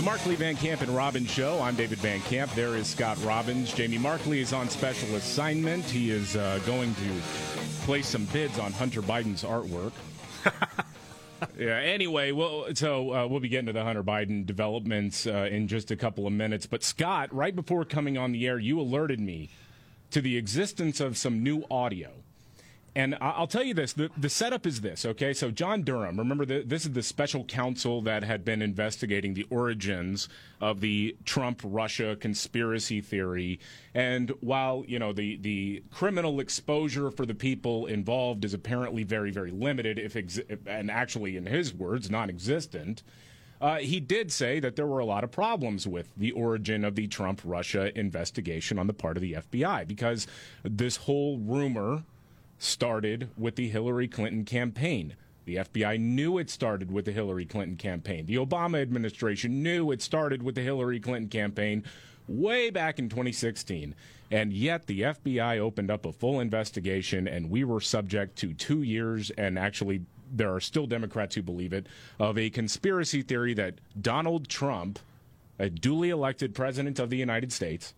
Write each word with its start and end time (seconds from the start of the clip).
The 0.00 0.06
Markley 0.06 0.34
Van 0.34 0.56
Camp 0.56 0.80
and 0.80 0.96
Robbins 0.96 1.30
Show. 1.30 1.60
I'm 1.60 1.76
David 1.76 1.98
Van 1.98 2.22
Camp. 2.22 2.50
There 2.54 2.74
is 2.74 2.86
Scott 2.86 3.22
Robbins. 3.22 3.70
Jamie 3.70 3.98
Markley 3.98 4.40
is 4.40 4.54
on 4.54 4.70
special 4.70 5.14
assignment. 5.16 5.84
He 5.84 6.10
is 6.10 6.36
uh, 6.36 6.58
going 6.64 6.94
to 6.94 7.20
place 7.84 8.08
some 8.08 8.24
bids 8.32 8.58
on 8.58 8.72
Hunter 8.72 9.02
Biden's 9.02 9.44
artwork. 9.44 9.92
yeah. 11.58 11.74
Anyway, 11.74 12.32
well, 12.32 12.74
so 12.74 13.12
uh, 13.12 13.26
we'll 13.26 13.40
be 13.40 13.50
getting 13.50 13.66
to 13.66 13.74
the 13.74 13.84
Hunter 13.84 14.02
Biden 14.02 14.46
developments 14.46 15.26
uh, 15.26 15.50
in 15.50 15.68
just 15.68 15.90
a 15.90 15.96
couple 15.96 16.26
of 16.26 16.32
minutes. 16.32 16.64
But 16.64 16.82
Scott, 16.82 17.30
right 17.34 17.54
before 17.54 17.84
coming 17.84 18.16
on 18.16 18.32
the 18.32 18.46
air, 18.46 18.58
you 18.58 18.80
alerted 18.80 19.20
me 19.20 19.50
to 20.12 20.22
the 20.22 20.38
existence 20.38 21.00
of 21.00 21.18
some 21.18 21.42
new 21.42 21.66
audio. 21.70 22.10
And 22.94 23.16
I'll 23.20 23.46
tell 23.46 23.62
you 23.62 23.74
this: 23.74 23.92
the, 23.92 24.10
the 24.16 24.28
setup 24.28 24.66
is 24.66 24.80
this. 24.80 25.04
Okay, 25.06 25.32
so 25.32 25.50
John 25.50 25.82
Durham. 25.82 26.18
Remember, 26.18 26.44
the, 26.44 26.62
this 26.62 26.84
is 26.84 26.92
the 26.92 27.02
special 27.02 27.44
counsel 27.44 28.02
that 28.02 28.24
had 28.24 28.44
been 28.44 28.62
investigating 28.62 29.34
the 29.34 29.46
origins 29.48 30.28
of 30.60 30.80
the 30.80 31.16
Trump-Russia 31.24 32.16
conspiracy 32.16 33.00
theory. 33.00 33.60
And 33.94 34.30
while 34.40 34.84
you 34.88 34.98
know 34.98 35.12
the 35.12 35.36
the 35.36 35.84
criminal 35.92 36.40
exposure 36.40 37.10
for 37.10 37.24
the 37.24 37.34
people 37.34 37.86
involved 37.86 38.44
is 38.44 38.54
apparently 38.54 39.04
very 39.04 39.30
very 39.30 39.52
limited, 39.52 39.98
if 39.98 40.16
ex- 40.16 40.40
and 40.66 40.90
actually, 40.90 41.36
in 41.36 41.46
his 41.46 41.72
words, 41.72 42.10
non-existent. 42.10 43.02
Uh, 43.60 43.76
he 43.76 44.00
did 44.00 44.32
say 44.32 44.58
that 44.58 44.74
there 44.74 44.86
were 44.86 45.00
a 45.00 45.04
lot 45.04 45.22
of 45.22 45.30
problems 45.30 45.86
with 45.86 46.08
the 46.16 46.32
origin 46.32 46.82
of 46.82 46.94
the 46.94 47.06
Trump 47.06 47.42
Russia 47.44 47.96
investigation 47.98 48.78
on 48.78 48.86
the 48.86 48.94
part 48.94 49.18
of 49.18 49.20
the 49.20 49.34
FBI 49.34 49.86
because 49.86 50.26
this 50.62 50.96
whole 50.96 51.36
rumor 51.36 52.02
started 52.60 53.30
with 53.36 53.56
the 53.56 53.68
Hillary 53.68 54.06
Clinton 54.06 54.44
campaign. 54.44 55.16
The 55.46 55.56
FBI 55.56 55.98
knew 55.98 56.38
it 56.38 56.50
started 56.50 56.92
with 56.92 57.06
the 57.06 57.12
Hillary 57.12 57.46
Clinton 57.46 57.76
campaign. 57.76 58.26
The 58.26 58.36
Obama 58.36 58.80
administration 58.80 59.62
knew 59.62 59.90
it 59.90 60.02
started 60.02 60.42
with 60.42 60.54
the 60.54 60.60
Hillary 60.60 61.00
Clinton 61.00 61.28
campaign 61.28 61.84
way 62.28 62.70
back 62.70 62.98
in 62.98 63.08
2016. 63.08 63.94
And 64.30 64.52
yet 64.52 64.86
the 64.86 65.00
FBI 65.00 65.58
opened 65.58 65.90
up 65.90 66.04
a 66.04 66.12
full 66.12 66.38
investigation, 66.38 67.26
and 67.26 67.50
we 67.50 67.64
were 67.64 67.80
subject 67.80 68.36
to 68.36 68.52
two 68.52 68.82
years, 68.82 69.30
and 69.30 69.58
actually, 69.58 70.02
there 70.30 70.54
are 70.54 70.60
still 70.60 70.86
Democrats 70.86 71.34
who 71.34 71.42
believe 71.42 71.72
it, 71.72 71.88
of 72.20 72.38
a 72.38 72.50
conspiracy 72.50 73.22
theory 73.22 73.54
that 73.54 73.80
Donald 74.00 74.48
Trump, 74.48 75.00
a 75.58 75.68
duly 75.68 76.10
elected 76.10 76.54
president 76.54 77.00
of 77.00 77.10
the 77.10 77.16
United 77.16 77.52
States, 77.52 77.94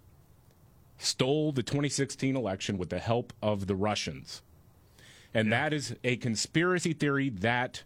stole 0.96 1.52
the 1.52 1.62
2016 1.62 2.36
election 2.36 2.78
with 2.78 2.88
the 2.88 3.00
help 3.00 3.32
of 3.42 3.66
the 3.66 3.74
Russians. 3.74 4.40
And 5.34 5.48
yeah. 5.48 5.62
that 5.62 5.72
is 5.72 5.94
a 6.04 6.16
conspiracy 6.16 6.92
theory 6.92 7.30
that 7.30 7.82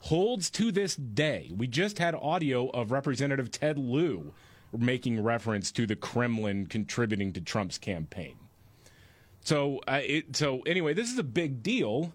holds 0.00 0.50
to 0.50 0.72
this 0.72 0.96
day. 0.96 1.50
We 1.54 1.66
just 1.66 1.98
had 1.98 2.14
audio 2.14 2.68
of 2.70 2.90
Representative 2.90 3.50
Ted 3.50 3.78
Lieu 3.78 4.32
making 4.76 5.22
reference 5.22 5.72
to 5.72 5.86
the 5.86 5.96
Kremlin 5.96 6.66
contributing 6.66 7.32
to 7.32 7.40
Trump's 7.40 7.78
campaign. 7.78 8.36
So, 9.42 9.80
uh, 9.88 10.00
it, 10.02 10.36
so 10.36 10.60
anyway, 10.62 10.94
this 10.94 11.10
is 11.10 11.18
a 11.18 11.24
big 11.24 11.62
deal. 11.62 12.12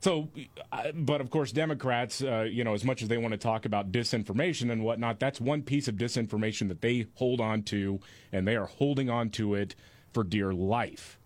So, 0.00 0.28
uh, 0.70 0.92
but 0.92 1.20
of 1.20 1.30
course, 1.30 1.52
Democrats, 1.52 2.22
uh, 2.22 2.42
you 2.42 2.64
know, 2.64 2.74
as 2.74 2.84
much 2.84 3.00
as 3.00 3.08
they 3.08 3.16
want 3.16 3.32
to 3.32 3.38
talk 3.38 3.64
about 3.64 3.90
disinformation 3.90 4.70
and 4.70 4.82
whatnot, 4.82 5.18
that's 5.18 5.40
one 5.40 5.62
piece 5.62 5.88
of 5.88 5.94
disinformation 5.94 6.68
that 6.68 6.80
they 6.80 7.06
hold 7.14 7.40
on 7.40 7.62
to, 7.64 8.00
and 8.32 8.46
they 8.46 8.56
are 8.56 8.66
holding 8.66 9.08
on 9.08 9.30
to 9.30 9.54
it 9.54 9.74
for 10.12 10.24
dear 10.24 10.52
life. 10.52 11.18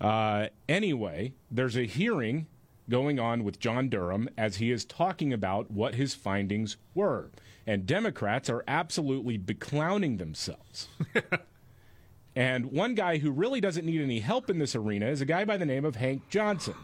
Uh, 0.00 0.48
anyway, 0.68 1.32
there's 1.50 1.76
a 1.76 1.84
hearing 1.84 2.46
going 2.88 3.18
on 3.18 3.44
with 3.44 3.58
John 3.58 3.88
Durham 3.88 4.28
as 4.36 4.56
he 4.56 4.70
is 4.70 4.84
talking 4.84 5.32
about 5.32 5.70
what 5.70 5.94
his 5.94 6.14
findings 6.14 6.76
were. 6.94 7.30
And 7.66 7.86
Democrats 7.86 8.50
are 8.50 8.62
absolutely 8.68 9.38
beclowning 9.38 10.18
themselves. 10.18 10.88
and 12.36 12.66
one 12.66 12.94
guy 12.94 13.18
who 13.18 13.30
really 13.30 13.60
doesn't 13.60 13.86
need 13.86 14.02
any 14.02 14.20
help 14.20 14.50
in 14.50 14.58
this 14.58 14.74
arena 14.74 15.06
is 15.06 15.22
a 15.22 15.26
guy 15.26 15.44
by 15.44 15.56
the 15.56 15.64
name 15.64 15.84
of 15.84 15.96
Hank 15.96 16.28
Johnson. 16.28 16.74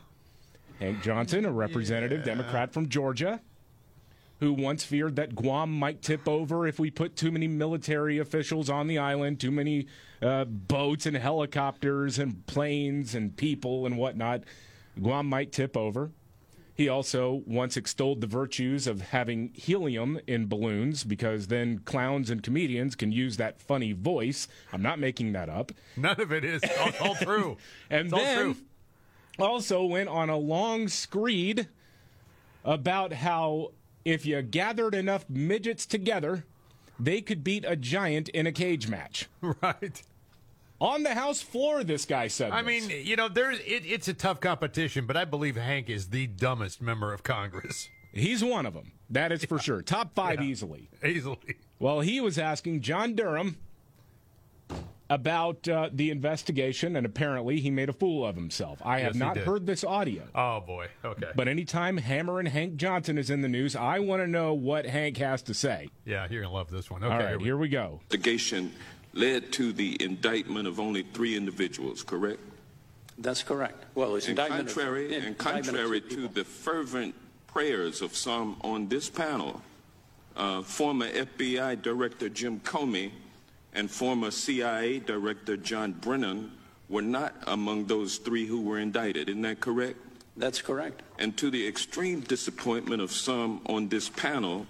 Hank 0.79 1.03
Johnson, 1.03 1.45
a 1.45 1.53
representative 1.53 2.21
yeah. 2.21 2.35
Democrat 2.35 2.73
from 2.73 2.89
Georgia, 2.89 3.43
who 4.41 4.53
once 4.55 4.85
feared 4.85 5.17
that 5.17 5.35
Guam 5.35 5.71
might 5.71 6.03
tip 6.03 6.27
over 6.27 6.67
if 6.67 6.79
we 6.79 6.91
put 6.91 7.15
too 7.15 7.31
many 7.31 7.47
military 7.47 8.19
officials 8.19 8.69
on 8.69 8.87
the 8.87 8.99
island, 8.99 9.39
too 9.39 9.51
many 9.51 9.87
uh, 10.23 10.45
boats 10.45 11.07
and 11.07 11.17
helicopters 11.17 12.19
and 12.19 12.47
planes 12.47 13.15
and 13.15 13.37
people 13.37 13.87
and 13.87 13.99
whatnot. 13.99 14.43
Guam 15.01 15.27
might 15.27 15.53
tip 15.53 15.77
over. 15.77 16.11
He 16.75 16.89
also 16.89 17.43
once 17.47 17.77
extolled 17.77 18.23
the 18.23 18.27
virtues 18.27 18.87
of 18.87 19.03
having 19.03 19.51
helium 19.53 20.19
in 20.27 20.47
balloons 20.47 21.05
because 21.05 21.49
then 21.49 21.81
clowns 21.81 22.31
and 22.31 22.43
comedians 22.43 22.95
can 22.95 23.13
use 23.13 23.37
that 23.37 23.61
funny 23.61 23.93
voice. 23.93 24.49
I'm 24.73 24.81
not 24.81 24.99
making 24.99 25.33
that 25.33 25.51
up. 25.51 25.73
None 25.99 26.19
of 26.19 26.33
it 26.33 26.43
is 26.43 26.63
all, 26.81 27.09
all 27.09 27.15
true. 27.17 27.59
and 27.91 28.07
it's 28.07 28.15
then 28.15 28.57
also 29.39 29.85
went 29.85 30.09
on 30.09 30.31
a 30.31 30.39
long 30.39 30.89
screed 30.89 31.69
about 32.65 33.13
how 33.13 33.73
if 34.05 34.27
you 34.27 34.41
gathered 34.43 34.95
enough 34.95 35.29
midgets 35.29 35.87
together, 35.87 36.45
they 36.99 37.21
could 37.21 37.43
beat 37.43 37.65
a 37.67 37.77
giant 37.77 38.29
in 38.31 38.47
a 38.47 38.53
cage 38.53 38.89
match. 38.89 39.29
Right. 39.63 40.03
On 40.81 41.03
the 41.03 41.13
House 41.15 41.43
floor, 41.43 41.85
this 41.85 42.07
guy 42.07 42.29
said. 42.29 42.53
I 42.53 42.63
this. 42.63 42.89
mean, 42.89 43.07
you 43.07 43.15
know, 43.15 43.29
there's 43.29 43.59
it, 43.61 43.85
it's 43.85 44.09
a 44.09 44.15
tough 44.15 44.41
competition, 44.41 45.07
but 45.07 45.15
I 45.15 45.27
believe 45.27 45.57
Hank 45.57 45.91
is 45.91 46.09
the 46.09 46.27
dumbest 46.27 46.81
member 46.81 47.13
of 47.13 47.23
Congress. 47.23 47.91
He's 48.13 48.43
one 48.43 48.65
of 48.65 48.73
them. 48.73 48.93
That 49.11 49.31
is 49.31 49.45
for 49.45 49.59
sure. 49.59 49.83
Top 49.83 50.15
five 50.15 50.41
yeah. 50.43 50.49
easily. 50.49 50.89
Easily. 51.05 51.57
Well, 51.79 52.01
he 52.01 52.21
was 52.21 52.39
asking 52.39 52.81
John 52.81 53.15
Durham 53.15 53.59
about 55.11 55.69
uh, 55.69 55.91
the 55.93 56.11
investigation, 56.11 56.95
and 56.95 57.05
apparently 57.05 57.61
he 57.61 57.71
made 57.71 57.89
a 57.89 57.93
fool 57.93 58.25
of 58.25 58.37
himself. 58.37 58.81
I 58.85 59.01
have 59.01 59.15
yes, 59.15 59.21
not 59.21 59.37
heard 59.37 59.67
this 59.67 59.83
audio. 59.83 60.23
Oh 60.35 60.61
boy, 60.61 60.87
okay. 61.05 61.33
But 61.35 61.49
anytime 61.49 61.97
Hammer 61.97 62.39
and 62.39 62.47
Hank 62.47 62.77
Johnson 62.77 63.19
is 63.19 63.29
in 63.29 63.41
the 63.41 63.49
news, 63.49 63.75
I 63.75 63.99
want 63.99 64.23
to 64.23 64.29
know 64.29 64.55
what 64.55 64.87
Hank 64.87 65.17
has 65.17 65.43
to 65.43 65.55
say. 65.55 65.89
Yeah, 66.05 66.29
you're 66.31 66.43
gonna 66.43 66.55
love 66.55 66.71
this 66.71 66.91
one. 66.91 67.03
Okay, 67.03 67.13
all 67.13 67.21
right, 67.21 67.41
here 67.41 67.57
we 67.57 67.69
go. 67.69 68.01
Investigation 68.05 68.73
led 69.13 69.53
to 69.53 69.73
the 69.73 70.01
indictment 70.01 70.69
of 70.69 70.79
only 70.79 71.03
three 71.03 71.37
individuals, 71.37 72.05
correct? 72.05 72.41
That's 73.19 73.43
correct. 73.43 73.85
Well, 73.97 74.15
it's 74.15 74.29
and 74.29 74.39
indictment 74.39 74.69
contrary, 74.69 75.17
of, 75.17 75.25
and 75.25 75.37
contrary 75.37 76.01
to 76.03 76.29
the 76.29 76.45
fervent 76.45 77.17
prayers 77.49 78.01
of 78.01 78.17
some 78.17 78.57
on 78.61 78.89
this 78.89 79.11
panel, 79.11 79.61
uh, 80.37 80.63
former 80.63 81.09
FBI 81.09 81.83
Director 81.83 82.29
Jim 82.29 82.61
Comey 82.61 83.11
and 83.75 83.91
former 83.91 84.31
CIA 84.31 84.99
Director 84.99 85.57
John 85.57 85.93
Brennan 85.93 86.53
were 86.89 87.03
not 87.03 87.35
among 87.47 87.87
those 87.87 88.19
three 88.19 88.47
who 88.47 88.61
were 88.61 88.79
indicted. 88.79 89.29
Isn't 89.29 89.43
that 89.43 89.61
correct? 89.61 89.99
That's 90.37 90.63
correct. 90.63 91.03
And 91.19 91.37
to 91.37 91.51
the 91.51 91.67
extreme 91.67 92.21
disappointment 92.21 93.03
of 93.03 93.13
some 93.13 93.61
on 93.67 93.89
this 93.89 94.09
panel, 94.09 94.67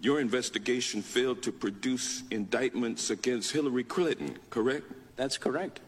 your 0.00 0.20
investigation 0.20 1.02
failed 1.02 1.42
to 1.42 1.52
produce 1.52 2.24
indictments 2.30 3.10
against 3.10 3.52
Hillary 3.52 3.84
Clinton, 3.84 4.38
correct? 4.50 4.86
That's 5.16 5.38
correct. 5.38 5.80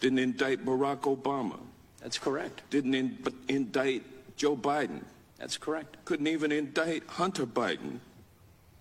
Didn't 0.00 0.18
indict 0.18 0.64
Barack 0.64 1.02
Obama. 1.02 1.58
That's 2.00 2.18
correct. 2.18 2.62
Didn't 2.70 2.94
in- 2.94 3.18
indict 3.48 4.02
Joe 4.36 4.56
Biden. 4.56 5.02
That's 5.38 5.56
correct. 5.56 5.96
Couldn't 6.04 6.26
even 6.26 6.50
indict 6.50 7.04
Hunter 7.06 7.46
Biden. 7.46 8.00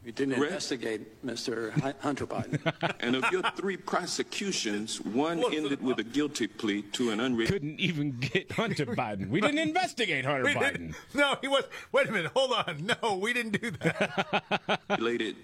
We 0.04 0.14
didn't 0.14 0.36
Correct? 0.36 0.54
investigate 0.54 1.26
Mr. 1.26 1.72
Hunter 2.02 2.26
Biden. 2.26 2.96
and 3.02 3.18
of 3.18 3.32
your 3.32 3.44
three 3.58 3.76
prosecutions, 3.76 5.02
one 5.02 5.44
ended 5.54 5.82
with 5.82 6.00
a 6.00 6.04
guilty 6.04 6.48
plea 6.48 6.84
to 6.94 7.12
an 7.12 7.20
unrelated. 7.20 7.54
Couldn't 7.54 7.80
even 7.82 8.18
get 8.18 8.52
Hunter 8.54 8.86
Biden. 8.88 9.30
We 9.30 9.42
didn't 9.42 9.60
investigate 9.60 10.24
Hunter 10.24 10.46
we 10.46 10.54
Biden. 10.54 10.72
Didn't. 10.72 10.96
No, 11.14 11.36
he 11.42 11.48
was. 11.50 11.66
Wait 11.92 12.08
a 12.08 12.12
minute. 12.12 12.32
Hold 12.34 12.54
on. 12.54 12.90
No, 13.02 13.18
we 13.18 13.34
didn't 13.34 13.62
do 13.62 13.72
that. 13.72 14.80
Related. 14.98 15.36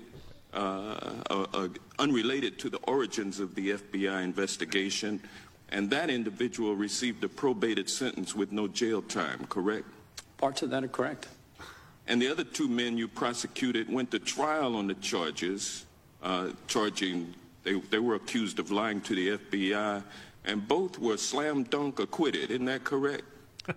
Uh, 0.54 1.16
uh, 1.30 1.46
uh, 1.54 1.68
unrelated 2.00 2.58
to 2.58 2.69
the 2.69 2.78
origins 2.88 3.42
of 3.42 3.56
the 3.56 3.72
FBI 3.72 4.24
investigation, 4.24 5.22
and 5.69 5.90
that 5.90 6.10
individual 6.10 6.75
received 6.75 7.22
a 7.25 7.28
probated 7.28 7.90
sentence 7.90 8.34
with 8.34 8.54
no 8.54 8.66
jail 8.66 9.01
time, 9.01 9.46
correct? 9.50 9.86
Parts 10.38 10.62
of 10.62 10.69
that 10.69 10.81
are 10.81 10.88
correct. 10.88 11.28
And 12.07 12.22
the 12.22 12.28
other 12.28 12.44
two 12.44 12.68
men 12.68 12.98
you 12.98 13.07
prosecuted 13.07 13.92
went 13.92 14.12
to 14.12 14.19
trial 14.19 14.75
on 14.75 14.88
the 14.88 14.94
charges, 14.96 15.86
uh, 16.22 16.50
charging 16.68 17.34
they, 17.63 17.74
they 17.90 18.00
were 18.00 18.16
accused 18.16 18.60
of 18.60 18.69
lying 18.72 19.02
to 19.02 19.16
the 19.16 19.38
FBI 19.38 20.04
and 20.46 20.68
both 20.68 21.00
were 21.00 21.18
slam 21.18 21.63
dunk 21.63 22.00
acquitted. 22.00 22.52
Isn't 22.52 22.66
that 22.66 22.84
correct? 22.84 23.24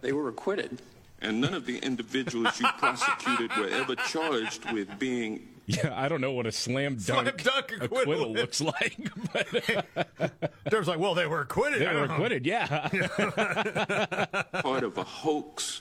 They 0.03 0.13
were 0.13 0.29
acquitted. 0.29 0.83
And 1.21 1.41
none 1.41 1.55
of 1.55 1.65
the 1.67 1.79
individuals 1.79 2.61
you 2.61 2.69
prosecuted 2.79 3.51
were 3.57 3.69
ever 3.69 3.97
charged 3.97 4.71
with 4.73 4.99
being 4.99 5.49
Yeah, 5.67 5.93
I 5.97 6.09
don't 6.09 6.21
know 6.21 6.33
what 6.33 6.47
a 6.47 6.53
slam 6.53 6.97
dunk, 6.97 7.05
Slam 7.05 7.25
dunk 7.43 7.73
acquittal, 7.81 8.13
acquittal. 8.27 8.33
looks 8.35 8.61
like, 8.61 8.97
but 9.33 10.51
There's 10.71 10.87
like, 10.87 10.99
well, 10.99 11.15
they 11.15 11.27
were 11.27 11.41
acquitted. 11.41 11.81
they 11.81 11.87
were 11.87 11.93
don't 12.07 12.09
know. 12.09 12.15
acquitted. 12.15 12.47
Yeah. 12.47 12.89
part 14.63 14.85
of 14.85 14.99
a 14.99 15.05
hoax 15.05 15.81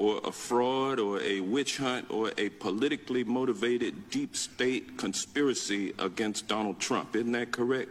or 0.00 0.18
a 0.24 0.32
fraud 0.32 0.98
or 0.98 1.20
a 1.20 1.40
witch 1.40 1.76
hunt 1.76 2.10
or 2.10 2.32
a 2.38 2.48
politically 2.48 3.22
motivated 3.22 4.08
deep 4.08 4.34
state 4.34 4.96
conspiracy 4.96 5.92
against 5.98 6.48
Donald 6.48 6.78
Trump. 6.78 7.14
Isn't 7.14 7.32
that 7.32 7.52
correct? 7.52 7.90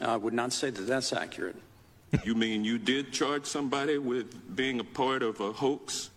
I 0.00 0.16
would 0.16 0.34
not 0.34 0.52
say 0.52 0.70
that 0.70 0.82
that's 0.82 1.12
accurate. 1.12 1.54
You 2.24 2.34
mean 2.34 2.64
you 2.64 2.78
did 2.78 3.12
charge 3.12 3.46
somebody 3.46 3.96
with 3.98 4.56
being 4.56 4.80
a 4.80 4.84
part 4.84 5.22
of 5.22 5.38
a 5.38 5.52
hoax? 5.52 6.10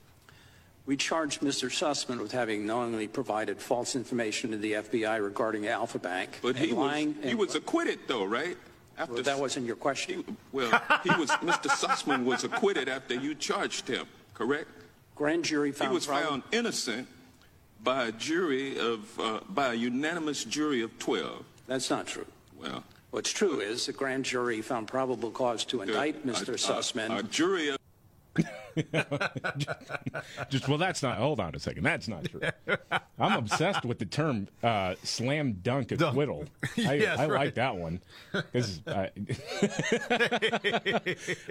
We 0.88 0.98
charged 0.98 1.42
Mr. 1.42 1.69
Sussman 1.69 2.19
with 2.19 2.31
having 2.31 2.65
knowingly 2.65 3.07
provided 3.07 3.62
false 3.62 3.95
information 3.95 4.50
to 4.50 4.57
the 4.57 4.74
FBI 4.74 5.24
regarding 5.24 5.68
Alfa 5.68 6.00
Bank. 6.00 6.39
But 6.42 6.56
he 6.56 6.74
was, 6.74 7.13
he 7.24 7.36
was 7.36 7.54
acquitted 7.54 8.00
though, 8.07 8.25
right? 8.25 8.57
After 8.98 9.13
Well, 9.13 9.24
that 9.24 9.39
wasn't 9.39 9.68
your 9.68 9.75
question. 9.75 10.24
he, 10.25 10.36
well, 10.51 10.81
he 11.04 11.10
was 11.12 11.30
Mr. 11.30 11.69
Sussman 11.69 12.25
was 12.25 12.44
acquitted 12.44 12.89
after 12.89 13.13
you 13.13 13.36
charged 13.36 13.88
him, 13.88 14.07
correct? 14.33 14.69
Grand 15.15 15.45
jury 15.45 15.71
found 15.71 15.92
He 15.92 15.94
was 15.95 16.06
found 16.06 16.44
innocent 16.51 17.07
by 17.83 18.06
a 18.06 18.12
jury 18.12 18.80
of 18.80 19.19
uh, 19.19 19.39
by 19.50 19.74
a 19.74 19.75
unanimous 19.75 20.44
jury 20.44 20.81
of 20.81 20.98
12. 21.00 21.44
That's 21.68 21.89
not 21.89 22.07
true. 22.07 22.25
Well, 22.60 22.83
What's 23.12 23.31
true 23.31 23.60
is 23.60 23.86
the 23.86 23.94
grand 23.94 24.25
jury 24.25 24.62
found 24.63 24.88
probable 24.88 25.30
cause 25.30 25.63
to 25.65 25.81
indict 25.83 26.25
Mr. 26.25 26.50
a- 26.50 26.51
Sussman. 26.54 27.19
A 27.19 27.21
jury 27.21 27.69
of 27.69 27.77
Just 30.50 30.68
well, 30.68 30.77
that's 30.77 31.03
not. 31.03 31.18
Hold 31.18 31.39
on 31.39 31.53
a 31.56 31.59
second. 31.59 31.83
That's 31.83 32.07
not 32.07 32.25
true. 32.25 32.41
I'm 33.19 33.38
obsessed 33.38 33.85
with 33.85 34.00
the 34.00 34.06
term 34.06 34.47
uh, 34.63 34.95
"slam 35.03 35.59
dunk 35.62 35.91
acquittal." 35.91 36.45
I, 36.77 36.94
Yes, 36.95 37.19
I 37.19 37.27
right. 37.27 37.45
like 37.45 37.56
that 37.56 37.75
one. 37.75 38.01
'Cause, 38.51 38.81
uh, 38.88 39.07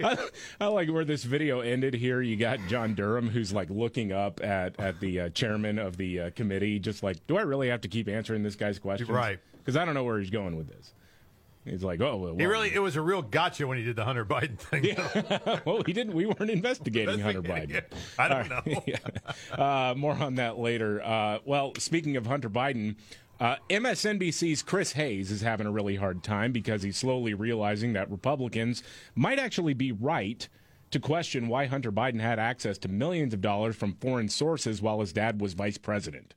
I, 0.03 0.27
I 0.59 0.65
like 0.67 0.89
where 0.89 1.05
this 1.05 1.23
video 1.23 1.61
ended. 1.61 1.93
Here, 1.93 2.21
you 2.21 2.35
got 2.35 2.59
John 2.67 2.95
Durham, 2.95 3.29
who's 3.29 3.53
like 3.53 3.69
looking 3.69 4.11
up 4.11 4.41
at 4.43 4.79
at 4.79 4.99
the 4.99 5.21
uh, 5.21 5.29
chairman 5.29 5.79
of 5.79 5.97
the 5.97 6.19
uh, 6.19 6.29
committee, 6.31 6.79
just 6.79 7.03
like, 7.03 7.25
do 7.27 7.37
I 7.37 7.41
really 7.41 7.69
have 7.69 7.81
to 7.81 7.87
keep 7.87 8.07
answering 8.07 8.43
this 8.43 8.55
guy's 8.55 8.79
questions? 8.79 9.09
Right. 9.09 9.39
Because 9.59 9.77
I 9.77 9.85
don't 9.85 9.93
know 9.93 10.03
where 10.03 10.19
he's 10.19 10.29
going 10.29 10.57
with 10.57 10.67
this. 10.67 10.93
He's 11.65 11.83
like, 11.83 12.01
oh, 12.01 12.17
well, 12.17 12.35
He 12.35 12.45
really, 12.45 12.73
it 12.73 12.79
was 12.79 12.97
a 12.97 13.01
real 13.01 13.21
gotcha 13.21 13.65
when 13.65 13.77
he 13.77 13.83
did 13.85 13.95
the 13.95 14.03
Hunter 14.03 14.25
Biden 14.25 14.57
thing. 14.57 15.61
well, 15.65 15.81
he 15.85 15.93
didn't. 15.93 16.13
We 16.13 16.25
weren't 16.25 16.49
investigating 16.49 17.19
Hunter 17.19 17.41
Biden. 17.41 17.83
I 18.19 18.27
don't 18.27 18.51
All 18.51 18.61
know. 18.65 18.83
Yeah. 18.85 18.97
Uh, 19.51 19.93
more 19.95 20.13
on 20.13 20.35
that 20.35 20.57
later. 20.57 21.01
Uh, 21.01 21.39
well, 21.45 21.73
speaking 21.77 22.17
of 22.17 22.25
Hunter 22.27 22.49
Biden, 22.49 22.97
uh, 23.39 23.55
MSNBC's 23.69 24.61
Chris 24.61 24.91
Hayes 24.93 25.31
is 25.31 25.41
having 25.41 25.65
a 25.65 25.71
really 25.71 25.95
hard 25.95 26.21
time 26.21 26.51
because 26.51 26.83
he's 26.83 26.97
slowly 26.97 27.33
realizing 27.33 27.93
that 27.93 28.11
Republicans 28.11 28.83
might 29.15 29.39
actually 29.39 29.73
be 29.73 29.91
right 29.91 30.47
to 30.91 30.99
question 30.99 31.47
why 31.47 31.65
Hunter 31.65 31.91
Biden 31.91 32.19
had 32.19 32.39
access 32.39 32.77
to 32.79 32.87
millions 32.87 33.33
of 33.33 33.41
dollars 33.41 33.75
from 33.75 33.95
foreign 33.95 34.29
sources 34.29 34.81
while 34.81 34.99
his 34.99 35.13
dad 35.13 35.41
was 35.41 35.53
vice 35.53 35.77
president. 35.77 36.35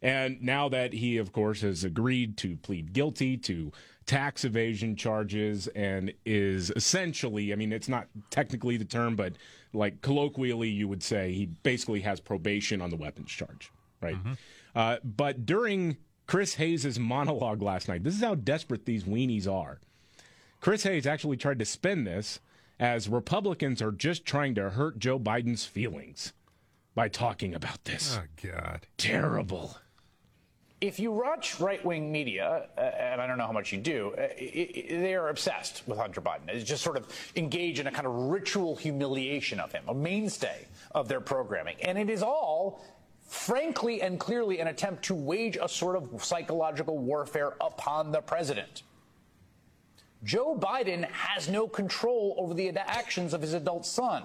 And 0.00 0.42
now 0.42 0.68
that 0.70 0.94
he, 0.94 1.16
of 1.18 1.32
course, 1.32 1.60
has 1.60 1.84
agreed 1.84 2.36
to 2.38 2.56
plead 2.56 2.92
guilty 2.92 3.36
to 3.38 3.70
tax 4.06 4.44
evasion 4.44 4.96
charges 4.96 5.68
and 5.68 6.12
is 6.24 6.70
essentially, 6.76 7.52
I 7.52 7.56
mean, 7.56 7.72
it's 7.72 7.88
not 7.88 8.08
technically 8.30 8.76
the 8.76 8.84
term, 8.84 9.16
but 9.16 9.34
like 9.72 10.00
colloquially, 10.02 10.68
you 10.68 10.88
would 10.88 11.02
say 11.02 11.32
he 11.32 11.46
basically 11.46 12.00
has 12.00 12.20
probation 12.20 12.80
on 12.80 12.90
the 12.90 12.96
weapons 12.96 13.30
charge, 13.30 13.72
right? 14.00 14.16
Uh, 14.74 14.96
but 15.04 15.46
during 15.46 15.96
Chris 16.26 16.54
Hayes' 16.54 16.98
monologue 16.98 17.62
last 17.62 17.88
night, 17.88 18.04
this 18.04 18.14
is 18.14 18.22
how 18.22 18.34
desperate 18.34 18.86
these 18.86 19.04
weenies 19.04 19.46
are. 19.50 19.80
Chris 20.60 20.84
Hayes 20.84 21.06
actually 21.06 21.36
tried 21.36 21.58
to 21.58 21.64
spin 21.64 22.04
this 22.04 22.40
as 22.78 23.08
Republicans 23.08 23.82
are 23.82 23.92
just 23.92 24.24
trying 24.24 24.54
to 24.54 24.70
hurt 24.70 24.98
Joe 24.98 25.18
Biden's 25.18 25.64
feelings 25.64 26.32
by 26.94 27.08
talking 27.08 27.54
about 27.54 27.84
this. 27.84 28.18
Oh 28.20 28.26
God. 28.50 28.86
Terrible. 28.96 29.76
If 30.82 30.98
you 30.98 31.12
watch 31.12 31.60
right 31.60 31.82
wing 31.84 32.10
media, 32.10 32.66
uh, 32.76 32.80
and 32.80 33.20
I 33.20 33.26
don't 33.28 33.38
know 33.38 33.46
how 33.46 33.52
much 33.52 33.72
you 33.72 33.78
do, 33.78 34.14
uh, 34.18 34.22
i 34.22 34.26
i 34.26 34.84
they 34.88 35.14
are 35.14 35.28
obsessed 35.28 35.84
with 35.86 35.96
Hunter 35.96 36.20
Biden. 36.20 36.46
They 36.46 36.60
just 36.60 36.82
sort 36.82 36.96
of 36.96 37.06
engage 37.36 37.78
in 37.78 37.86
a 37.86 37.92
kind 37.92 38.04
of 38.04 38.12
ritual 38.12 38.74
humiliation 38.74 39.60
of 39.60 39.70
him, 39.70 39.84
a 39.86 39.94
mainstay 39.94 40.66
of 40.92 41.06
their 41.06 41.20
programming. 41.20 41.76
And 41.82 41.96
it 41.96 42.10
is 42.10 42.20
all, 42.20 42.84
frankly 43.28 44.02
and 44.02 44.18
clearly, 44.18 44.58
an 44.58 44.66
attempt 44.66 45.04
to 45.04 45.14
wage 45.14 45.56
a 45.56 45.68
sort 45.68 45.94
of 45.94 46.22
psychological 46.24 46.98
warfare 46.98 47.54
upon 47.60 48.10
the 48.10 48.20
president. 48.20 48.82
Joe 50.24 50.58
Biden 50.58 51.08
has 51.10 51.48
no 51.48 51.68
control 51.68 52.34
over 52.38 52.54
the 52.54 52.70
actions 52.78 53.34
of 53.34 53.40
his 53.40 53.54
adult 53.54 53.86
son. 53.86 54.24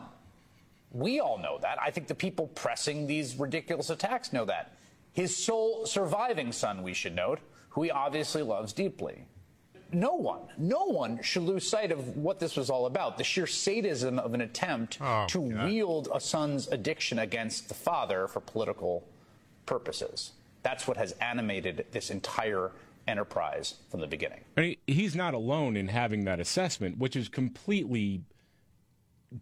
We 0.91 1.19
all 1.19 1.37
know 1.37 1.59
that. 1.61 1.77
I 1.79 1.91
think 1.91 2.07
the 2.07 2.15
people 2.15 2.47
pressing 2.47 3.05
these 3.05 3.35
ridiculous 3.35 3.91
attacks 3.91 4.33
know 4.33 4.45
that. 4.45 4.76
His 5.17 5.35
sole 5.35 5.87
surviving 5.87 6.51
son, 6.51 6.83
we 6.83 6.93
should 6.93 7.15
note, 7.15 7.39
who 7.69 7.81
he 7.81 7.89
obviously 7.89 8.43
loves 8.43 8.71
deeply. 8.71 9.25
No 9.91 10.13
one, 10.13 10.41
no 10.59 10.85
one 10.85 11.23
should 11.23 11.41
lose 11.41 11.67
sight 11.67 11.91
of 11.91 12.15
what 12.17 12.39
this 12.39 12.55
was 12.55 12.69
all 12.69 12.85
about 12.85 13.17
the 13.17 13.23
sheer 13.23 13.47
sadism 13.47 14.19
of 14.19 14.35
an 14.35 14.41
attempt 14.41 14.99
Oh, 15.01 15.25
to 15.29 15.49
God. 15.51 15.65
wield 15.65 16.07
a 16.13 16.19
son's 16.19 16.67
addiction 16.67 17.17
against 17.17 17.67
the 17.67 17.73
father 17.73 18.27
for 18.27 18.41
political 18.41 19.07
purposes. 19.65 20.33
That's 20.61 20.87
what 20.87 20.97
has 20.97 21.13
animated 21.13 21.87
this 21.91 22.11
entire 22.11 22.69
enterprise 23.07 23.73
from 23.89 24.01
the 24.01 24.07
beginning. 24.07 24.41
I 24.55 24.61
mean, 24.61 24.75
he's 24.85 25.15
not 25.15 25.33
alone 25.33 25.75
in 25.75 25.87
having 25.87 26.25
that 26.25 26.39
assessment, 26.39 26.99
which 26.99 27.15
is 27.15 27.27
completely 27.27 28.21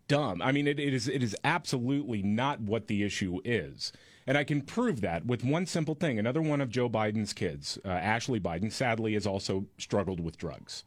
dumb. 0.07 0.41
I 0.41 0.53
mean, 0.53 0.67
it, 0.67 0.79
it 0.79 0.93
is 0.93 1.09
it 1.09 1.21
is 1.21 1.35
absolutely 1.43 2.23
not 2.23 2.61
what 2.61 2.87
the 2.87 3.03
issue 3.03 3.41
is, 3.43 3.91
and 4.27 4.37
I 4.37 4.43
can 4.43 4.61
prove 4.61 5.01
that 5.01 5.25
with 5.25 5.43
one 5.43 5.65
simple 5.65 5.95
thing. 5.95 6.17
Another 6.19 6.41
one 6.41 6.61
of 6.61 6.69
Joe 6.69 6.89
Biden's 6.89 7.33
kids, 7.33 7.77
uh, 7.85 7.89
Ashley 7.89 8.39
Biden, 8.39 8.71
sadly 8.71 9.13
has 9.13 9.27
also 9.27 9.65
struggled 9.77 10.19
with 10.19 10.37
drugs. 10.37 10.83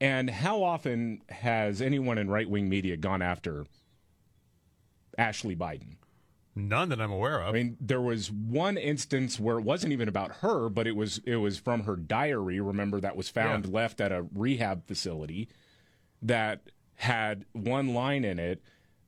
And 0.00 0.30
how 0.30 0.62
often 0.62 1.22
has 1.28 1.80
anyone 1.82 2.18
in 2.18 2.30
right 2.30 2.48
wing 2.48 2.68
media 2.68 2.96
gone 2.96 3.22
after 3.22 3.66
Ashley 5.16 5.56
Biden? 5.56 5.96
None 6.54 6.88
that 6.88 7.00
I'm 7.00 7.12
aware 7.12 7.40
of. 7.40 7.48
I 7.48 7.52
mean, 7.52 7.76
there 7.80 8.00
was 8.00 8.30
one 8.32 8.76
instance 8.76 9.38
where 9.38 9.58
it 9.58 9.64
wasn't 9.64 9.92
even 9.92 10.08
about 10.08 10.36
her, 10.38 10.68
but 10.68 10.86
it 10.88 10.96
was 10.96 11.18
it 11.24 11.36
was 11.36 11.58
from 11.58 11.84
her 11.84 11.94
diary. 11.94 12.60
Remember 12.60 13.00
that 13.00 13.16
was 13.16 13.28
found 13.28 13.66
Yeah. 13.66 13.70
left 13.72 14.00
at 14.00 14.10
a 14.10 14.26
rehab 14.34 14.86
facility 14.86 15.48
that 16.20 16.62
had 16.96 17.44
one 17.52 17.94
line 17.94 18.24
in 18.24 18.40
it 18.40 18.60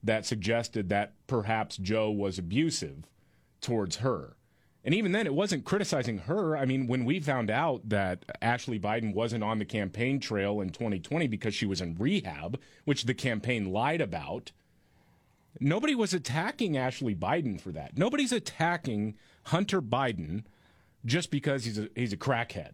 that 0.02 0.24
suggested 0.24 0.88
that 0.90 1.12
perhaps 1.26 1.76
Joe 1.76 2.08
was 2.10 2.38
abusive 2.38 3.04
towards 3.60 3.96
her. 3.96 4.36
And 4.82 4.94
even 4.94 5.12
then, 5.12 5.26
it 5.26 5.34
wasn't 5.34 5.66
criticizing 5.66 6.18
her. 6.20 6.56
I 6.56 6.64
mean, 6.64 6.86
when 6.86 7.04
we 7.04 7.20
found 7.20 7.50
out 7.50 7.88
that 7.90 8.24
Ashley 8.40 8.80
Biden 8.80 9.14
wasn't 9.14 9.44
on 9.44 9.58
the 9.58 9.66
campaign 9.66 10.20
trail 10.20 10.60
in 10.60 10.70
2020 10.70 11.28
because 11.28 11.54
she 11.54 11.66
was 11.66 11.82
in 11.82 11.96
rehab, 11.96 12.58
which 12.86 13.04
the 13.04 13.12
campaign 13.12 13.72
lied 13.72 14.00
about, 14.00 14.52
Nobody 15.58 15.94
was 15.94 16.14
attacking 16.14 16.76
Ashley 16.76 17.14
Biden 17.14 17.60
for 17.60 17.72
that. 17.72 17.98
Nobody's 17.98 18.32
attacking 18.32 19.16
Hunter 19.44 19.82
Biden 19.82 20.44
just 21.04 21.30
because 21.30 21.64
he's 21.64 21.78
a 21.78 21.88
he's 21.94 22.12
a 22.12 22.16
crackhead. 22.16 22.72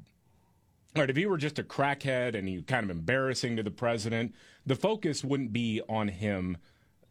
All 0.95 1.02
right, 1.02 1.11
if 1.11 1.16
he 1.16 1.26
were 1.26 1.38
just 1.38 1.59
a 1.59 1.62
crackhead 1.62 2.35
and 2.35 2.49
he 2.49 2.62
kind 2.62 2.85
of 2.85 2.90
embarrassing 2.90 3.57
to 3.57 3.62
the 3.62 3.71
president, 3.71 4.35
the 4.64 4.75
focus 4.75 5.23
wouldn't 5.25 5.52
be 5.52 5.81
on 5.88 6.09
him 6.09 6.59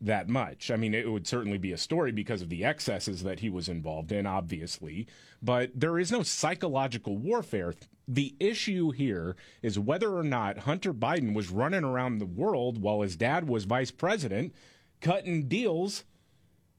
that 0.05 0.29
much. 0.29 0.71
I 0.71 0.75
mean, 0.75 0.93
it 0.93 1.09
would 1.11 1.27
certainly 1.27 1.57
be 1.57 1.71
a 1.71 1.77
story 1.77 2.11
because 2.11 2.41
of 2.41 2.49
the 2.49 2.63
excesses 2.63 3.23
that 3.23 3.39
he 3.39 3.49
was 3.49 3.67
involved 3.69 4.11
in, 4.11 4.25
obviously, 4.25 5.07
but 5.41 5.71
there 5.75 5.99
is 5.99 6.11
no 6.11 6.23
psychological 6.23 7.17
warfare. 7.17 7.73
The 8.07 8.35
issue 8.39 8.91
here 8.91 9.35
is 9.61 9.79
whether 9.79 10.15
or 10.15 10.23
not 10.23 10.59
Hunter 10.59 10.93
Biden 10.93 11.33
was 11.33 11.49
running 11.49 11.83
around 11.83 12.19
the 12.19 12.25
world 12.25 12.81
while 12.81 13.01
his 13.01 13.15
dad 13.15 13.47
was 13.47 13.65
vice 13.65 13.91
president, 13.91 14.53
cutting 15.01 15.47
deals, 15.47 16.03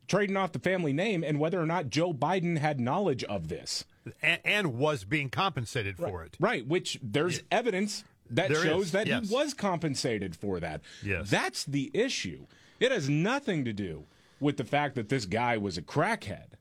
trading 0.08 0.36
off 0.36 0.52
the 0.52 0.58
family 0.58 0.92
name, 0.92 1.24
and 1.24 1.38
whether 1.40 1.60
or 1.60 1.66
not 1.66 1.90
Joe 1.90 2.12
Biden 2.12 2.58
had 2.58 2.78
knowledge 2.80 3.24
of 3.24 3.48
this. 3.48 3.84
and, 4.22 4.40
and 4.44 4.74
was 4.78 5.04
being 5.04 5.28
compensated 5.30 5.96
for 5.98 6.22
it. 6.22 6.36
Right, 6.38 6.66
which 6.66 6.98
there's 7.02 7.42
evidence 7.50 8.04
that 8.30 8.48
There 8.48 8.62
shows 8.64 8.86
is, 8.86 8.92
that 8.92 9.06
yes. 9.06 9.28
he 9.28 9.34
was 9.34 9.54
compensated 9.54 10.36
for 10.36 10.60
that. 10.60 10.80
Yes. 11.04 11.30
That's 11.30 11.64
the 11.64 11.90
issue. 11.94 12.46
It 12.80 12.92
has 12.92 13.08
nothing 13.08 13.64
to 13.64 13.72
do 13.72 14.04
with 14.40 14.56
the 14.56 14.64
fact 14.64 14.94
that 14.96 15.08
this 15.08 15.24
guy 15.24 15.56
was 15.56 15.78
a 15.78 15.82
crackhead. 15.82 16.54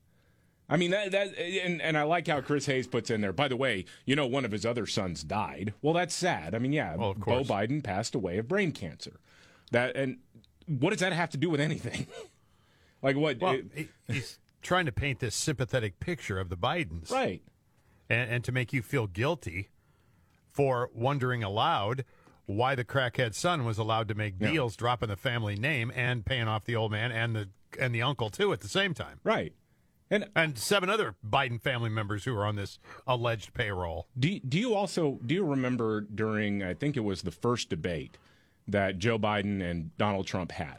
I 0.68 0.78
mean 0.78 0.92
that 0.92 1.12
that 1.12 1.38
and, 1.38 1.82
and 1.82 1.96
I 1.98 2.04
like 2.04 2.28
how 2.28 2.42
Chris 2.42 2.66
Hayes 2.66 2.88
puts 2.88 3.12
in 3.12 3.22
there. 3.22 3.34
By 3.34 3.48
the 3.48 3.56
way, 3.58 3.86
you 4.06 4.16
know 4.16 4.26
one 4.26 4.46
of 4.46 4.52
his 4.52 4.66
other 4.66 4.88
sons 4.88 5.24
died. 5.24 5.74
Well, 5.82 5.94
that's 5.94 6.16
sad. 6.16 6.56
I 6.56 6.60
mean, 6.60 6.74
yeah, 6.74 6.96
Well, 6.96 7.14
Beau. 7.14 7.44
Biden 7.44 7.84
passed 7.84 8.16
away 8.16 8.38
of 8.40 8.48
brain 8.48 8.72
cancer. 8.72 9.20
That 9.72 9.96
and 9.96 10.18
what 10.66 10.90
does 10.90 11.02
that 11.02 11.14
have 11.14 11.30
to 11.32 11.38
do 11.38 11.50
with 11.52 11.60
anything? 11.60 12.08
like 13.04 13.16
what? 13.16 13.40
Well, 13.40 13.60
it- 13.76 13.90
he's 14.08 14.40
trying 14.64 14.88
to 14.88 14.92
paint 14.92 15.20
this 15.20 15.36
sympathetic 15.36 16.00
picture 16.00 16.40
of 16.40 16.50
the 16.50 16.58
Bidens, 16.58 17.12
right. 17.12 17.44
and, 18.10 18.32
and 18.32 18.44
to 18.44 18.52
make 18.52 18.74
you 18.74 18.82
feel 18.82 19.06
guilty 19.06 19.70
for 20.52 20.90
wondering 20.96 21.44
aloud 21.44 22.04
why 22.46 22.76
the 22.76 22.86
crackhead 22.86 23.34
son 23.34 23.66
was 23.66 23.78
allowed 23.78 24.08
to 24.08 24.16
make 24.16 24.36
Yeah. 24.40 24.52
deals, 24.52 24.76
dropping 24.76 25.10
the 25.10 25.16
family 25.18 25.56
name 25.56 25.92
and 25.96 26.26
paying 26.26 26.48
off 26.48 26.66
the 26.66 26.76
old 26.76 26.92
man 26.92 27.12
and 27.12 27.36
the 27.36 27.50
and 27.80 27.94
the 27.94 28.02
uncle 28.02 28.30
too 28.30 28.54
at 28.54 28.62
the 28.62 28.68
same 28.70 28.94
time, 28.94 29.20
Right. 29.24 29.54
And 30.12 30.30
and 30.36 30.58
seven 30.58 30.90
other 30.90 31.16
Biden 31.28 31.60
family 31.60 31.90
members 31.90 32.26
who 32.26 32.36
are 32.36 32.46
on 32.46 32.56
this 32.56 32.78
alleged 33.08 33.54
payroll. 33.56 34.08
Do 34.18 34.40
do 34.40 34.60
you 34.60 34.76
also 34.76 35.20
do 35.26 35.34
you 35.36 35.44
remember 35.44 36.02
during 36.02 36.62
I 36.64 36.74
think 36.76 36.96
it 36.96 37.00
was 37.04 37.24
the 37.24 37.32
first 37.32 37.70
debate 37.70 38.18
that 38.68 39.00
Joe 39.00 39.18
Biden 39.18 39.62
and 39.64 39.96
Donald 39.98 40.28
Trump 40.28 40.52
had, 40.52 40.78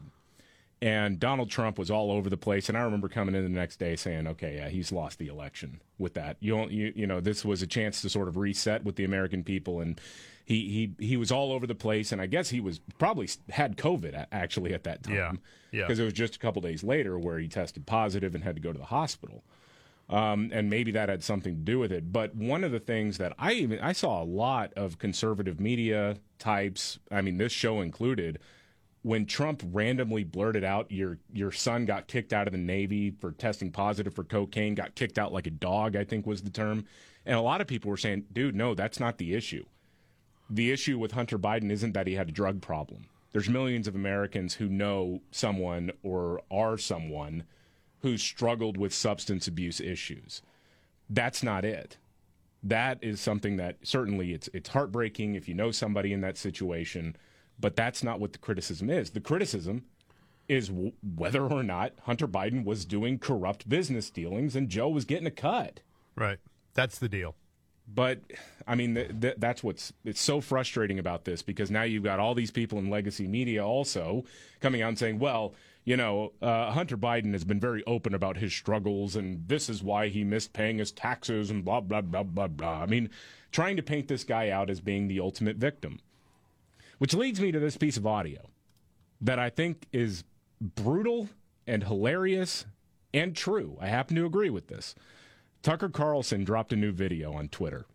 and 0.81 1.19
Donald 1.19 1.51
Trump 1.51 1.79
was 1.79 1.91
all 1.91 2.11
over 2.13 2.29
the 2.31 2.37
place, 2.37 2.69
and 2.69 2.77
I 2.79 2.83
remember 2.83 3.09
coming 3.09 3.35
in 3.35 3.43
the 3.43 3.49
next 3.51 3.79
day 3.79 3.97
saying, 3.97 4.27
"Okay, 4.29 4.57
yeah, 4.57 4.69
he's 4.69 4.93
lost 4.93 5.19
the 5.19 5.27
election 5.27 5.81
with 5.99 6.15
that. 6.15 6.37
You 6.41 6.69
you 6.69 6.93
you 6.95 7.07
know 7.07 7.21
this 7.21 7.45
was 7.45 7.63
a 7.63 7.67
chance 7.67 8.01
to 8.03 8.09
sort 8.09 8.29
of 8.29 8.37
reset 8.37 8.85
with 8.85 8.95
the 8.97 9.05
American 9.05 9.43
people, 9.43 9.81
and 9.81 10.01
he 10.47 10.95
he 10.99 11.07
he 11.07 11.17
was 11.19 11.31
all 11.31 11.53
over 11.53 11.67
the 11.67 11.75
place, 11.75 12.11
and 12.13 12.23
I 12.23 12.27
guess 12.27 12.49
he 12.49 12.61
was 12.61 12.79
probably 12.99 13.29
had 13.51 13.77
COVID 13.77 14.27
actually 14.33 14.73
at 14.73 14.85
that 14.85 15.03
time, 15.03 15.15
Yeah, 15.15 15.33
yeah. 15.73 15.83
because 15.83 15.99
it 15.99 16.05
was 16.05 16.15
just 16.15 16.37
a 16.37 16.39
couple 16.39 16.63
days 16.63 16.83
later 16.83 17.19
where 17.19 17.39
he 17.39 17.49
tested 17.49 17.85
positive 17.85 18.35
and 18.35 18.43
had 18.43 18.55
to 18.57 18.63
go 18.63 18.73
to 18.73 18.79
the 18.79 18.87
hospital." 18.87 19.45
um, 20.09 20.51
and 20.53 20.71
maybe 20.71 20.93
that 20.93 21.09
had 21.09 21.25
something 21.25 21.53
to 21.57 21.61
do 21.63 21.81
with 21.81 21.91
it. 21.91 22.13
But 22.13 22.33
one 22.37 22.63
of 22.63 22.71
the 22.71 22.79
things 22.79 23.19
that 23.19 23.33
I 23.41 23.55
even 23.55 23.81
I 23.81 23.91
saw 23.93 24.23
a 24.23 24.25
lot 24.25 24.73
of 24.75 24.99
conservative 25.01 25.59
media 25.59 26.19
types. 26.39 27.01
I 27.11 27.23
mean, 27.23 27.39
this 27.39 27.51
show 27.53 27.81
included. 27.81 28.39
When 29.03 29.27
Trump 29.27 29.63
randomly 29.73 30.23
blurted 30.23 30.63
out, 30.63 30.91
"Your 30.93 31.19
your 31.33 31.51
son 31.51 31.87
got 31.87 32.07
kicked 32.07 32.33
out 32.33 32.47
of 32.47 32.53
the 32.53 32.59
Navy 32.59 33.11
for 33.11 33.33
testing 33.33 33.73
positive 33.73 34.15
for 34.15 34.23
cocaine," 34.23 34.77
got 34.77 34.95
kicked 34.95 35.19
out 35.19 35.33
like 35.33 35.47
a 35.49 35.51
dog, 35.51 35.97
I 35.97 36.05
think 36.05 36.25
was 36.25 36.43
the 36.43 36.51
term, 36.51 36.85
and 37.25 37.37
a 37.37 37.41
lot 37.41 37.61
of 37.61 37.67
people 37.67 37.91
were 37.91 37.97
saying, 37.97 38.27
"Dude, 38.33 38.55
no, 38.55 38.75
that's 38.75 39.01
not 39.01 39.19
the 39.19 39.35
issue. 39.35 39.65
The 40.49 40.71
issue 40.71 40.99
with 40.99 41.13
Hunter 41.13 41.39
Biden 41.39 41.71
isn't 41.71 41.93
that 41.93 42.07
he 42.07 42.15
had 42.15 42.29
a 42.29 42.33
drug 42.33 42.61
problem. 42.61 43.07
There's 43.33 43.49
millions 43.49 43.87
of 43.87 43.95
Americans 43.95 44.55
who 44.55 44.69
know 44.69 45.21
someone 45.31 45.91
or 46.03 46.41
are 46.51 46.79
someone 46.79 47.45
who 48.01 48.17
struggled 48.17 48.77
with 48.77 48.95
substance 48.95 49.49
abuse 49.49 49.81
issues. 49.81 50.43
That's 51.11 51.43
not 51.43 51.65
it. 51.65 51.99
That 52.63 52.99
is 53.03 53.21
something 53.21 53.57
that 53.59 53.77
certainly 53.83 54.33
it's 54.33 54.49
it's 54.53 54.71
heartbreaking 54.71 55.35
if 55.35 55.49
you 55.49 55.55
know 55.55 55.71
somebody 55.71 56.13
in 56.13 56.21
that 56.23 56.39
situation, 56.39 57.17
but 57.61 57.77
that's 57.77 58.03
not 58.03 58.21
what 58.21 58.33
the 58.33 58.39
criticism 58.39 58.91
is. 58.91 59.11
The 59.11 59.21
criticism 59.21 59.85
is 60.49 60.69
w- 60.69 60.93
whether 61.17 61.43
or 61.43 61.63
not 61.63 61.93
Hunter 62.03 62.27
Biden 62.27 62.65
was 62.65 62.85
doing 62.85 63.19
corrupt 63.19 63.69
business 63.69 64.11
dealings 64.11 64.57
and 64.57 64.69
Joe 64.69 64.89
was 64.89 65.05
getting 65.05 65.27
a 65.27 65.31
cut. 65.31 65.81
Right, 66.17 66.39
that's 66.75 66.99
the 66.99 67.09
deal. 67.09 67.35
But 67.87 68.21
I 68.67 68.75
mean, 68.75 68.95
th- 68.95 69.21
th- 69.21 69.37
that's 69.39 69.63
what's 69.63 69.93
it's 70.05 70.21
so 70.21 70.41
frustrating 70.41 70.99
about 70.99 71.25
this 71.25 71.41
because 71.43 71.71
now 71.71 71.85
you've 71.85 72.03
got 72.03 72.19
all 72.19 72.35
these 72.35 72.51
people 72.51 72.79
in 72.79 72.91
legacy 72.91 73.29
media 73.29 73.65
also 73.65 74.25
coming 74.61 74.83
out 74.83 74.89
and 74.89 74.99
saying, 74.99 75.19
"Well, 75.21 75.55
you 75.85 75.97
know, 75.97 76.33
uh, 76.43 76.73
Hunter 76.73 76.97
Biden 76.97 77.33
has 77.33 77.45
been 77.45 77.61
very 77.61 77.85
open 77.87 78.13
about 78.13 78.39
his 78.39 78.53
struggles, 78.53 79.15
and 79.15 79.47
this 79.47 79.69
is 79.69 79.85
why 79.85 80.09
he 80.09 80.25
missed 80.25 80.53
paying 80.53 80.79
his 80.79 80.91
taxes 80.91 81.51
and 81.51 81.65
blah 81.65 81.81
blah 81.81 82.01
blah 82.01 82.25
blah 82.25 82.49
blah." 82.49 82.83
I 82.83 82.87
mean, 82.87 83.09
trying 83.53 83.77
to 83.77 83.83
paint 83.83 84.09
this 84.09 84.25
guy 84.25 84.51
out 84.51 84.69
as 84.69 84.81
being 84.81 85.07
the 85.07 85.21
ultimate 85.21 85.57
victim, 85.57 86.01
which 86.99 87.15
leads 87.15 87.41
me 87.41 87.53
to 87.53 87.61
this 87.61 87.77
piece 87.77 87.97
of 87.97 88.07
audio 88.07 88.51
that 89.21 89.39
I 89.39 89.49
think 89.49 89.87
is 89.93 90.25
brutal 90.61 91.29
and 91.69 91.85
hilarious 91.85 92.67
and 93.15 93.37
true. 93.37 93.79
I 93.81 93.87
happen 93.87 94.17
to 94.17 94.27
agree 94.27 94.51
with 94.51 94.67
this. 94.67 94.95
Tucker 95.63 95.89
Carlson 95.89 96.45
dropped 96.45 96.73
a 96.73 96.77
new 96.77 96.93
video 96.93 97.33
on 97.33 97.49
Twitter 97.49 97.87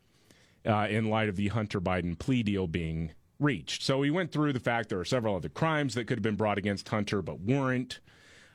uh, 0.66 0.88
in 0.90 1.10
light 1.10 1.30
of 1.30 1.36
the 1.36 1.50
Hunter 1.50 1.82
Biden 1.82 2.18
plea 2.18 2.44
deal 2.44 2.68
being 2.68 3.12
reached. 3.40 3.82
So 3.82 4.02
he 4.02 4.12
went 4.12 4.32
through 4.32 4.54
the 4.54 4.60
fact 4.60 4.90
there 4.90 5.00
are 5.00 5.06
several 5.06 5.36
other 5.36 5.50
crimes 5.50 5.96
that 5.96 6.06
could 6.06 6.20
have 6.20 6.24
been 6.24 6.36
brought 6.36 6.58
against 6.58 6.90
Hunter 6.90 7.22
but 7.22 7.40
weren't. 7.40 8.00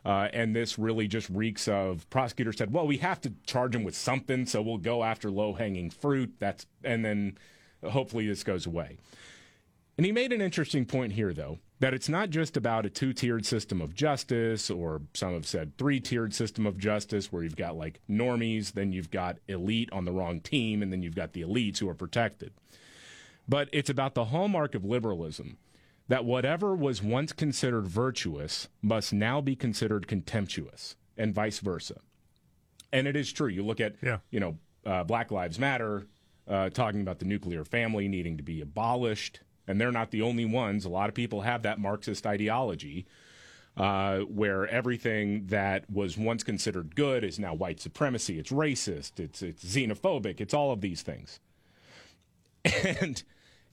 Uh, 0.04 0.28
and 0.32 0.54
this 0.54 0.78
really 0.78 1.08
just 1.08 1.28
reeks 1.30 1.66
of 1.66 2.08
prosecutors 2.10 2.56
said, 2.56 2.72
well, 2.72 2.86
we 2.86 2.98
have 2.98 3.20
to 3.20 3.32
charge 3.44 3.74
him 3.74 3.82
with 3.82 3.96
something, 3.96 4.46
so 4.46 4.62
we'll 4.62 4.78
go 4.78 5.02
after 5.02 5.32
low 5.32 5.52
hanging 5.54 5.90
fruit. 5.90 6.32
That's 6.38 6.64
and 6.84 7.04
then 7.04 7.36
hopefully 7.84 8.28
this 8.28 8.44
goes 8.44 8.66
away. 8.66 8.98
And 9.96 10.06
he 10.06 10.12
made 10.12 10.32
an 10.32 10.40
interesting 10.40 10.84
point 10.84 11.14
here, 11.14 11.32
though, 11.32 11.58
that 11.78 11.92
it's 11.92 12.08
not 12.08 12.30
just 12.30 12.56
about 12.56 12.86
a 12.86 12.90
two 12.90 13.12
tiered 13.12 13.44
system 13.44 13.80
of 13.80 13.94
justice, 13.94 14.70
or 14.70 15.02
some 15.14 15.34
have 15.34 15.46
said 15.46 15.76
three 15.76 16.00
tiered 16.00 16.32
system 16.34 16.66
of 16.66 16.78
justice, 16.78 17.30
where 17.30 17.42
you've 17.42 17.56
got 17.56 17.76
like 17.76 18.00
normies, 18.08 18.72
then 18.72 18.92
you've 18.92 19.10
got 19.10 19.38
elite 19.48 19.90
on 19.92 20.04
the 20.04 20.12
wrong 20.12 20.40
team, 20.40 20.82
and 20.82 20.92
then 20.92 21.02
you've 21.02 21.14
got 21.14 21.32
the 21.32 21.42
elites 21.42 21.78
who 21.78 21.88
are 21.88 21.94
protected. 21.94 22.52
But 23.48 23.68
it's 23.72 23.90
about 23.90 24.14
the 24.14 24.26
hallmark 24.26 24.74
of 24.74 24.84
liberalism 24.84 25.58
that 26.08 26.24
whatever 26.24 26.74
was 26.74 27.02
once 27.02 27.32
considered 27.32 27.86
virtuous 27.86 28.68
must 28.80 29.12
now 29.12 29.40
be 29.40 29.56
considered 29.56 30.06
contemptuous, 30.06 30.96
and 31.16 31.34
vice 31.34 31.58
versa. 31.58 31.96
And 32.92 33.06
it 33.06 33.16
is 33.16 33.32
true. 33.32 33.48
You 33.48 33.64
look 33.64 33.80
at, 33.80 33.96
Yeah. 34.02 34.18
you 34.30 34.40
know, 34.40 34.56
uh, 34.84 35.04
Black 35.04 35.30
Lives 35.30 35.58
Matter 35.58 36.06
uh, 36.48 36.70
talking 36.70 37.00
about 37.00 37.18
the 37.18 37.24
nuclear 37.24 37.64
family 37.64 38.06
needing 38.06 38.36
to 38.36 38.42
be 38.44 38.60
abolished, 38.60 39.40
and 39.66 39.80
they're 39.80 39.92
not 39.92 40.10
the 40.10 40.22
only 40.22 40.44
ones. 40.44 40.84
A 40.84 40.88
lot 40.88 41.08
of 41.08 41.14
people 41.14 41.42
have 41.42 41.62
that 41.62 41.78
Marxist 41.78 42.26
ideology 42.26 43.06
uh, 43.76 44.20
where 44.20 44.66
everything 44.68 45.46
that 45.48 45.88
was 45.90 46.16
once 46.16 46.42
considered 46.42 46.94
good 46.96 47.22
is 47.22 47.38
now 47.38 47.54
white 47.54 47.80
supremacy. 47.80 48.38
It's 48.38 48.50
racist. 48.50 49.20
It's 49.20 49.42
it's 49.42 49.64
xenophobic. 49.64 50.40
It's 50.40 50.54
all 50.54 50.72
of 50.72 50.80
these 50.80 51.02
things. 51.02 51.40
And 52.98 53.22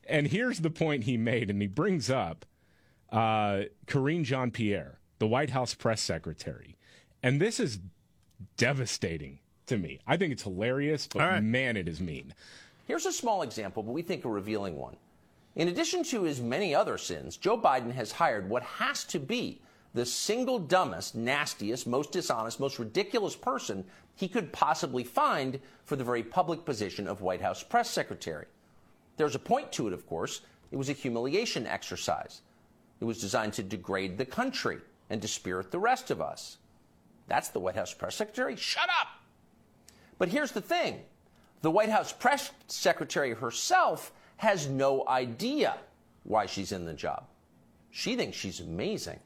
and 0.08 0.28
here's 0.28 0.60
the 0.60 0.70
point 0.70 1.06
he 1.06 1.16
made, 1.18 1.50
and 1.50 1.62
he 1.62 1.68
brings 1.68 2.10
up 2.10 2.46
uh, 3.10 3.64
Karine 3.88 4.26
Jean 4.26 4.52
Pierre, 4.52 5.00
the 5.20 5.28
White 5.28 5.52
House 5.52 5.74
press 5.74 6.02
secretary, 6.02 6.76
and 7.24 7.40
this 7.40 7.60
is 7.60 7.80
devastating 8.58 9.40
to 9.68 9.78
me. 9.78 10.00
I 10.06 10.18
think 10.18 10.34
it's 10.34 10.44
hilarious, 10.44 11.08
but 11.08 11.20
right. 11.20 11.42
man, 11.42 11.78
it 11.78 11.88
is 11.88 12.02
mean. 12.02 12.34
Here's 12.86 13.06
a 13.06 13.14
small 13.14 13.42
example, 13.44 13.82
but 13.82 13.94
we 13.94 14.02
think 14.02 14.26
a 14.26 14.30
revealing 14.30 14.78
one. 14.78 14.98
In 15.56 15.68
addition 15.68 16.04
to 16.06 16.24
his 16.24 16.42
many 16.42 16.74
other 16.74 16.98
sins, 16.98 17.38
Joe 17.38 17.58
Biden 17.58 17.92
has 17.94 18.14
hired 18.14 18.50
what 18.50 18.64
has 18.64 19.04
to 19.06 19.20
be 19.20 19.62
the 19.94 20.06
single 20.06 20.58
dumbest, 20.58 21.14
nastiest, 21.14 21.86
most 21.86 22.12
dishonest, 22.12 22.60
most 22.60 22.80
ridiculous 22.80 23.36
person 23.36 23.86
he 24.16 24.28
could 24.28 24.52
possibly 24.52 25.04
find 25.04 25.60
for 25.86 25.96
the 25.96 26.04
very 26.04 26.24
public 26.24 26.66
position 26.66 27.08
of 27.08 27.22
White 27.22 27.42
House 27.42 27.62
press 27.62 27.90
secretary. 27.92 28.46
There's 29.18 29.36
a 29.36 29.40
point 29.40 29.72
to 29.74 29.88
it, 29.88 29.94
of 29.94 30.08
course. 30.08 30.42
It 30.72 30.78
was 30.78 30.90
a 30.90 30.94
humiliation 30.94 31.68
exercise. 31.68 32.42
It 33.00 33.06
was 33.06 33.22
designed 33.22 33.54
to 33.54 33.64
degrade 33.64 34.18
the 34.18 34.26
country 34.26 34.80
and 35.10 35.22
dispirit 35.22 35.70
the 35.70 35.80
rest 35.80 36.10
of 36.10 36.22
us. 36.22 36.58
That's 37.28 37.50
the 37.50 37.60
White 37.60 37.76
House 37.76 37.94
press 37.94 38.16
secretary? 38.16 38.56
Shut 38.56 38.90
up! 39.00 39.08
But 40.18 40.30
here's 40.30 40.52
the 40.52 40.62
thing 40.62 41.02
the 41.62 41.72
White 41.72 41.90
House 41.90 42.12
press 42.12 42.52
secretary 42.68 43.34
herself 43.34 44.12
has 44.38 44.68
no 44.68 45.06
idea 45.08 45.78
why 46.24 46.46
she's 46.46 46.72
in 46.72 46.86
the 46.86 46.94
job. 46.94 47.26
She 47.92 48.16
thinks 48.16 48.38
she's 48.38 48.60
amazing. 48.60 49.20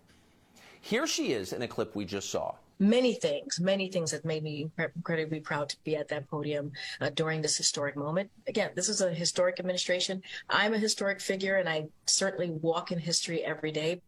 Here 0.82 1.08
she 1.08 1.32
is 1.34 1.54
in 1.54 1.62
a 1.62 1.68
clip 1.68 1.96
we 1.96 2.06
just 2.06 2.30
saw. 2.30 2.56
many 2.80 3.14
things, 3.16 3.60
many 3.60 3.90
things 3.90 4.12
that 4.12 4.24
made 4.24 4.44
me 4.44 4.70
incredibly 4.78 5.40
proud 5.40 5.68
to 5.70 5.78
be 5.84 5.96
at 5.96 6.08
that 6.10 6.30
podium 6.30 6.72
uh, 7.02 7.10
during 7.10 7.42
this 7.42 7.58
historic 7.58 7.96
moment. 7.96 8.30
Again, 8.48 8.70
this 8.76 8.88
is 8.88 9.02
a 9.02 9.12
historic 9.12 9.60
administration. 9.60 10.22
I'm 10.50 10.74
a 10.74 10.78
historic 10.78 11.20
figure, 11.20 11.56
and 11.58 11.68
I 11.68 11.88
certainly 12.06 12.52
walk 12.52 12.92
in 12.92 13.00
history 13.00 13.44
every 13.44 13.72
day. 13.72 14.02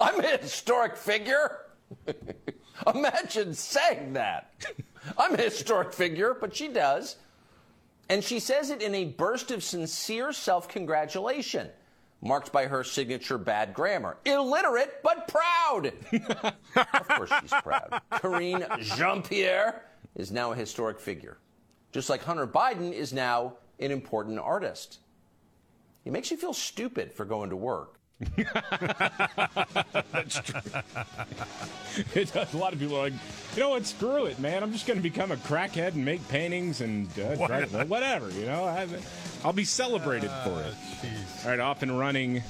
I'm 0.00 0.18
a 0.20 0.36
historic 0.38 0.96
figure. 0.96 1.58
Imagine 2.94 3.54
saying 3.54 4.12
that. 4.14 4.50
I'm 5.16 5.34
a 5.34 5.42
historic 5.42 5.92
figure, 5.92 6.34
but 6.34 6.54
she 6.54 6.68
does. 6.68 7.16
And 8.08 8.24
she 8.24 8.40
says 8.40 8.70
it 8.70 8.82
in 8.82 8.94
a 8.94 9.04
burst 9.04 9.50
of 9.50 9.62
sincere 9.62 10.32
self 10.32 10.68
congratulation, 10.68 11.68
marked 12.22 12.52
by 12.52 12.66
her 12.66 12.82
signature 12.82 13.38
bad 13.38 13.74
grammar. 13.74 14.16
Illiterate, 14.24 15.02
but 15.02 15.28
proud. 15.28 15.92
of 16.76 17.08
course, 17.08 17.30
she's 17.40 17.52
proud. 17.62 18.00
Karine 18.12 18.66
Jean 18.80 19.22
Pierre 19.22 19.82
is 20.14 20.32
now 20.32 20.52
a 20.52 20.56
historic 20.56 20.98
figure, 20.98 21.38
just 21.92 22.08
like 22.08 22.22
Hunter 22.22 22.46
Biden 22.46 22.92
is 22.92 23.12
now 23.12 23.54
an 23.78 23.90
important 23.90 24.38
artist. 24.38 24.98
It 26.04 26.12
makes 26.12 26.30
you 26.30 26.38
feel 26.38 26.54
stupid 26.54 27.12
for 27.12 27.26
going 27.26 27.50
to 27.50 27.56
work. 27.56 27.97
That's 30.12 30.40
true. 30.40 30.60
it 32.14 32.32
does. 32.32 32.52
A 32.54 32.56
lot 32.56 32.72
of 32.72 32.80
people 32.80 32.96
are 32.96 33.02
like, 33.04 33.12
you 33.54 33.60
know 33.62 33.70
what? 33.70 33.86
Screw 33.86 34.26
it, 34.26 34.38
man. 34.40 34.62
I'm 34.62 34.72
just 34.72 34.86
going 34.86 34.98
to 34.98 35.02
become 35.02 35.30
a 35.30 35.36
crackhead 35.36 35.94
and 35.94 36.04
make 36.04 36.26
paintings 36.28 36.80
and 36.80 37.08
uh, 37.18 37.36
try 37.46 37.64
to- 37.64 37.84
whatever. 37.84 38.30
You 38.30 38.46
know, 38.46 38.64
I, 38.64 38.86
I'll 39.44 39.52
be 39.52 39.64
celebrated 39.64 40.30
for 40.44 40.60
it. 40.62 40.74
All 41.44 41.50
right, 41.50 41.60
off 41.60 41.82
and 41.82 41.96
running 41.98 42.42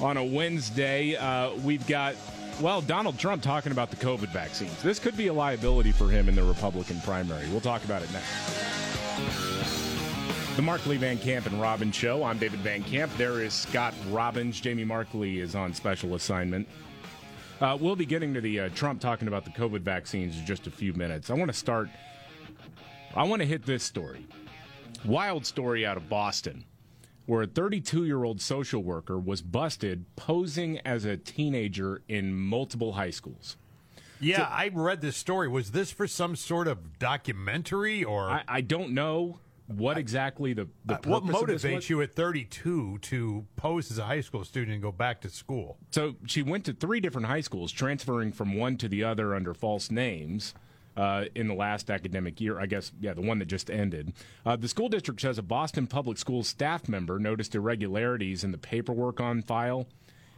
on 0.00 0.16
a 0.16 0.24
Wednesday. 0.24 1.16
Uh, 1.16 1.54
we've 1.56 1.86
got. 1.86 2.14
Well, 2.60 2.80
Donald 2.80 3.18
Trump 3.18 3.42
talking 3.42 3.72
about 3.72 3.90
the 3.90 3.96
COVID 3.96 4.28
vaccines. 4.28 4.80
This 4.82 5.00
could 5.00 5.16
be 5.16 5.26
a 5.26 5.32
liability 5.32 5.90
for 5.90 6.08
him 6.08 6.28
in 6.28 6.36
the 6.36 6.44
Republican 6.44 7.00
primary. 7.00 7.48
We'll 7.50 7.60
talk 7.60 7.84
about 7.84 8.02
it 8.02 8.10
next. 8.12 9.53
The 10.56 10.62
Markley 10.62 10.96
Van 10.98 11.18
Camp 11.18 11.46
and 11.46 11.60
Robbins 11.60 11.96
Show. 11.96 12.22
I'm 12.22 12.38
David 12.38 12.60
Van 12.60 12.84
Camp. 12.84 13.10
There 13.16 13.42
is 13.42 13.52
Scott 13.52 13.92
Robbins. 14.10 14.60
Jamie 14.60 14.84
Markley 14.84 15.40
is 15.40 15.56
on 15.56 15.74
special 15.74 16.14
assignment. 16.14 16.68
Uh, 17.60 17.76
we'll 17.80 17.96
be 17.96 18.06
getting 18.06 18.32
to 18.34 18.40
the 18.40 18.60
uh, 18.60 18.68
Trump 18.68 19.00
talking 19.00 19.26
about 19.26 19.44
the 19.44 19.50
COVID 19.50 19.80
vaccines 19.80 20.38
in 20.38 20.46
just 20.46 20.68
a 20.68 20.70
few 20.70 20.92
minutes. 20.92 21.28
I 21.28 21.34
want 21.34 21.48
to 21.50 21.56
start. 21.56 21.88
I 23.16 23.24
want 23.24 23.42
to 23.42 23.46
hit 23.46 23.66
this 23.66 23.82
story. 23.82 24.28
Wild 25.04 25.44
story 25.44 25.84
out 25.84 25.96
of 25.96 26.08
Boston, 26.08 26.64
where 27.26 27.42
a 27.42 27.48
32 27.48 28.04
year 28.04 28.22
old 28.22 28.40
social 28.40 28.80
worker 28.80 29.18
was 29.18 29.42
busted 29.42 30.04
posing 30.14 30.78
as 30.86 31.04
a 31.04 31.16
teenager 31.16 32.02
in 32.06 32.32
multiple 32.32 32.92
high 32.92 33.10
schools. 33.10 33.56
Yeah, 34.20 34.46
I 34.48 34.70
read 34.72 35.00
this 35.00 35.16
story. 35.16 35.48
Was 35.48 35.72
this 35.72 35.90
for 35.90 36.06
some 36.06 36.36
sort 36.36 36.68
of 36.68 37.00
documentary 37.00 38.04
or 38.04 38.30
I, 38.30 38.44
I 38.46 38.60
don't 38.60 38.92
know 38.92 39.40
what 39.66 39.96
exactly 39.96 40.52
the, 40.52 40.68
the 40.84 40.94
Uh, 40.94 40.98
what 41.04 41.24
purpose 41.24 41.40
of 41.40 41.46
this 41.46 41.64
motivates 41.64 41.88
you 41.88 42.02
at 42.02 42.14
32 42.14 42.98
to 42.98 43.46
pose 43.56 43.90
as 43.90 43.98
a 43.98 44.04
high 44.04 44.20
school 44.20 44.44
student 44.44 44.74
and 44.74 44.82
go 44.82 44.92
back 44.92 45.20
to 45.22 45.30
school? 45.30 45.78
So 45.90 46.16
she 46.26 46.42
went 46.42 46.64
to 46.66 46.72
three 46.72 47.00
different 47.00 47.26
high 47.26 47.40
schools, 47.40 47.72
transferring 47.72 48.32
from 48.32 48.56
one 48.56 48.76
to 48.78 48.88
the 48.88 49.04
other 49.04 49.34
under 49.34 49.54
false 49.54 49.90
names. 49.90 50.54
Uh, 50.96 51.24
in 51.34 51.48
the 51.48 51.54
last 51.54 51.90
academic 51.90 52.40
year, 52.40 52.60
I 52.60 52.66
guess, 52.66 52.92
yeah, 53.00 53.14
the 53.14 53.20
one 53.20 53.40
that 53.40 53.46
just 53.46 53.68
ended. 53.68 54.12
Uh, 54.46 54.54
the 54.54 54.68
school 54.68 54.88
district 54.88 55.20
says 55.20 55.38
a 55.38 55.42
Boston 55.42 55.88
Public 55.88 56.18
Schools 56.18 56.46
staff 56.46 56.88
member 56.88 57.18
noticed 57.18 57.56
irregularities 57.56 58.44
in 58.44 58.52
the 58.52 58.58
paperwork 58.58 59.20
on 59.20 59.42
file 59.42 59.88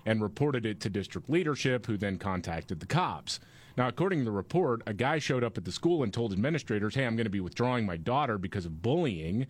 and 0.06 0.22
reported 0.22 0.64
it 0.64 0.80
to 0.80 0.88
district 0.88 1.28
leadership, 1.28 1.84
who 1.84 1.98
then 1.98 2.16
contacted 2.16 2.80
the 2.80 2.86
cops. 2.86 3.38
Now, 3.76 3.88
according 3.88 4.20
to 4.20 4.24
the 4.24 4.30
report, 4.30 4.82
a 4.86 4.94
guy 4.94 5.18
showed 5.18 5.44
up 5.44 5.58
at 5.58 5.64
the 5.64 5.72
school 5.72 6.02
and 6.02 6.12
told 6.12 6.32
administrators, 6.32 6.94
hey, 6.94 7.04
I'm 7.04 7.16
going 7.16 7.24
to 7.24 7.30
be 7.30 7.40
withdrawing 7.40 7.84
my 7.84 7.96
daughter 7.96 8.38
because 8.38 8.64
of 8.64 8.80
bullying. 8.82 9.46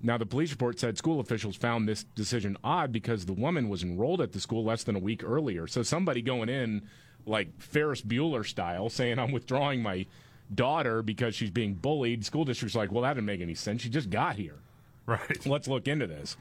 Now, 0.00 0.16
the 0.16 0.26
police 0.26 0.50
report 0.50 0.78
said 0.78 0.96
school 0.96 1.20
officials 1.20 1.56
found 1.56 1.86
this 1.86 2.04
decision 2.04 2.56
odd 2.64 2.92
because 2.92 3.26
the 3.26 3.32
woman 3.32 3.68
was 3.68 3.82
enrolled 3.82 4.20
at 4.20 4.32
the 4.32 4.40
school 4.40 4.64
less 4.64 4.84
than 4.84 4.96
a 4.96 5.00
week 5.00 5.22
earlier. 5.22 5.66
So, 5.66 5.82
somebody 5.82 6.22
going 6.22 6.48
in 6.48 6.88
like 7.26 7.60
Ferris 7.60 8.00
Bueller 8.00 8.46
style 8.46 8.88
saying, 8.88 9.18
I'm 9.18 9.32
withdrawing 9.32 9.82
my 9.82 10.06
daughter 10.54 11.02
because 11.02 11.34
she's 11.34 11.50
being 11.50 11.74
bullied. 11.74 12.24
School 12.24 12.44
district's 12.44 12.76
like, 12.76 12.90
well, 12.90 13.02
that 13.02 13.14
didn't 13.14 13.26
make 13.26 13.40
any 13.40 13.54
sense. 13.54 13.82
She 13.82 13.90
just 13.90 14.10
got 14.10 14.36
here. 14.36 14.56
Right. 15.06 15.46
Let's 15.46 15.66
look 15.66 15.88
into 15.88 16.06
this. 16.06 16.36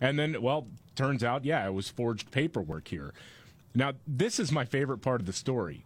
And 0.00 0.16
then, 0.16 0.40
well, 0.40 0.68
turns 0.94 1.24
out, 1.24 1.44
yeah, 1.44 1.66
it 1.66 1.72
was 1.72 1.88
forged 1.88 2.30
paperwork 2.30 2.86
here. 2.86 3.12
Now, 3.74 3.94
this 4.06 4.38
is 4.38 4.52
my 4.52 4.64
favorite 4.64 4.98
part 4.98 5.20
of 5.20 5.26
the 5.26 5.32
story. 5.32 5.84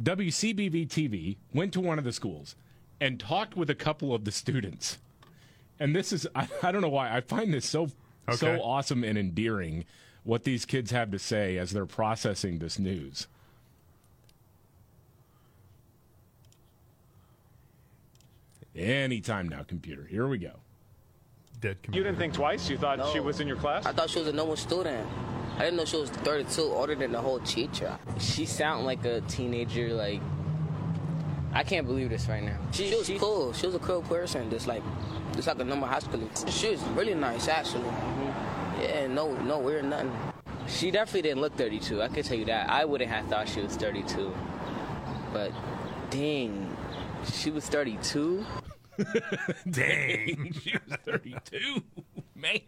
WCVB 0.00 0.88
TV 0.88 1.36
went 1.52 1.72
to 1.72 1.80
one 1.80 1.98
of 1.98 2.04
the 2.04 2.12
schools 2.12 2.56
and 3.00 3.18
talked 3.18 3.56
with 3.56 3.68
a 3.68 3.74
couple 3.74 4.14
of 4.14 4.24
the 4.24 4.32
students. 4.32 4.98
And 5.80 5.94
this 5.94 6.12
is, 6.12 6.26
I, 6.34 6.48
I 6.62 6.72
don't 6.72 6.82
know 6.82 6.88
why, 6.88 7.14
I 7.14 7.20
find 7.20 7.52
this 7.52 7.66
so, 7.66 7.88
so 8.34 8.60
awesome 8.60 9.04
and 9.04 9.18
endearing 9.18 9.84
what 10.24 10.44
these 10.44 10.64
kids 10.64 10.90
have 10.92 11.10
to 11.10 11.18
say 11.18 11.58
as 11.58 11.72
they're 11.72 11.86
processing 11.86 12.58
this 12.58 12.78
news. 12.78 13.26
Anytime 18.74 19.48
now, 19.48 19.62
computer. 19.64 20.06
Here 20.08 20.26
we 20.26 20.38
go. 20.38 20.52
Dead 21.60 21.82
computer. 21.82 21.98
You 21.98 22.04
didn't 22.04 22.18
think 22.18 22.32
twice? 22.32 22.70
You 22.70 22.78
thought 22.78 23.06
she 23.12 23.20
was 23.20 23.40
in 23.40 23.46
your 23.46 23.56
class? 23.56 23.84
I 23.84 23.92
thought 23.92 24.08
she 24.08 24.18
was 24.18 24.28
a 24.28 24.32
normal 24.32 24.56
student. 24.56 25.06
I 25.56 25.64
didn't 25.64 25.76
know 25.76 25.84
she 25.84 25.96
was 25.96 26.10
32, 26.10 26.62
older 26.62 26.94
than 26.94 27.12
the 27.12 27.20
whole 27.20 27.40
teacher. 27.40 27.98
She 28.18 28.46
sound 28.46 28.84
like 28.84 29.04
a 29.04 29.20
teenager. 29.22 29.92
Like 29.92 30.20
I 31.52 31.62
can't 31.62 31.86
believe 31.86 32.08
this 32.08 32.28
right 32.28 32.42
now. 32.42 32.58
She, 32.72 32.88
she 32.88 32.96
was 32.96 33.20
cool. 33.20 33.52
She 33.52 33.66
was 33.66 33.74
a 33.74 33.78
cool 33.78 34.02
person, 34.02 34.48
just 34.50 34.66
like 34.66 34.82
just 35.34 35.48
like 35.48 35.58
a 35.60 35.64
normal 35.64 35.88
high 35.88 36.00
schooler. 36.00 36.28
She 36.50 36.70
was 36.70 36.82
really 36.96 37.14
nice, 37.14 37.48
actually. 37.48 37.84
Mm-hmm. 37.84 38.82
Yeah, 38.82 39.06
no, 39.08 39.34
no 39.42 39.58
weird 39.58 39.84
nothing. 39.84 40.12
She 40.66 40.90
definitely 40.90 41.22
didn't 41.22 41.40
look 41.40 41.54
32. 41.56 42.02
I 42.02 42.08
can 42.08 42.22
tell 42.22 42.38
you 42.38 42.44
that. 42.46 42.70
I 42.70 42.84
wouldn't 42.84 43.10
have 43.10 43.26
thought 43.26 43.48
she 43.48 43.60
was 43.60 43.76
32. 43.76 44.32
But 45.32 45.52
dang, 46.10 46.74
she 47.32 47.50
was 47.50 47.66
32. 47.66 48.44
Dang. 49.70 50.52
she 50.62 50.78
was 50.86 50.98
32. 51.04 51.82
Man. 52.34 52.60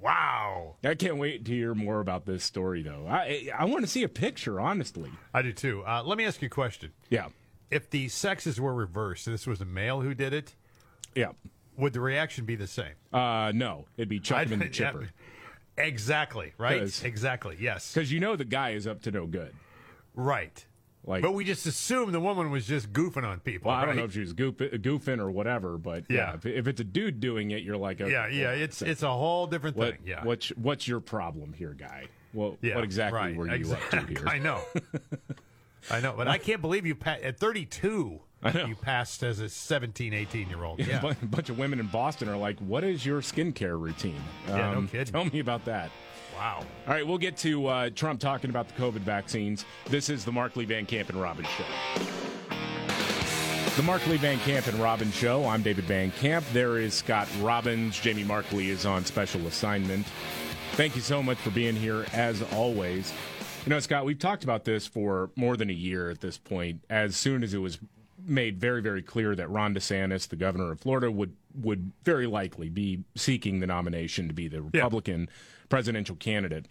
Wow. 0.00 0.76
I 0.84 0.94
can't 0.94 1.16
wait 1.16 1.44
to 1.44 1.52
hear 1.52 1.74
more 1.74 2.00
about 2.00 2.24
this 2.26 2.44
story, 2.44 2.82
though. 2.82 3.06
I 3.08 3.48
I 3.56 3.64
want 3.66 3.82
to 3.84 3.90
see 3.90 4.02
a 4.02 4.08
picture, 4.08 4.60
honestly. 4.60 5.10
I 5.34 5.42
do 5.42 5.52
too. 5.52 5.82
Uh, 5.86 6.02
let 6.04 6.18
me 6.18 6.24
ask 6.24 6.40
you 6.42 6.46
a 6.46 6.50
question. 6.50 6.92
Yeah. 7.10 7.28
If 7.70 7.90
the 7.90 8.08
sexes 8.08 8.60
were 8.60 8.74
reversed, 8.74 9.26
and 9.26 9.34
this 9.34 9.46
was 9.46 9.60
a 9.60 9.64
male 9.66 10.00
who 10.00 10.14
did 10.14 10.32
it, 10.32 10.54
Yeah. 11.14 11.32
would 11.76 11.92
the 11.92 12.00
reaction 12.00 12.44
be 12.46 12.56
the 12.56 12.66
same? 12.66 12.94
Uh, 13.12 13.52
no, 13.54 13.86
it'd 13.96 14.08
be 14.08 14.20
chuck 14.20 14.50
in 14.50 14.58
the 14.58 14.64
yeah, 14.66 14.70
chipper. 14.72 15.08
exactly. 15.76 16.52
Right. 16.58 17.04
Exactly. 17.04 17.56
Yes. 17.60 17.92
Because 17.92 18.10
you 18.10 18.20
know 18.20 18.36
the 18.36 18.44
guy 18.44 18.70
is 18.70 18.86
up 18.86 19.02
to 19.02 19.10
no 19.10 19.26
good. 19.26 19.54
Right. 20.14 20.64
Like, 21.04 21.22
but 21.22 21.32
we 21.32 21.44
just 21.44 21.64
assumed 21.64 22.12
the 22.12 22.20
woman 22.20 22.50
was 22.50 22.66
just 22.66 22.92
goofing 22.92 23.24
on 23.24 23.40
people. 23.40 23.68
well, 23.70 23.76
I 23.76 23.80
don't 23.80 23.90
right? 23.90 23.96
know 23.98 24.04
if 24.04 24.12
she 24.12 24.20
was 24.20 24.32
goof, 24.34 24.56
goofing 24.58 25.20
or 25.20 25.30
whatever, 25.30 25.78
but 25.78 26.04
yeah, 26.10 26.16
Yeah. 26.16 26.34
if, 26.34 26.44
if 26.46 26.66
it's 26.68 26.80
a 26.80 26.84
dude 26.84 27.18
doing 27.20 27.50
it, 27.52 27.62
you're 27.62 27.78
like, 27.78 28.00
okay, 28.00 28.10
Yeah, 28.12 28.26
yeah. 28.28 28.50
well, 28.52 28.60
It's 28.60 28.82
it's 28.82 29.02
a 29.02 29.10
whole 29.10 29.46
different 29.46 29.76
what, 29.76 29.92
thing. 29.94 29.98
Yeah. 30.06 30.24
What's 30.24 30.48
what's 30.50 30.86
your 30.86 31.00
problem 31.00 31.54
here, 31.54 31.72
guy? 31.72 32.08
Well, 32.34 32.58
Yeah, 32.60 32.74
what 32.74 32.84
exactly 32.84 33.18
right. 33.18 33.36
were 33.36 33.54
you 33.54 33.72
up 33.72 33.80
to 33.90 34.00
here? 34.06 34.22
I 34.26 34.38
know. 34.38 34.60
I 35.90 36.00
know, 36.00 36.12
but 36.16 36.28
I 36.28 36.36
can't 36.38 36.60
believe 36.60 36.84
you 36.84 36.94
pa- 36.94 37.16
at 37.22 37.38
32 37.38 38.20
I 38.42 38.52
know. 38.52 38.66
you 38.66 38.74
passed 38.76 39.22
as 39.22 39.40
a 39.40 39.48
17, 39.48 40.12
18 40.12 40.48
year 40.50 40.62
old. 40.62 40.80
Yeah, 40.80 41.00
Yeah. 41.02 41.14
A 41.22 41.26
bunch 41.26 41.48
of 41.48 41.58
women 41.58 41.80
in 41.80 41.86
Boston 41.86 42.28
are 42.28 42.36
like, 42.36 42.58
"What 42.60 42.84
is 42.84 43.04
your 43.06 43.20
skincare 43.22 43.80
routine?" 43.80 44.20
Yeah, 44.46 44.72
no 44.72 44.78
Um, 44.78 44.88
kidding. 44.88 45.12
Tell 45.12 45.24
me 45.24 45.38
about 45.40 45.64
that. 45.64 45.90
Wow. 46.38 46.64
All 46.86 46.94
right, 46.94 47.04
we'll 47.04 47.18
get 47.18 47.36
to 47.38 47.66
uh, 47.66 47.90
Trump 47.90 48.20
talking 48.20 48.48
about 48.48 48.68
the 48.68 48.80
COVID 48.80 49.00
vaccines. 49.00 49.64
This 49.86 50.08
is 50.08 50.24
the 50.24 50.30
Markley 50.30 50.64
Van 50.66 50.86
Camp 50.86 51.08
and 51.08 51.20
Robbins 51.20 51.48
Show. 51.48 51.64
The 53.74 53.82
Markley 53.82 54.18
Van 54.18 54.38
Camp 54.38 54.68
and 54.68 54.78
Robbins 54.78 55.16
Show. 55.16 55.44
I'm 55.46 55.62
David 55.62 55.86
Van 55.86 56.12
Camp. 56.12 56.44
There 56.52 56.78
is 56.78 56.94
Scott 56.94 57.26
Robbins. 57.40 57.98
Jamie 57.98 58.22
Markley 58.22 58.70
is 58.70 58.86
on 58.86 59.04
special 59.04 59.48
assignment. 59.48 60.06
Thank 60.74 60.94
you 60.94 61.02
so 61.02 61.24
much 61.24 61.38
for 61.38 61.50
being 61.50 61.74
here, 61.74 62.06
as 62.12 62.40
always. 62.52 63.12
You 63.66 63.70
know, 63.70 63.80
Scott, 63.80 64.04
we've 64.04 64.18
talked 64.18 64.44
about 64.44 64.64
this 64.64 64.86
for 64.86 65.30
more 65.34 65.56
than 65.56 65.70
a 65.70 65.74
year 65.74 66.08
at 66.08 66.20
this 66.20 66.38
point. 66.38 66.84
As 66.88 67.16
soon 67.16 67.42
as 67.42 67.52
it 67.52 67.58
was 67.58 67.80
made 68.24 68.60
very, 68.60 68.80
very 68.80 69.02
clear 69.02 69.34
that 69.34 69.50
Ron 69.50 69.74
DeSantis, 69.74 70.28
the 70.28 70.36
governor 70.36 70.70
of 70.70 70.78
Florida, 70.78 71.10
would 71.10 71.34
would 71.60 71.90
very 72.04 72.26
likely 72.28 72.68
be 72.68 73.02
seeking 73.16 73.58
the 73.58 73.66
nomination 73.66 74.28
to 74.28 74.34
be 74.34 74.46
the 74.46 74.62
Republican 74.62 75.28
presidential 75.68 76.16
candidate. 76.16 76.66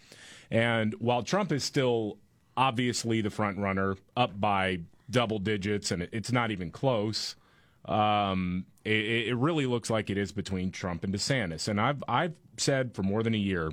And 0.50 0.94
while 0.94 1.22
Trump 1.22 1.52
is 1.52 1.64
still 1.64 2.18
obviously 2.56 3.20
the 3.20 3.30
front 3.30 3.58
runner, 3.58 3.96
up 4.16 4.38
by 4.40 4.80
double 5.10 5.38
digits, 5.38 5.90
and 5.90 6.08
it's 6.12 6.32
not 6.32 6.50
even 6.50 6.70
close. 6.70 7.36
Um, 7.84 8.66
it, 8.84 9.28
it 9.28 9.36
really 9.36 9.64
looks 9.64 9.88
like 9.88 10.10
it 10.10 10.18
is 10.18 10.32
between 10.32 10.70
Trump 10.70 11.04
and 11.04 11.14
DeSantis. 11.14 11.68
And 11.68 11.80
I've 11.80 12.02
I've 12.08 12.34
said 12.56 12.94
for 12.94 13.02
more 13.02 13.22
than 13.22 13.34
a 13.34 13.38
year, 13.38 13.72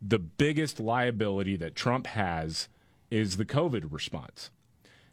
the 0.00 0.18
biggest 0.18 0.78
liability 0.78 1.56
that 1.56 1.74
Trump 1.74 2.06
has 2.08 2.68
is 3.10 3.36
the 3.36 3.44
COVID 3.44 3.90
response. 3.90 4.50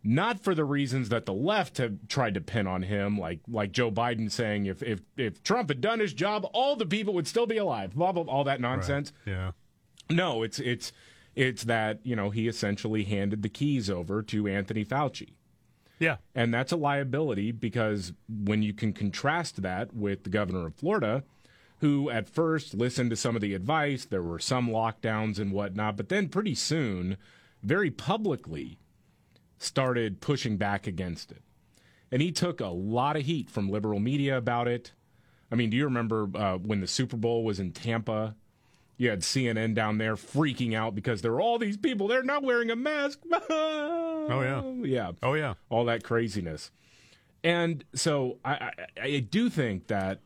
Not 0.01 0.39
for 0.39 0.55
the 0.55 0.63
reasons 0.63 1.09
that 1.09 1.25
the 1.25 1.33
left 1.33 1.77
have 1.77 2.07
tried 2.07 2.35
to 2.35 2.41
pin 2.41 2.67
on 2.67 2.83
him, 2.83 3.17
like 3.17 3.41
like 3.49 3.73
Joe 3.73 3.91
Biden 3.91 4.31
saying 4.31 4.65
if 4.65 4.81
if 4.81 5.01
if 5.17 5.43
Trump 5.43 5.69
had 5.69 5.81
done 5.81 5.99
his 5.99 6.13
job, 6.13 6.47
all 6.53 6.75
the 6.77 6.85
people 6.85 7.13
would 7.13 7.27
still 7.27 7.45
be 7.45 7.57
alive. 7.57 7.95
Blah 7.95 8.13
blah, 8.13 8.23
blah 8.23 8.33
all 8.33 8.43
that 8.45 8.61
nonsense. 8.61 9.11
Yeah. 9.25 9.51
No, 10.09 10.41
it's 10.41 10.59
it's 10.59 10.93
it's 11.35 11.63
that 11.65 11.99
you 12.03 12.15
know 12.15 12.29
he 12.29 12.47
essentially 12.47 13.03
handed 13.03 13.41
the 13.41 13.49
keys 13.49 13.89
over 13.89 14.23
to 14.23 14.47
Anthony 14.47 14.85
Fauci. 14.85 15.33
Yeah. 15.99 16.17
And 16.33 16.53
that's 16.53 16.71
a 16.71 16.77
liability 16.77 17.51
because 17.51 18.13
when 18.29 18.63
you 18.63 18.73
can 18.73 18.93
contrast 18.93 19.61
that 19.61 19.93
with 19.93 20.23
the 20.23 20.29
governor 20.29 20.65
of 20.65 20.75
Florida, 20.75 21.23
who 21.79 22.09
at 22.09 22.29
first 22.29 22.73
listened 22.73 23.09
to 23.09 23.15
some 23.15 23.35
of 23.35 23.41
the 23.41 23.53
advice, 23.53 24.05
there 24.05 24.23
were 24.23 24.39
some 24.39 24.69
lockdowns 24.69 25.39
and 25.39 25.51
whatnot, 25.51 25.97
but 25.97 26.09
then 26.09 26.29
pretty 26.29 26.55
soon, 26.55 27.17
very 27.61 27.91
publicly, 27.91 28.79
started 29.59 30.21
pushing 30.21 30.57
back 30.57 30.87
against 30.87 31.31
it. 31.31 31.43
And 32.11 32.21
he 32.21 32.31
took 32.31 32.59
a 32.59 32.67
lot 32.67 33.15
of 33.15 33.25
heat 33.25 33.51
from 33.51 33.69
liberal 33.69 33.99
media 33.99 34.35
about 34.35 34.67
it. 34.67 34.93
I 35.51 35.55
mean, 35.55 35.69
do 35.69 35.77
you 35.77 35.83
remember 35.85 36.27
uh, 36.35 36.57
when 36.57 36.81
the 36.81 36.87
Super 36.87 37.17
Bowl 37.17 37.43
was 37.43 37.59
in 37.59 37.71
Tampa 37.71 38.35
You 38.97 39.09
had 39.11 39.21
CNN 39.21 39.75
down 39.75 39.97
there 39.97 40.15
freaking 40.15 40.73
out 40.75 40.95
because 40.95 41.21
there 41.21 41.33
are 41.33 41.41
all 41.41 41.59
these 41.59 41.77
people. 41.77 42.07
They're 42.07 42.23
not 42.23 42.43
wearing 42.43 42.71
a 42.71 42.75
mask. 42.75 43.19
Oh 44.31 44.41
yeah. 44.41 44.87
Yeah. 44.87 45.11
Oh 45.23 45.33
yeah. 45.33 45.55
All 45.69 45.85
that 45.85 46.03
craziness. 46.03 46.69
And 47.43 47.83
so 47.95 48.37
I, 48.45 48.51
I, 48.53 49.01
I 49.01 49.19
do 49.21 49.49
think 49.49 49.87
that 49.87 50.19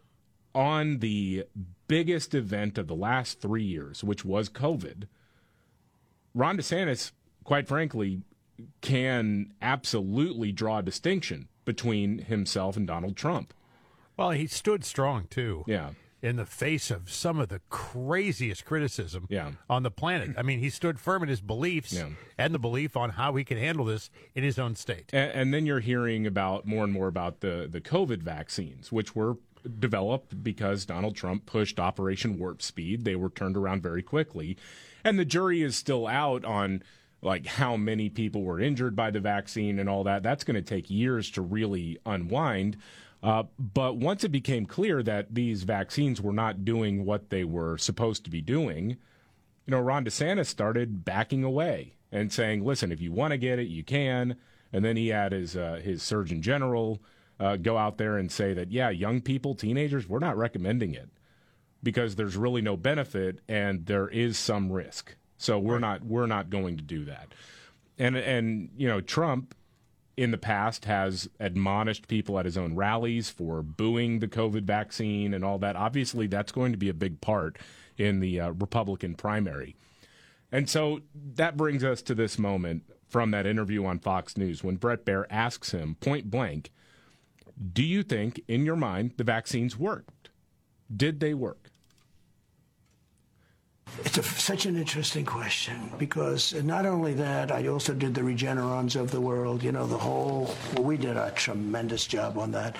on 0.53 0.99
the 0.99 1.45
biggest 1.87 2.35
event 2.35 2.77
of 2.77 2.87
the 2.87 2.95
last 2.95 3.39
three 3.39 3.63
years, 3.63 4.03
which 4.03 4.25
was 4.25 4.49
COVID, 4.49 5.07
Ron 6.35 6.57
DeSantis, 6.57 7.11
quite 7.45 7.65
frankly, 7.65 8.23
can 8.81 9.53
absolutely 9.61 10.51
draw 10.51 10.79
a 10.79 10.83
distinction 10.83 11.47
between 11.65 12.19
himself 12.19 12.75
and 12.77 12.85
Donald 12.87 13.15
Trump. 13.15 13.53
Well, 14.17 14.31
he 14.31 14.47
stood 14.47 14.83
strong 14.83 15.27
too. 15.29 15.63
Yeah. 15.67 15.91
In 16.21 16.37
the 16.37 16.45
face 16.45 16.89
of 16.89 17.11
some 17.11 17.37
of 17.39 17.49
the 17.49 17.59
craziest 17.69 18.63
criticism 18.63 19.27
Yeah. 19.29 19.51
on 19.69 19.83
the 19.83 19.91
planet. 19.91 20.35
I 20.37 20.41
mean, 20.41 20.59
he 20.59 20.69
stood 20.69 20.97
firm 20.99 21.21
in 21.23 21.27
his 21.29 21.41
beliefs 21.41 21.91
Yeah. 21.93 22.09
and 22.37 22.53
the 22.53 22.59
belief 22.59 22.95
on 22.95 23.11
how 23.11 23.35
he 23.35 23.43
can 23.43 23.57
handle 23.57 23.83
this 23.85 24.09
in 24.33 24.43
his 24.43 24.57
own 24.57 24.75
state. 24.75 25.09
And, 25.11 25.31
and 25.31 25.53
then 25.53 25.65
you're 25.65 25.81
hearing 25.81 26.25
about 26.25 26.65
more 26.65 26.83
and 26.85 26.93
more 26.93 27.07
about 27.07 27.41
the, 27.41 27.67
the 27.69 27.81
COVID 27.81 28.21
vaccines, 28.23 28.89
which 28.91 29.15
were 29.15 29.35
developed 29.79 30.43
because 30.43 30.85
Donald 30.85 31.15
Trump 31.15 31.45
pushed 31.45 31.79
Operation 31.79 32.37
Warp 32.37 32.61
Speed. 32.61 33.03
They 33.03 33.15
were 33.15 33.29
turned 33.29 33.57
around 33.57 33.81
very 33.83 34.03
quickly. 34.03 34.57
And 35.03 35.19
the 35.19 35.25
jury 35.25 35.61
is 35.61 35.75
still 35.75 36.07
out 36.07 36.45
on 36.45 36.83
like 37.23 37.45
how 37.45 37.77
many 37.77 38.09
people 38.09 38.43
were 38.43 38.59
injured 38.59 38.95
by 38.95 39.11
the 39.11 39.19
vaccine 39.19 39.79
and 39.79 39.89
all 39.89 40.03
that. 40.03 40.23
That's 40.23 40.43
going 40.43 40.55
to 40.55 40.61
take 40.61 40.89
years 40.89 41.29
to 41.31 41.41
really 41.41 41.97
unwind. 42.05 42.77
Uh, 43.21 43.43
but 43.57 43.95
once 43.95 44.23
it 44.23 44.29
became 44.29 44.65
clear 44.65 45.01
that 45.01 45.33
these 45.33 45.63
vaccines 45.63 46.21
were 46.21 46.33
not 46.33 46.65
doing 46.65 47.05
what 47.05 47.29
they 47.29 47.43
were 47.43 47.77
supposed 47.77 48.23
to 48.25 48.29
be 48.29 48.41
doing, 48.41 48.97
you 49.65 49.71
know, 49.71 49.79
Ron 49.79 50.03
DeSantis 50.03 50.47
started 50.47 51.05
backing 51.05 51.43
away 51.43 51.93
and 52.11 52.33
saying, 52.33 52.65
"Listen, 52.65 52.91
if 52.91 52.99
you 52.99 53.13
want 53.13 53.31
to 53.31 53.37
get 53.37 53.59
it, 53.59 53.67
you 53.67 53.83
can." 53.83 54.35
And 54.73 54.83
then 54.83 54.97
he 54.97 55.07
had 55.07 55.31
his 55.31 55.55
uh, 55.55 55.79
his 55.81 56.03
Surgeon 56.03 56.41
General 56.41 57.01
uh, 57.39 57.55
go 57.55 57.77
out 57.77 57.97
there 57.97 58.17
and 58.17 58.29
say 58.29 58.53
that, 58.53 58.71
"Yeah, 58.71 58.89
young 58.89 59.21
people, 59.21 59.55
teenagers, 59.55 60.09
we're 60.09 60.19
not 60.19 60.37
recommending 60.37 60.93
it 60.93 61.09
because 61.83 62.15
there's 62.15 62.37
really 62.37 62.61
no 62.61 62.77
benefit 62.77 63.39
and 63.47 63.85
there 63.85 64.07
is 64.07 64.37
some 64.37 64.71
risk. 64.71 65.15
So 65.43 65.59
we're 65.59 65.79
not 65.79 66.03
we're 66.05 66.25
not 66.25 66.49
going 66.49 66.77
to 66.77 66.83
do 66.83 67.05
that." 67.05 67.33
And 67.97 68.15
and 68.15 68.69
you 68.77 68.87
know, 68.87 69.01
Trump 69.01 69.55
in 70.15 70.31
the 70.31 70.37
past 70.37 70.85
has 70.85 71.27
admonished 71.39 72.07
people 72.07 72.37
at 72.37 72.45
his 72.45 72.57
own 72.57 72.75
rallies 72.75 73.29
for 73.29 73.63
booing 73.63 74.19
the 74.19 74.27
COVID 74.27 74.63
vaccine 74.63 75.33
and 75.33 75.43
all 75.43 75.57
that. 75.59 75.75
Obviously, 75.75 76.27
that's 76.27 76.51
going 76.51 76.71
to 76.71 76.77
be 76.77 76.89
a 76.89 76.93
big 76.93 77.19
part 77.19 77.57
in 77.97 78.19
the 78.19 78.39
uh, 78.39 78.51
Republican 78.51 79.15
primary. 79.15 79.75
And 80.51 80.69
so 80.69 81.01
that 81.35 81.57
brings 81.57 81.83
us 81.83 82.01
to 82.03 82.13
this 82.13 82.37
moment 82.37 82.83
from 83.09 83.31
that 83.31 83.47
interview 83.47 83.85
on 83.85 83.99
Fox 83.99 84.37
News 84.37 84.63
when 84.63 84.75
Bret 84.75 85.03
Baier 85.03 85.25
asks 85.29 85.71
him 85.71 85.95
point 85.99 86.29
blank, 86.29 86.71
Do 87.73 87.83
you 87.83 88.03
think, 88.03 88.41
in 88.47 88.65
your 88.65 88.75
mind, 88.75 89.13
the 89.17 89.23
vaccines 89.23 89.77
worked? 89.77 90.29
Did 90.95 91.19
they 91.19 91.33
work? 91.33 91.62
It's 93.99 94.17
a, 94.17 94.23
such 94.23 94.65
an 94.65 94.75
interesting 94.75 95.25
question 95.25 95.91
because 95.97 96.53
not 96.63 96.85
only 96.85 97.13
that, 97.13 97.51
I 97.51 97.67
also 97.67 97.93
did 97.93 98.15
the 98.15 98.21
Regenerons 98.21 98.95
of 98.95 99.11
the 99.11 99.21
world. 99.21 99.63
You 99.63 99.71
know, 99.71 99.85
the 99.85 99.97
whole. 99.97 100.53
Well, 100.73 100.83
we 100.83 100.97
did 100.97 101.15
a 101.15 101.31
tremendous 101.31 102.07
job 102.07 102.37
on 102.37 102.51
that. 102.51 102.75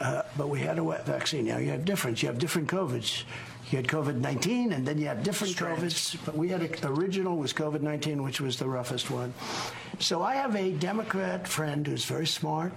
Uh, 0.00 0.22
but 0.36 0.48
we 0.48 0.60
had 0.60 0.78
a 0.78 0.82
vaccine. 1.04 1.46
Now 1.46 1.58
you 1.58 1.70
have 1.70 1.84
different. 1.84 2.22
You 2.22 2.28
have 2.28 2.38
different 2.38 2.68
COVIDs. 2.68 3.24
You 3.70 3.76
had 3.78 3.86
COVID 3.86 4.16
19, 4.16 4.72
and 4.72 4.86
then 4.86 4.98
you 4.98 5.06
have 5.06 5.22
different 5.22 5.56
COVIDs. 5.56 6.18
But 6.24 6.36
we 6.36 6.48
had 6.48 6.62
a, 6.62 6.88
original 6.88 7.36
was 7.36 7.52
COVID 7.52 7.80
19, 7.80 8.22
which 8.22 8.40
was 8.40 8.58
the 8.58 8.68
roughest 8.68 9.10
one. 9.10 9.32
So 9.98 10.22
I 10.22 10.34
have 10.34 10.54
a 10.56 10.72
Democrat 10.72 11.46
friend 11.46 11.86
who's 11.86 12.04
very 12.04 12.26
smart. 12.26 12.72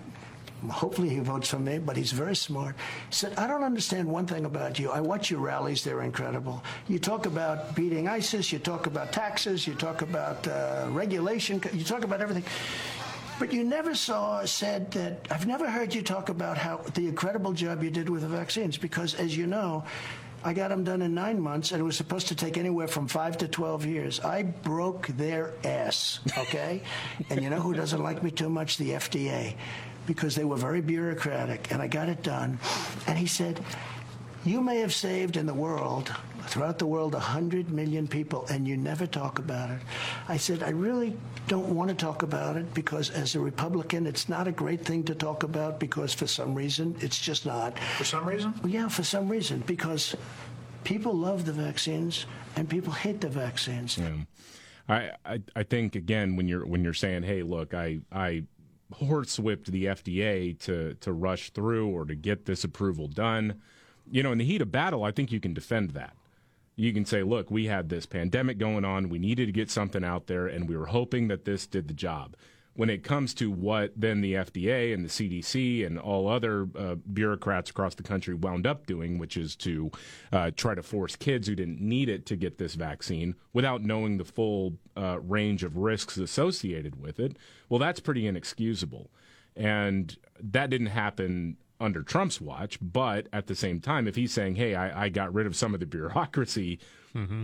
Hopefully 0.70 1.10
he 1.10 1.20
votes 1.20 1.50
for 1.50 1.60
me, 1.60 1.78
but 1.78 1.96
he's 1.96 2.12
very 2.12 2.36
smart. 2.36 2.76
He 3.10 3.16
said, 3.16 3.38
I 3.38 3.48
don't 3.48 3.64
understand 3.64 4.08
one 4.08 4.26
thing 4.26 4.46
about 4.46 4.80
you. 4.80 4.90
I 4.92 5.02
watch 5.02 5.30
your 5.30 5.40
rallies, 5.40 5.84
they're 5.84 6.02
incredible. 6.02 6.64
You 6.88 7.00
talk 7.00 7.26
about 7.26 7.76
beating 7.76 8.08
ISIS, 8.08 8.52
you 8.52 8.60
talk 8.60 8.88
about 8.88 9.12
taxes, 9.14 9.68
you 9.68 9.76
talk 9.76 10.02
about 10.02 10.48
uh, 10.48 10.88
regulation, 10.90 11.62
you 11.74 11.84
talk 11.84 12.04
about 12.04 12.22
everything. 12.22 12.44
But 13.40 13.54
you 13.54 13.64
never 13.64 13.94
saw 13.94 14.44
said 14.46 14.90
that 14.92 15.28
I've 15.30 15.46
never 15.46 15.70
heard 15.70 15.94
you 15.94 16.02
talk 16.02 16.30
about 16.30 16.58
how 16.58 16.78
the 16.96 17.08
incredible 17.08 17.54
job 17.54 17.84
you 17.84 17.92
did 17.92 18.10
with 18.10 18.24
the 18.24 18.28
vaccines 18.28 18.78
because 18.78 19.14
as 19.14 19.38
you 19.38 19.46
know, 19.46 19.84
I 20.44 20.54
got 20.54 20.70
them 20.70 20.84
done 20.84 21.02
in 21.02 21.14
nine 21.14 21.42
months, 21.42 21.72
and 21.72 21.82
it 21.82 21.84
was 21.84 21.98
supposed 21.98 22.28
to 22.28 22.36
take 22.36 22.58
anywhere 22.58 22.88
from 22.88 23.08
five 23.08 23.38
to 23.40 23.48
12 23.48 23.86
years. 23.86 24.20
I 24.20 24.44
broke 24.44 25.08
their 25.08 25.54
ass, 25.64 26.20
okay? 26.38 26.84
and 27.30 27.42
you 27.42 27.50
know 27.50 27.60
who 27.60 27.74
doesn't 27.74 28.02
like 28.02 28.24
me 28.24 28.32
too 28.32 28.50
much? 28.50 28.78
The 28.78 28.92
FDA, 28.92 29.56
because 30.08 30.36
they 30.36 30.46
were 30.46 30.56
very 30.56 30.82
bureaucratic, 30.82 31.72
and 31.72 31.82
I 31.82 31.88
got 31.88 32.10
it 32.10 32.24
done. 32.24 32.58
And 33.06 33.18
he 33.18 33.28
said, 33.28 33.60
You 34.46 34.62
may 34.62 34.80
have 34.80 34.94
saved 34.94 35.38
in 35.38 35.46
the 35.46 35.54
world, 35.54 36.12
throughout 36.48 36.80
the 36.80 36.88
world, 36.88 37.14
100 37.14 37.70
million 37.70 38.08
people, 38.08 38.48
and 38.50 38.68
you 38.68 38.78
never 38.78 39.06
talk 39.06 39.38
about 39.38 39.70
it. 39.70 39.82
I 40.28 40.38
said, 40.38 40.64
I 40.64 40.70
really 40.70 41.16
don't 41.48 41.70
want 41.70 41.90
to 41.90 41.96
talk 41.96 42.24
about 42.24 42.56
it 42.58 42.74
because, 42.74 43.10
as 43.12 43.36
a 43.36 43.40
Republican, 43.40 44.08
it's 44.08 44.30
not 44.30 44.48
a 44.48 44.52
great 44.52 44.84
thing 44.84 45.04
to 45.04 45.16
talk 45.16 45.44
about 45.44 45.80
because, 45.80 46.14
for 46.14 46.26
some 46.26 46.56
reason, 46.56 46.96
it's 47.02 47.20
just 47.20 47.46
not. 47.46 47.78
For 47.98 48.06
some 48.06 48.26
reason? 48.26 48.54
Yeah, 48.66 48.88
for 48.88 49.04
some 49.04 49.30
reason, 49.30 49.64
because 49.68 50.16
people 50.84 51.14
love 51.14 51.46
the 51.46 51.54
vaccines 51.54 52.26
and 52.56 52.70
people 52.70 52.94
hate 52.94 53.22
the 53.22 53.30
vaccines. 53.30 53.98
Yeah. 53.98 54.14
I, 54.90 55.12
I 55.26 55.42
I 55.54 55.64
think 55.64 55.96
again 55.96 56.38
when 56.38 56.48
you're 56.48 56.66
when 56.66 56.82
you're 56.84 56.94
saying, 56.94 57.24
hey, 57.24 57.44
look, 57.44 57.74
I 57.74 58.00
I 58.12 58.44
horsewhipped 58.96 59.66
the 59.66 59.86
FDA 59.86 60.58
to 60.60 60.96
to 60.96 61.14
rush 61.14 61.50
through 61.52 61.88
or 61.88 62.06
to 62.06 62.16
get 62.16 62.46
this 62.46 62.64
approval 62.64 63.08
done. 63.08 63.62
You 64.10 64.24
know, 64.24 64.32
in 64.32 64.38
the 64.38 64.46
heat 64.46 64.62
of 64.62 64.72
battle, 64.72 65.04
I 65.04 65.12
think 65.12 65.32
you 65.32 65.40
can 65.40 65.54
defend 65.54 65.92
that. 65.92 66.16
You 66.76 66.94
can 66.94 67.06
say, 67.06 67.24
look, 67.24 67.50
we 67.50 67.66
had 67.66 67.90
this 67.90 68.06
pandemic 68.06 68.58
going 68.58 68.86
on. 68.86 69.10
We 69.10 69.20
needed 69.20 69.48
to 69.48 69.52
get 69.52 69.72
something 69.72 70.04
out 70.04 70.28
there, 70.28 70.48
and 70.48 70.70
we 70.70 70.78
were 70.78 70.86
hoping 70.86 71.28
that 71.28 71.44
this 71.44 71.66
did 71.66 71.88
the 71.88 71.94
job. 71.94 72.36
When 72.78 72.90
it 72.90 73.04
comes 73.04 73.34
to 73.34 73.52
what 73.52 73.92
then 73.96 74.22
the 74.22 74.36
FDA 74.36 74.94
and 74.94 75.04
the 75.04 75.10
CDC 75.10 75.84
and 75.86 75.98
all 75.98 76.28
other 76.28 76.70
uh, 76.78 76.96
bureaucrats 77.12 77.72
across 77.72 77.96
the 77.96 78.04
country 78.04 78.36
wound 78.36 78.66
up 78.68 78.86
doing, 78.86 79.18
which 79.18 79.36
is 79.36 79.56
to 79.58 79.92
uh, 80.32 80.52
try 80.56 80.76
to 80.76 80.84
force 80.84 81.16
kids 81.16 81.48
who 81.48 81.56
didn't 81.56 81.82
need 81.82 82.08
it 82.08 82.28
to 82.28 82.36
get 82.36 82.60
this 82.60 82.76
vaccine 82.76 83.34
without 83.52 83.82
knowing 83.82 84.18
the 84.18 84.24
full 84.24 84.78
uh, 84.96 85.20
range 85.20 85.64
of 85.64 85.76
risks 85.76 86.18
associated 86.18 87.02
with 87.02 87.20
it, 87.20 87.36
well, 87.68 87.80
that's 87.80 88.00
pretty 88.00 88.28
inexcusable. 88.28 89.10
And 89.56 90.16
that 90.40 90.70
didn't 90.70 90.88
happen 90.88 91.58
under 91.80 92.04
Trump's 92.04 92.40
watch. 92.40 92.78
But 92.80 93.28
at 93.34 93.48
the 93.48 93.56
same 93.56 93.80
time, 93.80 94.08
if 94.08 94.16
he's 94.16 94.32
saying, 94.34 94.56
hey, 94.56 94.76
I, 94.76 95.06
I 95.06 95.10
got 95.10 95.34
rid 95.34 95.48
of 95.48 95.56
some 95.56 95.74
of 95.74 95.80
the 95.80 95.86
bureaucracy, 95.88 96.80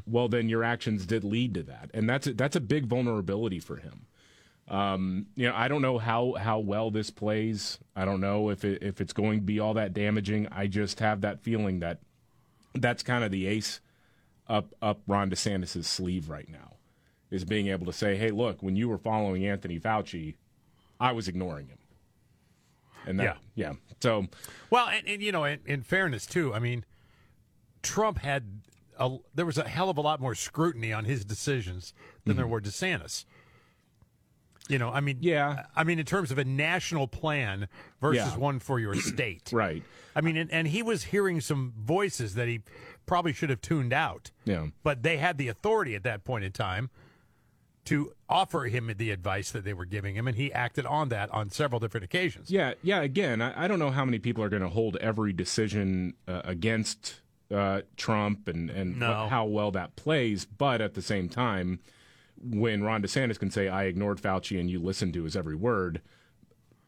well, 0.06 0.28
then 0.28 0.50
your 0.50 0.63
actions 0.63 1.08
did 1.08 1.24
lead 1.24 1.56
to 1.56 1.63
that. 1.63 1.89
And 1.96 2.08
that's 2.08 2.28
a, 2.28 2.34
that's 2.34 2.56
a 2.56 2.62
big 2.62 2.86
vulnerability 2.86 3.60
for 3.60 3.78
him. 3.78 4.06
Um, 4.67 5.28
you 5.36 5.47
know, 5.47 5.56
I 5.56 5.67
don't 5.67 5.82
know 5.82 5.97
how, 5.97 6.34
how 6.39 6.60
well 6.60 6.89
this 6.89 7.10
plays. 7.10 7.80
I 7.95 8.06
don't 8.06 8.21
know 8.21 8.49
if 8.49 8.63
it, 8.63 8.82
if 8.82 9.02
it's 9.02 9.13
going 9.13 9.39
to 9.39 9.45
be 9.45 9.60
all 9.60 9.73
that 9.73 9.93
damaging. 9.93 10.47
I 10.52 10.67
just 10.67 10.99
have 10.99 11.21
that 11.21 11.41
feeling 11.41 11.80
that 11.80 11.99
that's 12.73 13.04
kind 13.04 13.23
of 13.23 13.32
the 13.32 13.45
ace 13.47 13.82
up 14.47 14.73
up 14.82 15.02
Ron 15.08 15.30
DeSantis' 15.30 15.86
sleeve 15.86 16.30
right 16.30 16.49
now, 16.49 16.73
is 17.32 17.45
being 17.45 17.67
able 17.67 17.86
to 17.86 17.93
say, 17.93 18.17
"Hey, 18.17 18.32
look, 18.32 18.62
when 18.62 18.76
you 18.76 18.89
were 18.89 18.97
following 18.97 19.45
Anthony 19.45 19.80
Fauci, 19.80 20.36
I 20.99 21.12
was 21.12 21.28
ignoring 21.28 21.67
him." 21.67 21.78
And 23.06 23.19
that, 23.19 23.38
yeah, 23.56 23.73
So, 24.02 24.28
Well, 24.69 24.88
and, 24.88 25.08
and 25.08 25.21
you 25.21 25.32
know, 25.32 25.43
in, 25.43 25.60
in 25.65 25.84
fairness 25.84 26.26
too, 26.26 26.54
I 26.54 26.60
mean, 26.60 26.86
Trump 27.82 28.19
had 28.19 28.62
a, 28.97 29.17
there 29.36 29.45
was 29.45 29.58
a 29.58 29.67
hell 29.67 29.89
of 29.89 29.97
a 29.97 30.02
lot 30.02 30.21
more 30.21 30.36
scrutiny 30.36 30.93
on 30.93 31.06
his 31.06 31.26
decisions 31.26 31.93
than 32.26 32.38
there 32.38 32.47
were 32.47 32.62
DeSantis. 32.62 33.26
You 34.69 34.80
know, 34.80 34.89
I 34.89 35.02
mean, 35.02 35.17
yeah, 35.19 35.65
I 35.76 35.84
mean, 35.84 35.99
in 35.99 36.06
terms 36.06 36.32
of 36.32 36.38
a 36.38 36.45
national 36.45 37.08
plan 37.08 37.67
versus 37.99 38.32
Yeah. 38.34 38.38
one 38.38 38.60
for 38.60 38.80
your 38.80 38.95
state, 38.95 39.49
right? 39.54 39.84
I 40.15 40.21
mean, 40.21 40.38
and, 40.38 40.49
and 40.54 40.67
he 40.69 40.82
was 40.82 41.04
hearing 41.06 41.41
some 41.41 41.73
voices 41.78 42.36
that 42.36 42.47
he 42.47 42.62
probably 43.06 43.34
should 43.34 43.49
have 43.49 43.60
tuned 43.60 43.91
out. 43.91 44.32
Yeah. 44.45 44.67
but 44.84 45.04
they 45.04 45.17
had 45.17 45.38
the 45.38 45.49
authority 45.49 45.95
at 45.95 46.04
that 46.04 46.23
point 46.23 46.45
in 46.45 46.54
time 46.54 46.89
to 47.86 48.13
offer 48.30 48.63
him 48.65 48.89
the 48.97 49.12
advice 49.12 49.52
that 49.52 49.65
they 49.65 49.73
were 49.73 49.84
giving 49.86 50.15
him, 50.15 50.26
and 50.30 50.38
he 50.38 50.54
acted 50.54 50.86
on 50.86 51.10
that 51.10 51.30
on 51.32 51.49
several 51.49 51.82
different 51.82 52.06
occasions. 52.06 52.49
Yeah, 52.49 52.76
yeah. 52.82 53.02
Again, 53.02 53.41
I, 53.41 53.65
I 53.65 53.67
don't 53.67 53.80
know 53.80 53.91
how 53.91 54.06
many 54.06 54.19
people 54.19 54.41
are 54.41 54.49
going 54.49 54.62
to 54.62 54.69
hold 54.69 54.95
every 55.02 55.34
decision 55.34 56.13
uh, 56.26 56.41
against 56.45 57.15
uh, 57.54 57.82
Trump 57.97 58.47
and 58.47 58.69
and 58.69 58.97
No. 58.99 59.26
wh- 59.26 59.30
how 59.30 59.43
well 59.45 59.71
that 59.71 59.97
plays. 59.97 60.45
But 60.45 60.80
at 60.80 60.93
the 60.93 61.02
same 61.02 61.28
time, 61.28 61.80
when 62.41 62.84
Ron 62.84 63.02
DeSantis 63.02 63.39
can 63.39 63.52
say, 63.52 63.67
"I 63.67 63.84
ignored 63.86 64.22
Fauci 64.22 64.60
and 64.60 64.69
you 64.69 64.80
listened 64.80 65.13
to 65.15 65.24
his 65.24 65.36
every 65.36 65.56
word," 65.56 66.02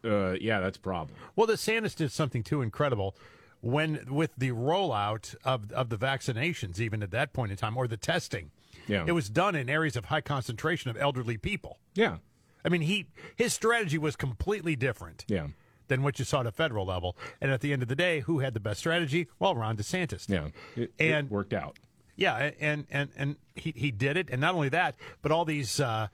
uh, 0.03 0.33
yeah, 0.33 0.59
that's 0.59 0.77
a 0.77 0.81
problem. 0.81 1.17
Well, 1.35 1.47
DeSantis 1.47 1.95
did 1.95 2.11
something 2.11 2.43
too 2.43 2.61
incredible 2.61 3.15
when 3.61 4.05
with 4.09 4.31
the 4.37 4.51
rollout 4.51 5.35
of 5.43 5.71
of 5.71 5.89
the 5.89 5.97
vaccinations, 5.97 6.79
even 6.79 7.01
at 7.01 7.11
that 7.11 7.33
point 7.33 7.51
in 7.51 7.57
time, 7.57 7.77
or 7.77 7.87
the 7.87 7.97
testing, 7.97 8.51
Yeah. 8.87 9.05
it 9.07 9.13
was 9.13 9.29
done 9.29 9.55
in 9.55 9.69
areas 9.69 9.95
of 9.95 10.05
high 10.05 10.21
concentration 10.21 10.91
of 10.91 10.97
elderly 10.97 11.37
people. 11.37 11.79
Yeah. 11.95 12.17
I 12.63 12.69
mean, 12.69 12.81
he 12.81 13.07
his 13.35 13.53
strategy 13.53 13.97
was 13.97 14.15
completely 14.15 14.75
different. 14.75 15.25
Yeah. 15.27 15.47
Than 15.87 16.01
what 16.01 16.17
you 16.17 16.25
saw 16.25 16.39
at 16.39 16.47
a 16.47 16.51
federal 16.51 16.87
level, 16.87 17.15
and 17.39 17.51
at 17.51 17.61
the 17.61 17.71
end 17.71 17.83
of 17.83 17.87
the 17.87 17.95
day, 17.95 18.21
who 18.21 18.39
had 18.39 18.55
the 18.55 18.59
best 18.59 18.79
strategy? 18.79 19.27
Well, 19.37 19.53
Ron 19.55 19.77
DeSantis. 19.77 20.27
Yeah. 20.27 20.47
It, 20.75 20.91
it 20.97 21.11
and 21.11 21.29
worked 21.29 21.53
out. 21.53 21.77
Yeah, 22.15 22.51
and 22.59 22.85
and 22.89 23.09
and 23.15 23.35
he 23.55 23.73
he 23.75 23.91
did 23.91 24.17
it, 24.17 24.29
and 24.29 24.39
not 24.39 24.55
only 24.55 24.69
that, 24.69 24.95
but 25.21 25.31
all 25.31 25.45
these 25.45 25.79
uh, 25.79 26.07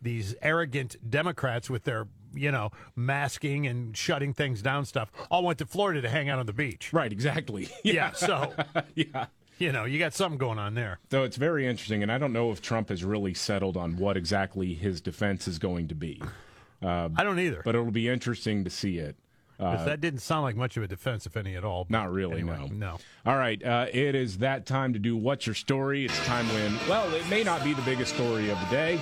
these 0.00 0.34
arrogant 0.42 0.96
Democrats 1.08 1.68
with 1.68 1.84
their 1.84 2.06
you 2.34 2.52
know 2.52 2.70
masking 2.94 3.66
and 3.66 3.96
shutting 3.96 4.34
things 4.34 4.62
down 4.62 4.84
stuff 4.84 5.10
all 5.30 5.42
went 5.44 5.58
to 5.58 5.66
Florida 5.66 6.00
to 6.02 6.08
hang 6.08 6.28
out 6.28 6.38
on 6.38 6.46
the 6.46 6.52
beach. 6.52 6.92
Right. 6.92 7.10
Exactly. 7.12 7.68
Yeah. 7.82 8.12
so 8.12 8.52
yeah. 8.94 9.26
you 9.58 9.72
know 9.72 9.84
you 9.84 9.98
got 9.98 10.14
something 10.14 10.38
going 10.38 10.58
on 10.58 10.74
there. 10.74 10.98
So 11.10 11.24
it's 11.24 11.36
very 11.36 11.66
interesting, 11.66 12.02
and 12.02 12.12
I 12.12 12.18
don't 12.18 12.32
know 12.32 12.52
if 12.52 12.60
Trump 12.60 12.90
has 12.90 13.02
really 13.04 13.34
settled 13.34 13.76
on 13.76 13.96
what 13.96 14.16
exactly 14.16 14.74
his 14.74 15.00
defense 15.00 15.48
is 15.48 15.58
going 15.58 15.88
to 15.88 15.94
be. 15.94 16.22
Uh, 16.82 17.08
I 17.16 17.24
don't 17.24 17.38
either. 17.40 17.62
But 17.64 17.74
it'll 17.74 17.90
be 17.90 18.08
interesting 18.08 18.62
to 18.64 18.70
see 18.70 18.98
it. 18.98 19.16
Uh, 19.58 19.84
that 19.84 20.00
didn't 20.00 20.20
sound 20.20 20.42
like 20.44 20.54
much 20.56 20.76
of 20.76 20.82
a 20.82 20.88
defense, 20.88 21.26
if 21.26 21.36
any 21.36 21.56
at 21.56 21.64
all. 21.64 21.86
Not 21.88 22.12
really, 22.12 22.40
anyway, 22.40 22.58
no. 22.58 22.66
No. 22.66 22.98
All 23.26 23.36
right, 23.36 23.62
uh, 23.64 23.86
it 23.92 24.14
is 24.14 24.38
that 24.38 24.66
time 24.66 24.92
to 24.92 24.98
do 24.98 25.16
What's 25.16 25.46
Your 25.46 25.54
Story? 25.54 26.04
It's 26.04 26.26
time 26.26 26.46
when, 26.48 26.78
well, 26.88 27.12
it 27.12 27.28
may 27.28 27.42
not 27.42 27.64
be 27.64 27.74
the 27.74 27.82
biggest 27.82 28.14
story 28.14 28.50
of 28.50 28.60
the 28.60 28.66
day, 28.66 29.00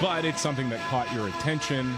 but 0.00 0.24
it's 0.24 0.40
something 0.40 0.70
that 0.70 0.80
caught 0.88 1.12
your 1.12 1.28
attention 1.28 1.92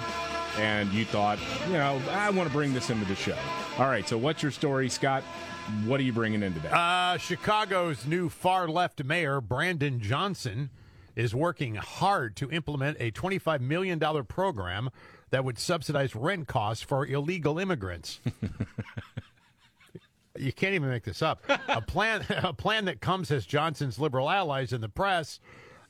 and 0.59 0.92
you 0.92 1.05
thought, 1.05 1.38
you 1.66 1.75
know, 1.75 2.01
I 2.11 2.31
want 2.31 2.49
to 2.49 2.53
bring 2.53 2.73
this 2.73 2.90
into 2.90 3.05
the 3.05 3.14
show. 3.14 3.37
All 3.79 3.87
right, 3.87 4.09
so 4.09 4.19
what's 4.19 4.42
your 4.42 4.53
story, 4.53 4.88
Scott? 4.88 5.23
What 5.85 6.01
are 6.01 6.05
you 6.05 6.12
bringing 6.12 6.42
in 6.42 6.55
today? 6.55 6.71
Uh, 6.73 7.19
Chicago's 7.19 8.07
new 8.07 8.29
far 8.29 8.69
left 8.69 9.03
mayor, 9.05 9.40
Brandon 9.40 10.01
Johnson, 10.01 10.71
is 11.14 11.35
working 11.35 11.75
hard 11.75 12.37
to 12.37 12.51
implement 12.51 12.97
a 13.01 13.11
$25 13.11 13.61
million 13.61 13.99
program 14.25 14.90
that 15.31 15.45
would 15.45 15.59
subsidize 15.59 16.15
rent 16.15 16.49
costs 16.49 16.83
for 16.83 17.07
illegal 17.07 17.59
immigrants. 17.59 18.21
you 20.39 20.53
can't 20.53 20.75
even 20.75 20.89
make 20.89 21.05
this 21.05 21.23
up. 21.23 21.43
A 21.69 21.81
plan, 21.81 22.25
a 22.29 22.53
plan 22.53 22.87
that 22.87 23.01
comes 23.01 23.31
as 23.31 23.47
Johnson's 23.47 23.99
liberal 23.99 24.31
allies 24.31 24.73
in 24.73 24.81
the 24.81 24.89
press 24.89 25.41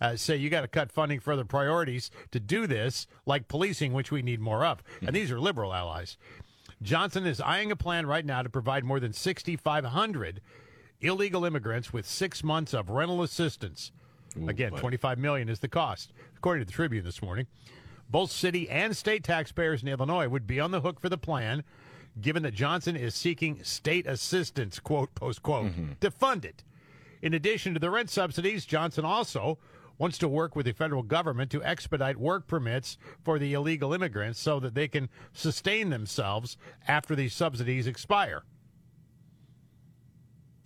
uh, 0.01 0.17
say 0.17 0.37
you 0.37 0.51
got 0.51 0.63
to 0.63 0.69
cut 0.69 0.93
funding 0.93 1.21
for 1.21 1.33
other 1.33 1.45
priorities 1.45 2.11
to 2.31 2.41
do 2.41 2.67
this, 2.67 3.07
like 3.25 3.49
policing, 3.49 3.93
which 3.93 4.11
we 4.11 4.23
need 4.23 4.41
more 4.41 4.65
of. 4.65 4.83
And 5.01 5.15
these 5.15 5.31
are 5.31 5.41
liberal 5.41 5.73
allies. 5.73 6.17
Johnson 6.83 7.27
is 7.27 7.41
eyeing 7.41 7.73
a 7.73 7.77
plan 7.77 8.07
right 8.07 8.25
now 8.25 8.43
to 8.43 8.51
provide 8.51 8.85
more 8.85 9.01
than 9.01 9.13
6,500 9.13 10.41
illegal 11.01 11.45
immigrants 11.45 11.93
with 11.93 12.07
six 12.07 12.45
months 12.45 12.75
of 12.75 12.91
rental 12.91 13.23
assistance. 13.23 13.93
Again, 14.47 14.73
boy. 14.73 14.79
25 14.79 15.19
million 15.19 15.49
is 15.49 15.61
the 15.61 15.69
cost, 15.69 16.13
according 16.37 16.63
to 16.63 16.67
the 16.67 16.73
Tribune 16.73 17.05
this 17.05 17.23
morning. 17.23 17.47
Both 18.09 18.31
city 18.31 18.69
and 18.69 18.97
state 18.97 19.25
taxpayers 19.25 19.83
in 19.83 19.89
Illinois 19.89 20.29
would 20.29 20.47
be 20.47 20.61
on 20.61 20.71
the 20.71 20.81
hook 20.81 21.01
for 21.01 21.09
the 21.09 21.19
plan, 21.19 21.65
given 22.21 22.43
that 22.45 22.55
Johnson 22.55 22.97
is 22.97 23.15
seeking 23.15 23.63
state 23.65 24.07
assistance, 24.07 24.79
quote, 24.79 25.15
post 25.15 25.43
quote, 25.43 25.73
mm-hmm. 25.73 25.93
to 26.01 26.11
fund 26.11 26.45
it. 26.45 26.63
In 27.23 27.35
addition 27.35 27.75
to 27.75 27.81
the 27.81 27.91
rent 27.91 28.11
subsidies, 28.11 28.65
Johnson 28.65 29.05
also 29.05 29.59
wants 29.99 30.19
to 30.19 30.29
work 30.29 30.55
with 30.55 30.67
the 30.67 30.73
federal 30.73 31.03
government 31.03 31.51
to 31.51 31.65
expedite 31.65 32.19
work 32.19 32.47
permits 32.47 32.99
for 33.25 33.39
the 33.39 33.55
illegal 33.55 33.95
immigrants 33.95 34.39
so 34.39 34.61
that 34.61 34.75
they 34.75 34.89
can 34.89 35.09
sustain 35.33 35.91
themselves 35.91 36.57
after 36.87 37.15
these 37.15 37.35
subsidies 37.35 37.87
expire. 37.87 38.45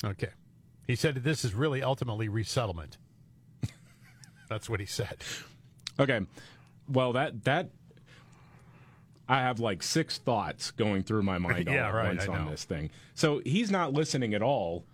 Okay. 0.05 0.31
He 0.87 0.97
said 0.97 1.15
that 1.15 1.25
this 1.25 1.45
is 1.45 1.55
really 1.55 1.83
ultimately 1.83 2.29
resettlement. 2.29 2.99
That's 4.49 4.69
what 4.69 4.81
he 4.81 4.87
said. 4.87 5.19
Okay. 5.99 6.21
Well, 6.91 7.13
that 7.13 7.45
that 7.45 7.71
I 9.29 9.41
have 9.43 9.61
like 9.61 9.83
six 9.83 10.19
thoughts 10.19 10.71
going 10.73 11.03
through 11.03 11.23
my 11.23 11.39
mind 11.39 11.69
all 11.71 11.75
at 11.75 11.95
right, 11.95 12.09
once 12.09 12.29
I 12.29 12.33
on 12.33 12.45
know. 12.47 12.51
this 12.51 12.65
thing. 12.65 12.91
So 13.15 13.41
he's 13.45 13.71
not 13.71 13.93
listening 13.93 14.35
at 14.35 14.43
all 14.43 14.85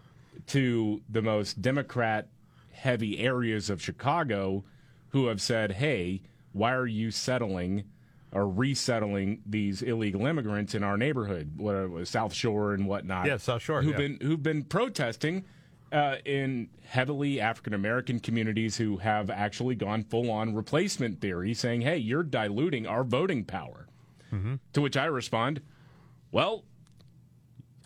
to 0.48 1.00
the 1.08 1.22
most 1.22 1.62
Democrat 1.62 2.28
heavy 2.72 3.18
areas 3.20 3.70
of 3.70 3.80
Chicago 3.80 4.64
who 5.10 5.26
have 5.28 5.40
said, 5.40 5.72
"Hey, 5.72 6.20
why 6.52 6.74
are 6.74 6.86
you 6.86 7.10
settling 7.10 7.84
or 8.32 8.46
resettling 8.46 9.40
these 9.46 9.80
illegal 9.80 10.26
immigrants 10.26 10.74
in 10.74 10.82
our 10.82 10.98
neighborhood, 10.98 11.52
whatever, 11.56 12.04
South 12.04 12.34
Shore 12.34 12.74
and 12.74 12.86
whatnot?" 12.86 13.26
Yeah, 13.26 13.38
South 13.38 13.62
Shore, 13.62 13.80
Who've 13.80 13.92
yeah. 13.92 13.96
been 13.96 14.18
who've 14.20 14.42
been 14.42 14.64
protesting 14.64 15.44
uh, 15.92 16.16
in 16.24 16.68
heavily 16.84 17.40
African 17.40 17.74
American 17.74 18.20
communities 18.20 18.76
who 18.76 18.98
have 18.98 19.30
actually 19.30 19.74
gone 19.74 20.02
full 20.04 20.30
on 20.30 20.54
replacement 20.54 21.20
theory, 21.20 21.54
saying, 21.54 21.82
"Hey, 21.82 21.98
you're 21.98 22.22
diluting 22.22 22.86
our 22.86 23.04
voting 23.04 23.44
power." 23.44 23.86
To 24.74 24.80
which 24.82 24.96
I 24.96 25.06
respond, 25.06 25.62
"Well." 26.30 26.64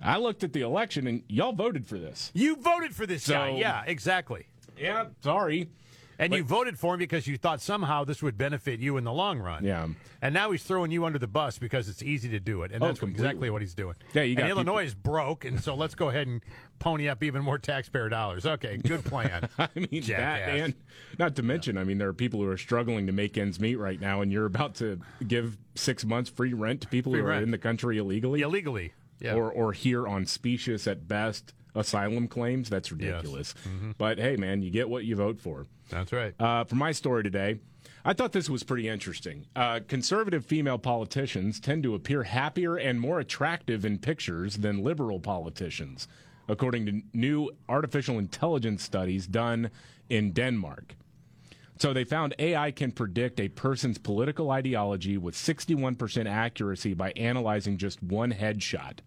I 0.02 0.16
looked 0.16 0.42
at 0.42 0.54
the 0.54 0.62
election 0.62 1.06
and 1.06 1.22
y'all 1.28 1.52
voted 1.52 1.86
for 1.86 1.98
this. 1.98 2.30
You 2.32 2.56
voted 2.56 2.94
for 2.94 3.04
this 3.04 3.28
guy. 3.28 3.50
Yeah, 3.50 3.82
exactly. 3.86 4.46
Yeah, 4.78 5.08
sorry. 5.22 5.68
And 6.20 6.32
you 6.34 6.44
voted 6.44 6.78
for 6.78 6.94
him 6.94 6.98
because 6.98 7.26
you 7.26 7.36
thought 7.36 7.60
somehow 7.60 8.04
this 8.04 8.22
would 8.22 8.36
benefit 8.38 8.78
you 8.78 8.96
in 8.98 9.04
the 9.04 9.12
long 9.12 9.38
run. 9.40 9.64
Yeah. 9.64 9.88
And 10.22 10.34
now 10.34 10.50
he's 10.52 10.62
throwing 10.62 10.90
you 10.90 11.04
under 11.06 11.18
the 11.18 11.26
bus 11.26 11.58
because 11.58 11.88
it's 11.88 12.02
easy 12.02 12.28
to 12.28 12.38
do 12.38 12.62
it. 12.62 12.72
And 12.72 12.82
Oh, 12.82 12.86
that's 12.88 13.00
completely. 13.00 13.24
exactly 13.24 13.50
what 13.50 13.62
he's 13.62 13.74
doing. 13.74 13.94
Yeah, 14.12 14.22
you 14.22 14.32
and 14.32 14.38
got 14.40 14.50
Illinois 14.50 14.82
people- 14.84 14.86
is 14.88 14.94
broke, 14.94 15.44
and 15.46 15.58
so 15.60 15.74
let's 15.74 15.94
go 15.94 16.10
ahead 16.10 16.26
and 16.26 16.42
pony 16.78 17.08
up 17.08 17.22
even 17.22 17.42
more 17.42 17.58
taxpayer 17.58 18.08
dollars. 18.10 18.44
Okay, 18.46 18.76
good 18.76 19.04
plan. 19.04 19.48
I 19.58 19.68
mean, 19.74 20.02
that 20.08 20.48
and 20.48 20.74
not 21.18 21.36
to 21.36 21.42
mention, 21.42 21.78
I 21.78 21.84
mean, 21.84 21.98
there 21.98 22.08
are 22.08 22.12
people 22.14 22.40
who 22.40 22.48
are 22.48 22.58
struggling 22.58 23.06
to 23.06 23.12
make 23.12 23.38
ends 23.38 23.58
meet 23.58 23.76
right 23.76 24.00
now, 24.00 24.20
and 24.20 24.30
you're 24.30 24.46
about 24.46 24.74
to 24.76 25.00
give 25.26 25.56
six 25.74 26.04
months 26.04 26.28
free 26.30 26.52
rent 26.52 26.82
to 26.82 26.88
people 26.88 27.12
Free 27.12 27.22
who 27.22 27.26
are 27.26 27.32
in 27.32 27.50
the 27.50 27.58
country 27.58 27.96
illegally, 27.98 28.42
Illegally. 28.42 28.92
Yeah. 29.20 29.34
or 29.34 29.50
or 29.50 29.72
here 29.72 30.06
on 30.06 30.26
specious 30.26 30.86
at 30.86 31.06
best 31.08 31.54
asylum 31.74 32.28
claims. 32.28 32.68
That's 32.68 32.90
ridiculous. 32.92 33.54
Mm-hmm. 33.68 33.92
But 33.98 34.18
hey, 34.18 34.36
man, 34.36 34.62
you 34.62 34.70
get 34.70 34.88
what 34.88 35.04
you 35.04 35.16
vote 35.16 35.40
for. 35.40 35.66
That's 35.88 36.12
right. 36.12 36.34
Uh, 36.38 36.64
for 36.64 36.76
my 36.76 36.92
story 36.92 37.22
today, 37.22 37.58
I 38.04 38.12
thought 38.14 38.32
this 38.32 38.48
was 38.48 38.62
pretty 38.62 38.88
interesting. 38.88 39.46
Uh, 39.54 39.80
conservative 39.86 40.44
female 40.44 40.78
politicians 40.78 41.60
tend 41.60 41.82
to 41.82 41.94
appear 41.94 42.22
happier 42.22 42.76
and 42.76 43.00
more 43.00 43.20
attractive 43.20 43.84
in 43.84 43.98
pictures 43.98 44.58
than 44.58 44.82
liberal 44.82 45.20
politicians, 45.20 46.08
according 46.48 46.86
to 46.86 47.02
new 47.12 47.50
artificial 47.68 48.18
intelligence 48.18 48.82
studies 48.82 49.26
done 49.26 49.70
in 50.08 50.32
Denmark. 50.32 50.96
So 51.80 51.94
they 51.94 52.04
found 52.04 52.34
AI 52.38 52.72
can 52.72 52.92
predict 52.92 53.40
a 53.40 53.48
person's 53.48 53.96
political 53.96 54.50
ideology 54.50 55.16
with 55.16 55.34
61% 55.34 56.26
accuracy 56.26 56.92
by 56.92 57.12
analyzing 57.12 57.78
just 57.78 58.02
one 58.02 58.32
headshot. 58.32 58.98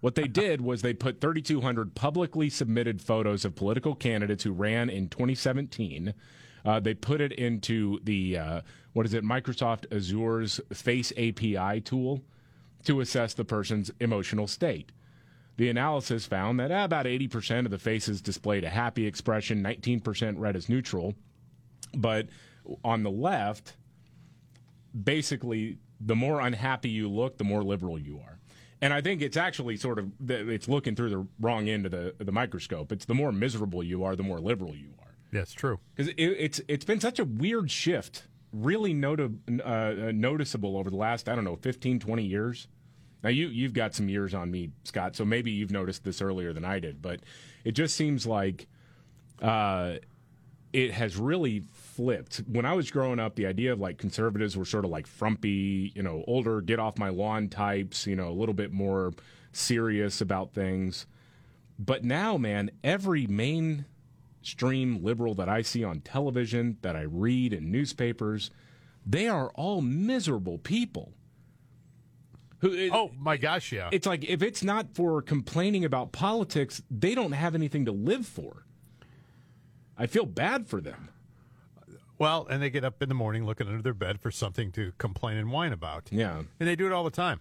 What 0.00 0.14
they 0.14 0.28
did 0.28 0.60
was 0.60 0.82
they 0.82 0.94
put 0.94 1.20
3,200 1.20 1.94
publicly 1.94 2.50
submitted 2.50 3.00
photos 3.00 3.44
of 3.44 3.54
political 3.54 3.94
candidates 3.94 4.44
who 4.44 4.52
ran 4.52 4.90
in 4.90 5.08
2017. 5.08 6.14
Uh, 6.64 6.80
they 6.80 6.94
put 6.94 7.20
it 7.20 7.32
into 7.32 8.00
the, 8.04 8.38
uh, 8.38 8.60
what 8.92 9.06
is 9.06 9.14
it, 9.14 9.24
Microsoft 9.24 9.86
Azure's 9.92 10.60
Face 10.72 11.12
API 11.12 11.80
tool 11.80 12.22
to 12.84 13.00
assess 13.00 13.34
the 13.34 13.44
person's 13.44 13.90
emotional 14.00 14.46
state. 14.46 14.92
The 15.56 15.68
analysis 15.68 16.26
found 16.26 16.58
that 16.60 16.72
uh, 16.72 16.82
about 16.84 17.06
80% 17.06 17.64
of 17.64 17.70
the 17.70 17.78
faces 17.78 18.20
displayed 18.20 18.64
a 18.64 18.70
happy 18.70 19.06
expression, 19.06 19.62
19% 19.62 20.34
read 20.38 20.56
as 20.56 20.68
neutral. 20.68 21.14
But 21.94 22.28
on 22.82 23.02
the 23.02 23.10
left, 23.10 23.74
basically, 25.02 25.78
the 26.00 26.16
more 26.16 26.40
unhappy 26.40 26.90
you 26.90 27.08
look, 27.08 27.38
the 27.38 27.44
more 27.44 27.62
liberal 27.62 27.98
you 27.98 28.18
are. 28.18 28.38
And 28.84 28.92
I 28.92 29.00
think 29.00 29.22
it's 29.22 29.38
actually 29.38 29.78
sort 29.78 29.98
of 29.98 30.10
it's 30.28 30.68
looking 30.68 30.94
through 30.94 31.08
the 31.08 31.26
wrong 31.40 31.70
end 31.70 31.86
of 31.86 31.92
the 31.92 32.14
the 32.18 32.32
microscope. 32.32 32.92
It's 32.92 33.06
the 33.06 33.14
more 33.14 33.32
miserable 33.32 33.82
you 33.82 34.04
are, 34.04 34.14
the 34.14 34.22
more 34.22 34.38
liberal 34.38 34.76
you 34.76 34.90
are. 35.00 35.14
That's 35.32 35.54
true. 35.54 35.80
Because 35.96 36.12
it, 36.12 36.22
it's 36.22 36.60
it's 36.68 36.84
been 36.84 37.00
such 37.00 37.18
a 37.18 37.24
weird 37.24 37.70
shift, 37.70 38.24
really 38.52 38.92
noti- 38.92 39.30
uh, 39.64 40.12
noticeable 40.12 40.76
over 40.76 40.90
the 40.90 40.96
last 40.96 41.30
I 41.30 41.34
don't 41.34 41.44
know 41.44 41.56
15, 41.56 41.98
20 41.98 42.24
years. 42.24 42.68
Now 43.22 43.30
you 43.30 43.48
you've 43.48 43.72
got 43.72 43.94
some 43.94 44.10
years 44.10 44.34
on 44.34 44.50
me, 44.50 44.68
Scott, 44.82 45.16
so 45.16 45.24
maybe 45.24 45.50
you've 45.50 45.72
noticed 45.72 46.04
this 46.04 46.20
earlier 46.20 46.52
than 46.52 46.66
I 46.66 46.78
did, 46.78 47.00
but 47.00 47.20
it 47.64 47.72
just 47.72 47.96
seems 47.96 48.26
like 48.26 48.66
uh, 49.40 49.94
it 50.74 50.90
has 50.90 51.16
really 51.16 51.64
flipped. 51.96 52.42
When 52.46 52.66
I 52.66 52.74
was 52.74 52.90
growing 52.90 53.20
up, 53.20 53.36
the 53.36 53.46
idea 53.46 53.72
of 53.72 53.80
like 53.80 53.98
conservatives 53.98 54.56
were 54.56 54.64
sort 54.64 54.84
of 54.84 54.90
like 54.90 55.06
frumpy, 55.06 55.92
you 55.94 56.02
know, 56.02 56.24
older, 56.26 56.60
get 56.60 56.78
off 56.78 56.98
my 56.98 57.08
lawn 57.08 57.48
types, 57.48 58.06
you 58.06 58.16
know, 58.16 58.28
a 58.28 58.36
little 58.38 58.54
bit 58.54 58.72
more 58.72 59.12
serious 59.52 60.20
about 60.20 60.52
things. 60.54 61.06
But 61.78 62.04
now, 62.04 62.36
man, 62.36 62.70
every 62.82 63.26
mainstream 63.26 65.02
liberal 65.02 65.34
that 65.34 65.48
I 65.48 65.62
see 65.62 65.84
on 65.84 66.00
television, 66.00 66.78
that 66.82 66.96
I 66.96 67.02
read 67.02 67.52
in 67.52 67.70
newspapers, 67.70 68.50
they 69.06 69.28
are 69.28 69.50
all 69.54 69.80
miserable 69.82 70.58
people 70.58 71.12
Who, 72.60 72.90
oh 72.92 73.10
my 73.18 73.36
gosh, 73.36 73.72
yeah. 73.72 73.90
It's 73.92 74.06
like 74.06 74.24
if 74.24 74.42
it's 74.42 74.64
not 74.64 74.94
for 74.94 75.20
complaining 75.20 75.84
about 75.84 76.12
politics, 76.12 76.82
they 76.90 77.14
don't 77.14 77.32
have 77.32 77.54
anything 77.54 77.84
to 77.84 77.92
live 77.92 78.26
for. 78.26 78.64
I 79.98 80.06
feel 80.06 80.26
bad 80.26 80.66
for 80.66 80.80
them. 80.80 81.10
Well, 82.18 82.46
and 82.48 82.62
they 82.62 82.70
get 82.70 82.84
up 82.84 83.02
in 83.02 83.08
the 83.08 83.14
morning 83.14 83.44
looking 83.44 83.66
under 83.66 83.82
their 83.82 83.94
bed 83.94 84.20
for 84.20 84.30
something 84.30 84.70
to 84.72 84.92
complain 84.98 85.36
and 85.36 85.50
whine 85.50 85.72
about. 85.72 86.08
Yeah. 86.12 86.42
And 86.60 86.68
they 86.68 86.76
do 86.76 86.86
it 86.86 86.92
all 86.92 87.04
the 87.04 87.10
time. 87.10 87.40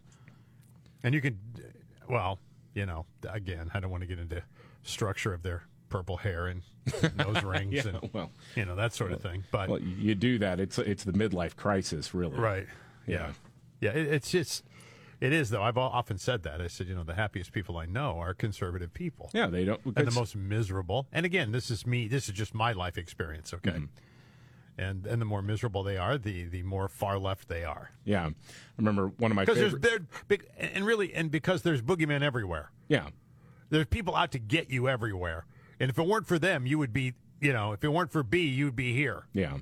And 1.03 1.13
you 1.13 1.21
can, 1.21 1.37
well, 2.09 2.39
you 2.73 2.85
know, 2.85 3.05
again, 3.29 3.69
I 3.73 3.79
don't 3.79 3.91
want 3.91 4.01
to 4.01 4.07
get 4.07 4.19
into 4.19 4.41
structure 4.83 5.33
of 5.33 5.43
their 5.43 5.63
purple 5.89 6.17
hair 6.17 6.47
and 6.47 6.61
nose 7.17 7.43
rings 7.43 7.73
Yeah, 7.85 7.87
and 8.01 8.09
well, 8.13 8.31
you 8.55 8.65
know 8.65 8.75
that 8.75 8.93
sort 8.93 9.11
of 9.11 9.21
thing. 9.21 9.43
But 9.51 9.69
Well, 9.69 9.79
you 9.79 10.15
do 10.15 10.39
that. 10.39 10.59
It's 10.59 10.79
it's 10.79 11.03
the 11.03 11.11
midlife 11.13 11.55
crisis, 11.55 12.13
really. 12.13 12.35
right, 12.37 12.65
Yeah. 13.05 13.33
yeah, 13.79 13.91
it, 13.91 14.07
it's 14.07 14.31
just 14.31 14.63
it 15.21 15.31
is 15.33 15.51
though. 15.51 15.61
I've 15.61 15.77
often 15.77 16.17
said 16.17 16.43
that. 16.43 16.61
I 16.61 16.67
said, 16.67 16.87
you 16.87 16.95
know, 16.95 17.03
the 17.03 17.13
happiest 17.13 17.51
people 17.51 17.77
I 17.77 17.85
know 17.85 18.17
are 18.19 18.33
conservative 18.33 18.93
people. 18.93 19.29
Yeah, 19.33 19.47
they 19.47 19.65
don't. 19.65 19.79
and 19.85 20.07
the 20.07 20.11
most 20.11 20.35
miserable. 20.35 21.05
And 21.13 21.25
again, 21.27 21.51
this 21.51 21.69
is 21.69 21.85
me. 21.85 22.07
This 22.07 22.27
is 22.27 22.33
just 22.33 22.53
my 22.55 22.71
life 22.73 22.97
experience. 22.97 23.53
Okay. 23.53 23.69
Mm-hmm. 23.71 23.85
And 24.77 25.05
and 25.05 25.21
the 25.21 25.25
more 25.25 25.41
miserable 25.43 25.83
they 25.83 25.97
are, 25.97 26.17
the 26.17 26.45
the 26.45 26.63
more 26.63 26.87
far 26.87 27.19
left 27.19 27.47
they 27.47 27.63
are. 27.63 27.91
Yeah, 28.05 28.25
I 28.27 28.31
remember 28.77 29.07
one 29.17 29.31
of 29.31 29.35
my 29.35 29.43
Because 29.45 29.59
there's 29.59 29.73
favorite. 29.73 30.07
there 30.09 30.23
big 30.27 30.45
and 30.57 30.83
really 30.85 31.13
and 31.13 31.29
because 31.29 31.61
there's 31.61 31.81
boogeymen 31.81 32.23
everywhere. 32.23 32.71
Yeah, 32.87 33.09
There's 33.69 33.85
people 33.85 34.15
out 34.15 34.31
to 34.31 34.39
get 34.39 34.71
you 34.71 34.89
everywhere. 34.89 35.45
And 35.79 35.89
if 35.91 35.97
it 35.99 36.07
weren't 36.07 36.25
for 36.27 36.39
them, 36.39 36.65
you 36.65 36.77
would 36.79 36.91
be, 36.93 37.13
you 37.41 37.53
know, 37.53 37.73
if 37.73 37.83
it 37.83 37.89
weren't 37.89 38.11
for 38.11 38.23
B, 38.23 38.47
you'd 38.47 38.75
be 38.75 38.93
here. 38.93 39.25
yeah. 39.33 39.57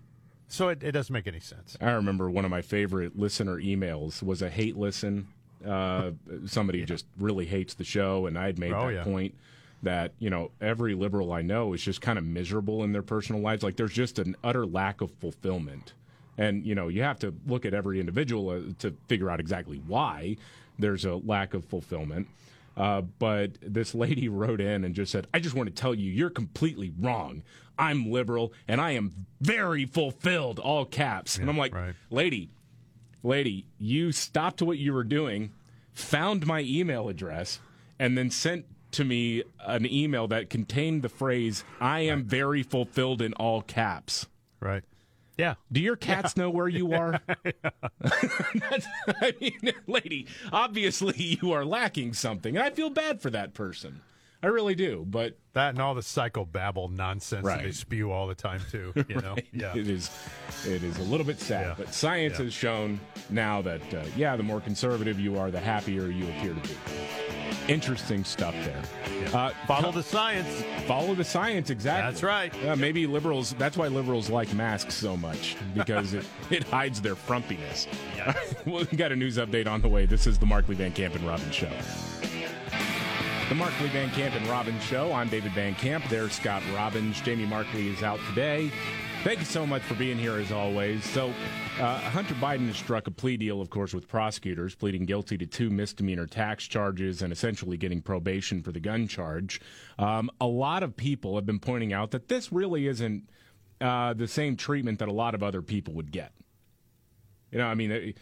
So 0.48 0.68
it, 0.70 0.84
it 0.84 0.92
doesn't 0.92 1.14
make 1.14 1.28
any 1.28 1.40
sense. 1.40 1.78
I 1.80 1.92
remember 1.92 2.30
one 2.30 2.44
of 2.44 2.52
my 2.52 2.62
favorite 2.62 3.18
listener 3.18 3.56
emails 3.58 4.22
was 4.22 4.42
a 4.42 4.50
hate 4.50 4.76
listen. 4.76 5.28
Uh, 5.66 6.12
somebody 6.46 6.84
just 6.84 7.06
really 7.18 7.46
hates 7.46 7.74
the 7.74 7.84
show, 7.86 8.26
and 8.26 8.38
I 8.38 8.48
had 8.48 8.60
made 8.60 8.74
Oh, 8.74 8.88
that 8.88 8.94
yeah. 8.94 9.04
point 9.04 9.36
that 9.84 10.14
you 10.20 10.30
know 10.30 10.52
every 10.62 10.94
liberal 10.96 11.32
I 11.32 11.42
know 11.42 11.74
is 11.74 11.82
just 11.82 12.02
kind 12.02 12.18
of 12.18 12.26
miserable 12.26 12.84
in 12.84 12.92
their 12.92 13.02
personal 13.02 13.42
lives. 13.42 13.64
Like 13.64 13.76
there's 13.76 13.94
just 13.94 14.20
an 14.20 14.36
utter 14.44 14.66
lack 14.66 15.02
of 15.02 15.12
fulfillment, 15.20 15.94
and 16.38 16.66
you 16.66 16.76
know 16.76 16.88
you 16.88 17.04
have 17.04 17.20
to 17.20 17.34
look 17.46 17.66
at 17.66 17.74
every 17.74 18.00
individual 18.00 18.50
uh, 18.50 18.62
to 18.80 18.96
figure 19.08 19.30
out 19.30 19.40
exactly 19.40 19.82
why 19.88 20.38
there's 20.80 21.06
a 21.06 21.16
lack 21.16 21.54
of 21.54 21.66
fulfillment. 21.66 22.28
Uh, 22.78 23.02
but 23.02 23.52
this 23.62 23.94
lady 23.94 24.30
wrote 24.30 24.62
in 24.62 24.84
and 24.84 24.96
just 24.96 25.12
said, 25.12 25.28
I 25.34 25.40
just 25.40 25.56
want 25.56 25.68
to 25.68 25.76
tell 25.76 25.94
you, 25.94 26.12
you're 26.12 26.30
completely 26.30 26.94
wrong. 27.00 27.44
I'm 27.78 28.12
liberal 28.12 28.54
and 28.68 28.80
I 28.80 28.92
am 28.92 29.26
very 29.40 29.86
fulfilled, 29.86 30.60
all 30.60 30.86
caps. 30.86 31.38
and 31.38 31.50
I'm 31.50 31.58
like, 31.58 31.74
lady, 32.10 32.50
lady, 33.24 33.66
you 33.78 34.12
stopped 34.12 34.62
what 34.62 34.78
you 34.78 34.94
were 34.94 35.04
doing, 35.04 35.52
found 35.94 36.46
my 36.46 36.62
email 36.62 37.10
address, 37.10 37.60
and 38.00 38.18
then 38.18 38.30
sent 38.30 38.66
to 38.94 39.04
me 39.04 39.44
an 39.60 39.92
email 39.92 40.28
that 40.28 40.50
contained 40.50 41.02
the 41.02 41.10
phrase, 41.10 41.64
I 41.80 42.02
am 42.02 42.24
very 42.24 42.64
fulfilled 42.64 43.22
in 43.22 43.34
all 43.34 43.62
caps. 43.62 44.28
Right. 44.60 44.84
Yeah. 45.38 45.56
Do 45.72 45.80
your 45.80 45.96
cats 45.96 46.38
know 46.38 46.50
where 46.50 46.68
you 46.68 46.94
are? 46.94 47.20
I 48.04 49.34
mean, 49.40 49.74
lady, 49.88 50.28
obviously 50.52 51.40
you 51.42 51.52
are 51.52 51.66
lacking 51.66 52.14
something. 52.14 52.56
And 52.56 52.64
I 52.64 52.70
feel 52.70 52.90
bad 52.90 53.22
for 53.22 53.30
that 53.32 53.54
person. 53.54 54.02
I 54.44 54.48
really 54.48 54.76
do. 54.76 55.06
But 55.08 55.38
That 55.54 55.70
and 55.70 55.80
all 55.80 55.94
the 55.94 56.02
psychobabble 56.02 56.92
nonsense 56.92 57.46
that 57.46 57.62
they 57.64 57.72
spew 57.72 58.12
all 58.12 58.28
the 58.28 58.36
time 58.36 58.62
too. 58.72 58.92
You 59.08 59.16
know. 59.22 59.34
Right. 59.36 59.48
Yeah. 59.54 59.76
It 59.78 59.88
is 59.88 60.10
it 60.66 60.84
is 60.84 60.98
a 60.98 61.04
little 61.04 61.26
bit 61.26 61.40
sad, 61.40 61.66
Yeah. 61.68 61.74
but 61.78 61.94
science 61.94 62.38
Yeah. 62.40 62.46
has 62.46 62.54
shown 62.54 63.00
now 63.30 63.62
that 63.62 63.94
uh, 63.94 64.04
yeah, 64.16 64.36
the 64.36 64.44
more 64.44 64.60
conservative 64.62 65.20
you 65.20 65.38
are, 65.38 65.52
the 65.52 65.60
happier 65.60 66.08
you 66.08 66.26
appear 66.30 66.54
to 66.54 66.60
be. 66.68 66.76
Interesting 67.68 68.24
stuff 68.24 68.56
there. 68.66 68.82
Uh, 69.34 69.52
Follow 69.68 69.92
the 69.92 70.02
science. 70.02 70.64
Follow 70.88 71.14
the 71.14 71.24
science, 71.24 71.70
exactly. 71.70 72.12
That's 72.12 72.24
right. 72.24 72.52
Yeah, 72.64 72.74
maybe 72.76 73.06
liberals. 73.06 73.54
That's 73.54 73.78
why 73.78 73.88
liberals 73.88 74.30
like 74.30 74.52
masks 74.56 74.96
so 74.96 75.16
much 75.16 75.56
because 75.76 76.14
it, 76.16 76.26
it 76.50 76.64
hides 76.64 77.02
their 77.02 77.16
frumpiness. 77.16 77.88
well, 78.66 78.86
we 78.92 78.98
got 78.98 79.12
a 79.12 79.16
news 79.16 79.38
update 79.38 79.68
on 79.68 79.82
the 79.82 79.88
way. 79.88 80.06
This 80.08 80.26
is 80.26 80.40
the 80.40 80.46
Markley 80.48 80.76
Van 80.76 80.92
Camp 80.92 81.14
and 81.16 81.24
Robbins 81.26 81.54
show. 81.54 81.70
The 83.52 83.56
Markley 83.56 83.90
Van 83.90 84.10
Camp 84.12 84.34
and 84.34 84.48
Robbins 84.48 84.82
show. 84.82 85.12
I'm 85.12 85.28
David 85.28 85.52
Van 85.52 85.76
Camp. 85.76 86.06
There's 86.08 86.32
Scott 86.32 86.64
Robbins. 86.74 87.20
Jamie 87.20 87.46
Markley 87.46 87.90
is 87.90 88.02
out 88.02 88.18
today. 88.30 88.72
Thank 89.26 89.40
you 89.40 89.46
so 89.46 89.68
much 89.68 89.82
for 89.82 89.94
being 89.96 90.18
here 90.18 90.38
as 90.38 90.54
always. 90.54 91.04
So, 91.04 91.34
uh, 91.78 92.00
Hunter 92.00 92.34
Biden 92.36 92.68
has 92.68 92.78
struck 92.78 93.08
a 93.08 93.12
plea 93.12 93.36
deal, 93.36 93.60
of 93.60 93.70
course, 93.70 93.94
with 93.94 94.08
prosecutors, 94.08 94.74
pleading 94.74 95.04
guilty 95.04 95.38
to 95.38 95.46
two 95.46 95.70
misdemeanor 95.70 96.28
tax 96.28 96.66
charges 96.66 97.22
and 97.22 97.34
essentially 97.34 97.76
getting 97.76 98.02
probation 98.02 98.64
for 98.64 98.72
the 98.72 98.80
gun 98.80 99.06
charge. 99.06 99.60
Um, 100.00 100.32
a 100.40 100.48
lot 100.48 100.82
of 100.82 100.96
people 100.96 101.36
have 101.36 101.46
been 101.46 101.60
pointing 101.60 101.92
out 101.92 102.12
that 102.12 102.30
this 102.30 102.54
really 102.54 102.88
isn't 102.88 103.30
uh, 103.82 104.14
the 104.14 104.30
same 104.30 104.56
treatment 104.56 105.00
that 105.00 105.10
a 105.10 105.14
lot 105.14 105.36
of 105.36 105.44
other 105.44 105.62
people 105.62 105.94
would 105.96 106.14
get. 106.14 106.32
You 107.52 107.58
know, 107.58 107.68
I 107.68 107.76
mean, 107.76 107.92
it- 107.92 108.18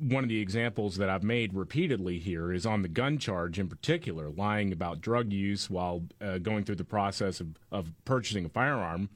one 0.00 0.24
of 0.24 0.30
the 0.30 0.40
examples 0.40 0.96
that 0.96 1.10
I've 1.10 1.22
made 1.22 1.52
repeatedly 1.54 2.18
here 2.18 2.52
is 2.52 2.64
on 2.64 2.82
the 2.82 2.88
gun 2.88 3.18
charge 3.18 3.58
in 3.58 3.68
particular, 3.68 4.30
lying 4.30 4.72
about 4.72 5.00
drug 5.00 5.32
use 5.32 5.68
while 5.68 6.04
uh, 6.20 6.38
going 6.38 6.64
through 6.64 6.76
the 6.76 6.84
process 6.84 7.40
of, 7.40 7.48
of 7.70 7.92
purchasing 8.04 8.46
a 8.46 8.48
firearm. 8.48 9.10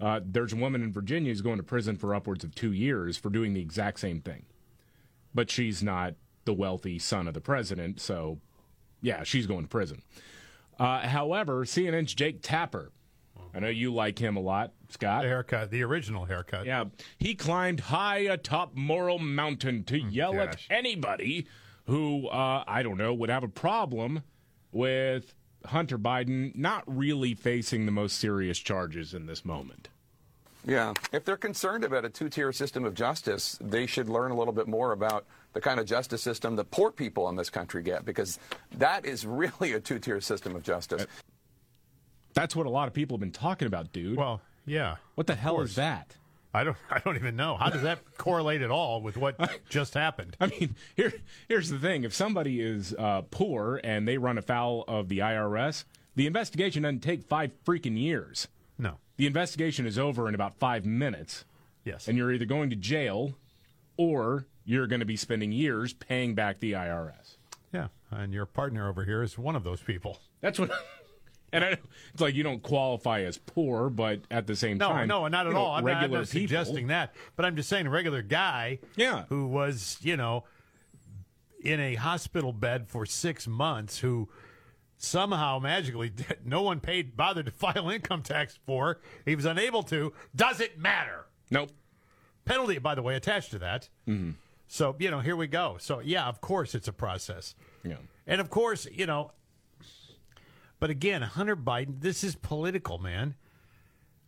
Uh, 0.00 0.20
there's 0.24 0.52
a 0.52 0.56
woman 0.56 0.82
in 0.82 0.92
Virginia 0.92 1.30
who's 1.30 1.40
going 1.40 1.58
to 1.58 1.62
prison 1.62 1.96
for 1.96 2.14
upwards 2.14 2.42
of 2.42 2.54
two 2.54 2.72
years 2.72 3.16
for 3.16 3.30
doing 3.30 3.54
the 3.54 3.60
exact 3.60 4.00
same 4.00 4.20
thing. 4.20 4.44
But 5.32 5.50
she's 5.50 5.82
not 5.82 6.14
the 6.44 6.54
wealthy 6.54 6.98
son 6.98 7.28
of 7.28 7.34
the 7.34 7.40
president, 7.40 8.00
so 8.00 8.38
yeah, 9.00 9.22
she's 9.22 9.46
going 9.46 9.62
to 9.62 9.68
prison. 9.68 10.02
Uh, 10.78 11.06
however, 11.06 11.64
CNN's 11.64 12.14
Jake 12.14 12.42
Tapper, 12.42 12.90
I 13.54 13.60
know 13.60 13.68
you 13.68 13.94
like 13.94 14.18
him 14.18 14.36
a 14.36 14.40
lot, 14.40 14.72
Scott. 14.88 15.22
The 15.22 15.28
haircut, 15.28 15.70
the 15.70 15.82
original 15.82 16.24
haircut. 16.24 16.66
Yeah, 16.66 16.84
he 17.18 17.34
climbed 17.34 17.80
high 17.80 18.18
atop 18.18 18.74
Moral 18.74 19.18
Mountain 19.18 19.84
to 19.84 19.98
yell 19.98 20.40
at 20.40 20.58
anybody 20.68 21.46
who, 21.86 22.28
uh, 22.28 22.64
I 22.66 22.82
don't 22.82 22.96
know, 22.96 23.14
would 23.14 23.30
have 23.30 23.44
a 23.44 23.48
problem 23.48 24.22
with 24.72 25.34
Hunter 25.66 25.98
Biden 25.98 26.54
not 26.56 26.82
really 26.86 27.34
facing 27.34 27.86
the 27.86 27.92
most 27.92 28.18
serious 28.18 28.58
charges 28.58 29.14
in 29.14 29.26
this 29.26 29.44
moment. 29.44 29.88
Yeah. 30.66 30.94
If 31.12 31.24
they're 31.24 31.36
concerned 31.36 31.84
about 31.84 32.04
a 32.04 32.08
two 32.08 32.28
tier 32.28 32.52
system 32.52 32.84
of 32.84 32.94
justice, 32.94 33.58
they 33.60 33.86
should 33.86 34.08
learn 34.08 34.30
a 34.30 34.36
little 34.36 34.52
bit 34.52 34.66
more 34.66 34.92
about 34.92 35.26
the 35.52 35.60
kind 35.60 35.78
of 35.78 35.86
justice 35.86 36.22
system 36.22 36.56
that 36.56 36.70
poor 36.70 36.90
people 36.90 37.28
in 37.28 37.36
this 37.36 37.50
country 37.50 37.82
get, 37.82 38.04
because 38.04 38.38
that 38.78 39.04
is 39.04 39.26
really 39.26 39.72
a 39.72 39.80
two 39.80 39.98
tier 39.98 40.20
system 40.20 40.56
of 40.56 40.62
justice. 40.62 41.06
That's 42.34 42.54
what 42.54 42.66
a 42.66 42.70
lot 42.70 42.88
of 42.88 42.94
people 42.94 43.16
have 43.16 43.20
been 43.20 43.30
talking 43.32 43.66
about, 43.66 43.92
dude. 43.92 44.16
Well, 44.18 44.40
yeah. 44.66 44.96
What 45.14 45.26
the 45.26 45.34
hell 45.34 45.54
course. 45.54 45.70
is 45.70 45.76
that? 45.76 46.16
I 46.52 46.64
don't. 46.64 46.76
I 46.90 47.00
don't 47.00 47.16
even 47.16 47.36
know. 47.36 47.56
How 47.56 47.70
does 47.70 47.82
that 47.82 48.00
correlate 48.18 48.62
at 48.62 48.70
all 48.70 49.00
with 49.00 49.16
what 49.16 49.38
just 49.68 49.94
happened? 49.94 50.36
I 50.40 50.46
mean, 50.46 50.76
here, 50.96 51.12
here's 51.48 51.70
the 51.70 51.78
thing: 51.78 52.04
if 52.04 52.14
somebody 52.14 52.60
is 52.60 52.94
uh, 52.94 53.22
poor 53.30 53.80
and 53.82 54.06
they 54.06 54.18
run 54.18 54.38
afoul 54.38 54.84
of 54.86 55.08
the 55.08 55.18
IRS, 55.18 55.84
the 56.16 56.26
investigation 56.26 56.82
doesn't 56.82 57.00
take 57.00 57.24
five 57.24 57.52
freaking 57.64 57.98
years. 57.98 58.48
No. 58.78 58.98
The 59.16 59.26
investigation 59.26 59.86
is 59.86 59.98
over 59.98 60.28
in 60.28 60.34
about 60.34 60.58
five 60.58 60.84
minutes. 60.84 61.44
Yes. 61.84 62.08
And 62.08 62.16
you're 62.16 62.32
either 62.32 62.46
going 62.46 62.70
to 62.70 62.76
jail, 62.76 63.34
or 63.96 64.46
you're 64.64 64.86
going 64.86 65.00
to 65.00 65.06
be 65.06 65.16
spending 65.16 65.52
years 65.52 65.92
paying 65.92 66.34
back 66.34 66.58
the 66.58 66.72
IRS. 66.72 67.36
Yeah. 67.72 67.88
And 68.10 68.32
your 68.32 68.46
partner 68.46 68.88
over 68.88 69.04
here 69.04 69.22
is 69.22 69.36
one 69.36 69.54
of 69.54 69.64
those 69.64 69.80
people. 69.80 70.18
That's 70.40 70.58
what. 70.58 70.70
And 71.54 71.64
I, 71.64 71.78
it's 72.12 72.20
like 72.20 72.34
you 72.34 72.42
don't 72.42 72.62
qualify 72.62 73.20
as 73.22 73.38
poor, 73.38 73.88
but 73.88 74.20
at 74.30 74.46
the 74.46 74.56
same 74.56 74.76
No, 74.78 74.88
time, 74.90 75.08
no, 75.08 75.26
not 75.28 75.46
at 75.46 75.50
you 75.50 75.54
know, 75.54 75.60
all. 75.60 75.74
I'm 75.76 75.84
not, 75.84 75.94
I'm 75.96 76.00
not 76.10 76.10
people- 76.10 76.26
suggesting 76.26 76.88
that, 76.88 77.14
but 77.36 77.44
I'm 77.46 77.54
just 77.56 77.68
saying 77.68 77.86
a 77.86 77.90
regular 77.90 78.22
guy, 78.22 78.80
Yeah. 78.96 79.24
who 79.28 79.46
was 79.46 79.98
you 80.02 80.16
know 80.16 80.44
in 81.62 81.80
a 81.80 81.94
hospital 81.94 82.52
bed 82.52 82.88
for 82.88 83.06
six 83.06 83.46
months, 83.46 83.98
who 84.00 84.28
somehow 84.98 85.58
magically 85.58 86.12
no 86.44 86.62
one 86.62 86.80
paid 86.80 87.16
bothered 87.16 87.46
to 87.46 87.52
file 87.64 87.88
income 87.90 88.22
tax 88.22 88.58
for, 88.66 89.00
he 89.24 89.34
was 89.34 89.44
unable 89.44 89.82
to. 89.84 90.12
Does 90.34 90.60
it 90.60 90.78
matter? 90.78 91.26
Nope. 91.50 91.70
Penalty, 92.44 92.78
by 92.78 92.94
the 92.94 93.02
way, 93.02 93.14
attached 93.16 93.50
to 93.52 93.58
that. 93.60 93.88
Mm-hmm. 94.08 94.32
So 94.66 94.96
you 94.98 95.10
know, 95.10 95.20
here 95.20 95.36
we 95.36 95.46
go. 95.46 95.76
So 95.78 96.00
yeah, 96.00 96.26
of 96.26 96.40
course 96.40 96.74
it's 96.74 96.88
a 96.88 96.92
process. 96.92 97.54
Yeah. 97.84 97.96
And 98.26 98.40
of 98.40 98.50
course, 98.50 98.86
you 98.90 99.06
know, 99.06 99.30
but 100.84 100.90
again, 100.90 101.22
Hunter 101.22 101.56
Biden, 101.56 102.02
this 102.02 102.22
is 102.22 102.34
political, 102.34 102.98
man. 102.98 103.36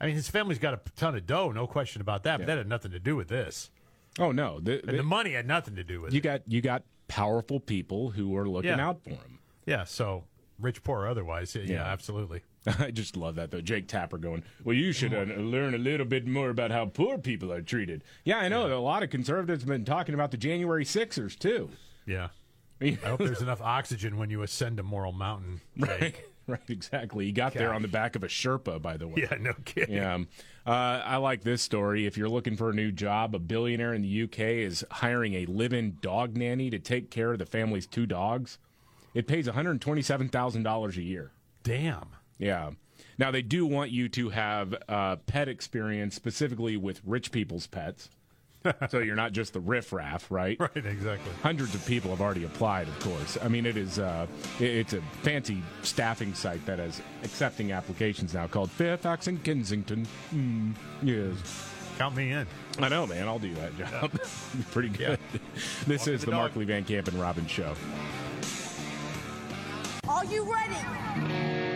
I 0.00 0.06
mean, 0.06 0.14
his 0.14 0.26
family's 0.30 0.58
got 0.58 0.72
a 0.72 0.80
ton 0.96 1.14
of 1.14 1.26
dough, 1.26 1.52
no 1.52 1.66
question 1.66 2.00
about 2.00 2.22
that. 2.22 2.38
But 2.38 2.46
that 2.46 2.56
had 2.56 2.66
nothing 2.66 2.92
to 2.92 2.98
do 2.98 3.14
with 3.14 3.28
this. 3.28 3.70
Oh 4.18 4.32
no, 4.32 4.58
the, 4.58 4.80
And 4.88 4.98
the 4.98 5.02
money 5.02 5.32
had 5.32 5.46
nothing 5.46 5.76
to 5.76 5.84
do 5.84 6.00
with 6.00 6.14
you 6.14 6.20
it. 6.20 6.22
got 6.22 6.40
you 6.50 6.62
got 6.62 6.82
powerful 7.08 7.60
people 7.60 8.08
who 8.08 8.34
are 8.38 8.48
looking 8.48 8.70
Yeah. 8.70 8.88
out 8.88 9.04
for 9.04 9.10
him. 9.10 9.38
Yeah, 9.66 9.84
so 9.84 10.24
rich, 10.58 10.82
poor, 10.82 11.00
or 11.00 11.08
otherwise. 11.08 11.54
Yeah, 11.54 11.64
Yeah. 11.64 11.84
absolutely. 11.84 12.40
I 12.78 12.90
just 12.90 13.18
love 13.18 13.34
that 13.34 13.50
though. 13.50 13.60
Jake 13.60 13.86
Tapper 13.86 14.16
going, 14.16 14.42
well, 14.64 14.74
you 14.74 14.92
should 14.92 15.12
uh, 15.12 15.24
learn 15.38 15.74
a 15.74 15.78
little 15.78 16.06
bit 16.06 16.26
more 16.26 16.48
about 16.48 16.70
how 16.70 16.86
poor 16.86 17.18
people 17.18 17.52
are 17.52 17.60
treated. 17.60 18.02
Yeah, 18.24 18.38
I 18.38 18.48
know. 18.48 18.66
A 18.74 18.80
lot 18.80 19.02
of 19.02 19.10
conservatives 19.10 19.60
have 19.64 19.68
been 19.68 19.84
talking 19.84 20.14
about 20.14 20.30
the 20.30 20.38
January 20.38 20.86
Sixers 20.86 21.36
too. 21.36 21.68
Yeah. 22.06 22.28
I 22.80 22.98
hope 23.04 23.18
there's 23.18 23.42
enough 23.42 23.60
oxygen 23.60 24.16
when 24.16 24.30
you 24.30 24.40
ascend 24.40 24.80
a 24.80 24.82
moral 24.82 25.12
mountain. 25.12 25.60
Jake. 25.78 25.88
Right, 26.00 26.16
right, 26.48 26.60
exactly. 26.68 27.26
He 27.26 27.32
got 27.32 27.54
there 27.54 27.74
on 27.74 27.82
the 27.82 27.88
back 27.88 28.14
of 28.16 28.22
a 28.22 28.28
Sherpa, 28.28 28.80
by 28.80 28.96
the 28.96 29.08
way. 29.08 29.26
Yeah, 29.30 29.36
no 29.40 29.54
kidding. 29.64 29.96
Yeah. 29.96 30.18
Uh, 30.64 31.02
I 31.04 31.16
like 31.16 31.42
this 31.42 31.62
story. 31.62 32.06
If 32.06 32.16
you're 32.16 32.28
looking 32.28 32.56
for 32.56 32.70
a 32.70 32.74
new 32.74 32.92
job, 32.92 33.34
a 33.34 33.38
billionaire 33.38 33.94
in 33.94 34.02
the 34.02 34.22
UK 34.22 34.38
is 34.38 34.84
hiring 34.90 35.34
a 35.34 35.46
live 35.46 35.72
in 35.72 35.98
dog 36.00 36.36
nanny 36.36 36.70
to 36.70 36.78
take 36.78 37.10
care 37.10 37.32
of 37.32 37.38
the 37.38 37.46
family's 37.46 37.86
two 37.86 38.06
dogs. 38.06 38.58
It 39.14 39.26
pays 39.26 39.48
$127,000 39.48 40.96
a 40.96 41.02
year. 41.02 41.32
Damn. 41.62 42.10
Yeah. 42.38 42.70
Now, 43.18 43.30
they 43.30 43.42
do 43.42 43.66
want 43.66 43.90
you 43.90 44.08
to 44.10 44.28
have 44.30 44.74
uh, 44.88 45.16
pet 45.16 45.48
experience 45.48 46.14
specifically 46.14 46.76
with 46.76 47.00
rich 47.04 47.32
people's 47.32 47.66
pets. 47.66 48.10
so 48.90 48.98
you're 48.98 49.16
not 49.16 49.32
just 49.32 49.52
the 49.52 49.60
riffraff, 49.60 50.30
right? 50.30 50.58
Right, 50.58 50.84
exactly. 50.84 51.32
Hundreds 51.42 51.74
of 51.74 51.84
people 51.86 52.10
have 52.10 52.20
already 52.20 52.44
applied, 52.44 52.88
of 52.88 52.98
course. 53.00 53.38
I 53.42 53.48
mean, 53.48 53.66
it 53.66 53.76
is 53.76 53.98
uh, 53.98 54.26
it's 54.58 54.92
a 54.92 55.00
fancy 55.22 55.62
staffing 55.82 56.34
site 56.34 56.64
that 56.66 56.80
is 56.80 57.00
accepting 57.22 57.72
applications 57.72 58.34
now 58.34 58.46
called 58.46 58.70
Fairfax 58.70 59.26
and 59.26 59.42
Kensington. 59.42 60.06
Mm, 60.34 60.74
yes. 61.02 61.72
Count 61.98 62.14
me 62.14 62.30
in. 62.30 62.46
I 62.78 62.88
know, 62.88 63.06
man. 63.06 63.26
I'll 63.26 63.38
do 63.38 63.54
that 63.54 63.76
job. 63.78 64.12
Pretty 64.70 64.90
good. 64.90 65.18
This 65.86 66.02
Walk 66.02 66.08
is 66.08 66.20
the 66.20 66.26
the 66.26 66.32
dog. 66.32 66.40
Markley 66.40 66.64
Van 66.66 66.84
Camp 66.84 67.08
and 67.08 67.18
Robbins 67.18 67.50
Show. 67.50 67.74
Are 70.06 70.24
you 70.26 70.44
ready? 70.44 71.75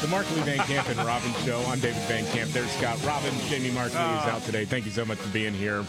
The 0.00 0.06
Markley 0.08 0.40
Van 0.42 0.58
Camp 0.58 0.88
and 0.88 0.98
Robbins 1.00 1.36
Show. 1.44 1.58
I'm 1.66 1.80
David 1.80 2.00
Van 2.02 2.24
Camp. 2.26 2.50
There's 2.52 2.70
Scott 2.72 3.04
Robbins. 3.04 3.48
Jamie 3.50 3.70
Markley 3.72 3.96
is 3.96 3.96
Ah. 3.98 4.36
out 4.36 4.42
today. 4.44 4.64
Thank 4.64 4.84
you 4.84 4.92
so 4.92 5.04
much 5.04 5.18
for 5.18 5.28
being 5.30 5.52
here. 5.52 5.84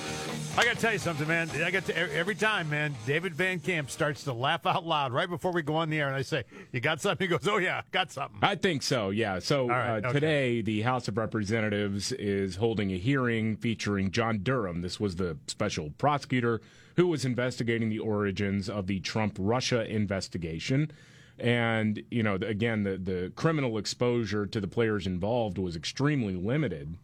I 0.58 0.66
got 0.66 0.76
to 0.76 0.82
tell 0.82 0.92
you 0.94 0.98
something, 1.00 1.28
man. 1.28 1.48
I 1.64 1.70
got 1.70 1.86
to, 1.86 1.98
every 2.16 2.34
time, 2.34 2.70
man. 2.72 2.96
David 3.06 3.36
Van 3.36 3.60
Camp 3.60 3.92
starts 3.92 4.24
to 4.24 4.34
laugh 4.34 4.66
out 4.66 4.84
loud 4.86 5.14
right 5.14 5.30
before 5.30 5.52
we 5.52 5.62
go 5.62 5.76
on 5.76 5.92
the 5.92 6.00
air, 6.00 6.08
and 6.08 6.16
I 6.16 6.24
say, 6.24 6.44
"You 6.72 6.80
got 6.80 7.02
something?" 7.02 7.28
He 7.28 7.30
goes, 7.30 7.48
"Oh 7.48 7.58
yeah, 7.58 7.82
got 7.92 8.12
something." 8.12 8.40
I 8.42 8.56
think 8.56 8.82
so, 8.82 9.12
yeah. 9.12 9.38
So 9.40 9.68
right, 9.68 10.04
uh, 10.04 10.08
okay. 10.08 10.12
today, 10.14 10.62
the 10.62 10.82
House 10.82 11.08
of 11.08 11.16
Representatives 11.18 12.12
is 12.14 12.56
holding 12.56 12.92
a 12.92 12.98
hearing 12.98 13.58
featuring 13.58 14.10
John 14.12 14.40
Durham. 14.42 14.82
This 14.82 15.00
was 15.00 15.18
the 15.18 15.38
special 15.48 15.92
prosecutor 16.00 16.62
who 16.96 17.06
was 17.08 17.26
investigating 17.26 17.90
the 17.90 18.00
origins 18.00 18.70
of 18.70 18.88
the 18.88 19.00
Trump 19.02 19.36
Russia 19.38 19.86
investigation. 19.90 20.92
And, 21.40 22.04
you 22.12 22.24
know, 22.24 22.36
again, 22.36 22.84
the, 22.84 22.98
the 22.98 23.32
criminal 23.36 23.78
exposure 23.78 24.46
to 24.46 24.60
the 24.60 24.68
players 24.68 25.08
involved 25.08 25.58
was 25.58 25.76
extremely 25.76 26.36
limited. 26.36 26.96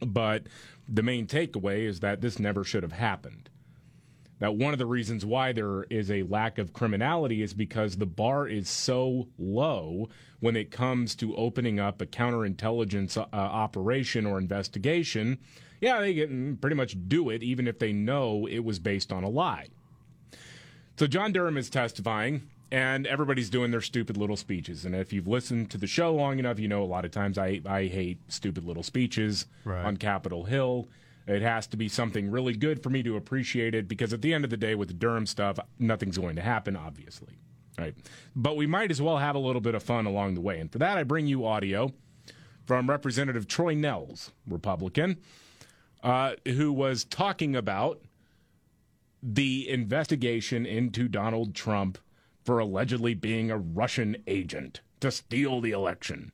But 0.00 0.44
the 0.88 1.02
main 1.02 1.26
takeaway 1.26 1.86
is 1.86 2.00
that 2.00 2.20
this 2.20 2.38
never 2.38 2.64
should 2.64 2.82
have 2.82 2.92
happened. 2.92 3.48
Now, 4.40 4.52
one 4.52 4.72
of 4.72 4.78
the 4.78 4.86
reasons 4.86 5.26
why 5.26 5.52
there 5.52 5.84
is 5.90 6.10
a 6.10 6.22
lack 6.22 6.56
of 6.56 6.72
criminality 6.72 7.42
is 7.42 7.52
because 7.52 7.96
the 7.96 8.06
bar 8.06 8.48
is 8.48 8.70
so 8.70 9.28
low 9.38 10.08
when 10.40 10.56
it 10.56 10.70
comes 10.70 11.14
to 11.16 11.36
opening 11.36 11.78
up 11.78 12.00
a 12.00 12.06
counterintelligence 12.06 13.18
uh, 13.18 13.26
operation 13.32 14.24
or 14.24 14.38
investigation. 14.38 15.38
Yeah, 15.82 16.00
they 16.00 16.14
can 16.14 16.56
pretty 16.56 16.76
much 16.76 16.96
do 17.06 17.28
it 17.28 17.42
even 17.42 17.68
if 17.68 17.78
they 17.78 17.92
know 17.92 18.46
it 18.46 18.60
was 18.60 18.78
based 18.78 19.12
on 19.12 19.24
a 19.24 19.28
lie. 19.28 19.68
So 20.96 21.06
John 21.06 21.32
Durham 21.32 21.58
is 21.58 21.68
testifying, 21.68 22.48
and 22.72 23.06
everybody's 23.06 23.50
doing 23.50 23.70
their 23.70 23.80
stupid 23.80 24.16
little 24.16 24.36
speeches. 24.36 24.84
And 24.84 24.94
if 24.94 25.12
you've 25.12 25.26
listened 25.26 25.70
to 25.72 25.78
the 25.78 25.86
show 25.86 26.14
long 26.14 26.38
enough, 26.38 26.58
you 26.58 26.68
know 26.68 26.82
a 26.82 26.86
lot 26.86 27.04
of 27.04 27.10
times 27.10 27.36
I 27.38 27.60
I 27.66 27.86
hate 27.86 28.18
stupid 28.28 28.64
little 28.64 28.82
speeches 28.82 29.46
Right. 29.64 29.84
on 29.84 29.96
Capitol 29.96 30.44
Hill. 30.44 30.88
It 31.26 31.42
has 31.42 31.66
to 31.68 31.76
be 31.76 31.88
something 31.88 32.30
really 32.30 32.54
good 32.54 32.82
for 32.82 32.90
me 32.90 33.02
to 33.04 33.16
appreciate 33.16 33.74
it 33.74 33.86
because 33.86 34.12
at 34.12 34.22
the 34.22 34.32
end 34.34 34.44
of 34.44 34.50
the 34.50 34.56
day, 34.56 34.74
with 34.74 34.88
the 34.88 34.94
Durham 34.94 35.26
stuff, 35.26 35.58
nothing's 35.78 36.18
going 36.18 36.34
to 36.36 36.42
happen, 36.42 36.74
obviously. 36.76 37.38
Right. 37.78 37.94
But 38.34 38.56
we 38.56 38.66
might 38.66 38.90
as 38.90 39.00
well 39.00 39.18
have 39.18 39.36
a 39.36 39.38
little 39.38 39.60
bit 39.60 39.74
of 39.74 39.82
fun 39.82 40.06
along 40.06 40.34
the 40.34 40.40
way. 40.40 40.58
And 40.58 40.70
for 40.72 40.78
that, 40.78 40.98
I 40.98 41.04
bring 41.04 41.26
you 41.26 41.46
audio 41.46 41.92
from 42.66 42.90
Representative 42.90 43.46
Troy 43.46 43.74
Nehls, 43.74 44.30
Republican, 44.46 45.18
uh, 46.02 46.34
who 46.46 46.72
was 46.72 47.04
talking 47.04 47.54
about 47.54 48.00
the 49.22 49.68
investigation 49.68 50.66
into 50.66 51.06
Donald 51.08 51.54
Trump 51.54 51.98
for 52.50 52.58
allegedly 52.58 53.14
being 53.14 53.48
a 53.52 53.56
Russian 53.56 54.16
agent 54.26 54.80
to 54.98 55.12
steal 55.12 55.60
the 55.60 55.70
election. 55.70 56.32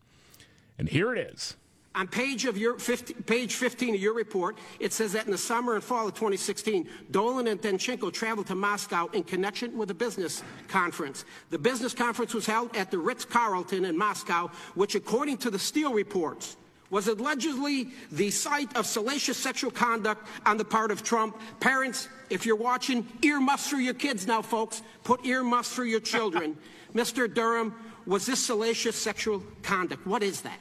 And 0.78 0.88
here 0.88 1.14
it 1.14 1.18
is. 1.34 1.58
On 1.94 2.08
page 2.08 2.46
of 2.46 2.56
your 2.56 2.78
50, 2.78 3.12
page 3.24 3.54
15 3.56 3.96
of 3.96 4.00
your 4.00 4.14
report, 4.14 4.56
it 4.80 4.94
says 4.94 5.12
that 5.12 5.26
in 5.26 5.30
the 5.30 5.36
summer 5.36 5.74
and 5.74 5.84
fall 5.84 6.08
of 6.08 6.14
2016, 6.14 6.88
Dolan 7.10 7.48
and 7.48 7.60
Danchenko 7.60 8.10
traveled 8.10 8.46
to 8.46 8.54
Moscow 8.54 9.08
in 9.08 9.24
connection 9.24 9.76
with 9.76 9.90
a 9.90 9.94
business 9.94 10.42
conference. 10.68 11.26
The 11.50 11.58
business 11.58 11.92
conference 11.92 12.32
was 12.32 12.46
held 12.46 12.74
at 12.74 12.90
the 12.90 12.96
Ritz-Carlton 12.96 13.84
in 13.84 13.98
Moscow, 13.98 14.50
which, 14.74 14.94
according 14.94 15.36
to 15.38 15.50
the 15.50 15.58
Steele 15.58 15.92
reports, 15.92 16.56
was 16.88 17.08
allegedly 17.08 17.88
the 18.12 18.30
site 18.30 18.74
of 18.74 18.86
salacious 18.86 19.36
sexual 19.36 19.70
conduct 19.70 20.26
on 20.46 20.56
the 20.56 20.64
part 20.64 20.90
of 20.90 21.02
Trump. 21.02 21.38
Parents, 21.60 22.08
if 22.31 22.47
you're 22.47 22.57
watching, 22.57 23.07
earmuffs 23.22 23.68
for 23.68 23.77
your 23.77 23.95
kids 23.95 24.27
now, 24.27 24.43
folks. 24.43 24.83
Put 25.05 25.24
earmuffs 25.24 25.72
for 25.72 25.85
your 25.85 26.01
children. 26.01 26.57
Mr. 26.95 27.33
Durham, 27.33 27.74
was 28.07 28.27
this 28.27 28.45
salacious 28.45 28.97
sexual 28.97 29.43
conduct? 29.62 30.07
What 30.07 30.22
is 30.22 30.43
that? 30.43 30.59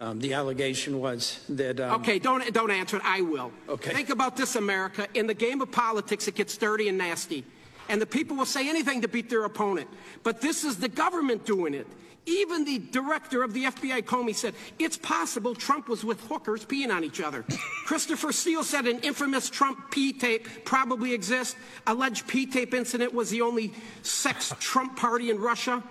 Um, 0.00 0.18
the 0.18 0.34
allegation 0.34 1.00
was 1.00 1.40
that. 1.48 1.80
Um, 1.80 2.00
Okay, 2.00 2.18
don't 2.18 2.52
don't 2.52 2.70
answer 2.70 2.96
it. 2.96 3.02
I 3.04 3.20
will. 3.20 3.52
Okay. 3.68 3.92
Think 3.92 4.10
about 4.10 4.36
this, 4.36 4.56
America. 4.56 5.06
In 5.14 5.26
the 5.26 5.34
game 5.34 5.60
of 5.60 5.70
politics, 5.70 6.26
it 6.26 6.34
gets 6.34 6.56
dirty 6.56 6.88
and 6.88 6.98
nasty, 6.98 7.44
and 7.88 8.02
the 8.02 8.06
people 8.06 8.36
will 8.36 8.44
say 8.44 8.68
anything 8.68 9.02
to 9.02 9.08
beat 9.08 9.30
their 9.30 9.44
opponent. 9.44 9.88
But 10.22 10.40
this 10.40 10.64
is 10.64 10.76
the 10.78 10.88
government 10.88 11.46
doing 11.46 11.74
it. 11.74 11.86
Even 12.26 12.64
the 12.64 12.78
director 12.78 13.42
of 13.42 13.52
the 13.52 13.64
FBI, 13.64 14.02
Comey, 14.02 14.34
said 14.34 14.54
it's 14.78 14.96
possible 14.96 15.54
Trump 15.54 15.88
was 15.88 16.04
with 16.04 16.20
hookers 16.22 16.64
peeing 16.64 16.90
on 16.90 17.04
each 17.04 17.20
other. 17.20 17.44
Christopher 17.86 18.32
Steele 18.32 18.64
said 18.64 18.86
an 18.86 19.00
infamous 19.00 19.50
Trump 19.50 19.90
pee 19.90 20.12
tape 20.12 20.48
probably 20.64 21.12
exists. 21.12 21.56
Alleged 21.86 22.26
pee 22.26 22.46
tape 22.46 22.72
incident 22.72 23.12
was 23.12 23.30
the 23.30 23.42
only 23.42 23.74
sex 24.02 24.54
Trump 24.58 24.96
party 24.96 25.30
in 25.30 25.38
Russia. 25.38 25.82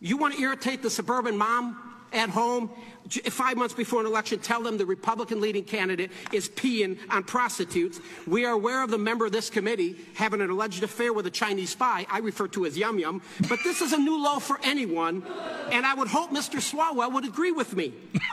You 0.00 0.18
want 0.18 0.34
to 0.34 0.42
irritate 0.42 0.82
the 0.82 0.90
suburban 0.90 1.38
mom 1.38 1.78
at 2.12 2.28
home? 2.28 2.70
J- 3.08 3.20
Five 3.22 3.56
months 3.56 3.74
before 3.74 4.00
an 4.00 4.06
election, 4.06 4.38
tell 4.38 4.62
them 4.62 4.78
the 4.78 4.86
Republican 4.86 5.40
leading 5.40 5.64
candidate 5.64 6.10
is 6.32 6.48
peeing 6.48 6.98
on 7.10 7.24
prostitutes. 7.24 8.00
We 8.26 8.44
are 8.44 8.52
aware 8.52 8.82
of 8.82 8.90
the 8.90 8.98
member 8.98 9.26
of 9.26 9.32
this 9.32 9.50
committee 9.50 9.96
having 10.14 10.40
an 10.40 10.50
alleged 10.50 10.82
affair 10.82 11.12
with 11.12 11.26
a 11.26 11.30
Chinese 11.30 11.70
spy, 11.70 12.06
I 12.10 12.18
refer 12.18 12.48
to 12.48 12.66
as 12.66 12.76
Yum 12.76 12.98
Yum, 12.98 13.22
but 13.48 13.58
this 13.64 13.80
is 13.80 13.92
a 13.92 13.98
new 13.98 14.22
low 14.22 14.38
for 14.38 14.58
anyone, 14.62 15.22
and 15.70 15.84
I 15.86 15.94
would 15.94 16.08
hope 16.08 16.30
Mr. 16.30 16.60
Swalwell 16.60 17.12
would 17.12 17.24
agree 17.24 17.52
with 17.52 17.74
me. 17.76 17.92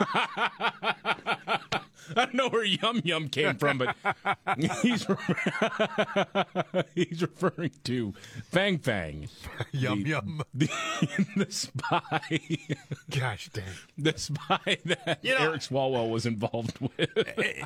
I 2.16 2.24
don't 2.24 2.34
know 2.34 2.48
where 2.48 2.64
Yum 2.64 3.00
Yum 3.04 3.28
came 3.28 3.56
from, 3.56 3.78
but 3.78 3.96
he's 4.82 5.06
he's 6.94 7.22
referring 7.22 7.72
to 7.84 8.14
Fang 8.50 8.78
Fang. 8.78 9.28
Yum 9.72 10.02
the, 10.02 10.10
Yum. 10.10 10.42
The, 10.54 10.68
the 11.36 11.46
spy. 11.50 12.40
Gosh 13.10 13.50
dang. 13.52 13.64
The 13.98 14.18
spy 14.18 14.59
that 14.84 15.18
You 15.22 15.34
know- 15.34 15.50
Eric 15.50 15.60
Swalwell 15.62 16.10
was 16.10 16.26
involved 16.26 16.78
with. 16.96 17.10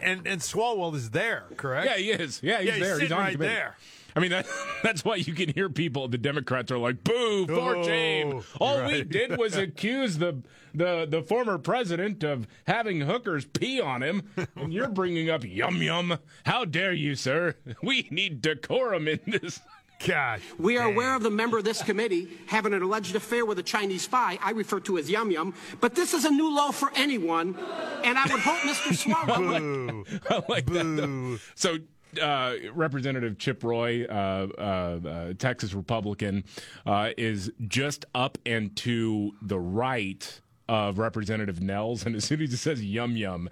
and 0.02 0.26
and 0.26 0.40
Swalwell 0.40 0.94
is 0.94 1.10
there, 1.10 1.44
correct? 1.56 1.86
Yeah, 1.86 1.96
he 1.96 2.10
is. 2.10 2.40
Yeah, 2.42 2.58
he's 2.58 2.66
Yeah, 2.68 2.72
he's 2.74 2.82
there. 2.82 2.94
sitting 2.98 3.12
on 3.12 3.18
right 3.20 3.32
committee. 3.32 3.54
there. 3.54 3.76
I 4.16 4.20
mean, 4.20 4.30
that, 4.30 4.46
that's 4.84 5.04
why 5.04 5.16
you 5.16 5.34
can 5.34 5.48
hear 5.52 5.68
people, 5.68 6.06
the 6.06 6.18
Democrats 6.18 6.70
are 6.70 6.78
like, 6.78 7.02
boo, 7.02 7.48
for 7.48 7.76
Oh, 7.76 7.82
shame. 7.82 8.42
All 8.60 8.84
we 8.86 9.02
did 9.02 9.36
was 9.36 9.56
accuse 9.56 10.18
the, 10.18 10.40
the, 10.72 11.04
the 11.10 11.20
former 11.22 11.58
president 11.58 12.22
of 12.22 12.46
having 12.68 13.00
hookers 13.00 13.44
pee 13.44 13.80
on 13.80 14.04
him, 14.04 14.22
and 14.54 14.72
you're 14.72 14.88
bringing 14.88 15.30
up 15.30 15.42
yum 15.44 15.82
yum. 15.82 16.16
How 16.46 16.64
dare 16.64 16.92
you, 16.92 17.16
sir? 17.16 17.56
We 17.82 18.06
need 18.12 18.40
decorum 18.40 19.08
in 19.08 19.18
this. 19.26 19.58
Gosh. 20.06 20.42
We 20.58 20.76
are 20.76 20.86
aware 20.86 21.14
of 21.14 21.22
the 21.22 21.30
member 21.30 21.56
of 21.58 21.64
this 21.64 21.82
committee 21.82 22.28
having 22.46 22.74
an 22.74 22.82
alleged 22.82 23.16
affair 23.16 23.44
with 23.46 23.58
a 23.58 23.62
Chinese 23.62 24.02
spy, 24.02 24.38
I 24.42 24.50
refer 24.50 24.80
to 24.80 24.98
as 24.98 25.08
Yum 25.10 25.30
Yum, 25.30 25.54
but 25.80 25.94
this 25.94 26.12
is 26.12 26.24
a 26.24 26.30
new 26.30 26.54
low 26.54 26.72
for 26.72 26.90
anyone, 26.94 27.56
and 28.04 28.18
I 28.18 28.22
would 28.30 28.40
hope 28.40 28.58
Mr. 28.60 28.92
Swalwell 29.14 30.04
would. 30.06 30.22
I 30.30 30.42
like 30.48 30.66
that. 30.66 30.84
Though. 30.84 31.38
So, 31.54 31.78
uh, 32.22 32.54
Representative 32.74 33.38
Chip 33.38 33.64
Roy, 33.64 34.04
uh, 34.04 34.48
uh, 34.58 34.60
uh, 35.08 35.32
Texas 35.38 35.72
Republican, 35.74 36.44
uh, 36.86 37.10
is 37.16 37.50
just 37.66 38.04
up 38.14 38.36
and 38.44 38.76
to 38.76 39.32
the 39.42 39.58
right 39.58 40.40
of 40.68 40.98
Representative 40.98 41.60
Nehls, 41.60 42.04
and 42.04 42.14
as 42.14 42.24
soon 42.24 42.42
as 42.42 42.50
he 42.50 42.56
says 42.56 42.84
"yum 42.84 43.16
yum," 43.16 43.48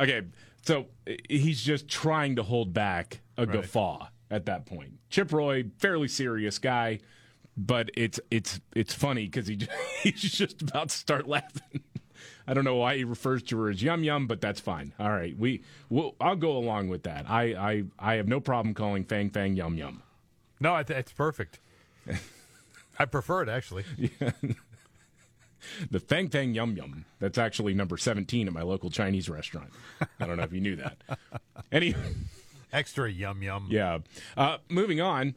okay, 0.00 0.22
so 0.62 0.86
he's 1.28 1.62
just 1.62 1.88
trying 1.88 2.36
to 2.36 2.42
hold 2.42 2.72
back 2.74 3.20
a 3.38 3.44
Right. 3.46 3.56
guffaw 3.56 4.08
at 4.30 4.46
that 4.46 4.66
point. 4.66 4.94
Chip 5.10 5.32
Roy, 5.32 5.64
fairly 5.78 6.08
serious 6.08 6.58
guy, 6.58 7.00
but 7.56 7.90
it's 7.94 8.20
it's 8.30 8.60
it's 8.74 8.94
funny 8.94 9.24
because 9.26 9.46
he 9.46 9.58
he's 10.02 10.20
just 10.20 10.62
about 10.62 10.90
to 10.90 10.96
start 10.96 11.26
laughing. 11.28 11.82
I 12.48 12.54
don't 12.54 12.64
know 12.64 12.76
why 12.76 12.96
he 12.96 13.04
refers 13.04 13.42
to 13.44 13.58
her 13.58 13.70
as 13.70 13.82
yum 13.82 14.04
yum, 14.04 14.26
but 14.26 14.40
that's 14.40 14.60
fine. 14.60 14.92
All 14.98 15.10
right, 15.10 15.36
we 15.36 15.62
we'll, 15.90 16.14
I'll 16.20 16.36
go 16.36 16.56
along 16.56 16.88
with 16.88 17.02
that. 17.04 17.28
I, 17.28 17.42
I 17.54 17.84
I 17.98 18.14
have 18.14 18.28
no 18.28 18.40
problem 18.40 18.74
calling 18.74 19.04
Fang 19.04 19.30
Fang 19.30 19.56
yum 19.56 19.76
yum. 19.76 20.02
No, 20.60 20.80
th- 20.82 20.98
it's 20.98 21.12
perfect. 21.12 21.60
I 22.98 23.04
prefer 23.04 23.42
it 23.42 23.48
actually. 23.48 23.84
The 25.90 26.00
Fang 26.00 26.28
Fang 26.28 26.54
Yum 26.54 26.76
Yum. 26.76 27.04
That's 27.18 27.38
actually 27.38 27.74
number 27.74 27.96
17 27.96 28.46
at 28.46 28.52
my 28.52 28.62
local 28.62 28.90
Chinese 28.90 29.28
restaurant. 29.28 29.70
I 30.20 30.26
don't 30.26 30.36
know 30.36 30.44
if 30.44 30.52
you 30.52 30.60
knew 30.60 30.76
that. 30.76 30.96
Any, 31.72 31.94
Extra 32.76 33.10
yum 33.10 33.42
yum. 33.42 33.66
yeah. 33.70 33.98
Uh, 34.36 34.58
moving 34.68 35.00
on. 35.00 35.34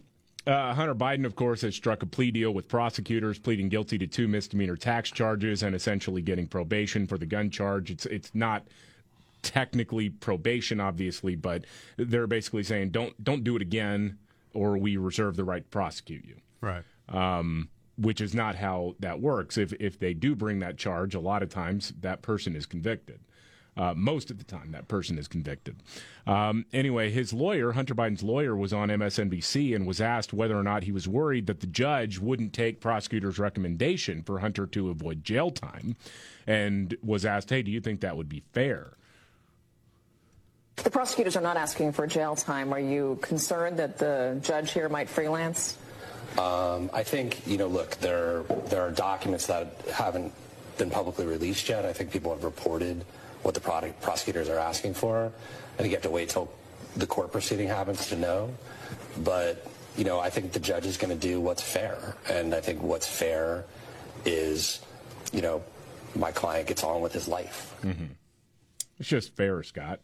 Uh, 0.48 0.74
Hunter 0.74 0.96
Biden, 0.96 1.26
of 1.26 1.36
course, 1.36 1.62
has 1.62 1.76
struck 1.76 2.02
a 2.02 2.06
plea 2.06 2.32
deal 2.32 2.52
with 2.54 2.68
prosecutors, 2.68 3.38
pleading 3.40 3.70
guilty 3.70 3.98
to 3.98 4.08
two 4.08 4.28
misdemeanor 4.28 4.76
tax 4.76 5.12
charges 5.12 5.62
and 5.64 5.76
essentially 5.76 6.22
getting 6.22 6.48
probation 6.48 7.06
for 7.08 7.18
the 7.18 7.26
gun 7.26 7.50
charge. 7.50 7.92
It's 7.92 8.06
it's 8.08 8.32
not 8.34 8.68
technically 9.42 10.10
probation, 10.10 10.80
obviously, 10.80 11.36
but 11.36 11.66
they're 11.98 12.28
basically 12.28 12.64
saying 12.64 12.90
don't 12.90 13.22
don't 13.24 13.44
do 13.44 13.56
it 13.56 13.62
again, 13.62 14.18
or 14.54 14.78
we 14.78 14.98
reserve 14.98 15.36
the 15.36 15.44
right 15.44 15.64
to 15.64 15.70
prosecute 15.70 16.26
you 16.26 16.38
Right. 16.62 16.84
um, 17.10 17.70
which 17.98 18.20
is 18.22 18.34
not 18.34 18.56
how 18.56 18.96
that 19.00 19.20
works. 19.22 19.58
If 19.58 19.74
if 19.74 20.00
they 20.00 20.14
do 20.14 20.36
bring 20.36 20.60
that 20.60 20.78
charge, 20.78 21.16
a 21.16 21.20
lot 21.20 21.44
of 21.44 21.50
times 21.50 21.94
that 22.02 22.22
person 22.22 22.56
is 22.56 22.66
convicted. 22.66 23.20
Uh, 23.80 23.94
most 23.96 24.30
of 24.30 24.38
the 24.38 24.44
time, 24.44 24.74
that 24.74 24.90
person 24.90 25.18
is 25.18 25.30
convicted. 25.30 25.82
Um, 26.28 26.66
anyway, 26.74 27.10
his 27.12 27.32
lawyer, 27.32 27.72
Hunter 27.72 27.96
Biden's 27.96 28.22
lawyer, 28.22 28.54
was 28.54 28.74
on 28.74 28.90
MSNBC 28.90 29.74
and 29.74 29.88
was 29.88 30.02
asked 30.02 30.34
whether 30.34 30.60
or 30.60 30.64
not 30.64 30.84
he 30.84 30.92
was 30.92 31.08
worried 31.08 31.48
that 31.48 31.62
the 31.62 31.68
judge 31.68 32.20
wouldn't 32.20 32.52
take 32.52 32.82
prosecutors' 32.82 33.40
recommendation 33.40 34.22
for 34.22 34.40
Hunter 34.40 34.68
to 34.68 34.90
avoid 34.90 35.24
jail 35.24 35.50
time, 35.50 35.96
and 36.46 36.98
was 37.02 37.24
asked, 37.24 37.50
"Hey, 37.50 37.62
do 37.62 37.72
you 37.72 37.80
think 37.80 38.02
that 38.02 38.18
would 38.18 38.28
be 38.28 38.44
fair?" 38.52 38.98
The 40.76 40.90
prosecutors 40.90 41.38
are 41.38 41.42
not 41.42 41.56
asking 41.56 41.94
for 41.94 42.06
jail 42.06 42.36
time. 42.36 42.74
Are 42.74 42.82
you 42.82 43.18
concerned 43.22 43.80
that 43.80 43.98
the 43.98 44.40
judge 44.42 44.74
here 44.74 44.90
might 44.90 45.08
freelance? 45.10 45.78
Um, 46.38 46.90
I 46.94 47.04
think, 47.04 47.48
you 47.48 47.58
know, 47.58 47.68
look, 47.68 47.92
there, 48.02 48.44
there 48.68 48.82
are 48.82 48.92
documents 48.92 49.48
that 49.48 49.74
haven't 49.90 50.34
been 50.78 50.90
publicly 50.90 51.26
released 51.26 51.70
yet. 51.70 51.86
I 51.86 51.94
think 51.94 52.12
people 52.12 52.34
have 52.34 52.44
reported 52.44 53.06
what 53.44 53.54
the 53.54 53.60
product, 53.60 54.02
prosecutors 54.02 54.50
are 54.50 54.60
asking 54.60 54.94
for. 54.94 55.32
I 55.74 55.78
think 55.78 55.90
you 55.90 55.96
have 55.96 56.04
to 56.04 56.10
wait 56.10 56.30
till 56.30 56.52
the 56.96 57.08
court 57.08 57.32
proceeding 57.32 57.68
happens 57.68 58.08
to 58.10 58.16
know. 58.16 58.54
But, 59.24 59.66
you 59.98 60.04
know, 60.04 60.20
I 60.20 60.30
think 60.30 60.52
the 60.52 60.60
judge 60.60 60.86
is 60.86 60.98
going 60.98 61.18
to 61.18 61.28
do 61.28 61.40
what's 61.40 61.62
fair. 61.62 62.16
And 62.30 62.54
I 62.54 62.62
think 62.62 62.82
what's 62.82 63.08
fair 63.08 63.66
is, 64.26 64.82
you 65.32 65.42
know, 65.42 65.64
my 66.16 66.32
client 66.32 66.68
gets 66.68 66.84
on 66.84 67.02
with 67.02 67.14
his 67.14 67.28
life. 67.28 67.76
Mm-hmm. 67.84 68.06
It's 69.00 69.10
just 69.10 69.36
fair, 69.36 69.62
Scott. 69.64 70.02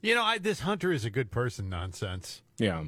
You 0.00 0.14
know, 0.14 0.22
I, 0.22 0.38
this 0.38 0.60
Hunter 0.60 0.92
is 0.92 1.04
a 1.04 1.10
good 1.10 1.30
person 1.30 1.68
nonsense. 1.68 2.42
Yeah. 2.58 2.84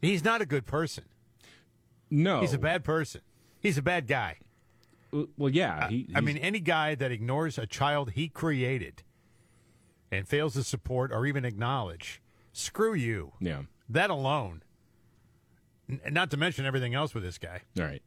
He's 0.00 0.24
not 0.24 0.40
a 0.40 0.46
good 0.46 0.66
person. 0.66 1.04
No. 2.10 2.40
He's 2.40 2.54
a 2.54 2.58
bad 2.58 2.84
person. 2.84 3.22
He's 3.60 3.78
a 3.78 3.82
bad 3.82 4.06
guy. 4.06 4.36
Uh, 5.12 5.24
well, 5.36 5.50
yeah. 5.50 5.88
He, 5.88 6.08
I 6.14 6.20
mean, 6.20 6.36
any 6.38 6.60
guy 6.60 6.94
that 6.94 7.10
ignores 7.10 7.58
a 7.58 7.66
child 7.66 8.12
he 8.12 8.28
created 8.28 9.02
and 10.10 10.26
fails 10.26 10.54
to 10.54 10.62
support 10.62 11.12
or 11.12 11.26
even 11.26 11.44
acknowledge, 11.44 12.20
screw 12.52 12.94
you. 12.94 13.32
Yeah. 13.40 13.62
That 13.88 14.10
alone. 14.10 14.62
N- 15.88 16.00
not 16.10 16.30
to 16.30 16.36
mention 16.36 16.66
everything 16.66 16.94
else 16.94 17.14
with 17.14 17.22
this 17.22 17.38
guy. 17.38 17.62
All 17.78 17.84
right. 17.84 18.02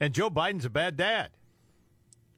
And 0.00 0.14
Joe 0.14 0.30
Biden's 0.30 0.64
a 0.64 0.70
bad 0.70 0.96
dad. 0.96 1.30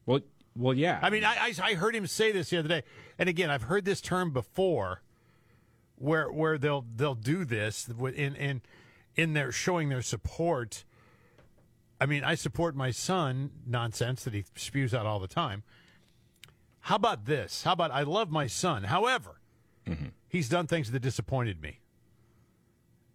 Well, 0.05 0.21
well, 0.55 0.73
yeah. 0.73 0.99
I 1.01 1.09
mean, 1.09 1.23
I, 1.23 1.35
I, 1.35 1.53
I 1.63 1.73
heard 1.75 1.95
him 1.95 2.07
say 2.07 2.31
this 2.31 2.49
the 2.49 2.57
other 2.57 2.67
day, 2.67 2.83
and 3.17 3.29
again, 3.29 3.49
I've 3.49 3.63
heard 3.63 3.85
this 3.85 4.01
term 4.01 4.31
before, 4.31 5.01
where 5.95 6.31
where 6.31 6.57
they'll 6.57 6.85
they'll 6.95 7.15
do 7.15 7.45
this 7.45 7.87
in 7.87 8.35
in 8.35 8.61
in 9.15 9.33
their 9.33 9.51
showing 9.51 9.89
their 9.89 10.01
support. 10.01 10.83
I 12.01 12.07
mean, 12.07 12.23
I 12.23 12.33
support 12.33 12.75
my 12.75 12.89
son 12.89 13.51
nonsense 13.63 14.23
that 14.23 14.33
he 14.33 14.43
spews 14.55 14.91
out 14.91 15.05
all 15.05 15.19
the 15.19 15.27
time. 15.27 15.61
How 16.79 16.95
about 16.95 17.25
this? 17.25 17.61
How 17.61 17.73
about 17.73 17.91
I 17.91 18.01
love 18.01 18.31
my 18.31 18.47
son? 18.47 18.85
However, 18.85 19.39
mm-hmm. 19.87 20.07
he's 20.27 20.49
done 20.49 20.65
things 20.65 20.89
that 20.89 20.99
disappointed 20.99 21.61
me. 21.61 21.79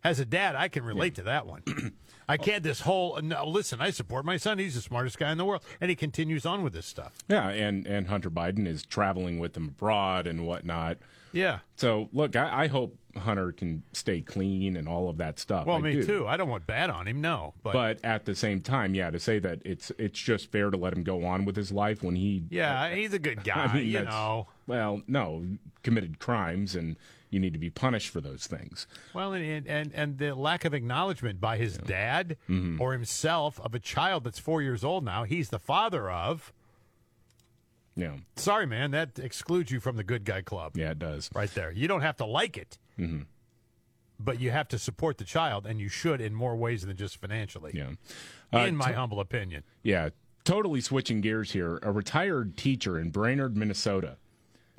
As 0.04 0.20
a 0.20 0.24
dad, 0.24 0.54
I 0.54 0.68
can 0.68 0.84
relate 0.84 1.16
to 1.16 1.22
that 1.24 1.48
one. 1.48 1.64
I 2.28 2.36
can't. 2.36 2.62
This 2.62 2.82
whole 2.82 3.16
uh, 3.16 3.22
no, 3.22 3.44
listen. 3.48 3.80
I 3.80 3.90
support 3.90 4.24
my 4.24 4.36
son. 4.36 4.60
He's 4.60 4.76
the 4.76 4.80
smartest 4.80 5.18
guy 5.18 5.32
in 5.32 5.38
the 5.38 5.44
world, 5.44 5.64
and 5.80 5.90
he 5.90 5.96
continues 5.96 6.46
on 6.46 6.62
with 6.62 6.72
this 6.72 6.86
stuff. 6.86 7.14
Yeah, 7.28 7.48
and 7.48 7.88
and 7.88 8.06
Hunter 8.06 8.30
Biden 8.30 8.68
is 8.68 8.86
traveling 8.86 9.40
with 9.40 9.54
them 9.54 9.64
abroad 9.64 10.28
and 10.28 10.46
whatnot. 10.46 10.98
Yeah. 11.32 11.58
So 11.76 12.08
look, 12.12 12.36
I, 12.36 12.64
I 12.64 12.66
hope 12.68 12.96
Hunter 13.16 13.52
can 13.52 13.82
stay 13.92 14.20
clean 14.20 14.76
and 14.76 14.88
all 14.88 15.08
of 15.08 15.16
that 15.18 15.38
stuff. 15.38 15.66
Well, 15.66 15.76
I 15.76 15.80
me 15.80 15.92
do. 15.94 16.04
too. 16.04 16.26
I 16.26 16.36
don't 16.36 16.48
want 16.48 16.66
bad 16.66 16.90
on 16.90 17.06
him. 17.08 17.20
No, 17.20 17.54
but, 17.62 17.72
But, 17.72 18.04
at 18.04 18.24
the 18.24 18.34
same 18.34 18.60
time, 18.60 18.94
yeah, 18.94 19.10
to 19.10 19.18
say 19.18 19.38
that 19.38 19.60
it's 19.64 19.90
it's 19.98 20.18
just 20.18 20.50
fair 20.52 20.70
to 20.70 20.76
let 20.76 20.92
him 20.92 21.02
go 21.02 21.24
on 21.24 21.44
with 21.44 21.56
his 21.56 21.72
life 21.72 22.02
when 22.02 22.16
he 22.16 22.44
yeah, 22.50 22.94
he's 22.94 23.12
a 23.14 23.18
good 23.18 23.42
guy. 23.44 23.64
I 23.64 23.74
mean, 23.74 23.86
you 23.86 24.02
know. 24.02 24.48
Well, 24.66 25.02
no, 25.06 25.44
committed 25.82 26.18
crimes 26.18 26.74
and 26.74 26.96
you 27.30 27.40
need 27.40 27.52
to 27.52 27.58
be 27.58 27.70
punished 27.70 28.10
for 28.10 28.20
those 28.20 28.46
things. 28.46 28.86
Well, 29.14 29.32
and 29.32 29.66
and 29.66 29.92
and 29.94 30.18
the 30.18 30.34
lack 30.34 30.64
of 30.64 30.72
acknowledgement 30.74 31.40
by 31.40 31.56
his 31.58 31.76
dad 31.76 32.36
Mhm. 32.48 32.80
or 32.80 32.92
himself 32.92 33.60
of 33.60 33.74
a 33.74 33.78
child 33.80 34.24
that's 34.24 34.38
four 34.38 34.62
years 34.62 34.84
old 34.84 35.04
now. 35.04 35.24
He's 35.24 35.48
the 35.50 35.58
father 35.58 36.10
of. 36.10 36.52
Yeah. 37.96 38.16
Sorry, 38.36 38.66
man. 38.66 38.90
That 38.90 39.18
excludes 39.18 39.70
you 39.70 39.80
from 39.80 39.96
the 39.96 40.04
good 40.04 40.24
guy 40.24 40.42
club. 40.42 40.76
Yeah, 40.76 40.90
it 40.90 40.98
does. 40.98 41.30
Right 41.34 41.52
there. 41.54 41.72
You 41.72 41.88
don't 41.88 42.02
have 42.02 42.16
to 42.18 42.26
like 42.26 42.56
it, 42.56 42.78
hmm 42.96 43.22
but 44.18 44.40
you 44.40 44.50
have 44.50 44.66
to 44.66 44.78
support 44.78 45.18
the 45.18 45.24
child, 45.24 45.66
and 45.66 45.78
you 45.78 45.90
should 45.90 46.22
in 46.22 46.34
more 46.34 46.56
ways 46.56 46.86
than 46.86 46.96
just 46.96 47.20
financially. 47.20 47.72
Yeah. 47.74 47.90
Uh, 48.50 48.60
in 48.64 48.74
my 48.74 48.88
to- 48.92 48.96
humble 48.96 49.20
opinion. 49.20 49.62
Yeah, 49.82 50.08
totally 50.42 50.80
switching 50.80 51.20
gears 51.20 51.52
here. 51.52 51.78
A 51.82 51.92
retired 51.92 52.56
teacher 52.56 52.98
in 52.98 53.10
Brainerd, 53.10 53.58
Minnesota, 53.58 54.16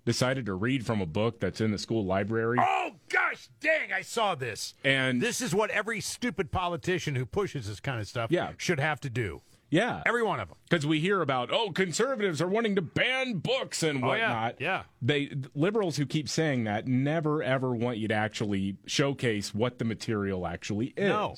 decided 0.06 0.48
to 0.48 0.56
read 0.56 0.88
from 0.88 1.02
a 1.02 1.06
book 1.06 1.40
that's 1.40 1.62
in 1.62 1.70
the 1.70 1.78
school 1.78 2.04
library. 2.04 2.58
Oh 2.60 2.94
gosh, 3.10 3.50
dang! 3.60 3.94
I 3.94 4.02
saw 4.02 4.34
this. 4.34 4.74
And 4.84 5.22
this 5.22 5.40
is 5.40 5.54
what 5.54 5.70
every 5.70 6.02
stupid 6.02 6.52
politician 6.52 7.14
who 7.14 7.26
pushes 7.28 7.68
this 7.68 7.80
kind 7.80 8.00
of 8.02 8.08
stuff 8.08 8.32
Yeah. 8.32 8.54
should 8.58 8.80
have 8.80 9.00
to 9.02 9.10
do. 9.10 9.42
Yeah, 9.70 10.02
every 10.06 10.24
one 10.24 10.40
of 10.40 10.48
them. 10.48 10.58
Because 10.70 10.86
we 10.86 11.00
hear 11.02 11.22
about 11.22 11.50
oh, 11.52 11.72
conservatives 11.72 12.42
are 12.42 12.48
wanting 12.48 12.76
to 12.76 12.82
ban 12.82 13.40
books 13.40 13.84
and 13.84 14.04
Oh, 14.04 14.14
yeah, 14.14 14.30
whatnot. 14.30 14.56
yeah. 14.62 14.84
they 15.02 15.32
liberals 15.54 15.98
who 15.98 16.06
keep 16.06 16.30
saying 16.30 16.64
that 16.66 16.88
never 16.88 17.44
ever 17.44 17.74
want 17.74 17.98
you 17.98 18.08
to 18.08 18.14
actually 18.14 18.78
showcase 18.86 19.54
what 19.54 19.78
the 19.80 19.86
material 19.86 20.48
actually 20.48 20.94
is. 20.96 21.10
No. 21.10 21.36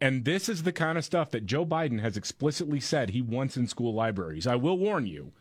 And 0.00 0.24
this 0.24 0.48
is 0.48 0.62
the 0.62 0.72
kind 0.72 0.96
of 0.96 1.04
stuff 1.04 1.30
that 1.32 1.44
Joe 1.44 1.66
Biden 1.66 2.00
has 2.00 2.16
explicitly 2.16 2.80
said 2.80 3.10
he 3.10 3.20
wants 3.20 3.56
in 3.56 3.66
school 3.66 3.92
libraries. 3.92 4.46
I 4.46 4.56
will 4.56 4.78
warn 4.78 5.06
you. 5.06 5.32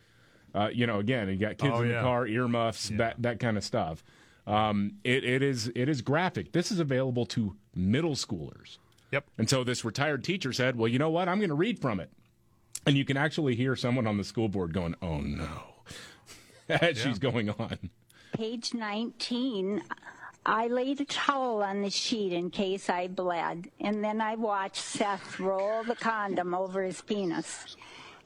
Uh, 0.53 0.69
you 0.73 0.87
know, 0.87 0.99
again, 0.99 1.29
you 1.29 1.35
got 1.37 1.57
kids 1.59 1.73
Oh, 1.75 1.81
in 1.83 1.89
yeah. 1.89 1.97
the 1.97 2.01
car, 2.01 2.25
earmuffs, 2.27 2.89
that 2.89 3.21
that 3.21 3.39
kind 3.39 3.55
of 3.55 3.63
stuff. 3.63 4.03
Um, 4.47 4.93
it, 5.03 5.23
it 5.23 5.43
is 5.43 5.71
it 5.75 5.87
is 5.87 6.01
graphic. 6.01 6.53
This 6.53 6.71
is 6.71 6.79
available 6.79 7.25
to 7.27 7.55
middle 7.75 8.15
schoolers. 8.15 8.79
Yep. 9.11 9.25
And 9.37 9.49
so 9.49 9.63
this 9.63 9.83
retired 9.83 10.23
teacher 10.23 10.53
said, 10.53 10.75
"Well, 10.75 10.87
you 10.87 10.99
know 10.99 11.09
what? 11.09 11.27
I'm 11.27 11.39
going 11.39 11.49
to 11.49 11.55
read 11.55 11.79
from 11.79 11.99
it." 11.99 12.11
And 12.85 12.95
you 12.97 13.05
can 13.05 13.17
actually 13.17 13.55
hear 13.55 13.75
someone 13.75 14.07
on 14.07 14.17
the 14.17 14.23
school 14.23 14.49
board 14.49 14.73
going, 14.73 14.95
"Oh 15.01 15.19
no," 15.19 15.83
as 16.69 16.97
she's 16.97 17.19
going 17.19 17.49
on. 17.49 17.89
Page 18.33 18.73
19, 18.73 19.81
I 20.45 20.67
laid 20.67 21.01
a 21.01 21.05
towel 21.05 21.63
on 21.63 21.81
the 21.81 21.89
sheet 21.89 22.31
in 22.31 22.49
case 22.51 22.89
I 22.89 23.07
bled, 23.07 23.69
and 23.79 24.03
then 24.03 24.21
I 24.21 24.35
watched 24.35 24.77
Seth 24.81 25.39
roll 25.39 25.83
the 25.83 25.95
condom 25.95 26.53
over 26.53 26.83
his 26.83 27.01
penis. 27.01 27.75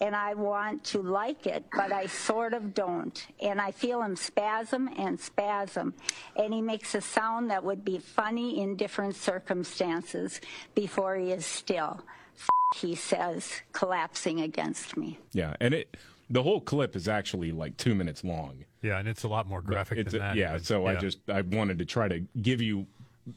And 0.01 0.15
I 0.15 0.33
want 0.33 0.83
to 0.85 1.01
like 1.01 1.45
it, 1.45 1.65
but 1.75 1.91
I 1.91 2.07
sort 2.07 2.53
of 2.53 2.73
don't. 2.73 3.25
And 3.41 3.61
I 3.61 3.71
feel 3.71 4.01
him 4.01 4.15
spasm 4.15 4.89
and 4.97 5.19
spasm. 5.19 5.93
And 6.35 6.53
he 6.53 6.61
makes 6.61 6.93
a 6.95 7.01
sound 7.01 7.49
that 7.51 7.63
would 7.63 7.85
be 7.85 7.99
funny 7.99 8.59
in 8.61 8.75
different 8.75 9.15
circumstances 9.15 10.41
before 10.75 11.15
he 11.15 11.31
is 11.31 11.45
still. 11.45 12.01
F- 12.37 12.49
he 12.81 12.95
says, 12.95 13.61
collapsing 13.71 14.41
against 14.41 14.97
me. 14.97 15.19
Yeah, 15.31 15.55
and 15.59 15.73
it 15.73 15.95
the 16.29 16.41
whole 16.43 16.61
clip 16.61 16.95
is 16.95 17.07
actually 17.07 17.51
like 17.51 17.77
two 17.77 17.93
minutes 17.95 18.23
long. 18.23 18.65
Yeah, 18.81 18.97
and 18.97 19.07
it's 19.07 19.23
a 19.23 19.27
lot 19.27 19.47
more 19.47 19.61
graphic 19.61 19.99
It's 19.99 20.11
than 20.13 20.21
a- 20.21 20.25
that. 20.25 20.35
yeah, 20.35 20.51
even. 20.55 20.63
so 20.63 20.85
I 20.87 20.95
just 20.95 21.19
I 21.29 21.41
wanted 21.41 21.79
to 21.79 21.85
try 21.85 22.07
to 22.07 22.19
give 22.41 22.61
you 22.61 22.87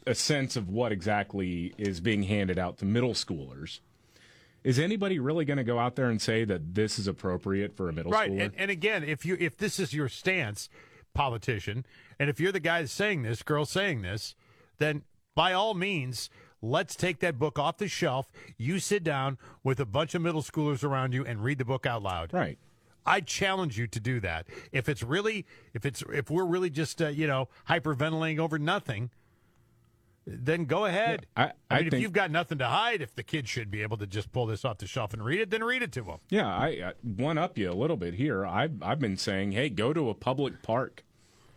a 0.07 0.15
sense 0.15 0.57
of 0.57 0.69
what 0.69 0.91
exactly 0.91 1.73
is 1.79 2.01
being 2.01 2.25
handed 2.25 2.59
out 2.59 2.79
to 2.79 2.85
middle 2.85 3.13
schoolers. 3.13 3.79
Is 4.67 4.81
anybody 4.81 5.21
really 5.21 5.45
going 5.45 5.59
to 5.59 5.65
go 5.65 5.79
out 5.79 5.95
there 5.95 6.11
and 6.11 6.21
say 6.21 6.45
that 6.45 6.75
this 6.75 6.99
is 6.99 7.07
appropriate 7.07 7.77
for 7.77 7.89
a 7.89 7.93
middle 7.93 8.11
right. 8.11 8.29
schooler? 8.29 8.47
And, 8.47 8.55
and 8.57 8.69
again, 8.69 9.05
if 9.05 9.25
you 9.25 9.37
if 9.39 9.57
this 9.57 9.79
is 9.79 9.95
your 9.95 10.09
stance, 10.09 10.69
politician, 11.15 11.87
and 12.19 12.29
if 12.29 12.41
you're 12.41 12.51
the 12.51 12.59
guy 12.59 12.85
saying 12.87 13.23
this, 13.23 13.45
girl 13.45 13.65
saying 13.65 14.03
this, 14.03 14.35
then 14.79 15.05
by 15.37 15.53
all 15.53 15.75
means, 15.75 16.31
let's 16.61 16.97
take 16.97 17.21
that 17.21 17.39
book 17.39 17.61
off 17.61 17.77
the 17.77 17.87
shelf. 17.87 18.29
You 18.59 18.81
sit 18.81 19.05
down 19.05 19.39
with 19.63 19.79
a 19.79 19.87
bunch 19.87 20.17
of 20.17 20.23
middle 20.23 20.43
schoolers 20.43 20.83
around 20.83 21.15
you 21.15 21.25
and 21.25 21.45
read 21.45 21.59
the 21.59 21.65
book 21.65 21.87
out 21.87 22.03
loud. 22.03 22.33
Right. 22.33 22.59
I 23.07 23.21
challenge 23.21 23.79
you 23.79 23.87
to 23.87 24.01
do 24.01 24.19
that. 24.19 24.49
If 24.73 24.89
it's 24.89 25.05
really, 25.05 25.47
if 25.75 25.87
it's, 25.87 26.03
if 26.13 26.29
we're 26.29 26.45
really 26.45 26.71
just, 26.71 27.01
uh, 27.01 27.07
you 27.07 27.29
know, 27.29 27.49
hyperventilating 27.69 28.41
over 28.41 28.59
nothing, 28.59 29.11
then 30.27 30.65
go 30.65 30.85
ahead. 30.87 31.27
I- 31.37 31.45
I 31.45 31.53
I 31.71 31.79
mean, 31.83 31.87
if 31.95 32.01
you've 32.01 32.13
got 32.13 32.31
nothing 32.31 32.59
to 32.59 32.67
hide, 32.67 33.01
if 33.01 33.15
the 33.15 33.23
kid 33.23 33.49
should 33.49 33.71
be 33.71 33.83
able 33.83 33.97
to 33.99 34.07
just 34.07 34.33
pull 34.33 34.47
this 34.47 34.65
off 34.65 34.79
the 34.79 34.87
shelf 34.87 35.13
and 35.15 35.25
read 35.25 35.41
it, 35.41 35.51
then 35.51 35.63
read 35.63 35.83
it 35.83 35.93
to 35.93 36.03
them. 36.03 36.19
Yeah, 36.31 36.47
I 36.49 36.79
uh, 36.85 36.93
one 37.03 37.39
up 37.39 37.57
you 37.57 37.71
a 37.71 37.75
little 37.75 37.97
bit 37.97 38.15
here. 38.15 38.45
I've 38.45 38.83
I've 38.83 38.99
been 38.99 39.17
saying, 39.17 39.53
hey, 39.53 39.69
go 39.69 39.93
to 39.93 40.09
a 40.11 40.15
public 40.15 40.63
park 40.63 41.05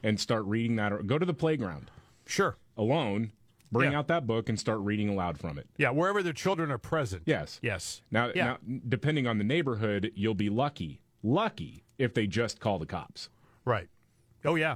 and 0.03 0.19
start 0.19 0.45
reading 0.45 0.75
that, 0.77 0.93
or 0.93 0.99
go 0.99 1.17
to 1.17 1.25
the 1.25 1.33
playground. 1.33 1.89
Sure. 2.25 2.57
Alone, 2.77 3.31
bring 3.71 3.91
Yeah. 3.91 3.97
out 3.99 4.07
that 4.07 4.25
book 4.27 4.47
and 4.49 4.59
start 4.59 4.79
reading 4.79 5.09
aloud 5.09 5.37
from 5.39 5.57
it. 5.57 5.67
Yeah, 5.77 5.89
wherever 5.89 6.21
the 6.23 6.31
children 6.33 6.71
are 6.71 6.77
present. 6.77 7.23
Yes. 7.25 7.59
Yes. 7.61 8.01
Now, 8.11 8.31
Yeah. 8.35 8.45
now, 8.45 8.57
depending 8.87 9.25
on 9.27 9.37
the 9.39 9.43
neighborhood, 9.43 10.11
you'll 10.15 10.35
be 10.35 10.49
lucky, 10.49 11.01
lucky 11.23 11.83
if 11.97 12.13
they 12.13 12.27
just 12.27 12.59
call 12.59 12.77
the 12.79 12.85
cops. 12.85 13.29
Right. 13.65 13.89
Oh 14.45 14.55
yeah. 14.55 14.75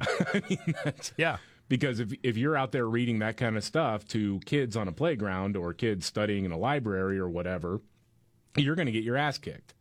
yeah. 1.17 1.37
Because 1.69 1.99
if 1.99 2.13
if 2.23 2.37
you're 2.37 2.55
out 2.57 2.71
there 2.71 2.85
reading 2.87 3.19
that 3.19 3.37
kind 3.37 3.57
of 3.57 3.63
stuff 3.63 4.05
to 4.09 4.39
kids 4.45 4.75
on 4.75 4.87
a 4.87 4.91
playground 4.91 5.55
or 5.57 5.73
kids 5.73 6.05
studying 6.05 6.45
in 6.45 6.51
a 6.51 6.57
library 6.57 7.17
or 7.17 7.29
whatever, 7.29 7.81
you're 8.57 8.75
going 8.75 8.85
to 8.85 8.91
get 8.91 9.03
your 9.03 9.17
ass 9.17 9.37
kicked 9.37 9.73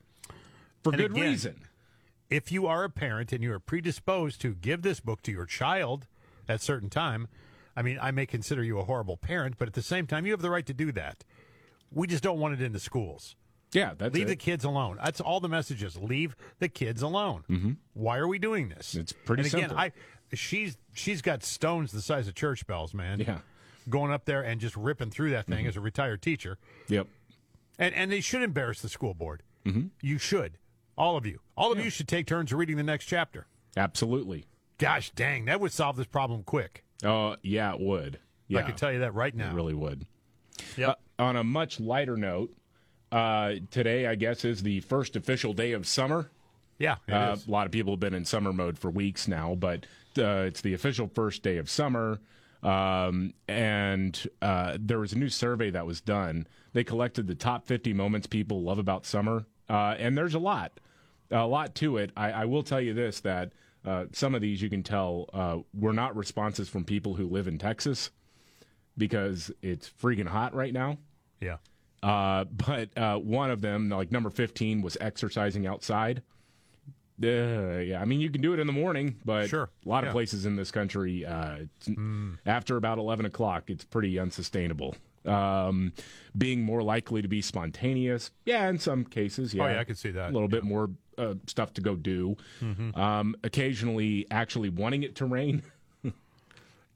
for 0.83 0.91
And 0.93 0.99
good 1.03 1.11
again, 1.13 1.23
reason. 1.31 1.57
If 2.31 2.51
you 2.51 2.67
are 2.67 2.85
a 2.85 2.89
parent 2.91 3.33
and 3.33 3.43
you 3.43 3.53
are 3.53 3.59
predisposed 3.59 4.41
to 4.41 4.55
give 4.55 4.83
this 4.83 5.01
book 5.01 5.23
to 5.23 5.33
your 5.33 5.45
child 5.45 6.07
at 6.49 6.57
a 6.57 6.59
certain 6.59 6.89
time, 6.89 7.29
I 7.77 7.83
mean, 7.83 7.99
I 8.01 8.11
may 8.11 8.25
consider 8.27 8.63
you 8.65 8.79
a 8.79 8.85
horrible 8.85 9.19
parent, 9.19 9.57
but 9.59 9.69
at 9.69 9.75
the 9.75 9.83
same 9.83 10.07
time, 10.07 10.25
you 10.25 10.33
have 10.33 10.41
the 10.41 10.49
right 10.51 10.65
to 10.67 10.73
do 10.73 10.93
that. 10.93 11.25
We 11.91 12.07
just 12.07 12.23
don't 12.23 12.39
want 12.39 12.55
it 12.55 12.63
in 12.63 12.73
the 12.73 12.81
schools. 12.81 13.37
Yeah, 13.73 13.93
that's 13.99 14.15
Leave 14.15 14.27
it. 14.27 14.31
the 14.31 14.37
kids 14.37 14.65
alone. 14.65 14.99
That's 15.03 15.21
all 15.21 15.41
the 15.41 15.49
messages. 15.49 15.97
Leave 15.99 16.35
the 16.59 16.69
kids 16.69 17.03
alone. 17.03 17.45
Mhm. 17.51 17.77
Why 17.93 18.17
are 18.19 18.29
we 18.29 18.39
doing 18.39 18.69
this? 18.71 18.95
It's 18.95 19.13
pretty 19.13 19.43
and 19.45 19.53
again, 19.53 19.61
simple. 19.69 19.79
I 19.79 19.93
she's 20.33 20.77
she's 20.95 21.23
got 21.23 21.43
stones 21.43 21.93
the 21.93 22.01
size 22.03 22.29
of 22.29 22.35
church 22.35 22.67
bells, 22.67 22.95
man. 22.95 23.21
Yeah. 23.21 23.39
Going 23.89 24.13
up 24.13 24.25
there 24.25 24.43
and 24.43 24.61
just 24.61 24.77
ripping 24.77 25.11
through 25.11 25.31
that 25.31 25.47
thing 25.47 25.65
Mhm. 25.65 25.69
as 25.69 25.77
a 25.77 25.81
retired 25.81 26.23
teacher. 26.23 26.59
Yep. 26.89 27.07
And 27.79 27.95
and 27.95 28.11
they 28.13 28.21
should 28.21 28.43
embarrass 28.43 28.81
the 28.81 28.89
school 28.89 29.15
board. 29.15 29.43
Mhm. 29.65 29.91
You 30.01 30.19
should. 30.19 30.59
All 30.97 31.17
of 31.17 31.25
you. 31.27 31.41
All 31.57 31.73
of 31.73 31.83
you 31.83 31.91
should 31.91 32.07
take 32.09 32.27
turns 32.27 32.53
reading 32.53 32.77
the 32.77 32.83
next 32.83 33.07
chapter. 33.07 33.47
Absolutely. 33.77 34.47
Gosh 34.79 35.11
dang, 35.11 35.47
that 35.47 35.61
would 35.61 35.73
solve 35.73 35.97
this 35.97 36.07
problem 36.07 36.43
quick. 36.45 36.85
Oh, 37.05 37.37
yeah, 37.43 37.75
it 37.75 37.81
would. 37.81 38.19
Yeah. 38.49 38.61
I 38.61 38.63
can 38.63 38.77
tell 38.77 38.93
you 38.93 38.99
that 39.01 39.15
right 39.15 39.35
now. 39.35 39.51
It 39.51 39.55
really 39.55 39.75
would. 39.75 40.07
Yep. 40.77 41.01
Uh, 41.19 41.23
on 41.23 41.37
a 41.37 41.43
much 41.45 41.81
lighter 41.81 42.17
note, 42.17 42.55
uh, 43.11 43.55
today, 43.71 44.07
I 44.07 44.15
guess, 44.15 44.45
is 44.45 44.63
the 44.63 44.81
first 44.81 45.17
official 45.17 45.53
day 45.55 45.73
of 45.73 45.87
summer. 45.87 46.31
Yeah, 46.83 46.97
uh. 47.09 47.37
A 47.37 47.51
lot 47.51 47.67
of 47.67 47.73
people 47.73 47.93
have 47.93 48.01
been 48.01 48.13
in 48.13 48.25
summer 48.25 48.53
mode 48.53 48.77
for 48.77 48.91
weeks 48.91 49.29
now, 49.29 49.55
but 49.55 49.87
uh, 50.19 50.45
it's 50.47 50.63
the 50.63 50.75
official 50.75 51.07
first 51.07 51.45
day 51.45 51.59
of 51.59 51.71
summer. 51.71 52.19
Um, 52.61 53.35
and 53.47 54.21
uh, 54.41 54.79
there 54.81 54.99
was 54.99 55.13
a 55.13 55.19
new 55.19 55.29
survey 55.29 55.71
that 55.71 55.87
was 55.87 56.01
done. 56.01 56.49
They 56.73 56.83
collected 56.83 57.29
the 57.29 57.37
top 57.37 57.67
50 57.67 57.93
moments 57.93 58.27
people 58.27 58.63
love 58.63 58.79
about 58.81 59.07
summer, 59.07 59.47
uh, 59.71 59.95
and 59.97 60.19
there's 60.19 60.35
a 60.35 60.41
lot, 60.41 60.81
a 61.31 61.47
lot 61.47 61.77
to 61.77 61.99
it. 61.99 62.11
I, 62.17 62.33
I 62.33 62.45
will 62.47 62.65
tell 62.65 62.81
you 62.81 62.95
this: 62.95 63.21
that 63.21 63.53
uh, 63.85 64.07
some 64.13 64.35
of 64.35 64.41
these 64.41 64.61
you 64.61 64.69
can 64.69 64.83
tell 64.83 65.31
uh, 65.33 65.59
were 65.73 65.93
not 65.93 66.17
responses 66.17 66.69
from 66.69 66.85
people 66.85 67.15
who 67.15 67.29
live 67.29 67.47
in 67.47 67.59
Texas 67.59 68.11
because 68.99 69.53
it's 69.63 69.89
freaking 70.03 70.27
hot 70.27 70.53
right 70.53 70.73
now. 70.73 70.99
Yeah. 71.41 71.59
Uh, 72.03 72.45
but 72.45 72.97
uh, 72.99 73.19
one 73.19 73.53
of 73.53 73.61
them, 73.61 73.89
like 73.89 74.11
number 74.11 74.31
15, 74.31 74.83
was 74.83 74.97
exercising 75.01 75.65
outside. 75.67 76.23
Uh, 77.23 77.79
yeah, 77.79 78.01
I 78.01 78.05
mean, 78.05 78.21
you 78.21 78.31
can 78.31 78.41
do 78.43 78.53
it 78.53 78.59
in 78.59 78.67
the 78.67 78.73
morning, 78.73 79.17
but 79.25 79.49
Sure. 79.49 79.69
a 79.85 79.89
lot 79.89 80.03
Yeah. 80.03 80.09
of 80.09 80.13
places 80.13 80.45
in 80.47 80.57
this 80.57 80.71
country, 80.71 81.25
uh, 81.25 81.57
it's- 81.57 81.91
after 82.47 82.77
about 82.77 82.99
11 82.99 83.27
o'clock, 83.27 83.71
it's 83.71 83.85
pretty 83.85 84.19
unsustainable. 84.19 84.97
Um, 85.25 85.93
being 86.37 86.63
more 86.63 86.83
likely 86.83 87.23
to 87.23 87.29
be 87.29 87.41
spontaneous, 87.43 88.33
yeah, 88.45 88.69
in 88.69 88.79
some 88.79 89.05
cases, 89.05 89.55
yeah. 89.55 89.63
Oh, 89.65 89.69
yeah, 89.69 89.79
I 89.81 89.85
could 89.85 89.97
see 89.99 90.11
that. 90.11 90.31
A 90.31 90.33
little 90.33 90.49
bit 90.49 90.65
more 90.65 90.91
uh, 91.19 91.35
stuff 91.47 91.75
to 91.75 91.83
go 91.83 91.95
do. 91.95 92.37
Mhm. 92.63 92.97
Um, 92.97 93.37
occasionally, 93.45 94.27
actually 94.31 94.71
wanting 94.71 95.03
it 95.03 95.15
to 95.17 95.27
rain. 95.27 95.63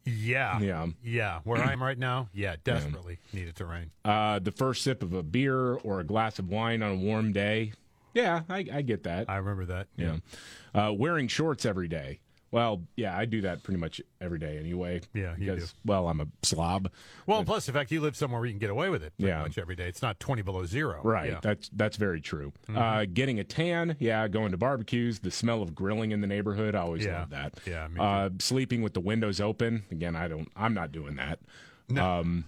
Yeah. 0.09 0.61
Yeah. 0.61 0.87
Yeah. 1.03 1.41
Where 1.45 1.61
I 1.63 1.73
am 1.73 1.83
right 1.83 1.99
now, 1.99 2.29
yeah, 2.33 2.55
desperately 2.63 3.19
need 3.33 3.49
it 3.49 3.57
to 3.57 3.67
rain. 3.67 3.91
Uh, 4.05 4.39
the 4.39 4.53
first 4.53 4.83
sip 4.83 5.03
of 5.03 5.13
a 5.13 5.23
beer 5.25 5.75
or 5.75 5.99
a 6.01 6.05
glass 6.05 6.39
of 6.39 6.49
wine 6.49 6.81
on 6.83 6.93
a 6.93 6.97
warm 6.97 7.33
day. 7.33 7.73
Yeah, 8.17 8.43
I, 8.49 8.67
I 8.73 8.83
get 8.83 9.03
that. 9.05 9.29
I 9.29 9.37
remember 9.37 9.67
that. 9.67 9.89
Yeah. 9.97 10.17
Uh, 10.75 10.93
wearing 10.93 11.29
shorts 11.29 11.67
every 11.67 11.87
day. 11.89 12.21
Well, 12.51 12.83
yeah, 12.97 13.15
I 13.19 13.27
do 13.27 13.43
that 13.43 13.63
pretty 13.65 13.79
much 13.79 14.01
every 14.21 14.39
day 14.39 14.57
anyway. 14.57 15.03
Yeah, 15.13 15.35
you 15.37 15.53
because, 15.53 15.75
Well, 15.85 16.09
I'm 16.09 16.21
a 16.23 16.27
slob. 16.43 16.91
Well, 17.27 17.39
and 17.39 17.47
plus 17.47 17.67
the 17.67 17.73
fact 17.73 17.91
you 17.91 18.01
live 18.01 18.17
somewhere 18.17 18.41
where 18.41 18.47
you 18.47 18.53
can 18.55 18.59
get 18.61 18.71
away 18.71 18.89
with 18.89 19.03
it 19.03 19.13
pretty 19.19 19.29
Yeah. 19.31 19.43
much 19.43 19.59
every 19.59 19.77
day. 19.77 19.89
It's 19.89 20.01
not 20.01 20.19
20 20.21 20.41
below 20.43 20.65
zero. 20.65 21.01
Right. 21.03 21.33
Yeah. 21.33 21.41
That's 21.43 21.69
that's 21.75 21.97
very 21.99 22.21
true. 22.23 22.53
Mhm. 22.69 22.77
Uh, 22.79 23.05
getting 23.13 23.39
a 23.41 23.45
tan, 23.45 23.97
yeah. 23.99 24.27
Going 24.29 24.53
to 24.53 24.57
barbecues, 24.57 25.19
the 25.19 25.31
smell 25.31 25.61
of 25.61 25.75
grilling 25.75 26.13
in 26.13 26.23
the 26.23 26.27
neighborhood, 26.27 26.75
I 26.75 26.79
always 26.81 27.05
Yeah. 27.05 27.21
love 27.21 27.31
that. 27.31 27.61
Yeah, 27.67 27.89
Uh, 27.99 28.31
sleeping 28.39 28.81
with 28.81 28.95
the 28.95 29.01
windows 29.01 29.41
open. 29.41 29.83
Again, 29.91 30.17
I 30.17 30.27
don't. 30.29 30.49
I'm 30.57 30.73
not 30.73 30.93
doing 30.93 31.17
that. 31.17 31.41
Um, 32.01 32.45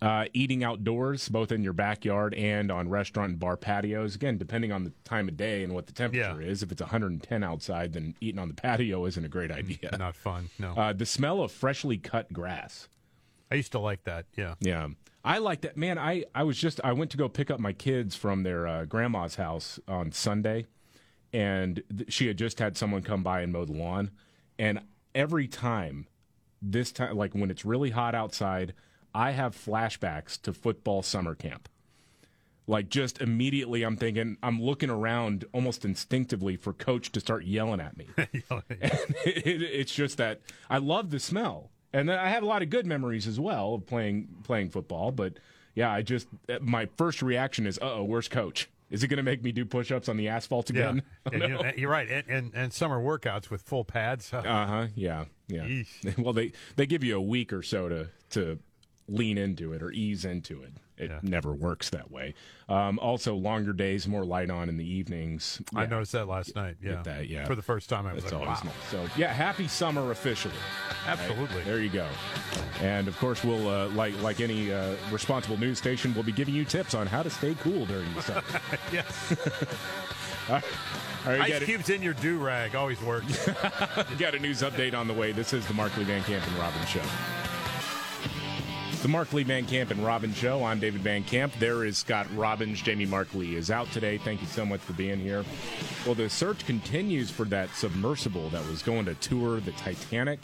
uh, 0.00 0.26
eating 0.32 0.62
outdoors, 0.62 1.28
both 1.28 1.50
in 1.50 1.62
your 1.62 1.72
backyard 1.72 2.34
and 2.34 2.70
on 2.70 2.88
restaurant 2.88 3.30
and 3.30 3.38
bar 3.38 3.56
patios. 3.56 4.14
Again, 4.14 4.38
depending 4.38 4.70
on 4.70 4.84
the 4.84 4.92
time 5.04 5.28
of 5.28 5.36
day 5.36 5.64
and 5.64 5.74
what 5.74 5.86
the 5.86 5.92
temperature 5.92 6.40
is. 6.40 6.62
If 6.62 6.70
it's 6.70 6.80
110 6.80 7.42
outside, 7.42 7.92
then 7.92 8.14
eating 8.20 8.38
on 8.38 8.48
the 8.48 8.54
patio 8.62 9.04
isn't 9.06 9.24
a 9.24 9.28
great 9.28 9.50
idea. 9.50 9.96
Not 9.98 10.14
fun. 10.14 10.50
No. 10.58 10.72
Uh, 10.72 10.92
the 10.92 11.06
smell 11.06 11.42
of 11.42 11.50
freshly 11.50 11.98
cut 11.98 12.32
grass. 12.32 12.88
I 13.50 13.56
used 13.56 13.72
to 13.72 13.78
like 13.78 14.04
that. 14.04 14.26
Yeah. 14.36 14.54
Yeah. 14.60 14.88
I 15.24 15.38
like 15.38 15.62
that. 15.62 15.76
Man, 15.76 15.98
I, 15.98 16.24
I 16.34 16.44
was 16.44 16.56
just, 16.58 16.80
I 16.84 16.92
went 16.92 17.10
to 17.10 17.16
go 17.16 17.28
pick 17.28 17.50
up 17.50 17.58
my 17.58 17.72
kids 17.72 18.14
from 18.14 18.44
their 18.44 18.66
uh, 18.66 18.84
grandma's 18.84 19.34
house 19.34 19.80
on 19.88 20.12
Sunday, 20.12 20.66
and 21.32 21.82
th- 21.96 22.12
she 22.12 22.28
had 22.28 22.38
just 22.38 22.60
had 22.60 22.76
someone 22.76 23.02
come 23.02 23.22
by 23.22 23.40
and 23.40 23.52
mow 23.52 23.64
the 23.64 23.72
lawn. 23.72 24.12
And 24.58 24.80
every 25.14 25.48
time, 25.48 26.06
this 26.62 26.92
time, 26.92 27.16
like 27.16 27.34
when 27.34 27.50
it's 27.50 27.64
really 27.64 27.90
hot 27.90 28.14
outside, 28.14 28.74
I 29.14 29.32
have 29.32 29.54
flashbacks 29.56 30.40
to 30.42 30.52
football 30.52 31.02
summer 31.02 31.34
camp. 31.34 31.68
Like 32.66 32.90
just 32.90 33.20
immediately, 33.22 33.82
I'm 33.82 33.96
thinking, 33.96 34.36
I'm 34.42 34.60
looking 34.60 34.90
around 34.90 35.46
almost 35.52 35.86
instinctively 35.86 36.56
for 36.56 36.74
coach 36.74 37.10
to 37.12 37.20
start 37.20 37.44
yelling 37.44 37.80
at 37.80 37.96
me. 37.96 38.06
And 38.50 38.62
it, 39.24 39.46
it- 39.46 39.62
it's 39.62 39.94
just 39.94 40.18
that 40.18 40.40
I 40.68 40.76
love 40.78 41.10
the 41.10 41.18
smell, 41.18 41.70
and 41.94 42.12
I 42.12 42.28
have 42.28 42.42
a 42.42 42.46
lot 42.46 42.60
of 42.62 42.68
good 42.68 42.84
memories 42.86 43.26
as 43.26 43.40
well 43.40 43.74
of 43.74 43.86
playing 43.86 44.28
playing 44.44 44.68
football. 44.68 45.12
But 45.12 45.34
yeah, 45.74 45.90
I 45.90 46.02
just 46.02 46.28
my 46.60 46.88
first 46.98 47.22
reaction 47.22 47.66
is, 47.66 47.78
"Uh 47.78 47.94
oh, 47.94 48.04
where's 48.04 48.28
coach? 48.28 48.68
Is 48.90 49.00
he 49.02 49.08
going 49.08 49.16
to 49.18 49.22
make 49.22 49.42
me 49.42 49.52
do 49.52 49.64
push-ups 49.66 50.08
on 50.08 50.16
the 50.18 50.28
asphalt 50.28 50.70
Yeah. 50.70 50.90
again?" 50.90 51.02
And 51.32 51.42
you 51.42 51.48
know, 51.48 51.72
you're 51.76 51.90
right. 51.90 52.08
And, 52.10 52.24
and, 52.28 52.52
and 52.54 52.72
summer 52.72 53.00
workouts 53.02 53.48
with 53.48 53.62
full 53.62 53.84
pads. 53.84 54.30
Uh 54.34 54.42
huh. 54.42 54.86
Yeah. 54.94 55.24
Yeah. 55.48 55.82
Well, 56.18 56.34
they 56.34 56.52
they 56.76 56.84
give 56.84 57.02
you 57.02 57.16
a 57.16 57.22
week 57.22 57.54
or 57.54 57.62
so 57.62 57.88
to 57.88 58.08
to 58.30 58.58
lean 59.08 59.38
into 59.38 59.72
it 59.72 59.82
or 59.82 59.90
ease 59.90 60.24
into 60.24 60.62
it. 60.62 60.72
It 60.98 61.22
never 61.22 61.52
works 61.52 61.90
that 61.90 62.10
way. 62.10 62.34
Um, 62.68 62.98
also, 62.98 63.36
longer 63.36 63.72
days, 63.72 64.08
more 64.08 64.24
light 64.24 64.50
on 64.50 64.68
in 64.68 64.76
the 64.76 64.84
evenings. 64.84 65.62
I 65.74 65.86
noticed 65.86 66.12
that 66.12 66.26
last 66.26 66.56
night. 66.56 66.76
Yeah. 66.82 67.02
that, 67.02 67.28
yeah. 67.28 67.46
For 67.46 67.54
the 67.54 67.62
first 67.62 67.88
time, 67.88 68.06
I 68.06 68.12
was 68.12 68.24
That's 68.24 68.34
like, 68.34 68.46
wow. 68.46 68.60
nice. 68.64 68.74
So 68.90 69.06
yeah, 69.16 69.32
happy 69.32 69.68
summer 69.68 70.10
officially. 70.10 70.54
Absolutely. 71.06 71.56
Right, 71.56 71.64
there 71.64 71.80
you 71.80 71.88
go. 71.88 72.06
And 72.80 73.06
of 73.06 73.16
course, 73.18 73.44
we'll 73.44 73.68
uh, 73.68 73.88
like 73.90 74.20
like 74.22 74.40
any 74.40 74.72
uh, 74.72 74.96
responsible 75.10 75.56
news 75.56 75.78
station, 75.78 76.12
we'll 76.14 76.24
be 76.24 76.32
giving 76.32 76.54
you 76.54 76.64
tips 76.64 76.94
on 76.94 77.06
how 77.06 77.22
to 77.22 77.30
stay 77.30 77.54
cool 77.60 77.86
during 77.86 78.12
the 78.14 78.22
summer. 78.22 78.42
yes. 78.92 79.36
All 80.48 80.54
right, 80.54 80.64
all 81.26 81.32
right, 81.32 81.52
Ice 81.52 81.64
cubes 81.64 81.90
in 81.90 82.00
your 82.00 82.14
do 82.14 82.38
rag 82.38 82.74
always 82.74 82.98
works. 83.02 83.46
got 84.18 84.34
a 84.34 84.38
news 84.38 84.62
update 84.62 84.94
on 84.94 85.06
the 85.06 85.12
way. 85.12 85.30
This 85.30 85.52
is 85.52 85.66
the 85.66 85.74
Markley 85.74 86.04
Van 86.04 86.22
Camp 86.22 86.46
and 86.46 86.56
Robbins 86.56 86.88
Show. 86.88 87.02
The 89.02 89.06
Markley 89.06 89.44
Van 89.44 89.64
Camp 89.64 89.92
and 89.92 90.04
Robbins 90.04 90.36
Show. 90.36 90.64
I'm 90.64 90.80
David 90.80 91.02
Van 91.02 91.22
Camp. 91.22 91.52
There 91.60 91.84
is 91.84 91.96
Scott 91.98 92.26
Robbins. 92.34 92.82
Jamie 92.82 93.06
Markley 93.06 93.54
is 93.54 93.70
out 93.70 93.88
today. 93.92 94.18
Thank 94.18 94.40
you 94.40 94.48
so 94.48 94.66
much 94.66 94.80
for 94.80 94.92
being 94.92 95.20
here. 95.20 95.44
Well, 96.04 96.16
the 96.16 96.28
search 96.28 96.66
continues 96.66 97.30
for 97.30 97.44
that 97.44 97.70
submersible 97.76 98.48
that 98.50 98.66
was 98.66 98.82
going 98.82 99.04
to 99.04 99.14
tour 99.14 99.60
the 99.60 99.70
Titanic. 99.72 100.40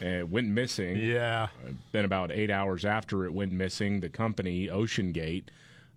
And 0.00 0.14
it 0.14 0.28
went 0.30 0.46
missing. 0.46 0.98
Yeah. 0.98 1.48
Then 1.90 2.04
about 2.04 2.30
eight 2.30 2.52
hours 2.52 2.84
after 2.84 3.24
it 3.24 3.32
went 3.32 3.50
missing, 3.50 3.98
the 3.98 4.08
company 4.08 4.68
OceanGate 4.68 5.46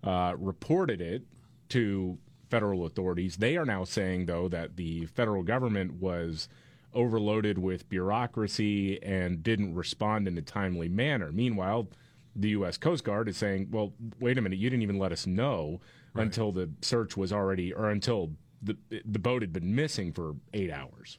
uh, 0.02 0.34
reported 0.36 1.00
it 1.00 1.22
to 1.68 2.18
federal 2.50 2.84
authorities. 2.86 3.36
They 3.36 3.56
are 3.56 3.64
now 3.64 3.84
saying, 3.84 4.26
though, 4.26 4.48
that 4.48 4.76
the 4.76 5.06
federal 5.06 5.44
government 5.44 5.94
was 6.00 6.48
overloaded 6.94 7.58
with 7.58 7.88
bureaucracy 7.88 9.02
and 9.02 9.42
didn't 9.42 9.74
respond 9.74 10.28
in 10.28 10.36
a 10.38 10.42
timely 10.42 10.88
manner. 10.88 11.32
Meanwhile, 11.32 11.88
the 12.34 12.50
U.S. 12.50 12.76
Coast 12.76 13.04
Guard 13.04 13.28
is 13.28 13.36
saying, 13.36 13.68
well, 13.70 13.92
wait 14.20 14.38
a 14.38 14.40
minute, 14.40 14.58
you 14.58 14.70
didn't 14.70 14.82
even 14.82 14.98
let 14.98 15.12
us 15.12 15.26
know 15.26 15.80
right. 16.14 16.22
until 16.22 16.52
the 16.52 16.70
search 16.80 17.16
was 17.16 17.32
already, 17.32 17.72
or 17.72 17.90
until 17.90 18.30
the, 18.62 18.76
the 19.04 19.18
boat 19.18 19.42
had 19.42 19.52
been 19.52 19.74
missing 19.74 20.12
for 20.12 20.34
eight 20.54 20.70
hours. 20.70 21.18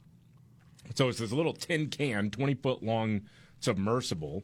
So 0.95 1.09
it's 1.09 1.19
this 1.19 1.31
little 1.31 1.53
tin 1.53 1.87
can, 1.87 2.29
20 2.29 2.55
foot 2.55 2.83
long 2.83 3.21
submersible 3.59 4.43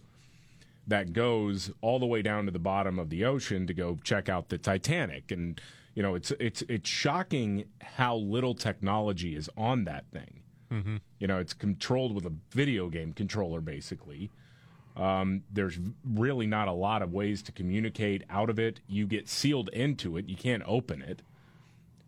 that 0.88 1.14
goes 1.14 1.72
all 1.82 2.00
the 2.00 2.06
way 2.06 2.22
down 2.22 2.46
to 2.46 2.52
the 2.52 2.60
bottom 2.60 2.98
of 2.98 3.10
the 3.10 3.24
ocean 3.24 3.68
to 3.68 3.74
go 3.74 3.98
check 4.04 4.28
out 4.28 4.50
the 4.50 4.58
Titanic. 4.58 5.32
And 5.32 5.60
you 5.94 6.04
know, 6.04 6.16
it's 6.16 6.32
it's 6.40 6.64
it's 6.64 6.90
shocking 6.90 7.66
how 7.82 8.16
little 8.16 8.56
technology 8.56 9.36
is 9.36 9.50
on 9.58 9.84
that 9.86 10.06
thing. 10.12 10.39
Mm-hmm. 10.72 10.98
You 11.20 11.28
know, 11.28 11.40
it's 11.40 11.54
controlled 11.54 12.14
with 12.14 12.26
a 12.26 12.34
video 12.52 12.90
game 12.90 13.14
controller, 13.14 13.62
basically. 13.62 14.30
Um, 14.96 15.44
there's 15.52 15.80
really 16.04 16.46
not 16.46 16.68
a 16.68 16.74
lot 16.74 17.02
of 17.02 17.14
ways 17.14 17.42
to 17.44 17.52
communicate 17.52 18.24
out 18.30 18.50
of 18.50 18.60
it. 18.60 18.82
You 18.88 19.08
get 19.08 19.30
sealed 19.30 19.70
into 19.70 20.18
it. 20.18 20.28
You 20.28 20.36
can't 20.36 20.64
open 20.66 21.02
it. 21.02 21.22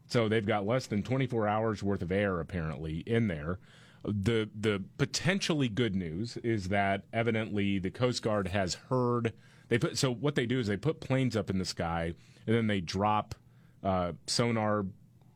So 0.08 0.28
they've 0.28 0.46
got 0.46 0.66
less 0.66 0.88
than 0.88 1.04
24 1.04 1.48
hours 1.48 1.82
worth 1.82 2.02
of 2.02 2.12
air 2.12 2.42
apparently 2.42 3.00
in 3.06 3.28
there. 3.28 3.60
The 4.04 4.50
the 4.60 4.84
potentially 4.98 5.70
good 5.70 5.96
news 5.96 6.36
is 6.38 6.68
that 6.68 7.04
evidently 7.14 7.80
the 7.80 7.92
Coast 7.92 8.22
Guard 8.24 8.50
has 8.50 8.74
heard 8.90 9.32
they 9.70 9.78
put 9.78 9.98
so 9.98 10.12
what 10.12 10.36
they 10.36 10.46
do 10.46 10.60
is 10.60 10.68
they 10.68 10.76
put 10.76 11.00
planes 11.00 11.38
up 11.38 11.50
in 11.50 11.60
the 11.60 11.66
sky 11.66 12.14
and 12.46 12.56
then 12.56 12.68
they 12.68 12.82
drop 12.82 13.36
uh, 13.84 14.14
sonar 14.28 14.86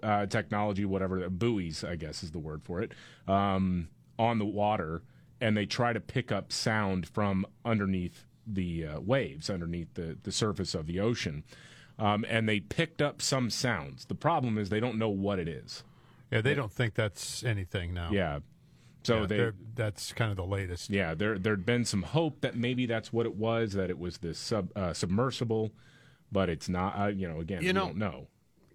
uh, 0.05 0.25
technology, 0.27 0.85
whatever 0.85 1.29
buoys, 1.29 1.83
I 1.83 1.95
guess 1.95 2.23
is 2.23 2.31
the 2.31 2.39
word 2.39 2.61
for 2.63 2.81
it, 2.81 2.91
um, 3.27 3.89
on 4.19 4.39
the 4.39 4.45
water, 4.45 5.01
and 5.41 5.57
they 5.57 5.65
try 5.65 5.93
to 5.93 5.99
pick 5.99 6.31
up 6.31 6.51
sound 6.53 7.07
from 7.07 7.45
underneath 7.65 8.25
the 8.47 8.85
uh, 8.85 8.99
waves, 8.99 9.49
underneath 9.49 9.93
the 9.95 10.17
the 10.23 10.31
surface 10.31 10.75
of 10.75 10.85
the 10.85 10.99
ocean, 10.99 11.43
um, 11.97 12.25
and 12.29 12.47
they 12.47 12.59
picked 12.59 13.01
up 13.01 13.21
some 13.21 13.49
sounds. 13.49 14.05
The 14.05 14.15
problem 14.15 14.57
is 14.57 14.69
they 14.69 14.79
don't 14.79 14.97
know 14.99 15.09
what 15.09 15.39
it 15.39 15.47
is. 15.47 15.83
Yeah, 16.31 16.41
they 16.41 16.53
don't 16.53 16.71
think 16.71 16.93
that's 16.95 17.43
anything 17.43 17.93
now. 17.93 18.09
Yeah. 18.11 18.39
So 19.03 19.21
Yeah, 19.21 19.25
they, 19.27 19.51
that's 19.75 20.13
kind 20.13 20.31
of 20.31 20.37
the 20.37 20.45
latest. 20.45 20.89
Yeah, 20.89 21.13
there 21.13 21.37
there'd 21.37 21.65
been 21.65 21.85
some 21.85 22.01
hope 22.03 22.41
that 22.41 22.55
maybe 22.55 22.85
that's 22.87 23.13
what 23.13 23.25
it 23.25 23.35
was, 23.35 23.73
that 23.73 23.89
it 23.89 23.99
was 23.99 24.17
this 24.19 24.37
sub 24.39 24.71
uh, 24.75 24.93
submersible, 24.93 25.71
but 26.31 26.49
it's 26.49 26.67
not. 26.69 26.97
Uh, 26.99 27.07
you 27.07 27.27
know, 27.27 27.39
again, 27.39 27.61
You 27.61 27.69
we 27.69 27.73
know- 27.73 27.85
don't 27.87 27.97
know. 27.97 28.27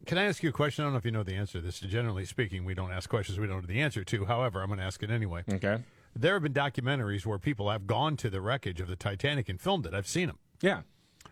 Can 0.06 0.18
I 0.18 0.24
ask 0.24 0.42
you 0.42 0.48
a 0.48 0.52
question? 0.52 0.82
I 0.82 0.86
don't 0.86 0.94
know 0.94 0.98
if 0.98 1.04
you 1.04 1.10
know 1.10 1.22
the 1.22 1.34
answer 1.34 1.60
to 1.60 1.64
this. 1.64 1.80
Generally 1.80 2.24
speaking, 2.24 2.64
we 2.64 2.74
don't 2.74 2.90
ask 2.90 3.08
questions 3.08 3.38
we 3.38 3.46
don't 3.46 3.60
know 3.60 3.66
the 3.66 3.80
answer 3.82 4.02
to. 4.02 4.24
However, 4.24 4.62
I'm 4.62 4.68
going 4.68 4.78
to 4.78 4.84
ask 4.84 5.02
it 5.02 5.10
anyway. 5.10 5.44
Okay. 5.52 5.78
There 6.16 6.34
have 6.34 6.42
been 6.42 6.54
documentaries 6.54 7.26
where 7.26 7.38
people 7.38 7.70
have 7.70 7.86
gone 7.86 8.16
to 8.18 8.30
the 8.30 8.40
wreckage 8.40 8.80
of 8.80 8.88
the 8.88 8.96
Titanic 8.96 9.48
and 9.48 9.60
filmed 9.60 9.86
it. 9.86 9.94
I've 9.94 10.08
seen 10.08 10.26
them. 10.26 10.38
Yeah. 10.60 10.82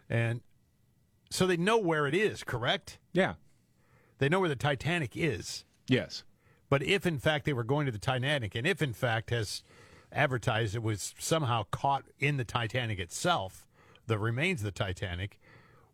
And 0.09 0.43
so 1.31 1.47
they 1.47 1.57
know 1.57 1.79
where 1.79 2.07
it 2.07 2.15
is, 2.15 2.45
correct? 2.45 2.99
Yeah. 3.13 3.35
They 4.19 4.29
know 4.29 4.41
where 4.41 4.49
the 4.49 4.57
Titanic 4.57 5.13
is. 5.17 5.65
Yes. 5.89 6.25
But 6.71 6.83
if 6.83 7.07
in 7.07 7.19
fact 7.19 7.47
they 7.47 7.53
were 7.53 7.65
going 7.65 7.87
to 7.87 7.93
the 7.93 7.99
Titanic, 7.99 8.55
and 8.55 8.67
if 8.67 8.83
in 8.83 8.93
fact 8.93 9.31
has 9.31 9.63
advertised 10.13 10.75
it 10.75 10.83
was 10.83 11.15
somehow 11.19 11.65
caught 11.71 12.05
in 12.19 12.37
the 12.37 12.45
Titanic 12.45 12.99
itself, 12.99 13.67
the 14.07 14.19
remains 14.19 14.61
of 14.61 14.67
the 14.67 14.73
Titanic, 14.73 15.41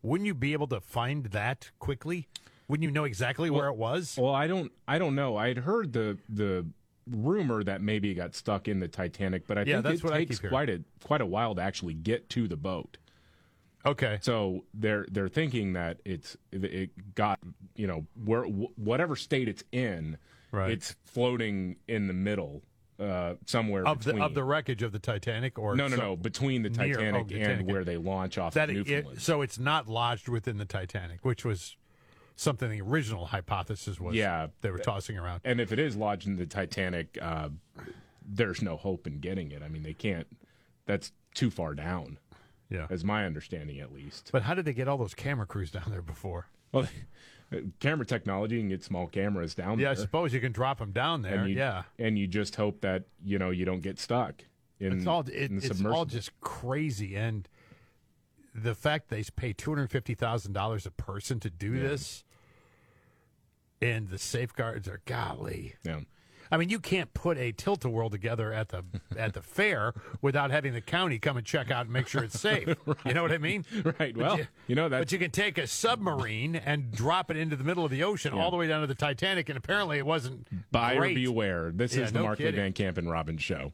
wouldn't 0.03 0.27
you 0.27 0.35
be 0.35 0.53
able 0.53 0.67
to 0.69 0.81
find 0.81 1.27
that 1.27 1.71
quickly? 1.79 2.29
Wouldn't 2.69 2.85
you 2.85 2.91
know 2.91 3.05
exactly 3.05 3.51
where 3.51 3.69
it 3.69 3.77
was? 3.77 4.17
Well, 4.19 4.35
I 4.35 4.47
don't. 4.47 4.73
I 4.89 4.99
don't 4.99 5.15
know. 5.15 5.37
I'd 5.37 5.59
heard 5.59 5.93
the 5.93 6.19
the 6.29 6.67
rumor 7.11 7.63
that 7.63 7.83
maybe 7.83 8.11
it 8.11 8.15
got 8.15 8.35
stuck 8.35 8.67
in 8.69 8.81
the 8.81 8.89
Titanic, 8.89 9.47
but 9.47 9.59
I 9.59 9.63
Yeah, 9.63 9.83
think 9.83 10.01
that's 10.01 10.05
it 10.05 10.17
takes 10.29 10.39
quite 10.41 10.71
a 10.71 10.83
quite 11.05 11.21
a 11.21 11.27
while 11.27 11.55
to 11.55 11.61
actually 11.63 11.93
get 11.95 12.31
to 12.31 12.49
the 12.49 12.57
boat. 12.57 12.97
Okay. 13.85 14.19
So 14.23 14.65
they're 14.73 15.05
they're 15.11 15.29
thinking 15.29 15.75
that 15.75 15.99
it's 16.07 16.37
it 16.53 17.15
got 17.15 17.39
you 17.77 17.87
know 17.87 18.07
where 18.25 18.45
whatever 18.45 19.15
state 19.17 19.47
it's 19.49 19.63
in, 19.73 20.17
Right. 20.51 20.71
it's 20.71 20.97
floating 21.05 21.77
in 21.87 22.07
the 22.07 22.15
middle 22.15 22.63
uh, 22.99 23.35
somewhere 23.45 23.87
of 23.87 24.05
the 24.05 24.23
of 24.23 24.33
the 24.33 24.43
wreckage 24.45 24.83
of 24.83 24.93
the 24.93 24.99
Titanic, 24.99 25.59
or 25.59 25.77
no, 25.77 25.89
no, 25.89 25.97
no, 25.97 26.17
between 26.17 26.63
the 26.63 26.71
near- 26.71 26.95
Titanic, 26.95 27.21
oh, 27.27 27.29
Titanic. 27.29 27.59
and 27.61 27.71
where 27.71 27.85
they 27.85 27.99
launch 27.99 28.39
off 28.39 28.55
that 28.55 28.71
of 28.71 28.89
it- 28.89 29.21
so 29.21 29.43
it's 29.43 29.59
not 29.59 29.87
lodged 29.89 30.29
within 30.29 30.57
the 30.57 30.65
Titanic, 30.65 31.23
which 31.25 31.45
was 31.45 31.77
something 32.37 32.71
the 32.71 32.81
original 32.81 33.27
hypothesis 33.27 34.01
was. 34.01 34.15
yeah, 34.15 34.49
they 34.61 34.71
were 34.71 34.79
tossing 34.79 35.19
around. 35.19 35.41
And 35.45 35.61
if 35.61 35.73
it 35.73 35.79
is 35.79 35.97
lodged 35.97 36.27
in 36.27 36.37
the 36.37 36.47
Titanic, 36.47 37.19
uh, 37.21 37.51
there's 38.27 38.63
no 38.63 38.77
hope 38.77 39.07
in 39.07 39.21
getting 39.21 39.53
it. 39.53 39.63
I 39.63 39.69
mean, 39.69 39.83
they 39.83 39.93
can't. 39.93 40.27
That's 40.87 41.13
too 41.35 41.51
far 41.51 41.75
down. 41.75 42.19
Yeah, 42.71 42.87
as 42.91 43.05
my 43.05 43.27
understanding 43.27 43.79
at 43.81 43.93
least. 43.93 44.31
But 44.33 44.43
how 44.43 44.55
did 44.55 44.65
they 44.65 44.73
get 44.73 44.89
all 44.89 44.97
those 44.97 45.15
camera 45.15 45.47
crews 45.47 45.71
down 45.71 45.85
there 45.91 46.03
before? 46.03 46.49
Well, 46.73 46.89
camera 47.81 48.07
technology 48.07 48.57
you 48.57 48.63
can 48.63 48.69
get 48.71 48.83
small 48.83 49.07
cameras 49.07 49.55
down 49.55 49.79
there. 49.79 49.87
Yeah, 49.87 49.91
I 49.93 49.95
suppose 49.95 50.33
you 50.33 50.41
can 50.41 50.53
drop 50.53 50.79
them 50.79 50.91
down 50.93 51.23
there. 51.23 51.41
And 51.41 51.51
you, 51.51 51.57
yeah, 51.57 51.83
and 51.99 52.19
you 52.19 52.27
just 52.27 52.57
hope 52.57 52.81
that 52.81 53.05
you 53.25 53.39
know 53.39 53.51
you 53.51 53.65
don't 53.65 53.83
get 53.83 53.99
stuck. 53.99 54.45
In, 54.81 54.99
it's 54.99 55.07
all 55.07 55.21
it, 55.21 55.53
it's 55.53 55.85
all 55.85 56.05
just 56.05 56.39
crazy, 56.41 57.15
and 57.15 57.49
the 58.55 58.75
fact 58.75 59.09
they 59.09 59.25
pay 59.37 59.53
two 59.53 59.71
hundred 59.71 59.91
fifty 59.91 60.15
thousand 60.15 60.53
dollars 60.53 60.87
a 60.87 60.91
person 60.91 61.41
to 61.41 61.51
do 61.51 61.79
this, 61.79 62.25
and 63.81 64.09
the 64.09 64.19
safeguards 64.19 64.89
are 64.89 65.01
golly. 65.05 65.75
Yeah. 65.85 66.01
I 66.51 66.59
mean, 66.59 66.69
you 66.69 66.79
can't 66.79 67.13
put 67.15 67.39
a 67.39 67.53
tilt 67.53 67.85
a 67.87 67.89
whirl 67.89 68.11
together 68.11 68.53
at 68.53 68.69
the 68.69 68.85
at 69.17 69.33
the 69.33 69.43
fair 69.43 69.93
without 70.21 70.51
having 70.51 70.73
the 70.75 70.81
county 70.83 71.19
come 71.19 71.37
and 71.37 71.45
check 71.45 71.71
out 71.71 71.87
and 71.87 71.93
make 71.93 72.07
sure 72.07 72.23
it's 72.23 72.39
safe. 72.39 72.69
You 73.05 73.13
know 73.15 73.23
what 73.23 73.33
I 73.33 73.39
mean? 73.39 73.65
Right. 73.99 74.15
But 74.15 74.17
Well, 74.17 74.39
you, 74.39 74.47
you 74.69 74.75
know 74.77 74.89
that. 74.89 74.99
But 75.01 75.13
you 75.13 75.19
can 75.19 75.31
take 75.31 75.59
a 75.59 75.67
submarine 75.67 76.55
and 76.55 76.93
drop 76.93 77.31
it 77.31 77.37
into 77.37 77.57
the 77.57 77.65
middle 77.65 77.85
of 77.85 77.91
the 77.91 78.05
ocean, 78.05 78.33
all 78.35 78.51
the 78.51 78.57
way 78.57 78.67
down 78.69 78.83
to 78.83 78.87
the 78.87 78.95
Titanic, 78.95 79.49
and 79.49 79.59
apparently 79.59 79.99
it 79.99 80.07
wasn't. 80.07 80.47
Buyer 80.71 80.99
great. 80.99 81.17
beware. 81.17 81.73
This 81.75 81.97
Yeah, 81.97 82.05
is 82.05 82.13
the 82.13 82.19
no 82.21 82.25
Markley 82.27 82.45
kidding. 82.47 82.61
Van 82.61 82.73
Camp 82.73 82.99
and 82.99 83.11
Robbins 83.11 83.43
show. 83.43 83.73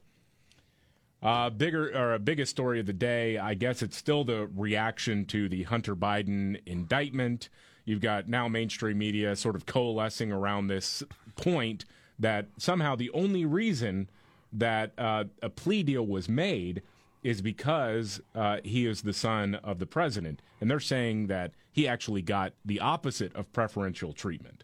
Uh, 1.21 1.51
bigger 1.51 1.95
or 1.95 2.17
biggest 2.17 2.49
story 2.49 2.79
of 2.79 2.87
the 2.87 2.93
day, 2.93 3.37
I 3.37 3.53
guess 3.53 3.83
it's 3.83 3.95
still 3.95 4.23
the 4.23 4.49
reaction 4.55 5.25
to 5.25 5.47
the 5.47 5.63
Hunter 5.63 5.95
Biden 5.95 6.59
indictment. 6.65 7.49
You've 7.85 8.01
got 8.01 8.27
now 8.27 8.47
mainstream 8.47 8.97
media 8.97 9.35
sort 9.35 9.55
of 9.55 9.67
coalescing 9.67 10.31
around 10.31 10.67
this 10.67 11.03
point 11.35 11.85
that 12.17 12.47
somehow 12.57 12.95
the 12.95 13.11
only 13.11 13.45
reason 13.45 14.09
that 14.53 14.93
uh, 14.97 15.25
a 15.43 15.49
plea 15.49 15.83
deal 15.83 16.05
was 16.05 16.27
made 16.27 16.81
is 17.23 17.41
because 17.41 18.19
uh, 18.33 18.57
he 18.63 18.87
is 18.87 19.03
the 19.03 19.13
son 19.13 19.55
of 19.55 19.77
the 19.77 19.85
president, 19.85 20.41
and 20.59 20.71
they're 20.71 20.79
saying 20.79 21.27
that 21.27 21.51
he 21.71 21.87
actually 21.87 22.23
got 22.23 22.53
the 22.65 22.79
opposite 22.79 23.33
of 23.35 23.51
preferential 23.53 24.11
treatment 24.11 24.63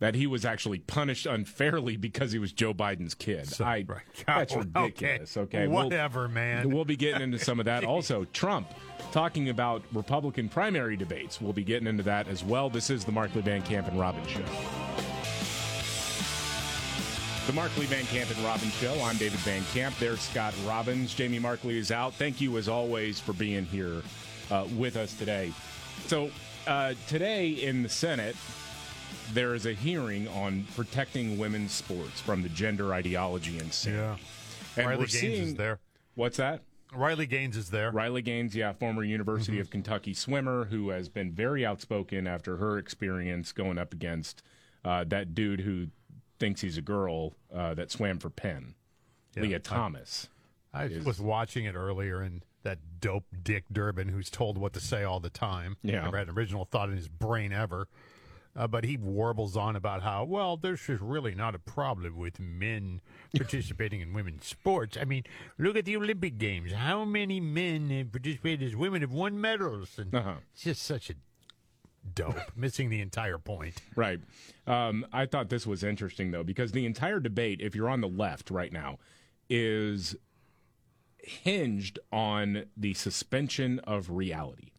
that 0.00 0.14
he 0.14 0.26
was 0.26 0.44
actually 0.44 0.78
punished 0.80 1.26
unfairly 1.26 1.96
because 1.96 2.32
he 2.32 2.38
was 2.38 2.52
Joe 2.52 2.74
Biden's 2.74 3.14
kid. 3.14 3.48
I, 3.60 3.84
That's 4.26 4.52
Okay. 4.54 4.60
ridiculous. 4.74 5.36
Okay, 5.36 5.68
We'll- 5.68 5.84
Whatever, 5.84 6.26
man. 6.28 6.70
We'll 6.70 6.84
be 6.86 6.96
getting 6.96 7.20
into 7.22 7.38
some 7.38 7.58
of 7.60 7.66
that. 7.66 7.84
Also, 7.90 8.24
Trump 8.32 8.68
talking 9.12 9.48
about 9.50 9.82
Republican 9.92 10.48
primary 10.48 10.96
debates. 10.96 11.40
We'll 11.40 11.52
be 11.52 11.64
getting 11.64 11.86
into 11.88 12.02
that 12.04 12.28
as 12.28 12.42
well. 12.44 12.70
This 12.70 12.88
is 12.90 13.04
the 13.04 13.12
Markley 13.12 13.42
Van 13.42 13.62
Camp 13.62 13.88
and 13.88 13.98
Robbins 13.98 14.28
Show. 14.28 14.44
The 17.46 17.52
Markley 17.52 17.86
Van 17.86 18.04
Camp 18.06 18.30
and 18.30 18.38
Robbins 18.44 18.74
Show. 18.74 18.92
I'm 19.02 19.16
David 19.16 19.40
Van 19.40 19.62
Camp. 19.74 19.96
There's 19.98 20.20
Scott 20.20 20.54
Robbins. 20.66 21.14
Jamie 21.14 21.38
Markley 21.40 21.78
is 21.78 21.90
out. 21.90 22.14
Thank 22.14 22.40
you, 22.40 22.56
as 22.58 22.68
always, 22.68 23.18
for 23.18 23.32
being 23.32 23.64
here 23.64 24.02
uh, 24.50 24.66
with 24.76 24.96
us 24.96 25.14
today. 25.14 25.52
So, 26.06 26.30
uh, 26.68 26.94
today 27.08 27.48
in 27.48 27.82
the 27.82 27.88
Senate, 27.88 28.36
there 29.32 29.54
is 29.54 29.66
a 29.66 29.72
hearing 29.72 30.26
on 30.28 30.64
protecting 30.76 31.38
women's 31.38 31.72
sports 31.72 32.20
from 32.20 32.42
the 32.42 32.48
gender 32.48 32.92
ideology 32.94 33.58
and 33.58 33.72
sin. 33.72 33.94
Yeah. 33.94 34.16
And 34.76 34.86
Riley 34.86 34.98
we're 35.00 35.06
Gaines 35.06 35.12
seeing, 35.20 35.42
is 35.42 35.54
there. 35.54 35.78
What's 36.14 36.36
that? 36.38 36.62
Riley 36.92 37.26
Gaines 37.26 37.56
is 37.56 37.70
there. 37.70 37.90
Riley 37.92 38.22
Gaines, 38.22 38.54
yeah, 38.56 38.72
former 38.72 39.04
University 39.04 39.52
Mm-hmm. 39.54 39.60
of 39.60 39.70
Kentucky 39.70 40.12
swimmer 40.14 40.64
who 40.64 40.88
has 40.90 41.08
been 41.08 41.30
very 41.32 41.64
outspoken 41.64 42.26
after 42.26 42.56
her 42.56 42.78
experience 42.78 43.52
going 43.52 43.78
up 43.78 43.92
against 43.92 44.42
uh, 44.84 45.04
that 45.08 45.34
dude 45.34 45.60
who 45.60 45.86
thinks 46.38 46.60
he's 46.62 46.78
a 46.78 46.82
girl 46.82 47.34
uh, 47.54 47.74
that 47.74 47.90
swam 47.90 48.18
for 48.18 48.30
Penn, 48.30 48.74
Yeah, 49.36 49.42
Lia 49.42 49.56
I- 49.56 49.60
Thomas. 49.60 50.28
I 50.72 50.84
is- 50.84 51.04
was 51.04 51.20
watching 51.20 51.64
it 51.64 51.74
earlier, 51.74 52.20
and 52.22 52.44
that 52.62 52.78
dope 53.00 53.24
Dick 53.42 53.64
Durbin, 53.72 54.08
who's 54.08 54.30
told 54.30 54.56
what 54.58 54.72
to 54.74 54.80
say 54.80 55.02
all 55.04 55.18
the 55.20 55.30
time, 55.30 55.76
Yeah. 55.82 56.02
never 56.02 56.18
had 56.18 56.28
an 56.28 56.34
original 56.36 56.64
thought 56.64 56.88
in 56.90 56.96
his 56.96 57.08
brain 57.08 57.52
ever. 57.52 57.88
Uh, 58.56 58.66
but 58.66 58.82
he 58.84 58.96
warbles 58.96 59.56
on 59.56 59.76
about 59.76 60.02
how, 60.02 60.24
well, 60.24 60.56
there's 60.56 60.80
just 60.84 61.00
really 61.00 61.34
not 61.36 61.54
a 61.54 61.58
problem 61.58 62.16
with 62.16 62.40
men 62.40 63.00
participating 63.36 64.00
in 64.00 64.12
women's 64.12 64.44
sports. 64.46 64.96
I 65.00 65.04
mean, 65.04 65.22
look 65.56 65.76
at 65.76 65.84
the 65.84 65.96
Olympic 65.96 66.36
Games. 66.36 66.72
How 66.72 67.04
many 67.04 67.38
men 67.38 67.90
have 67.90 68.10
participated 68.10 68.66
as 68.66 68.74
women 68.74 69.02
have 69.02 69.12
won 69.12 69.40
medals? 69.40 69.98
And 69.98 70.12
Uh-huh. 70.14 70.34
it's 70.52 70.62
just 70.64 70.82
such 70.82 71.10
a 71.10 71.14
dope, 72.12 72.34
missing 72.56 72.90
the 72.90 73.00
entire 73.00 73.38
point. 73.38 73.82
Right. 73.94 74.20
Um, 74.66 75.06
I 75.12 75.26
thought 75.26 75.48
this 75.48 75.64
was 75.66 75.84
interesting, 75.84 76.32
though, 76.32 76.42
because 76.42 76.72
the 76.72 76.86
entire 76.86 77.20
debate, 77.20 77.60
if 77.60 77.76
you're 77.76 77.88
on 77.88 78.00
the 78.00 78.08
left 78.08 78.50
right 78.50 78.72
now, 78.72 78.98
is 79.48 80.16
hinged 81.22 81.98
on 82.10 82.64
the 82.76 82.94
suspension 82.94 83.78
of 83.80 84.10
reality, 84.10 84.70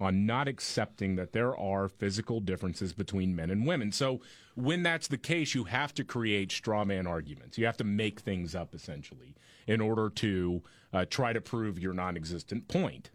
on 0.00 0.26
not 0.26 0.48
accepting 0.48 1.16
that 1.16 1.32
there 1.32 1.56
are 1.56 1.88
physical 1.88 2.40
differences 2.40 2.92
between 2.92 3.34
men 3.34 3.50
and 3.50 3.66
women. 3.66 3.92
So, 3.92 4.20
when 4.56 4.82
that's 4.82 5.08
the 5.08 5.18
case, 5.18 5.54
you 5.54 5.64
have 5.64 5.92
to 5.94 6.04
create 6.04 6.52
straw 6.52 6.84
man 6.84 7.06
arguments. 7.06 7.58
You 7.58 7.66
have 7.66 7.76
to 7.78 7.84
make 7.84 8.20
things 8.20 8.54
up, 8.54 8.74
essentially, 8.74 9.34
in 9.66 9.80
order 9.80 10.10
to 10.10 10.62
uh, 10.92 11.04
try 11.06 11.32
to 11.32 11.40
prove 11.40 11.78
your 11.78 11.94
non 11.94 12.16
existent 12.16 12.68
point. 12.68 13.10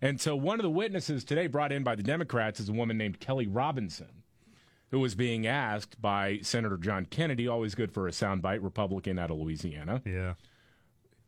And 0.00 0.20
so, 0.20 0.36
one 0.36 0.58
of 0.58 0.62
the 0.62 0.70
witnesses 0.70 1.24
today 1.24 1.46
brought 1.46 1.72
in 1.72 1.82
by 1.82 1.94
the 1.94 2.02
Democrats 2.02 2.60
is 2.60 2.68
a 2.68 2.72
woman 2.72 2.98
named 2.98 3.20
Kelley 3.20 3.46
Robinson, 3.46 4.22
who 4.90 5.00
was 5.00 5.14
being 5.14 5.46
asked 5.46 6.00
by 6.00 6.38
Senator 6.42 6.76
John 6.76 7.06
Kennedy, 7.06 7.48
always 7.48 7.74
good 7.74 7.92
for 7.92 8.06
a 8.06 8.12
soundbite, 8.12 8.62
Republican 8.62 9.18
out 9.18 9.30
of 9.30 9.38
Louisiana. 9.38 10.02
Yeah. 10.04 10.34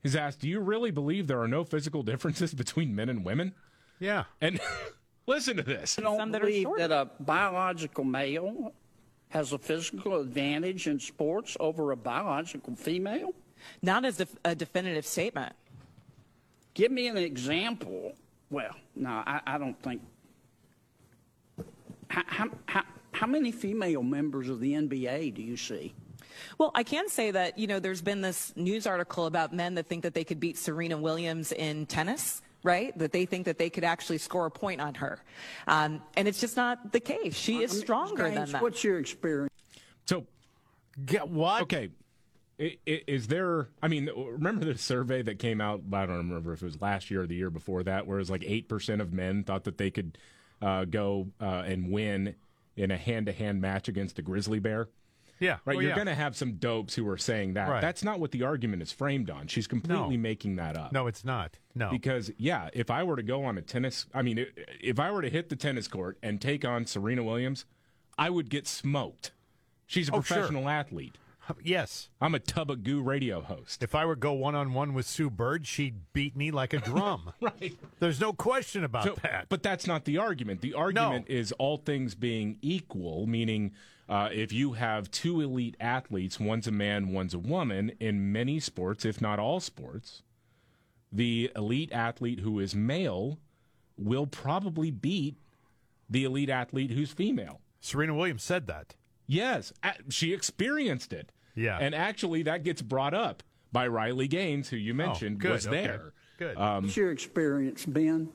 He's 0.03 0.17
asked, 0.17 0.41
Do 0.41 0.49
you 0.49 0.61
really 0.61 0.91
believe 0.91 1.27
there 1.27 1.41
are 1.41 1.49
no 1.49 1.65
physical 1.65 2.03
differences 2.03 2.55
between 2.55 2.95
men 2.95 3.09
and 3.09 3.25
women? 3.25 3.55
Yeah. 4.01 4.25
And 4.41 4.61
listen 5.27 5.57
to 5.59 5.63
this. 5.63 5.99
I 5.99 6.03
don't 6.03 6.33
believe 6.33 6.67
that 6.79 6.91
a 6.91 7.09
biological 7.21 8.03
male 8.03 8.73
has 9.29 9.53
a 9.53 9.59
physical 9.59 10.21
advantage 10.21 10.89
in 10.89 10.99
sports 10.99 11.57
over 11.61 11.93
a 11.93 11.97
biological 11.97 12.75
female. 12.75 13.33
Not 13.83 14.05
as 14.05 14.17
def- 14.17 14.37
a 14.45 14.55
definitive 14.55 15.07
statement. 15.07 15.55
Give 16.75 16.91
me 16.91 17.07
an 17.09 17.17
example. 17.17 18.15
Well, 18.51 18.75
no, 18.97 19.11
I, 19.11 19.41
I 19.47 19.59
don't 19.59 19.81
think. 19.83 20.03
How, 22.09 22.25
how, 22.27 22.51
how, 22.67 22.83
how 23.13 23.27
many 23.27 23.53
female 23.53 24.03
members 24.03 24.49
of 24.49 24.61
the 24.61 24.73
NBA 24.73 25.35
do 25.35 25.43
you 25.43 25.57
see? 25.57 25.95
Well, 26.59 26.73
I 26.75 26.83
can 26.83 27.09
say 27.09 27.31
that, 27.31 27.59
you 27.59 27.67
know, 27.67 27.79
there's 27.79 28.03
been 28.03 28.21
this 28.21 28.53
news 28.57 28.87
article 28.87 29.27
about 29.27 29.53
men 29.53 29.75
that 29.75 29.87
think 29.87 30.03
that 30.03 30.15
they 30.15 30.25
could 30.25 30.41
beat 30.41 30.57
Serena 30.57 30.97
Williams 30.97 31.53
in 31.53 31.87
tennis. 31.87 32.43
Right? 32.63 32.97
That 32.99 33.13
they 33.13 33.25
think 33.25 33.47
that 33.47 33.59
they 33.59 33.71
could 33.71 33.85
actually 33.85 34.19
score 34.19 34.47
a 34.47 34.51
point 34.51 34.81
on 34.81 34.95
her. 34.97 35.23
Um, 35.67 36.03
and 36.17 36.29
it's 36.29 36.41
just 36.41 36.57
not 36.57 36.93
the 36.93 37.01
case. 37.01 37.35
She 37.35 37.63
is 37.63 37.79
stronger 37.79 38.25
than 38.25 38.35
James, 38.35 38.53
that. 38.53 38.63
What's 38.63 38.85
your 38.85 38.99
experience? 38.99 39.53
So, 40.07 40.27
get 41.07 41.29
what? 41.29 41.63
Okay. 41.63 41.91
I- 42.61 42.77
i- 42.87 43.03
Is 43.07 43.29
there? 43.29 43.69
I 43.83 43.89
mean, 43.89 44.11
remember 44.15 44.67
the 44.67 44.77
survey 44.77 45.23
that 45.23 45.39
came 45.39 45.63
out? 45.63 45.81
I 45.93 46.05
don't 46.05 46.19
remember 46.19 46.53
if 46.53 46.61
it 46.63 46.67
was 46.67 46.81
last 46.83 47.11
year 47.11 47.23
or 47.23 47.27
the 47.27 47.35
year 47.35 47.49
before 47.49 47.83
that, 47.85 48.07
where 48.07 48.19
it 48.19 48.21
was 48.21 48.31
like 48.31 48.45
eight 48.47 48.69
percent 48.69 49.01
of 49.01 49.13
men 49.15 49.45
thought 49.45 49.65
that 49.65 49.79
they 49.79 49.91
could 49.91 50.19
uh, 50.61 50.85
go 50.85 51.29
uh, 51.41 51.63
and 51.65 51.91
win 51.91 52.35
in 52.77 52.91
a 52.91 52.97
hand-to-hand 52.99 53.61
match 53.63 53.89
against 53.89 54.19
a 54.19 54.23
grizzly 54.23 54.59
bear. 54.59 54.89
Yeah. 55.41 55.57
Right. 55.65 55.77
Oh, 55.77 55.81
You're 55.81 55.91
yeah. 55.91 55.95
going 55.97 56.07
to 56.07 56.15
have 56.15 56.37
some 56.37 56.53
dopes 56.53 56.95
who 56.95 57.09
are 57.09 57.19
saying 57.19 57.55
that. 57.55 57.69
Right. 57.69 57.81
That's 57.81 58.05
not 58.05 58.21
what 58.21 58.31
the 58.31 58.43
argument 58.45 58.83
is 58.83 58.93
framed 58.93 59.31
on. 59.31 59.47
She's 59.49 59.67
completely 59.67 60.17
No. 60.17 60.23
making 60.23 60.57
that 60.57 60.77
up. 60.77 60.93
No, 60.93 61.07
it's 61.07 61.25
not. 61.25 61.59
No. 61.75 61.91
Because 61.91 62.31
yeah, 62.37 62.69
if 62.75 62.91
I 62.91 63.03
were 63.03 63.17
to 63.17 63.23
go 63.23 63.45
on 63.45 63.57
a 63.59 63.63
tennis, 63.63 64.07
I 64.15 64.23
mean, 64.23 64.47
if 64.81 65.01
I 65.01 65.11
were 65.11 65.23
to 65.23 65.31
hit 65.31 65.49
the 65.49 65.57
tennis 65.57 65.89
court 65.89 66.19
and 66.23 66.41
take 66.41 66.65
on 66.65 66.85
Serena 66.87 67.25
Williams, 67.25 67.65
I 68.19 68.31
would 68.31 68.51
get 68.51 68.67
smoked. 68.69 69.33
She's 69.87 70.09
a 70.09 70.13
Oh, 70.13 70.21
sure. 70.21 70.37
professional 70.37 70.69
athlete. 70.69 71.17
Yes. 71.65 72.11
I'm 72.21 72.35
a 72.37 72.39
tub 72.39 72.71
of 72.71 72.85
goo 72.85 73.03
radio 73.03 73.41
host. 73.41 73.83
If 73.83 73.95
I 73.97 74.05
were 74.05 74.15
to 74.15 74.21
go 74.21 74.33
one 74.35 74.55
on 74.55 74.73
one 74.73 74.95
with 74.95 75.05
Sue 75.07 75.31
Bird, 75.31 75.67
she'd 75.67 76.13
beat 76.13 76.37
me 76.37 76.53
like 76.53 76.73
a 76.73 76.79
drum. 76.79 77.33
right. 77.41 77.77
There's 77.99 78.21
no 78.21 78.33
question 78.33 78.85
about 78.85 79.03
So- 79.05 79.17
that. 79.23 79.47
But 79.49 79.63
that's 79.65 79.85
not 79.87 80.05
the 80.05 80.19
argument. 80.19 80.61
The 80.61 80.75
argument 80.75 81.27
is 81.29 81.51
all 81.53 81.77
things 81.79 82.15
being 82.15 82.59
equal, 82.63 83.27
meaning 83.27 83.73
uh, 84.11 84.29
if 84.33 84.53
you 84.53 84.73
have 84.73 85.11
two 85.13 85.41
elite 85.41 85.77
athletes, 85.79 86.41
one's 86.41 86.67
a 86.67 86.73
man, 86.73 87.13
one's 87.13 87.33
a 87.33 87.39
woman, 87.39 87.93
in 88.01 88.33
many 88.33 88.59
sports, 88.59 89.05
if 89.05 89.21
not 89.21 89.39
all 89.39 89.61
sports, 89.61 90.23
the 91.13 91.51
elite 91.55 91.93
athlete 91.93 92.41
who 92.41 92.59
is 92.59 92.75
male 92.75 93.39
will 93.97 94.27
probably 94.27 94.91
beat 94.91 95.37
the 96.09 96.25
elite 96.25 96.51
athlete 96.51 96.91
who's 96.91 97.13
female. 97.13 97.61
Serena 97.81 98.13
Williams 98.13 98.43
said 98.43 98.67
that. 98.67 98.97
Yes, 99.29 99.73
she 100.09 100.33
experienced 100.33 101.13
it. 101.13 101.31
Yeah. 101.55 101.79
And 101.81 101.95
actually, 101.95 102.43
that 102.43 102.65
gets 102.65 102.83
brought 102.83 103.15
up 103.15 103.45
by 103.71 103.87
Riley 103.87 104.27
Gaines, 104.27 104.71
who 104.71 104.77
you 104.77 104.93
mentioned 104.93 105.39
good, 105.39 105.53
was 105.53 105.67
okay. 105.69 105.87
there. 105.87 106.13
Good. 106.37 106.57
Um, 106.57 106.85
What's 106.85 106.97
your 106.97 107.13
experience, 107.13 107.87
Ben? 107.87 108.33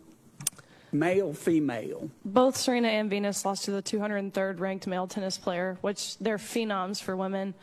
Male, 0.99 1.33
female. 1.33 2.09
Both 2.23 2.57
Serena 2.57 2.87
and 2.87 3.09
Venus 3.09 3.45
lost 3.45 3.65
to 3.65 3.71
the 3.71 3.81
203rd 3.81 4.59
ranked 4.59 4.87
male 4.87 5.07
tennis 5.07 5.37
player, 5.37 5.77
which 5.81 6.17
they're 6.19 6.37
phenoms 6.37 7.01
for 7.01 7.15
women. 7.15 7.53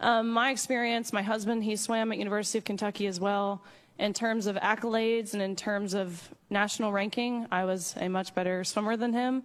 Um, 0.00 0.30
my 0.30 0.50
experience, 0.50 1.12
my 1.12 1.22
husband, 1.22 1.64
he 1.64 1.76
swam 1.76 2.12
at 2.12 2.18
University 2.18 2.58
of 2.58 2.64
Kentucky 2.64 3.06
as 3.06 3.20
well. 3.20 3.62
In 3.98 4.12
terms 4.12 4.46
of 4.46 4.56
accolades 4.56 5.32
and 5.32 5.42
in 5.42 5.56
terms 5.56 5.94
of 5.94 6.28
national 6.50 6.92
ranking, 6.92 7.46
I 7.50 7.64
was 7.64 7.94
a 7.96 8.08
much 8.08 8.34
better 8.34 8.62
swimmer 8.62 8.96
than 8.96 9.12
him. 9.12 9.42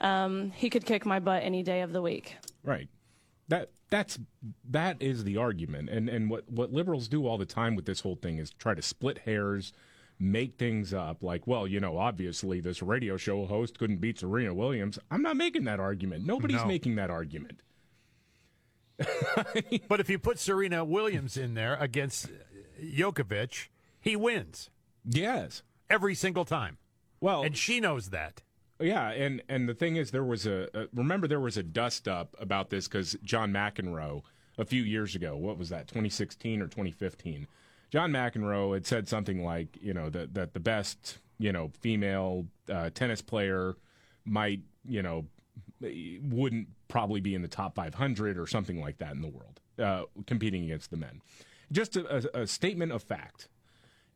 Um, 0.00 0.50
he 0.50 0.68
could 0.68 0.84
kick 0.84 1.06
my 1.06 1.20
butt 1.20 1.42
any 1.44 1.62
day 1.62 1.82
of 1.82 1.92
the 1.92 2.02
week. 2.02 2.36
Right. 2.64 2.88
That 3.48 3.70
that's 3.90 4.18
that 4.70 5.00
is 5.00 5.24
the 5.24 5.36
argument, 5.36 5.90
and 5.90 6.08
and 6.08 6.30
what 6.30 6.50
what 6.50 6.72
liberals 6.72 7.08
do 7.08 7.26
all 7.26 7.36
the 7.36 7.44
time 7.44 7.76
with 7.76 7.84
this 7.84 8.00
whole 8.00 8.16
thing 8.16 8.38
is 8.38 8.50
try 8.50 8.74
to 8.74 8.82
split 8.82 9.18
hairs, 9.18 9.72
make 10.24 10.58
things 10.58 10.94
up. 10.94 11.22
Like, 11.22 11.46
well, 11.46 11.66
you 11.66 11.80
know, 11.80 11.98
obviously 11.98 12.60
this 12.60 12.82
radio 12.82 13.16
show 13.16 13.46
host 13.46 13.78
couldn't 13.78 13.98
beat 13.98 14.18
Serena 14.18 14.54
Williams. 14.54 14.98
I'm 15.10 15.22
not 15.22 15.36
making 15.36 15.64
that 15.64 15.80
argument. 15.80 16.26
Nobody's 16.26 16.62
No. 16.62 16.66
making 16.66 16.96
that 16.96 17.10
argument. 17.10 17.60
but 19.88 20.00
if 20.00 20.08
you 20.08 20.18
put 20.18 20.38
Serena 20.38 20.84
Williams 20.84 21.36
in 21.36 21.54
there 21.54 21.74
against 21.76 22.26
uh, 22.26 22.28
Djokovic, 22.82 23.68
he 24.00 24.16
wins. 24.16 24.70
Yes. 25.04 25.62
Every 25.90 26.14
single 26.14 26.44
time. 26.44 26.78
Well, 27.20 27.42
and 27.42 27.56
she 27.56 27.80
knows 27.80 28.10
that. 28.10 28.42
Yeah, 28.80 29.10
and 29.10 29.42
and 29.48 29.68
the 29.68 29.74
thing 29.74 29.96
is, 29.96 30.10
there 30.10 30.24
was 30.24 30.46
a, 30.46 30.68
a 30.74 30.86
remember 30.92 31.26
there 31.28 31.40
was 31.40 31.56
a 31.56 31.62
dust 31.62 32.08
up 32.08 32.34
about 32.38 32.70
this 32.70 32.88
because 32.88 33.16
John 33.22 33.52
McEnroe 33.52 34.22
a 34.58 34.64
few 34.64 34.82
years 34.82 35.14
ago, 35.14 35.36
what 35.36 35.58
was 35.58 35.68
that, 35.70 35.86
2016 35.88 36.60
or 36.60 36.66
2015? 36.66 37.46
John 37.94 38.10
McEnroe 38.10 38.74
had 38.74 38.88
said 38.88 39.08
something 39.08 39.44
like, 39.44 39.78
you 39.80 39.94
know, 39.94 40.10
that 40.10 40.34
that 40.34 40.52
the 40.52 40.58
best, 40.58 41.18
you 41.38 41.52
know, 41.52 41.70
female 41.80 42.48
uh, 42.68 42.90
tennis 42.92 43.22
player 43.22 43.76
might, 44.24 44.62
you 44.84 45.00
know, 45.00 45.26
wouldn't 45.80 46.66
probably 46.88 47.20
be 47.20 47.36
in 47.36 47.42
the 47.42 47.46
top 47.46 47.76
500 47.76 48.36
or 48.36 48.48
something 48.48 48.80
like 48.80 48.98
that 48.98 49.12
in 49.12 49.20
the 49.20 49.28
world, 49.28 49.60
uh, 49.78 50.06
competing 50.26 50.64
against 50.64 50.90
the 50.90 50.96
men. 50.96 51.22
Just 51.70 51.94
a, 51.94 52.36
a, 52.36 52.42
a 52.42 52.46
statement 52.48 52.90
of 52.90 53.00
fact 53.00 53.46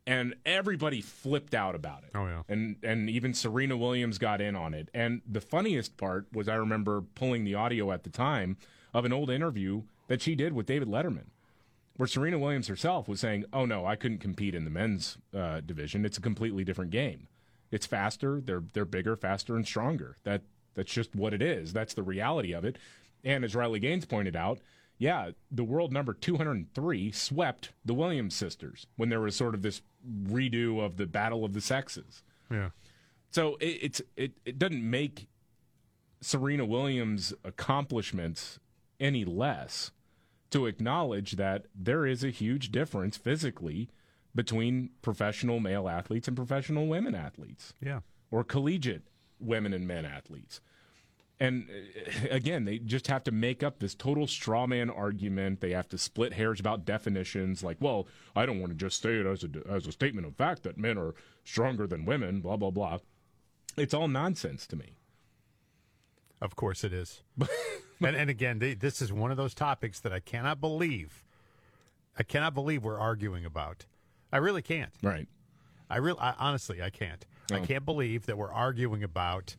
and 0.05 0.35
everybody 0.45 0.99
flipped 0.99 1.53
out 1.53 1.73
about 1.73 2.03
it. 2.03 2.09
Oh 2.13 2.25
yeah. 2.25 2.41
And 2.49 2.75
and 2.83 3.09
even 3.09 3.33
Serena 3.33 3.77
Williams 3.77 4.17
got 4.17 4.41
in 4.41 4.57
on 4.57 4.73
it. 4.73 4.89
And 4.93 5.21
the 5.25 5.39
funniest 5.39 5.95
part 5.95 6.27
was 6.33 6.49
I 6.49 6.55
remember 6.55 6.99
pulling 7.15 7.45
the 7.45 7.55
audio 7.55 7.93
at 7.93 8.03
the 8.03 8.09
time 8.09 8.57
of 8.93 9.05
an 9.05 9.13
old 9.13 9.29
interview 9.29 9.83
that 10.07 10.21
she 10.21 10.35
did 10.35 10.51
with 10.51 10.65
David 10.65 10.89
Letterman, 10.89 11.27
where 11.99 12.07
Serena 12.07 12.39
Williams 12.39 12.69
herself 12.69 13.09
was 13.09 13.19
saying, 13.19 13.43
"Oh 13.51 13.65
no, 13.65 13.85
I 13.85 13.97
couldn't 13.97 14.19
compete 14.19 14.55
in 14.55 14.63
the 14.63 14.69
men's 14.69 15.17
uh, 15.35 15.59
division. 15.59 16.05
It's 16.05 16.17
a 16.17 16.21
completely 16.21 16.63
different 16.63 16.91
game. 16.91 17.27
It's 17.71 17.85
faster. 17.85 18.39
They're 18.39 18.63
they're 18.71 18.85
bigger, 18.85 19.17
faster, 19.17 19.57
and 19.57 19.67
stronger. 19.67 20.15
That 20.23 20.43
that's 20.75 20.93
just 20.93 21.13
what 21.13 21.33
it 21.33 21.41
is. 21.41 21.73
That's 21.73 21.93
the 21.93 22.01
reality 22.01 22.53
of 22.53 22.63
it." 22.63 22.77
And 23.25 23.43
as 23.43 23.53
Riley 23.53 23.81
Gaines 23.81 24.05
pointed 24.05 24.33
out, 24.33 24.59
yeah, 24.97 25.31
the 25.51 25.65
world 25.65 25.91
number 25.91 26.13
203 26.13 27.11
swept 27.11 27.73
the 27.83 27.93
Williams 27.93 28.33
sisters 28.33 28.87
when 28.95 29.09
there 29.09 29.19
was 29.19 29.35
sort 29.35 29.53
of 29.53 29.61
this 29.61 29.81
redo 30.09 30.79
of 30.79 30.95
the 30.95 31.05
battle 31.05 31.43
of 31.43 31.51
the 31.51 31.59
sexes. 31.59 32.23
Yeah. 32.49 32.69
So 33.29 33.57
it, 33.57 33.77
it's 33.81 34.01
it, 34.15 34.31
it 34.45 34.57
doesn't 34.57 34.89
make 34.89 35.27
Serena 36.21 36.63
Williams' 36.63 37.33
accomplishments 37.43 38.57
any 39.01 39.25
less 39.25 39.91
to 40.51 40.65
acknowledge 40.65 41.33
that 41.33 41.65
there 41.75 42.05
is 42.05 42.23
a 42.23 42.29
huge 42.29 42.71
difference 42.71 43.17
physically 43.17 43.89
between 44.35 44.91
professional 45.01 45.59
male 45.59 45.87
athletes 45.87 46.27
and 46.27 46.37
professional 46.37 46.87
women 46.87 47.15
athletes. 47.15 47.73
Yeah. 47.81 48.01
Or 48.31 48.43
collegiate 48.43 49.03
women 49.39 49.73
and 49.73 49.87
men 49.87 50.05
athletes. 50.05 50.61
And 51.39 51.67
uh, 51.69 52.27
again, 52.31 52.65
they 52.65 52.79
just 52.79 53.07
have 53.07 53.23
to 53.23 53.31
make 53.31 53.63
up 53.63 53.79
this 53.79 53.95
total 53.95 54.27
straw 54.27 54.67
man 54.67 54.89
argument. 54.89 55.61
They 55.61 55.71
have 55.71 55.87
to 55.89 55.97
split 55.97 56.33
hairs 56.33 56.59
about 56.59 56.85
definitions. 56.85 57.63
Like, 57.63 57.77
well, 57.79 58.07
I 58.35 58.45
don't 58.45 58.59
want 58.59 58.71
to 58.71 58.77
just 58.77 59.01
say 59.01 59.15
it 59.15 59.25
as 59.25 59.43
a 59.43 59.49
as 59.69 59.87
a 59.87 59.91
statement 59.91 60.27
of 60.27 60.35
fact 60.35 60.63
that 60.63 60.77
men 60.77 60.97
are 60.97 61.15
stronger 61.45 61.87
than 61.87 62.05
women. 62.05 62.41
Blah 62.41 62.57
blah 62.57 62.71
blah. 62.71 62.97
It's 63.77 63.93
all 63.93 64.09
nonsense 64.09 64.67
to 64.67 64.75
me. 64.75 64.97
Of 66.41 66.55
course 66.55 66.83
it 66.83 66.93
is. 66.93 67.21
and, 68.01 68.15
and 68.15 68.29
again, 68.29 68.59
they, 68.59 68.73
this 68.73 69.01
is 69.01 69.11
one 69.11 69.31
of 69.31 69.37
those 69.37 69.53
topics 69.53 69.99
that 70.01 70.13
I 70.13 70.19
cannot 70.19 70.61
believe. 70.61 71.23
I 72.17 72.23
cannot 72.23 72.53
believe 72.53 72.83
we're 72.83 72.99
arguing 72.99 73.45
about. 73.45 73.85
I 74.31 74.37
really 74.37 74.61
can't. 74.61 74.91
Right. 75.01 75.27
I 75.89 75.97
really, 75.97 76.19
I, 76.19 76.33
honestly, 76.37 76.81
I 76.81 76.89
can't. 76.89 77.25
I 77.51 77.59
Oh. 77.59 77.65
can't 77.65 77.83
believe 77.85 78.25
that 78.27 78.37
we're 78.37 78.53
arguing 78.53 79.03
about 79.03 79.55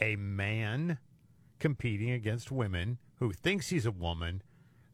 a 0.00 0.16
man 0.16 0.98
competing 1.58 2.10
against 2.10 2.50
women 2.52 2.98
who 3.16 3.32
thinks 3.32 3.68
he's 3.70 3.86
a 3.86 3.90
woman, 3.90 4.42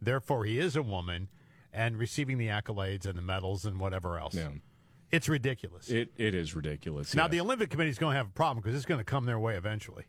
therefore 0.00 0.44
he 0.44 0.58
is 0.58 0.74
a 0.76 0.82
woman, 0.82 1.28
and 1.72 1.98
receiving 1.98 2.38
the 2.38 2.48
accolades 2.48 3.06
and 3.06 3.16
the 3.18 3.22
medals 3.22 3.64
and 3.64 3.78
whatever 3.78 4.18
else. 4.18 4.34
Yeah. 4.34 4.48
It's 5.10 5.28
ridiculous. 5.28 5.88
It 5.90 6.10
it 6.16 6.34
is 6.34 6.54
ridiculous. 6.54 7.14
now 7.14 7.24
yes. 7.24 7.30
the 7.32 7.40
Olympic 7.40 7.70
Committee 7.70 7.90
is 7.90 7.98
going 7.98 8.12
to 8.14 8.18
have 8.18 8.26
a 8.28 8.32
problem 8.32 8.62
because 8.62 8.76
it's 8.76 8.84
going 8.86 8.98
to 9.00 9.04
come 9.04 9.24
their 9.24 9.38
way 9.38 9.56
eventually. 9.56 10.04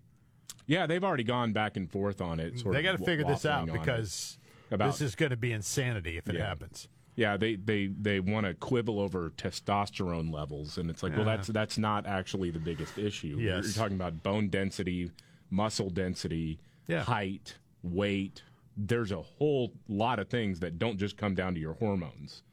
Yeah, 0.67 0.85
they've 0.85 1.03
already 1.03 1.23
gone 1.23 1.51
back 1.51 1.77
and 1.77 1.91
forth 1.91 2.21
on 2.21 2.39
it. 2.39 2.63
they 2.63 2.83
got 2.83 2.97
to 2.97 3.03
figure 3.03 3.25
this 3.25 3.45
out 3.45 3.71
because 3.71 4.37
about, 4.71 4.91
this 4.91 5.01
is 5.01 5.15
going 5.15 5.31
to 5.31 5.37
be 5.37 5.51
insanity 5.51 6.17
if 6.17 6.29
it 6.29 6.35
yeah. 6.35 6.47
happens. 6.47 6.87
Yeah, 7.15 7.35
they 7.37 7.55
they 7.55 7.87
they 7.87 8.19
want 8.19 8.45
to 8.45 8.53
quibble 8.53 8.99
over 8.99 9.31
testosterone 9.31 10.31
levels, 10.33 10.77
and 10.77 10.89
it's 10.89 11.03
like, 11.03 11.11
yeah. 11.11 11.17
well, 11.17 11.25
that's 11.25 11.47
that's 11.47 11.77
not 11.77 12.05
actually 12.05 12.51
the 12.51 12.59
biggest 12.59 12.97
issue. 12.97 13.37
Yes. 13.39 13.65
You're 13.65 13.73
talking 13.73 13.95
about 13.95 14.23
bone 14.23 14.47
density, 14.47 15.11
muscle 15.49 15.89
density, 15.89 16.59
yeah. 16.87 17.03
height, 17.03 17.55
weight. 17.83 18.43
There's 18.77 19.11
a 19.11 19.21
whole 19.21 19.73
lot 19.89 20.19
of 20.19 20.29
things 20.29 20.61
that 20.61 20.79
don't 20.79 20.97
just 20.97 21.17
come 21.17 21.35
down 21.35 21.55
to 21.55 21.59
your 21.59 21.73
hormones. 21.73 22.43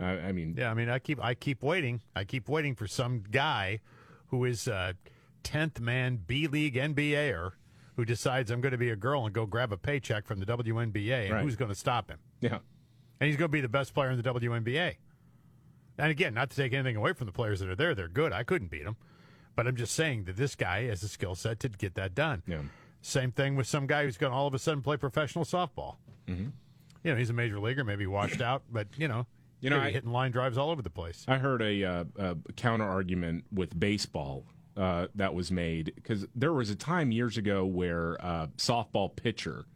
I, 0.00 0.12
I 0.12 0.32
mean, 0.32 0.54
yeah, 0.56 0.70
I 0.70 0.74
mean, 0.74 0.88
I 0.88 0.98
keep 0.98 1.22
I 1.22 1.34
keep 1.34 1.62
waiting. 1.62 2.00
I 2.16 2.24
keep 2.24 2.48
waiting 2.48 2.74
for 2.74 2.86
some 2.86 3.24
guy 3.30 3.80
who 4.28 4.44
is. 4.44 4.68
Uh, 4.68 4.92
10th 5.42 5.80
man 5.80 6.20
B 6.26 6.46
League 6.46 6.74
NBAer 6.74 7.52
who 7.96 8.04
decides 8.04 8.50
I'm 8.50 8.60
going 8.60 8.72
to 8.72 8.78
be 8.78 8.90
a 8.90 8.96
girl 8.96 9.24
and 9.26 9.34
go 9.34 9.46
grab 9.46 9.72
a 9.72 9.76
paycheck 9.76 10.26
from 10.26 10.40
the 10.40 10.46
WNBA, 10.46 11.24
and 11.24 11.32
right. 11.32 11.42
who's 11.42 11.56
going 11.56 11.70
to 11.70 11.74
stop 11.74 12.10
him? 12.10 12.18
Yeah. 12.40 12.58
And 13.20 13.28
he's 13.28 13.36
going 13.36 13.50
to 13.50 13.52
be 13.52 13.60
the 13.60 13.68
best 13.68 13.94
player 13.94 14.10
in 14.10 14.20
the 14.20 14.22
WNBA. 14.22 14.96
And 15.98 16.10
again, 16.10 16.34
not 16.34 16.50
to 16.50 16.56
take 16.56 16.72
anything 16.72 16.96
away 16.96 17.12
from 17.12 17.26
the 17.26 17.32
players 17.32 17.60
that 17.60 17.68
are 17.68 17.76
there, 17.76 17.94
they're 17.94 18.08
good. 18.08 18.32
I 18.32 18.44
couldn't 18.44 18.70
beat 18.70 18.84
them. 18.84 18.96
But 19.54 19.66
I'm 19.66 19.76
just 19.76 19.94
saying 19.94 20.24
that 20.24 20.36
this 20.36 20.54
guy 20.54 20.84
has 20.86 21.02
the 21.02 21.08
skill 21.08 21.34
set 21.34 21.60
to 21.60 21.68
get 21.68 21.94
that 21.96 22.14
done. 22.14 22.42
Yeah. 22.46 22.62
Same 23.02 23.30
thing 23.30 23.56
with 23.56 23.66
some 23.66 23.86
guy 23.86 24.04
who's 24.04 24.16
going 24.16 24.32
to 24.32 24.36
all 24.36 24.46
of 24.46 24.54
a 24.54 24.58
sudden 24.58 24.82
play 24.82 24.96
professional 24.96 25.44
softball. 25.44 25.96
Mm-hmm. 26.26 26.48
You 27.04 27.10
know, 27.10 27.16
he's 27.16 27.30
a 27.30 27.34
major 27.34 27.60
leaguer, 27.60 27.84
maybe 27.84 28.06
washed 28.06 28.40
out, 28.40 28.62
but, 28.70 28.88
you 28.96 29.08
know, 29.08 29.26
you 29.60 29.70
know, 29.70 29.80
hitting 29.80 30.10
line 30.10 30.30
drives 30.30 30.56
all 30.56 30.70
over 30.70 30.82
the 30.82 30.90
place. 30.90 31.24
I 31.28 31.38
heard 31.38 31.60
a, 31.62 31.84
uh, 31.84 32.04
a 32.16 32.36
counter 32.56 32.84
argument 32.84 33.44
with 33.52 33.78
baseball 33.78 34.44
uh, 34.76 35.06
that 35.14 35.34
was 35.34 35.50
made 35.52 35.92
because 35.94 36.26
there 36.34 36.52
was 36.52 36.70
a 36.70 36.76
time 36.76 37.12
years 37.12 37.36
ago 37.36 37.64
where 37.64 38.16
uh, 38.24 38.46
softball 38.56 39.14
pitcher 39.14 39.66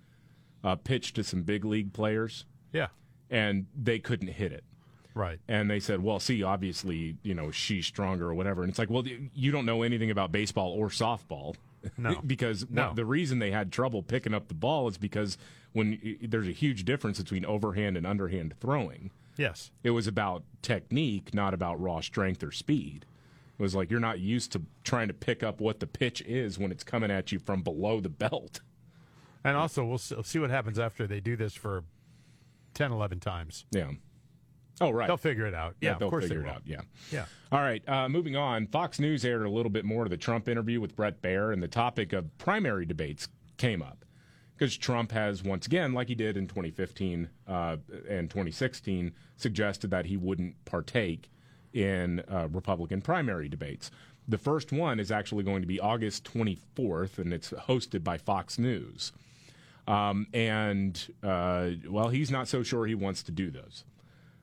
uh, 0.65 0.75
pitched 0.77 1.17
to 1.17 1.25
some 1.25 1.43
big 1.43 1.65
league 1.65 1.93
players. 1.93 2.45
Yeah. 2.73 2.89
and 3.31 3.67
they 3.75 3.99
couldn't 3.99 4.29
hit 4.29 4.53
it. 4.53 4.65
Right. 5.15 5.39
And 5.49 5.71
they 5.71 5.81
said, 5.81 6.03
"Well, 6.03 6.21
see, 6.21 6.43
obviously, 6.43 7.17
you 7.23 7.35
know, 7.35 7.51
she's 7.51 7.87
stronger 7.87 8.27
or 8.29 8.35
whatever." 8.35 8.63
And 8.63 8.69
it's 8.71 8.79
like, 8.79 8.91
"Well, 8.91 9.05
you 9.07 9.51
don't 9.51 9.65
know 9.65 9.83
anything 9.83 10.11
about 10.11 10.31
baseball 10.31 10.73
or 10.73 10.89
softball." 10.89 11.55
No. 11.97 12.21
because 12.27 12.67
No. 12.69 12.93
the 12.95 13.05
reason 13.07 13.39
they 13.39 13.51
had 13.51 13.73
trouble 13.73 14.03
picking 14.03 14.35
up 14.35 14.49
the 14.49 14.55
ball 14.55 14.89
is 14.89 14.99
because 14.99 15.39
when 15.73 16.19
there's 16.23 16.49
a 16.49 16.53
huge 16.53 16.85
difference 16.85 17.19
between 17.19 17.45
overhand 17.47 17.97
and 17.97 18.07
underhand 18.07 18.55
throwing. 18.61 19.11
Yes. 19.39 19.71
It 19.83 19.91
was 19.91 20.07
about 20.07 20.43
technique, 20.63 21.33
not 21.35 21.55
about 21.55 21.81
raw 21.81 22.01
strength 22.01 22.43
or 22.43 22.51
speed. 22.53 23.07
It 23.59 23.63
was 23.63 23.75
like 23.75 23.91
you're 23.91 24.01
not 24.01 24.19
used 24.19 24.53
to 24.53 24.63
trying 24.85 25.09
to 25.09 25.15
pick 25.15 25.43
up 25.43 25.61
what 25.61 25.81
the 25.81 25.87
pitch 25.87 26.21
is 26.23 26.59
when 26.59 26.71
it's 26.71 26.85
coming 26.85 27.11
at 27.11 27.33
you 27.33 27.39
from 27.39 27.63
below 27.63 28.01
the 28.01 28.09
belt. 28.09 28.61
And 29.45 29.57
also, 29.57 29.85
we'll 29.85 29.99
see 29.99 30.39
what 30.39 30.51
happens 30.51 30.79
after 30.79 31.07
they 31.07 31.21
do 31.21 31.37
this 31.37 31.55
for 31.55 31.85
10, 32.75 32.93
11 32.93 33.21
times. 33.21 33.65
Yeah. 33.71 33.93
Oh, 34.81 34.91
right. 34.91 35.07
They'll 35.07 35.17
figure 35.17 35.47
it 35.47 35.55
out. 35.55 35.77
Yeah, 35.81 35.95
they'll 35.95 36.09
of 36.09 36.11
course 36.11 36.25
figure 36.25 36.43
they 36.43 36.49
it 36.49 36.49
will. 36.49 36.57
out. 36.57 36.63
Yeah. 36.67 36.81
Yeah. 37.11 37.25
All 37.51 37.61
right. 37.61 37.83
Uh, 37.89 38.09
moving 38.09 38.37
on. 38.37 38.67
Fox 38.67 38.99
News 39.01 39.25
aired 39.25 39.47
a 39.47 39.51
little 39.51 39.71
bit 39.71 39.85
more 39.85 40.05
of 40.05 40.11
the 40.11 40.17
Trump 40.17 40.49
interview 40.49 40.81
with 40.81 40.95
Bret 40.95 41.23
Baier, 41.23 41.53
and 41.53 41.63
the 41.63 41.69
topic 41.69 42.13
of 42.13 42.37
primary 42.39 42.85
debates 42.85 43.29
came 43.57 43.81
up 43.83 44.05
because 44.57 44.77
Trump 44.77 45.13
has 45.13 45.43
once 45.43 45.67
again, 45.67 45.95
like 45.95 46.09
he 46.09 46.15
did 46.15 46.37
in 46.37 46.47
2015 46.47 47.29
uh, 47.49 47.77
and 48.09 48.29
2016, 48.29 49.13
suggested 49.37 49.91
that 49.91 50.07
he 50.07 50.17
wouldn't 50.17 50.63
partake 50.65 51.31
in 51.77 52.23
uh, 52.31 52.49
Republican 52.51 53.03
primary 53.03 53.49
debates. 53.49 53.91
The 54.27 54.39
first 54.39 54.73
one 54.73 54.99
is 54.99 55.13
actually 55.13 55.45
going 55.45 55.61
to 55.61 55.69
be 55.69 55.79
August 55.79 56.25
24th, 56.25 57.19
and 57.19 57.33
it's 57.33 57.51
hosted 57.51 58.03
by 58.03 58.19
Fox 58.19 58.59
News. 58.59 59.13
Um, 59.87 60.27
and 60.33 61.01
uh, 61.23 61.71
well, 61.89 62.09
he's 62.09 62.31
not 62.31 62.49
so 62.49 62.63
sure 62.65 62.87
he 62.87 62.97
wants 62.97 63.23
to 63.25 63.33
do 63.33 63.51
those. 63.51 63.85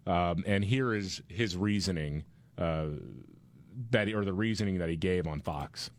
Um, 0.05 0.43
and 0.45 0.63
here 0.63 0.93
is 0.93 1.21
his 1.27 1.57
reasoning 1.57 2.23
uh, 2.57 2.85
that, 3.89 4.07
or 4.09 4.23
the 4.23 4.33
reasoning 4.33 4.77
that 4.77 4.89
he 4.89 4.95
gave 4.95 5.27
on 5.27 5.41
Fox. 5.41 5.89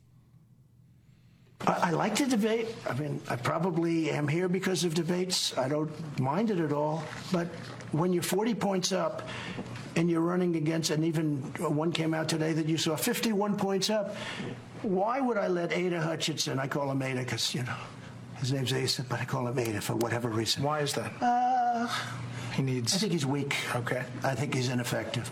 I, 1.67 1.73
I 1.73 1.91
like 1.91 2.15
to 2.17 2.27
debate. 2.27 2.69
I 2.89 2.95
mean, 2.95 3.21
I 3.29 3.37
probably 3.37 4.11
am 4.11 4.29
here 4.29 4.49
because 4.49 4.85
of 4.85 4.95
debates. 4.95 5.57
I 5.59 5.69
don't 5.69 5.91
mind 6.21 6.51
it 6.51 6.61
at 6.61 6.73
all. 6.73 7.03
But 7.33 7.49
when 7.93 8.13
you're 8.13 8.23
40 8.23 8.55
points 8.55 8.93
up 8.93 9.29
and 9.97 10.11
you're 10.11 10.21
running 10.21 10.57
against, 10.57 10.91
and 10.91 11.05
even 11.05 11.37
one 11.59 11.93
came 11.93 12.15
out 12.15 12.29
today 12.29 12.53
that 12.53 12.67
you 12.69 12.77
saw 12.77 12.97
51 12.97 13.57
points 13.57 13.91
up, 13.91 14.17
why 14.83 15.21
would 15.21 15.37
I 15.39 15.49
let 15.49 15.73
Ada 15.73 16.01
Hutchinson, 16.01 16.59
I 16.59 16.67
call 16.67 16.91
him 16.91 17.01
Ada 17.03 17.21
because, 17.21 17.55
you 17.55 17.63
know, 17.63 17.77
his 18.37 18.53
name's 18.53 18.73
Asa, 18.73 19.05
but 19.09 19.21
I 19.21 19.25
call 19.25 19.47
him 19.49 19.59
Ada 19.59 19.81
for 19.81 19.95
whatever 19.97 20.29
reason. 20.29 20.63
Why 20.63 20.81
is 20.81 20.93
that? 20.95 21.11
Uh, 21.23 21.89
he 22.55 22.63
needs. 22.63 22.95
I 22.95 22.99
think 22.99 23.13
he's 23.13 23.25
weak. 23.27 23.57
Okay. 23.75 24.03
I 24.23 24.35
think 24.35 24.55
he's 24.55 24.69
ineffective. 24.69 25.31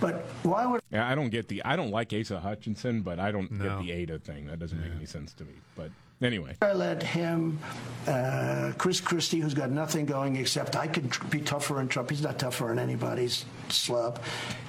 But 0.00 0.24
why 0.42 0.66
would 0.66 0.80
Yeah, 0.90 1.08
I 1.08 1.14
don't 1.14 1.30
get 1.30 1.48
the. 1.48 1.62
I 1.64 1.76
don't 1.76 1.90
like 1.90 2.12
Asa 2.12 2.40
Hutchinson, 2.40 3.02
but 3.02 3.18
I 3.18 3.30
don't 3.30 3.50
No. 3.50 3.64
get 3.64 3.86
the 3.86 3.92
Ada 3.92 4.18
thing. 4.18 4.46
That 4.46 4.58
doesn't 4.58 4.80
make 4.80 4.92
any 4.94 5.06
sense 5.06 5.32
to 5.34 5.44
me. 5.44 5.54
But 5.74 5.90
anyway, 6.22 6.56
I 6.62 6.72
let 6.72 7.02
him, 7.02 7.58
uh, 8.06 8.72
Chris 8.78 9.00
Christie, 9.00 9.40
who's 9.40 9.54
got 9.54 9.70
nothing 9.70 10.06
going 10.06 10.36
except 10.36 10.76
I 10.76 10.86
could 10.86 11.10
be 11.30 11.40
tougher 11.40 11.78
on 11.78 11.88
Trump. 11.88 12.10
He's 12.10 12.22
not 12.22 12.38
tougher 12.38 12.70
on 12.70 12.78
anybody's 12.78 13.44
slub. 13.68 14.18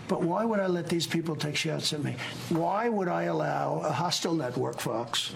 But 0.07 0.21
why 0.21 0.45
would 0.45 0.59
I 0.59 0.67
let 0.67 0.87
these 0.87 1.05
people 1.05 1.35
take 1.35 1.55
shots 1.55 1.91
at 1.91 2.03
me? 2.03 2.15
Why 2.49 2.87
would 2.87 3.09
I 3.09 3.23
allow 3.23 3.81
a 3.81 3.91
hostile 3.91 4.33
network, 4.33 4.79
Fox? 4.79 5.33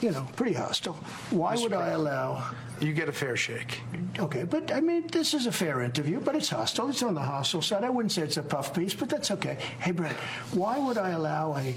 You 0.00 0.12
know, 0.12 0.26
pretty 0.36 0.54
hostile. 0.54 0.94
Why 1.30 1.56
would 1.56 1.72
I 1.72 1.88
allow? 1.88 2.54
You 2.80 2.92
get 2.92 3.08
a 3.08 3.12
fair 3.12 3.36
shake. 3.36 3.80
Okay, 4.18 4.44
but 4.44 4.72
I 4.72 4.80
mean, 4.80 5.08
this 5.08 5.34
is 5.34 5.46
a 5.46 5.52
fair 5.52 5.82
interview, 5.82 6.20
but 6.20 6.36
it's 6.36 6.48
hostile. 6.48 6.88
It's 6.88 7.02
on 7.02 7.14
the 7.14 7.20
hostile 7.20 7.60
side. 7.60 7.82
I 7.82 7.90
wouldn't 7.90 8.12
say 8.12 8.22
it's 8.22 8.36
a 8.36 8.42
puff 8.42 8.72
piece, 8.72 8.94
but 8.94 9.08
that's 9.08 9.30
okay. 9.32 9.58
Hey, 9.80 9.90
Bret, 9.90 10.14
why 10.52 10.78
would 10.78 10.96
I 10.96 11.10
allow 11.10 11.56
a 11.56 11.74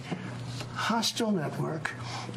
hostile 0.76 1.32
network 1.32 1.92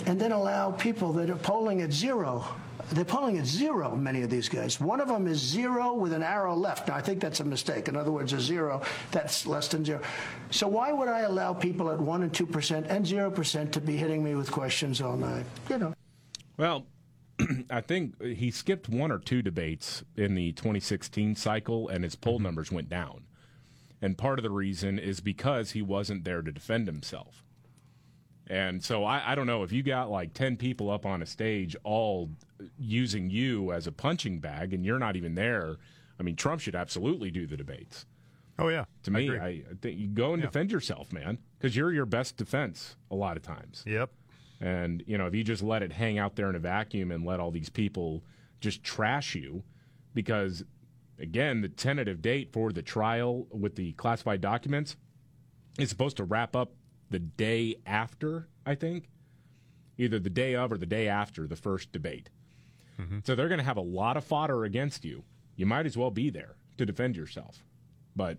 and 0.07 0.20
then 0.20 0.32
allow 0.32 0.70
people 0.70 1.12
that 1.14 1.30
are 1.30 1.37
polling 1.37 1.82
at 1.82 1.93
zero? 1.93 2.45
They're 2.93 3.05
polling 3.05 3.39
at 3.39 3.47
zero, 3.47 3.97
many 3.97 4.22
of 4.22 4.30
these 4.30 4.49
guys. 4.49 4.78
One 4.78 5.01
of 5.01 5.09
them 5.09 5.26
is 5.26 5.39
zero 5.39 5.95
with 5.95 6.12
an 6.12 6.22
arrow 6.22 6.55
left. 6.55 6.89
Now, 6.89 6.97
I 6.97 7.01
think 7.01 7.20
that's 7.20 7.41
a 7.41 7.45
mistake. 7.45 7.89
In 7.89 7.97
other 7.97 8.11
words, 8.11 8.32
a 8.32 8.41
zero, 8.41 8.82
that's 9.11 9.47
less 9.47 9.68
than 9.68 9.85
zero. 9.85 10.01
So, 10.51 10.68
why 10.68 10.93
would 10.93 11.09
I 11.09 11.20
allow 11.20 11.55
people 11.55 11.91
at 11.91 11.99
1% 11.99 12.22
and 12.22 12.32
2% 12.32 12.87
and 12.89 13.07
0% 13.07 13.72
to 13.72 13.80
be 13.80 13.97
hitting 13.97 14.22
me 14.22 14.35
with 14.35 14.51
questions 14.51 15.01
all 15.01 15.16
night? 15.16 15.47
You 15.70 15.78
know. 15.78 15.95
well, 16.59 16.87
I 17.70 17.80
think 17.80 18.22
he 18.22 18.51
skipped 18.51 18.89
one 18.89 19.11
or 19.11 19.18
two 19.18 19.43
debates 19.43 20.05
in 20.16 20.35
the 20.35 20.53
2016 20.53 21.37
cycle, 21.37 21.89
and 21.89 22.05
his 22.05 22.16
poll 22.16 22.37
mm-hmm. 22.37 22.45
numbers 22.45 22.70
went 22.70 22.89
down. 22.89 23.24
And 24.03 24.18
part 24.18 24.39
of 24.39 24.43
the 24.43 24.51
reason 24.51 24.99
is 24.99 25.20
because 25.20 25.70
he 25.70 25.82
wasn't 25.82 26.24
there 26.24 26.43
to 26.43 26.53
defend 26.53 26.87
himself. 26.87 27.44
And 28.47 28.83
so 28.85 29.05
I, 29.05 29.33
I 29.33 29.35
don't 29.35 29.47
know 29.47 29.63
if 29.63 29.73
you 29.73 29.83
got 29.83 30.11
like 30.11 30.35
10 30.35 30.57
people 30.57 30.91
up 30.91 31.07
on 31.07 31.23
a 31.23 31.27
stage 31.27 31.75
all 31.83 32.31
using 32.79 33.31
you 33.31 33.73
as 33.73 33.87
a 33.87 33.93
punching 33.93 34.41
bag 34.41 34.75
and 34.75 34.85
you're 34.85 34.99
not 34.99 35.17
even 35.17 35.35
there. 35.35 35.77
I 36.21 36.23
mean, 36.23 36.37
Trump 36.37 36.61
should 36.61 36.75
absolutely 36.75 37.31
do 37.31 37.47
the 37.47 37.57
debates. 37.57 38.05
Oh, 38.59 38.69
yeah. 38.69 38.85
To 39.05 39.11
me, 39.11 39.31
I, 39.37 39.47
I 39.49 39.63
think 39.81 39.99
you 39.99 40.07
go 40.09 40.33
and 40.35 40.43
Yeah. 40.43 40.47
defend 40.49 40.71
yourself, 40.71 41.13
man, 41.13 41.39
because 41.59 41.75
you're 41.75 41.93
your 41.93 42.07
best 42.07 42.37
defense 42.37 42.97
a 43.11 43.15
lot 43.17 43.37
of 43.37 43.43
times. 43.43 43.83
Yep. 43.87 44.11
And, 44.61 45.03
you 45.07 45.19
know, 45.19 45.27
if 45.27 45.35
you 45.35 45.43
just 45.43 45.63
let 45.63 45.83
it 45.83 45.93
hang 45.93 46.19
out 46.19 46.37
there 46.37 46.49
in 46.49 46.55
a 46.55 46.61
vacuum 46.61 47.11
and 47.11 47.25
let 47.25 47.41
all 47.41 47.51
these 47.51 47.69
people 47.69 48.23
just 48.61 48.85
trash 48.85 49.35
you, 49.35 49.65
because, 50.15 50.63
again, 51.19 51.63
the 51.63 51.69
tentative 51.69 52.23
date 52.23 52.53
for 52.53 52.73
the 52.73 52.81
trial 52.83 53.49
with 53.51 53.75
the 53.75 53.93
classified 53.95 54.41
documents 54.41 54.97
is 55.79 55.89
supposed 55.89 56.17
to 56.19 56.25
wrap 56.25 56.55
up 56.55 56.71
the 57.15 57.21
day 57.21 57.77
after, 57.87 58.49
I 58.67 58.75
think, 58.75 59.09
either 59.99 60.19
the 60.19 60.29
day 60.29 60.57
of 60.57 60.73
or 60.73 60.79
the 60.79 60.85
day 60.85 61.07
after 61.07 61.47
the 61.47 61.55
first 61.55 61.93
debate. 61.93 62.29
So 63.23 63.37
they're 63.37 63.47
going 63.47 63.59
to 63.59 63.65
have 63.65 63.77
a 63.77 63.81
lot 63.83 64.17
of 64.17 64.25
fodder 64.25 64.65
against 64.65 65.05
you. 65.05 65.23
You 65.55 65.65
might 65.65 65.87
as 65.87 65.97
well 65.97 66.11
be 66.11 66.29
there 66.29 66.57
to 66.77 66.85
defend 66.85 67.17
yourself. 67.17 67.62
But 68.17 68.39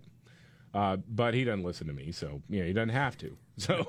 uh, 0.74 0.98
but 1.08 1.32
he 1.32 1.42
doesn't 1.44 1.62
listen 1.64 1.86
to 1.86 1.94
me, 1.94 2.12
so 2.12 2.42
you 2.50 2.60
know 2.60 2.66
he 2.66 2.74
doesn't 2.74 2.90
have 2.90 3.16
to. 3.18 3.36
So 3.56 3.86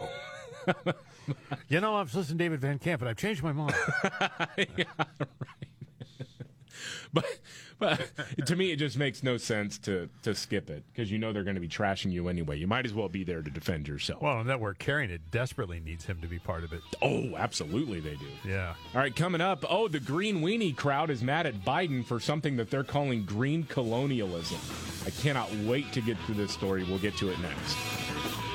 you 1.67 1.81
know, 1.81 1.95
I've 1.95 2.13
listened 2.15 2.39
to 2.39 2.43
David 2.45 2.61
Van 2.61 2.79
Camp, 2.79 2.99
but 3.01 3.09
I've 3.09 3.17
changed 3.17 3.43
my 3.43 3.51
mind. 3.51 3.75
yeah, 4.57 4.85
right. 4.97 5.67
but 7.13 7.25
but 7.79 8.09
to 8.45 8.55
me, 8.55 8.71
it 8.71 8.77
just 8.77 8.97
makes 8.97 9.23
no 9.23 9.37
sense 9.37 9.77
to 9.79 10.09
to 10.23 10.33
skip 10.33 10.69
it 10.69 10.83
because 10.91 11.11
you 11.11 11.17
know 11.17 11.31
they're 11.31 11.43
going 11.43 11.55
to 11.55 11.61
be 11.61 11.67
trashing 11.67 12.11
you 12.11 12.27
anyway. 12.27 12.57
You 12.57 12.67
might 12.67 12.85
as 12.85 12.93
well 12.93 13.09
be 13.09 13.23
there 13.23 13.41
to 13.41 13.49
defend 13.49 13.87
yourself. 13.87 14.21
Well, 14.21 14.39
and 14.39 14.49
that 14.49 14.59
we're 14.59 14.73
carrying 14.73 15.11
it 15.11 15.21
desperately 15.31 15.79
needs 15.79 16.05
him 16.05 16.21
to 16.21 16.27
be 16.27 16.39
part 16.39 16.63
of 16.63 16.73
it. 16.73 16.81
Oh, 17.01 17.35
absolutely, 17.35 17.99
they 17.99 18.15
do. 18.15 18.27
Yeah. 18.45 18.73
All 18.93 19.01
right, 19.01 19.15
coming 19.15 19.41
up. 19.41 19.63
Oh, 19.69 19.87
the 19.87 19.99
Green 19.99 20.41
Weenie 20.41 20.75
crowd 20.75 21.09
is 21.09 21.21
mad 21.21 21.45
at 21.45 21.63
Biden 21.63 22.05
for 22.05 22.19
something 22.19 22.57
that 22.57 22.71
they're 22.71 22.83
calling 22.83 23.25
green 23.25 23.63
colonialism. 23.63 24.59
I 25.05 25.11
cannot 25.11 25.53
wait 25.65 25.91
to 25.93 26.01
get 26.01 26.17
to 26.25 26.33
this 26.33 26.51
story. 26.51 26.83
We'll 26.83 26.99
get 26.99 27.15
to 27.17 27.29
it 27.29 27.39
next. 27.39 28.46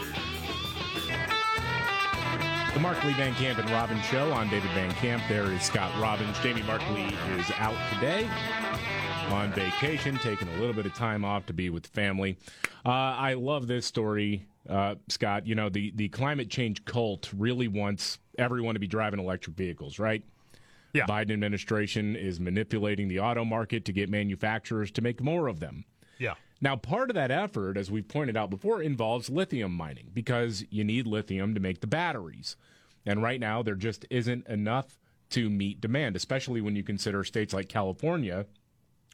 The 2.74 2.80
Markley 2.80 3.12
Van 3.12 3.34
Camp 3.34 3.58
and 3.58 3.68
Robbins 3.68 4.02
Show. 4.06 4.32
I'm 4.32 4.48
David 4.48 4.70
Van 4.70 4.90
Camp. 4.92 5.22
There 5.28 5.44
is 5.52 5.62
Scott 5.62 5.92
Robbins. 6.00 6.38
Jamie 6.38 6.62
Mark 6.62 6.80
Lee 6.92 7.14
is 7.38 7.50
out 7.58 7.76
today 7.92 8.26
on 9.28 9.52
vacation, 9.52 10.16
taking 10.16 10.48
a 10.48 10.56
little 10.56 10.72
bit 10.72 10.86
of 10.86 10.94
time 10.94 11.22
off 11.22 11.44
to 11.46 11.52
be 11.52 11.68
with 11.68 11.86
family. 11.88 12.38
Uh, 12.86 12.88
I 12.88 13.34
love 13.34 13.66
this 13.66 13.84
story, 13.84 14.46
uh, 14.70 14.94
Scott. 15.08 15.46
You 15.46 15.54
know, 15.54 15.68
the, 15.68 15.92
the 15.96 16.08
climate 16.08 16.48
change 16.48 16.82
cult 16.86 17.30
really 17.36 17.68
wants 17.68 18.18
everyone 18.38 18.74
to 18.74 18.80
be 18.80 18.86
driving 18.86 19.20
electric 19.20 19.54
vehicles, 19.54 19.98
right? 19.98 20.24
Yeah. 20.94 21.04
Biden 21.04 21.32
administration 21.32 22.16
is 22.16 22.40
manipulating 22.40 23.06
the 23.06 23.20
auto 23.20 23.44
market 23.44 23.84
to 23.84 23.92
get 23.92 24.08
manufacturers 24.08 24.90
to 24.92 25.02
make 25.02 25.20
more 25.20 25.46
of 25.46 25.60
them. 25.60 25.84
Now, 26.62 26.76
part 26.76 27.10
of 27.10 27.14
that 27.14 27.32
effort, 27.32 27.76
as 27.76 27.90
we've 27.90 28.06
pointed 28.06 28.36
out 28.36 28.48
before, 28.48 28.80
involves 28.80 29.28
lithium 29.28 29.72
mining 29.72 30.10
because 30.14 30.64
you 30.70 30.84
need 30.84 31.08
lithium 31.08 31.54
to 31.54 31.60
make 31.60 31.80
the 31.80 31.88
batteries. 31.88 32.56
And 33.04 33.20
right 33.20 33.40
now, 33.40 33.62
there 33.62 33.74
just 33.74 34.06
isn't 34.10 34.46
enough 34.46 34.96
to 35.30 35.50
meet 35.50 35.80
demand, 35.80 36.14
especially 36.14 36.60
when 36.60 36.76
you 36.76 36.84
consider 36.84 37.24
states 37.24 37.52
like 37.52 37.68
California 37.68 38.46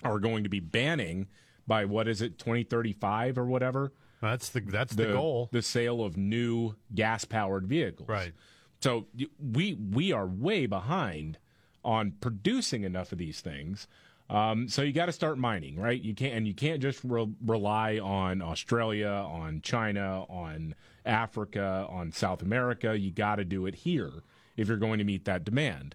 are 0.05 0.21
going 0.21 0.45
to 0.45 0.51
be 0.51 0.61
banning 0.61 1.27
by 1.67 1.87
what 1.87 2.07
is 2.07 2.21
it, 2.21 2.39
2035 2.39 3.39
or 3.39 3.47
whatever? 3.47 3.93
That's 4.21 4.51
the 4.51 4.61
that's 4.61 4.95
the, 4.95 5.07
goal. 5.07 5.49
The 5.51 5.63
sale 5.63 6.03
of 6.03 6.17
new 6.17 6.75
gas 6.95 7.25
powered 7.25 7.67
vehicles. 7.67 8.09
Right. 8.09 8.33
So 8.81 9.07
we 9.39 9.75
we 9.75 10.13
are 10.13 10.27
way 10.27 10.67
behind 10.67 11.39
on 11.85 12.13
producing 12.21 12.83
enough 12.83 13.13
of 13.13 13.19
these 13.19 13.41
things. 13.41 13.87
Um, 14.31 14.69
so 14.69 14.83
you 14.83 14.93
got 14.93 15.07
to 15.07 15.13
start 15.13 15.39
mining, 15.39 15.79
right? 15.79 16.01
You 16.01 16.15
can't, 16.15 16.35
and 16.35 16.47
you 16.47 16.55
can't 16.55 16.83
just 16.83 17.01
re- 17.03 17.33
rely 17.45 17.99
on 17.99 18.43
Australia, 18.43 19.09
on 19.09 19.63
China, 19.63 20.25
on 20.29 20.75
Africa, 21.07 21.87
on 21.89 22.13
South 22.13 22.43
America. 22.43 22.99
You 22.99 23.11
got 23.11 23.37
to 23.37 23.45
do 23.45 23.67
it 23.67 23.75
here 23.75 24.13
if 24.57 24.69
you're 24.69 24.77
going 24.77 24.99
to 24.99 25.05
meet 25.05 25.25
that 25.25 25.45
demand. 25.45 25.95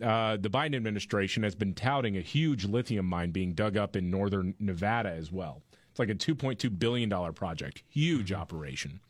Uh, 0.00 0.36
the 0.36 0.48
Biden 0.48 0.76
administration 0.76 1.42
has 1.42 1.54
been 1.54 1.74
touting 1.74 2.16
a 2.16 2.20
huge 2.20 2.64
lithium 2.64 3.06
mine 3.06 3.30
being 3.30 3.52
dug 3.52 3.76
up 3.76 3.96
in 3.96 4.10
northern 4.10 4.54
Nevada 4.58 5.10
as 5.10 5.32
well. 5.32 5.62
It's 5.90 5.98
like 5.98 6.08
a 6.08 6.14
$2.2 6.14 6.78
billion 6.78 7.10
project, 7.34 7.82
huge 7.88 8.32
operation. 8.32 9.00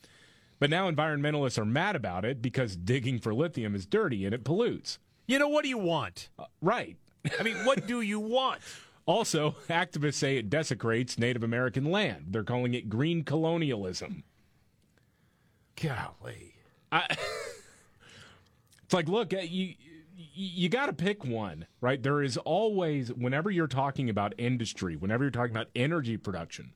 But 0.59 0.71
now 0.71 0.91
environmentalists 0.91 1.59
are 1.59 1.65
mad 1.65 1.95
about 1.95 2.25
it 2.25 2.41
because 2.41 2.77
digging 2.77 3.19
for 3.19 3.35
lithium 3.35 3.75
is 3.75 3.87
dirty 3.87 4.25
and 4.25 4.35
it 4.35 4.45
pollutes. 4.45 4.99
You 5.27 5.39
know, 5.39 5.49
what 5.49 5.63
do 5.63 5.69
you 5.69 5.79
want? 5.79 6.29
Uh, 6.39 6.45
right. 6.61 6.97
I 7.39 7.43
mean, 7.43 7.65
what 7.65 7.87
do 7.87 8.01
you 8.01 8.21
want? 8.21 8.61
Also, 9.07 9.57
activists 9.69 10.15
say 10.15 10.37
it 10.37 10.49
desecrates 10.49 11.19
Native 11.19 11.43
American 11.43 11.85
land. 11.85 12.27
They're 12.31 12.45
calling 12.45 12.75
it 12.75 12.89
green 12.89 13.25
colonialism. 13.25 14.25
Golly. 15.81 16.55
I, 16.91 17.07
it's 18.85 18.95
like, 18.95 19.09
look, 19.09 19.35
uh, 19.35 19.39
you 19.39 19.75
you 20.35 20.69
got 20.69 20.87
to 20.87 20.93
pick 20.93 21.25
one, 21.25 21.67
right? 21.81 22.03
There 22.03 22.23
is 22.23 22.37
always, 22.39 23.13
whenever 23.13 23.51
you're 23.51 23.67
talking 23.67 24.09
about 24.09 24.35
industry, 24.39 24.97
whenever 24.97 25.25
you're 25.25 25.31
talking 25.31 25.55
about 25.55 25.69
energy 25.77 26.17
production, 26.17 26.73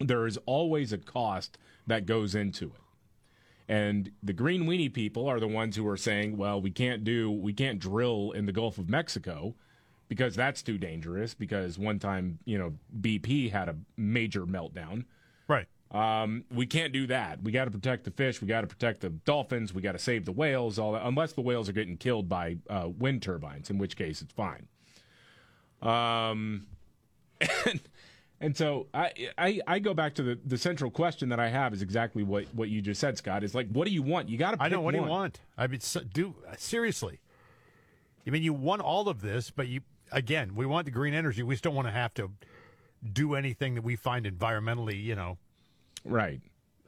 there 0.00 0.26
is 0.26 0.38
always 0.46 0.92
a 0.92 0.98
cost 0.98 1.58
that 1.86 2.06
goes 2.06 2.34
into 2.34 2.66
it. 2.66 2.80
And 3.68 4.12
the 4.22 4.32
green 4.32 4.64
weenie 4.64 4.92
people 4.92 5.28
are 5.28 5.40
the 5.40 5.48
ones 5.48 5.76
who 5.76 5.86
are 5.86 5.96
saying, 5.96 6.38
well, 6.38 6.60
we 6.60 6.70
can't 6.70 7.04
do, 7.04 7.30
we 7.30 7.52
can't 7.52 7.78
drill 7.78 8.30
in 8.30 8.46
the 8.46 8.52
Gulf 8.52 8.78
of 8.78 8.88
Mexico 8.88 9.54
because 10.08 10.34
that's 10.34 10.62
too 10.62 10.78
dangerous. 10.78 11.34
Because 11.34 11.78
one 11.78 11.98
time, 11.98 12.38
you 12.44 12.58
know, 12.58 12.74
BP 13.00 13.52
had 13.52 13.68
a 13.68 13.76
major 13.96 14.46
meltdown. 14.46 15.04
Right. 15.46 15.66
Um, 15.90 16.44
we 16.52 16.66
can't 16.66 16.92
do 16.92 17.06
that. 17.06 17.42
We 17.42 17.52
got 17.52 17.64
to 17.64 17.70
protect 17.70 18.04
the 18.04 18.10
fish. 18.10 18.42
We 18.42 18.48
got 18.48 18.62
to 18.62 18.66
protect 18.66 19.00
the 19.00 19.10
dolphins. 19.10 19.72
We 19.72 19.80
got 19.80 19.92
to 19.92 19.98
save 19.98 20.24
the 20.24 20.32
whales. 20.32 20.78
All 20.78 20.92
that, 20.92 21.06
unless 21.06 21.32
the 21.32 21.40
whales 21.40 21.68
are 21.68 21.72
getting 21.72 21.96
killed 21.96 22.28
by 22.28 22.56
uh, 22.68 22.88
wind 22.98 23.22
turbines, 23.22 23.70
in 23.70 23.78
which 23.78 23.96
case 23.96 24.20
it's 24.20 24.32
fine. 24.32 24.66
Um, 25.80 26.66
and, 27.66 27.80
and 28.40 28.56
so 28.56 28.88
I, 28.92 29.12
I 29.38 29.60
I 29.66 29.78
go 29.78 29.94
back 29.94 30.14
to 30.16 30.22
the, 30.22 30.38
the 30.44 30.58
central 30.58 30.90
question 30.90 31.30
that 31.30 31.40
I 31.40 31.48
have 31.48 31.72
is 31.72 31.80
exactly 31.80 32.22
what, 32.22 32.44
what 32.52 32.68
you 32.68 32.82
just 32.82 33.00
said, 33.00 33.16
Scott. 33.16 33.42
Is 33.42 33.54
like, 33.54 33.68
what 33.70 33.86
do 33.86 33.92
you 33.92 34.02
want? 34.02 34.28
You 34.28 34.36
got 34.36 34.52
to. 34.52 34.62
I 34.62 34.68
know 34.68 34.80
what 34.80 34.94
one. 34.94 34.94
do 34.94 35.00
you 35.00 35.06
want. 35.06 35.40
I 35.56 35.66
mean, 35.68 35.80
so, 35.80 36.00
do 36.00 36.34
seriously. 36.58 37.20
I 38.26 38.30
mean, 38.30 38.42
you 38.42 38.52
want 38.52 38.82
all 38.82 39.08
of 39.08 39.22
this, 39.22 39.50
but 39.50 39.68
you 39.68 39.80
again, 40.12 40.54
we 40.54 40.66
want 40.66 40.84
the 40.84 40.90
green 40.90 41.14
energy. 41.14 41.42
We 41.42 41.54
just 41.54 41.64
don't 41.64 41.74
want 41.74 41.88
to 41.88 41.92
have 41.92 42.14
to 42.14 42.30
do 43.12 43.34
anything 43.34 43.74
that 43.74 43.82
we 43.82 43.96
find 43.96 44.26
environmentally, 44.26 45.02
you 45.02 45.14
know, 45.14 45.38
right, 46.04 46.40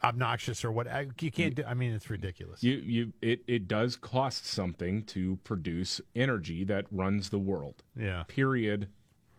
obnoxious 0.02 0.64
or 0.64 0.72
what. 0.72 0.86
You 1.20 1.30
can't. 1.30 1.54
do 1.54 1.64
I 1.66 1.74
mean, 1.74 1.92
it's 1.92 2.10
ridiculous. 2.10 2.62
You 2.62 2.74
you 2.76 3.12
it 3.22 3.42
it 3.46 3.68
does 3.68 3.96
cost 3.96 4.46
something 4.46 5.04
to 5.04 5.38
produce 5.44 6.00
energy 6.16 6.64
that 6.64 6.86
runs 6.90 7.30
the 7.30 7.38
world. 7.38 7.82
Yeah. 7.96 8.24
Period. 8.28 8.88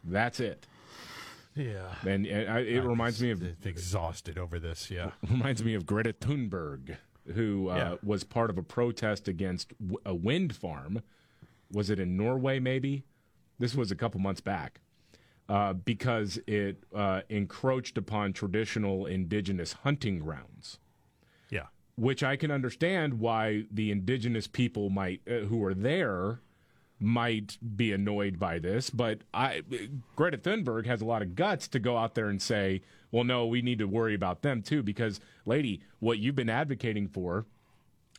That's 0.04 0.40
it. 0.40 0.66
Yeah. 1.56 1.94
And, 2.08 2.26
and 2.26 2.50
I, 2.50 2.60
it 2.62 2.80
I'm 2.80 2.88
reminds 2.88 3.22
me 3.22 3.30
of 3.32 3.44
exhausted 3.66 4.38
over 4.38 4.58
this. 4.60 4.90
Yeah. 4.90 5.12
reminds 5.30 5.64
me 5.64 5.74
of 5.76 5.86
Greta 5.86 6.14
Thunberg, 6.14 6.96
who 7.36 7.70
uh, 7.70 7.76
Yeah. 7.76 7.96
was 8.02 8.24
part 8.24 8.50
of 8.50 8.58
a 8.58 8.64
protest 8.64 9.28
against 9.28 9.78
w- 9.80 10.00
a 10.06 10.16
wind 10.16 10.56
farm. 10.56 11.02
Was 11.72 11.90
it 11.90 12.00
in 12.00 12.16
Norway? 12.18 12.60
Maybe 12.60 13.04
this 13.62 13.76
was 13.76 13.92
a 13.92 13.96
couple 13.96 14.20
months 14.20 14.42
back. 14.42 14.82
Uh, 15.50 15.74
because 15.74 16.40
it 16.48 16.82
uh, 16.96 17.22
encroached 17.28 17.98
upon 17.98 18.32
traditional 18.32 19.06
indigenous 19.06 19.74
hunting 19.74 20.20
grounds. 20.20 20.80
Yeah. 21.50 21.66
Which 21.98 22.24
I 22.24 22.38
can 22.38 22.52
understand 22.52 23.20
why 23.20 23.66
the 23.70 23.92
indigenous 23.92 24.48
people 24.48 24.90
might, 24.90 25.20
uh, 25.30 25.40
who 25.48 25.62
are 25.66 25.74
there, 25.74 26.40
might 27.02 27.58
be 27.76 27.92
annoyed 27.92 28.40
by 28.40 28.60
this. 28.60 28.90
But 28.90 29.22
I, 29.34 29.64
Greta 30.16 30.38
Thunberg 30.38 30.86
has 30.86 31.02
a 31.02 31.06
lot 31.06 31.22
of 31.22 31.36
guts 31.36 31.68
to 31.70 31.80
go 31.80 31.98
out 31.98 32.16
there 32.16 32.30
and 32.30 32.42
say, 32.42 32.82
"Well, 33.12 33.26
no, 33.26 33.46
we 33.46 33.62
need 33.62 33.80
to 33.80 33.88
worry 33.88 34.14
about 34.14 34.44
them 34.44 34.62
too." 34.62 34.84
Because, 34.84 35.20
lady, 35.46 35.82
what 36.00 36.20
you've 36.20 36.36
been 36.36 36.50
advocating 36.50 37.10
for, 37.10 37.46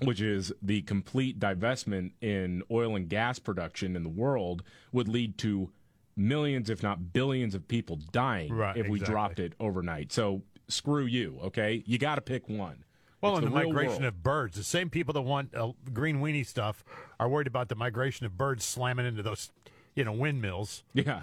which 0.01 0.21
is 0.21 0.53
the 0.63 0.83
complete 0.83 1.39
divestment 1.39 2.13
in 2.21 2.63
oil 2.71 2.97
and 2.97 3.09
gas 3.09 3.39
production 3.39 3.95
in 3.97 4.03
the 4.03 4.09
world, 4.09 4.63
would 4.93 5.09
lead 5.09 5.39
to 5.39 5.71
millions, 6.17 6.69
if 6.71 6.83
not 6.83 7.13
billions, 7.13 7.55
of 7.55 7.67
people 7.69 7.97
dying 8.13 8.53
Right, 8.53 8.77
if 8.77 8.89
we 8.89 8.99
exactly. 8.99 9.13
dropped 9.13 9.39
it 9.39 9.53
overnight. 9.61 10.13
So 10.13 10.43
screw 10.69 11.05
you, 11.05 11.39
okay? 11.45 11.83
You 11.87 11.99
got 11.99 12.17
to 12.17 12.21
pick 12.21 12.49
one. 12.49 12.85
Well, 13.21 13.37
It's 13.37 13.45
and 13.47 13.55
the, 13.55 13.59
real 13.61 13.69
migration 13.69 14.03
world. 14.03 14.05
of 14.15 14.23
birds. 14.23 14.57
The 14.57 14.65
same 14.65 14.91
people 14.91 15.15
that 15.15 15.23
want 15.23 15.55
uh, 15.55 15.73
green 15.93 16.19
weenie 16.21 16.45
stuff 16.47 16.85
are 17.21 17.29
worried 17.29 17.47
about 17.47 17.69
the 17.69 17.77
migration 17.77 18.27
of 18.27 18.37
birds 18.37 18.65
slamming 18.65 19.07
into 19.07 19.23
those, 19.23 19.53
you 19.95 20.05
know, 20.05 20.13
windmills. 20.13 20.83
Yeah. 20.93 21.23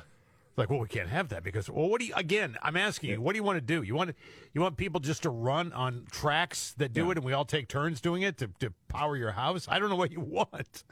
Like, 0.59 0.69
well, 0.69 0.79
we 0.79 0.87
can't 0.87 1.09
have 1.09 1.29
that 1.29 1.43
because, 1.43 1.69
well, 1.69 1.89
what 1.89 1.99
do 2.01 2.05
you? 2.07 2.13
Again, 2.15 2.57
I'm 2.61 2.75
asking 2.77 3.09
you, 3.11 3.21
what 3.21 3.31
do 3.33 3.37
you 3.37 3.43
want 3.43 3.57
to 3.57 3.61
do? 3.61 3.81
You 3.81 3.95
want 3.95 4.13
you 4.53 4.61
want 4.61 4.77
people 4.77 4.99
just 4.99 5.23
to 5.23 5.29
run 5.29 5.71
on 5.73 6.05
tracks 6.11 6.73
that 6.77 6.93
do 6.93 7.05
Yeah. 7.05 7.11
it, 7.11 7.17
and 7.17 7.25
we 7.25 7.33
all 7.33 7.45
take 7.45 7.67
turns 7.69 8.01
doing 8.01 8.21
it 8.23 8.37
to, 8.39 8.49
to 8.59 8.73
power 8.89 9.15
your 9.15 9.31
house? 9.31 9.67
I 9.69 9.79
don't 9.79 9.89
know 9.89 9.95
what 9.95 10.11
you 10.11 10.19
want. 10.19 10.83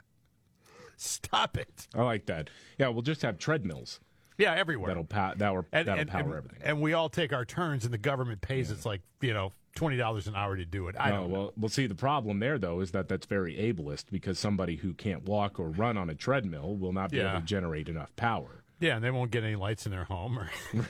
Stop 0.96 1.56
it. 1.56 1.86
I 1.94 2.02
like 2.02 2.26
that. 2.26 2.50
Yeah, 2.78 2.88
we'll 2.88 3.02
just 3.02 3.22
have 3.22 3.38
treadmills. 3.38 4.00
Yeah, 4.36 4.54
everywhere. 4.54 4.88
That'll 4.88 5.04
power. 5.04 5.34
That'll, 5.36 5.66
And, 5.72 5.86
that'll 5.88 6.00
and, 6.00 6.10
power 6.10 6.20
and, 6.22 6.34
everything. 6.34 6.60
and 6.62 6.80
we 6.80 6.92
all 6.92 7.08
take 7.08 7.32
our 7.32 7.44
turns, 7.44 7.84
and 7.84 7.92
the 7.92 7.98
government 7.98 8.40
pays. 8.40 8.70
It's 8.70 8.86
like 8.86 9.02
you 9.20 9.34
know, 9.34 9.52
twenty 9.74 9.96
dollars 9.96 10.26
an 10.28 10.34
hour 10.34 10.56
to 10.56 10.64
do 10.64 10.88
it. 10.88 10.96
I 10.98 11.10
no, 11.10 11.16
don't 11.16 11.30
know. 11.30 11.38
well, 11.38 11.52
well, 11.56 11.68
see, 11.68 11.86
the 11.86 11.94
problem 11.94 12.38
there 12.38 12.58
though 12.58 12.80
is 12.80 12.92
that 12.92 13.08
that's 13.08 13.26
very 13.26 13.54
ableist 13.56 14.04
because 14.10 14.38
somebody 14.38 14.76
who 14.76 14.94
can't 14.94 15.24
walk 15.24 15.60
or 15.60 15.68
run 15.68 15.96
on 15.98 16.08
a 16.08 16.14
treadmill 16.14 16.76
will 16.76 16.92
not 16.92 17.10
be 17.10 17.18
Yeah. 17.18 17.32
able 17.32 17.40
to 17.40 17.46
generate 17.46 17.88
enough 17.88 18.14
power. 18.16 18.64
Yeah, 18.80 18.96
and 18.96 19.04
they 19.04 19.10
won't 19.10 19.30
get 19.30 19.44
any 19.44 19.56
lights 19.56 19.86
in 19.86 19.92
their 19.92 20.04
home. 20.04 20.38
Or 20.38 20.50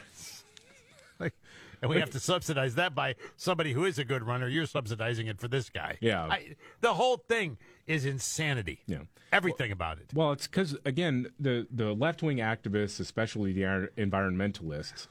like, 1.19 1.35
and 1.81 1.91
we 1.91 1.99
have 2.01 2.11
to 2.11 2.21
subsidize 2.21 2.75
that 2.75 2.95
by 2.95 3.15
somebody 3.37 3.73
who 3.73 3.85
is 3.85 3.99
a 3.99 4.05
good 4.05 4.23
runner. 4.23 4.49
You're 4.49 4.67
subsidizing 4.67 5.27
it 5.27 5.41
for 5.41 5.49
this 5.49 5.71
guy. 5.71 5.99
Yeah. 6.01 6.25
I, 6.25 6.57
the 6.81 6.95
whole 6.95 7.17
thing 7.17 7.57
is 7.87 8.05
insanity. 8.05 8.81
Yeah. 8.87 8.99
Everything 9.33 9.73
about 9.73 9.99
it. 9.99 10.07
Well, 10.15 10.33
it's 10.33 10.47
because 10.47 10.77
again, 10.85 11.29
the 11.39 11.67
the 11.71 11.93
left 11.95 12.23
wing 12.23 12.39
activists, 12.39 12.99
especially 12.99 13.53
the 13.53 13.63
environmentalists, 13.99 15.07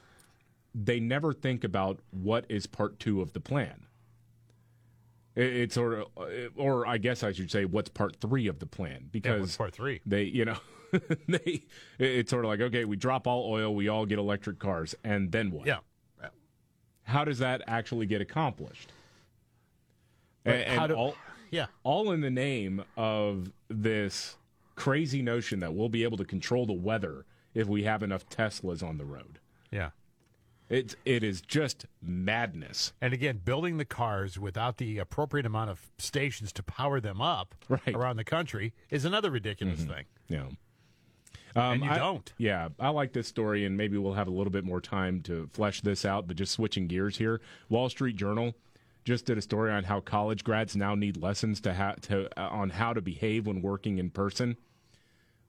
they 0.74 1.00
never 1.00 1.34
think 1.34 1.64
about 1.64 2.00
what 2.12 2.46
is 2.50 2.66
part 2.68 3.00
two 3.00 3.22
of 3.22 3.34
the 3.34 3.40
plan. 3.40 3.86
It- 5.36 5.54
It's 5.56 5.76
sort 5.76 5.94
of, 6.00 6.08
or 6.56 6.88
I 6.88 6.98
guess 6.98 7.22
I 7.24 7.32
should 7.32 7.52
say, 7.52 7.66
what's 7.66 7.90
part 7.90 8.16
three 8.16 8.48
of 8.48 8.58
the 8.60 8.66
plan? 8.66 9.10
Because 9.12 9.40
what's 9.42 9.58
part 9.58 9.74
three? 9.76 10.02
They, 10.06 10.24
you 10.24 10.46
know, 10.46 10.58
they. 11.28 11.64
It's 12.00 12.30
sort 12.30 12.46
of 12.46 12.50
like 12.50 12.62
okay, 12.62 12.86
we 12.86 12.96
drop 12.96 13.28
all 13.28 13.52
oil, 13.52 13.74
we 13.74 13.88
all 13.88 14.06
get 14.06 14.20
electric 14.20 14.60
cars, 14.60 14.96
and 15.04 15.32
then 15.32 15.52
what? 15.52 15.68
Yeah. 15.68 15.80
How 17.08 17.24
does 17.24 17.40
that 17.40 17.62
actually 17.68 18.06
get 18.06 18.20
accomplished? 18.20 18.92
But 20.44 20.56
And- 20.56 20.90
do- 20.90 20.94
all, 20.94 21.16
yeah. 21.52 21.68
all 21.84 22.12
in 22.12 22.20
the 22.20 22.30
name 22.30 22.84
of 22.98 23.52
this 23.70 24.36
crazy 24.76 25.22
notion 25.22 25.60
that 25.62 25.74
we'll 25.74 25.90
be 25.90 26.04
able 26.04 26.18
to 26.18 26.26
control 26.26 26.66
the 26.66 26.74
weather 26.74 27.26
if 27.54 27.68
we 27.68 27.84
have 27.84 28.04
enough 28.04 28.28
Teslas 28.30 28.84
on 28.84 28.98
the 28.98 29.06
road. 29.06 29.40
Yeah. 29.72 29.92
It's 30.70 30.98
it 31.06 31.24
is 31.24 31.42
just 31.42 31.86
madness. 32.02 32.92
And 33.02 33.14
again, 33.14 33.40
building 33.44 33.78
the 33.78 33.86
cars 33.86 34.38
without 34.38 34.78
the 34.78 34.98
appropriate 34.98 35.46
amount 35.46 35.70
of 35.70 35.90
stations 35.98 36.52
to 36.54 36.64
power 36.64 37.00
them 37.00 37.22
up 37.22 37.56
around 37.88 38.18
the 38.18 38.26
country 38.26 38.74
is 38.90 39.06
another 39.06 39.32
ridiculous 39.32 39.80
mm-hmm. 39.80 39.94
thing. 39.94 40.06
Yeah. 40.28 40.48
And 41.56 41.82
you 41.82 41.88
Um, 41.90 41.94
I- 41.94 41.98
don't. 41.98 42.34
Yeah, 42.38 42.70
I 42.80 42.90
like 42.90 43.14
this 43.14 43.28
story, 43.28 43.66
and 43.66 43.76
maybe 43.76 43.98
we'll 43.98 44.14
have 44.14 44.28
a 44.28 44.32
little 44.32 44.52
bit 44.52 44.64
more 44.64 44.80
time 44.82 45.22
to 45.22 45.48
flesh 45.54 45.82
this 45.82 46.06
out. 46.06 46.28
But 46.28 46.38
just 46.38 46.52
switching 46.54 46.88
gears 46.88 47.18
here, 47.18 47.42
Wall 47.70 47.90
Street 47.90 48.16
Journal 48.16 48.54
just 49.04 49.26
did 49.26 49.38
a 49.38 49.42
story 49.42 49.72
on 49.72 49.86
how 49.86 50.00
college 50.02 50.44
grads 50.44 50.76
now 50.76 50.94
need 50.94 51.18
lessons 51.18 51.60
to 51.62 51.74
ha- 51.74 51.96
to 52.04 52.30
uh, 52.40 52.50
on 52.50 52.70
how 52.72 52.94
to 52.94 53.02
behave 53.02 53.48
when 53.48 53.62
working 53.62 53.98
in 53.98 54.10
person, 54.12 54.58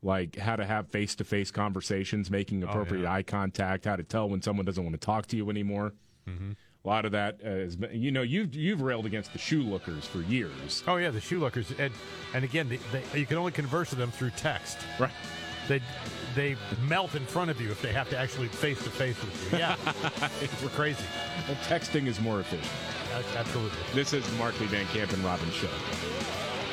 like 0.02 0.36
how 0.36 0.56
to 0.56 0.64
have 0.64 0.88
face 0.88 1.14
to 1.16 1.24
face 1.24 1.50
conversations, 1.50 2.30
making 2.30 2.62
Oh, 2.64 2.68
appropriate 2.68 3.02
yeah. 3.02 3.12
eye 3.14 3.22
contact, 3.22 3.84
how 3.84 3.96
to 3.96 4.02
tell 4.04 4.28
when 4.28 4.40
someone 4.42 4.64
doesn't 4.64 4.82
want 4.84 4.94
to 4.94 5.04
talk 5.04 5.26
to 5.26 5.36
you 5.36 5.50
anymore. 5.50 5.92
Mhm. 6.28 6.56
A 6.84 6.88
lot 6.88 7.04
of 7.04 7.12
that 7.12 7.40
uh, 7.44 7.48
is, 7.50 7.76
you 7.92 8.12
know, 8.12 8.22
you've 8.22 8.54
you've 8.54 8.80
railed 8.80 9.04
against 9.04 9.32
the 9.32 9.38
shoe 9.38 9.62
lookers 9.62 10.06
for 10.06 10.22
years. 10.22 10.82
Oh 10.86 10.96
yeah, 10.96 11.10
the 11.10 11.20
shoe 11.20 11.40
lookers, 11.40 11.72
and 11.78 11.92
and 12.32 12.44
again, 12.44 12.70
you 13.14 13.26
can 13.26 13.36
only 13.36 13.52
converse 13.52 13.90
with 13.90 13.98
them 13.98 14.10
through 14.12 14.30
text. 14.30 14.78
Right. 14.98 15.10
They 15.68 15.80
they 16.34 16.56
melt 16.88 17.14
in 17.14 17.24
front 17.26 17.50
of 17.50 17.60
you 17.60 17.70
if 17.70 17.82
they 17.82 17.92
have 17.92 18.08
to 18.10 18.18
actually 18.18 18.48
face 18.48 18.82
to 18.84 18.90
face 18.90 19.20
with 19.22 19.52
you. 19.52 19.58
Yeah, 19.58 19.76
we're 20.62 20.68
crazy. 20.70 21.04
Well, 21.46 21.56
texting 21.64 22.06
is 22.06 22.20
more 22.20 22.40
efficient. 22.40 22.70
Absolutely. 23.36 23.78
This 23.94 24.12
is 24.12 24.28
the 24.28 24.36
Markley 24.36 24.66
Van 24.66 24.86
Camp 24.86 25.12
and 25.12 25.22
Robbins 25.24 25.54
show. 25.54 25.68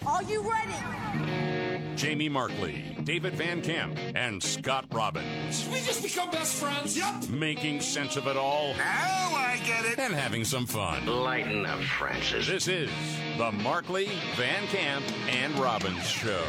Are 0.05 0.23
you 0.23 0.41
ready? 0.41 1.95
Jamie 1.95 2.29
Markley, 2.29 2.95
David 3.03 3.33
Van 3.35 3.61
Camp, 3.61 3.97
and 4.15 4.43
Scott 4.43 4.85
Robbins. 4.91 5.67
We 5.71 5.79
just 5.79 6.03
become 6.03 6.29
best 6.29 6.55
friends. 6.61 6.97
Yep. 6.97 7.29
Making 7.29 7.81
sense 7.81 8.17
of 8.17 8.27
it 8.27 8.37
all. 8.37 8.73
Now 8.75 9.31
I 9.33 9.59
get 9.65 9.85
it. 9.85 9.97
And 9.97 10.13
having 10.13 10.43
some 10.43 10.65
fun. 10.65 11.05
Lighten 11.05 11.65
up, 11.65 11.79
Francis. 11.79 12.47
This 12.47 12.67
is 12.67 12.89
the 13.37 13.51
Markley, 13.51 14.09
Van 14.35 14.67
Camp, 14.67 15.05
and 15.29 15.57
Robbins 15.57 16.07
Show. 16.07 16.43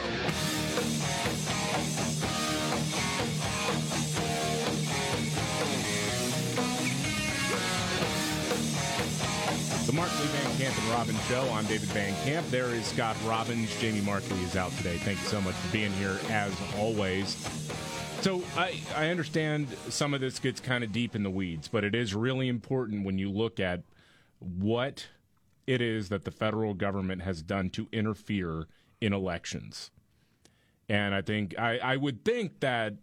The 9.87 9.93
Markley 9.93 10.27
Van 10.27 10.59
Camp 10.59 10.77
and 10.77 10.89
Robbins 10.91 11.25
Show. 11.27 11.49
I'm 11.53 11.65
David 11.67 11.89
Van 11.91 12.13
Camp. 12.25 12.45
There 12.51 12.75
is 12.75 12.85
Scott 12.87 13.17
Robbins. 13.25 13.75
Jamie 13.81 14.01
Markley 14.01 14.43
is 14.43 14.57
out 14.57 14.73
today. 14.73 14.97
Thank 14.99 15.21
you 15.21 15.27
so 15.29 15.41
much 15.41 15.55
for 15.55 15.73
being 15.73 15.93
here, 15.93 16.19
as 16.29 16.53
always. 16.77 17.37
So 18.23 18.43
I, 18.57 18.81
I 18.97 19.11
understand 19.11 19.69
some 19.89 20.13
of 20.13 20.21
this 20.21 20.41
gets 20.41 20.61
kind 20.61 20.83
of 20.83 20.91
deep 20.91 21.15
in 21.15 21.23
the 21.23 21.31
weeds, 21.31 21.69
but 21.69 21.85
it 21.85 21.95
is 21.95 22.15
really 22.15 22.49
important 22.49 23.05
when 23.05 23.19
you 23.19 23.31
look 23.31 23.61
at 23.61 23.83
what 24.41 25.07
it 25.67 25.81
is 25.81 26.09
that 26.09 26.25
the 26.25 26.33
federal 26.33 26.75
government 26.75 27.23
has 27.23 27.43
done 27.43 27.71
to 27.71 27.87
interfere 27.93 28.67
in 29.01 29.13
elections. 29.13 29.93
And 30.89 31.15
I 31.15 31.23
think 31.23 31.59
I, 31.59 31.79
I 31.79 31.97
would 31.97 32.25
think 32.25 32.61
that 32.61 32.95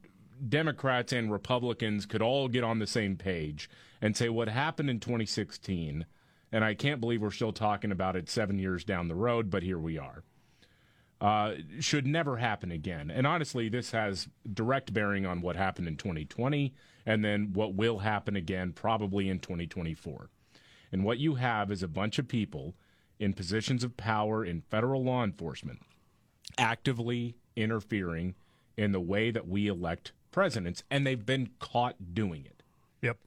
Democrats 0.48 1.14
and 1.14 1.32
Republicans 1.32 2.06
could 2.06 2.22
all 2.22 2.48
get 2.48 2.64
on 2.64 2.80
the 2.80 2.88
same 2.88 3.16
page 3.16 3.70
and 4.02 4.16
say 4.16 4.30
what 4.30 4.50
happened 4.50 4.90
in 4.90 5.00
2016, 5.00 6.06
and 6.52 6.64
I 6.64 6.74
can't 6.74 7.00
believe 7.00 7.22
we're 7.22 7.32
still 7.32 7.54
talking 7.54 7.92
about 7.92 8.16
it 8.16 8.30
seven 8.30 8.60
years 8.60 8.84
down 8.84 9.08
the 9.08 9.16
road, 9.16 9.50
but 9.50 9.64
here 9.64 9.80
we 9.80 9.98
are. 9.98 10.24
Uh, 11.22 11.56
should 11.80 12.06
never 12.06 12.38
happen 12.38 12.70
again. 12.70 13.10
And 13.10 13.26
honestly, 13.26 13.70
this 13.70 13.92
has 13.92 14.28
direct 14.54 14.94
bearing 14.94 15.26
on 15.26 15.42
what 15.42 15.56
happened 15.56 15.88
in 15.88 15.96
2020 15.96 16.74
and 17.06 17.24
then 17.24 17.54
what 17.54 17.76
will 17.76 18.00
happen 18.00 18.36
again 18.36 18.74
probably 18.74 19.30
in 19.30 19.40
2024. 19.40 20.30
And 20.92 21.06
what 21.06 21.20
you 21.20 21.36
have 21.36 21.72
is 21.72 21.82
a 21.82 21.88
bunch 21.88 22.20
of 22.20 22.28
people 22.28 22.76
in 23.20 23.34
positions 23.34 23.86
of 23.86 23.96
power 23.96 24.44
in 24.44 24.62
federal 24.70 25.02
law 25.02 25.24
enforcement 25.24 25.80
actively 26.58 27.36
interfering 27.56 28.36
in 28.78 28.92
the 28.92 29.00
way 29.00 29.32
that 29.32 29.48
we 29.48 29.68
elect 29.68 30.12
presidents, 30.32 30.84
and 30.90 31.06
they've 31.06 31.26
been 31.26 31.50
caught 31.60 32.14
doing 32.14 32.46
it. 32.46 32.64
Yep. 33.02 33.18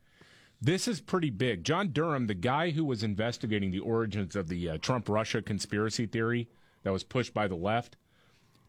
This 0.60 0.88
is 0.88 1.00
pretty 1.00 1.30
big. 1.30 1.64
John 1.64 1.88
Durham, 1.88 2.26
the 2.26 2.34
guy 2.34 2.70
who 2.70 2.84
was 2.84 3.02
investigating 3.02 3.70
the 3.70 3.80
origins 3.80 4.36
of 4.36 4.48
the 4.48 4.70
uh, 4.70 4.78
Trump 4.78 5.08
Russia 5.08 5.40
conspiracy 5.40 6.06
theory 6.06 6.48
that 6.82 6.92
was 6.92 7.04
pushed 7.04 7.32
by 7.32 7.46
the 7.46 7.54
left, 7.54 7.96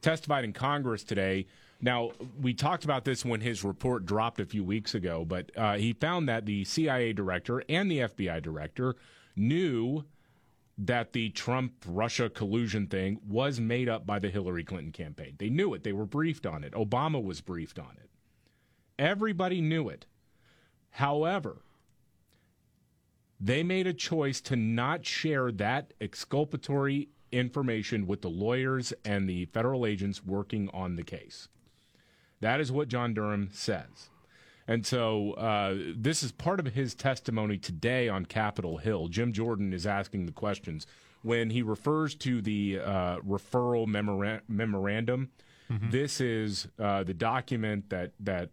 testified 0.02 0.44
in 0.44 0.54
Congress 0.54 1.04
today. 1.04 1.48
Now, 1.82 2.12
we 2.42 2.54
talked 2.54 2.84
about 2.84 3.06
this 3.06 3.24
when 3.24 3.42
his 3.42 3.64
report 3.64 4.06
dropped 4.06 4.40
a 4.40 4.46
few 4.46 4.64
weeks 4.64 4.96
ago, 4.96 5.26
but 5.26 5.52
uh, 5.56 5.76
he 5.76 5.94
found 5.94 6.28
that 6.28 6.46
the 6.46 6.64
CIA 6.64 7.14
director 7.14 7.64
and 7.70 7.90
the 7.90 8.00
FBI 8.00 8.42
director 8.42 8.96
knew 9.36 10.04
that 10.78 11.14
the 11.14 11.30
Trump 11.30 11.74
Russia 11.88 12.30
collusion 12.30 12.88
thing 12.88 13.20
was 13.28 13.60
made 13.60 13.90
up 13.90 14.06
by 14.06 14.20
the 14.20 14.30
Hillary 14.30 14.64
Clinton 14.64 14.92
campaign. 14.92 15.36
They 15.40 15.50
knew 15.50 15.74
it. 15.74 15.84
They 15.84 15.94
were 15.94 16.06
briefed 16.06 16.46
on 16.46 16.64
it. 16.64 16.74
Obama 16.74 17.24
was 17.24 17.42
briefed 17.42 17.80
on 17.80 17.98
it. 17.98 18.10
Everybody 19.00 19.62
knew 19.62 19.90
it. 19.90 20.06
However, 20.92 21.62
they 23.40 23.64
made 23.64 23.88
a 23.88 23.94
choice 23.94 24.42
to 24.42 24.56
not 24.56 25.06
share 25.06 25.52
that 25.54 25.94
exculpatory 26.02 27.10
information 27.32 28.08
with 28.08 28.22
the 28.22 28.30
lawyers 28.30 28.94
and 29.04 29.30
the 29.30 29.46
federal 29.46 29.86
agents 29.86 30.26
working 30.26 30.70
on 30.74 30.96
the 30.96 31.04
case. 31.04 31.48
That 32.40 32.60
is 32.60 32.72
what 32.72 32.88
John 32.88 33.14
Durham 33.14 33.50
says. 33.52 34.10
And 34.68 34.86
so 34.86 35.34
uh, 35.34 35.76
this 35.96 36.24
is 36.24 36.32
part 36.32 36.60
of 36.60 36.68
his 36.68 36.94
testimony 36.94 37.58
today 37.58 38.10
on 38.10 38.26
Capitol 38.26 38.78
Hill. 38.78 39.08
Jim 39.08 39.32
Jordan 39.32 39.74
is 39.74 39.88
asking 39.88 40.26
the 40.26 40.34
questions. 40.34 40.86
When 41.24 41.50
he 41.50 41.62
refers 41.62 42.16
to 42.16 42.42
the 42.42 42.80
uh, 42.80 43.18
referral 43.20 43.88
memora- 43.88 44.42
memorandum, 44.48 45.32
this 45.92 46.22
is 46.22 46.68
uh, 46.80 47.04
the 47.04 47.14
document 47.14 47.90
that 47.90 48.14
that 48.22 48.52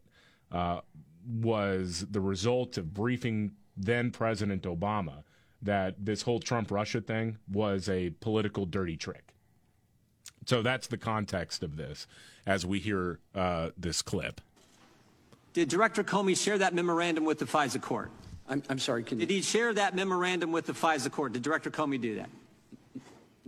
uh, 0.50 0.80
was 1.26 2.06
the 2.10 2.20
result 2.20 2.76
of 2.76 2.92
briefing 2.92 3.52
then 3.76 4.10
President 4.10 4.62
Obama 4.64 5.22
that 5.62 6.04
this 6.04 6.22
whole 6.22 6.40
Trump 6.40 6.70
Russia 6.70 7.00
thing 7.00 7.38
was 7.50 7.88
a 7.88 8.10
political 8.20 8.66
dirty 8.66 8.96
trick. 8.96 9.34
So 10.46 10.60
that's 10.62 10.86
the 10.88 10.98
context 10.98 11.62
of 11.62 11.76
this 11.76 12.06
as 12.46 12.66
we 12.66 12.78
hear 12.78 13.20
uh, 13.34 13.70
this 13.76 14.02
clip. 14.02 14.40
Did 15.54 15.68
Director 15.68 16.04
Comey 16.04 16.36
share 16.36 16.58
that 16.58 16.74
memorandum 16.74 17.24
with 17.24 17.38
the 17.38 17.44
FISA 17.46 17.80
court? 17.80 18.10
I'm, 18.48 18.62
I'm 18.68 18.78
sorry, 18.78 19.04
can 19.04 19.18
Did 19.18 19.30
he 19.30 19.40
share 19.40 19.72
that 19.72 19.94
memorandum 19.94 20.52
with 20.52 20.66
the 20.66 20.74
FISA 20.74 21.10
court? 21.10 21.32
Did 21.32 21.42
Director 21.42 21.70
Comey 21.70 22.00
do 22.00 22.16
that? 22.16 22.28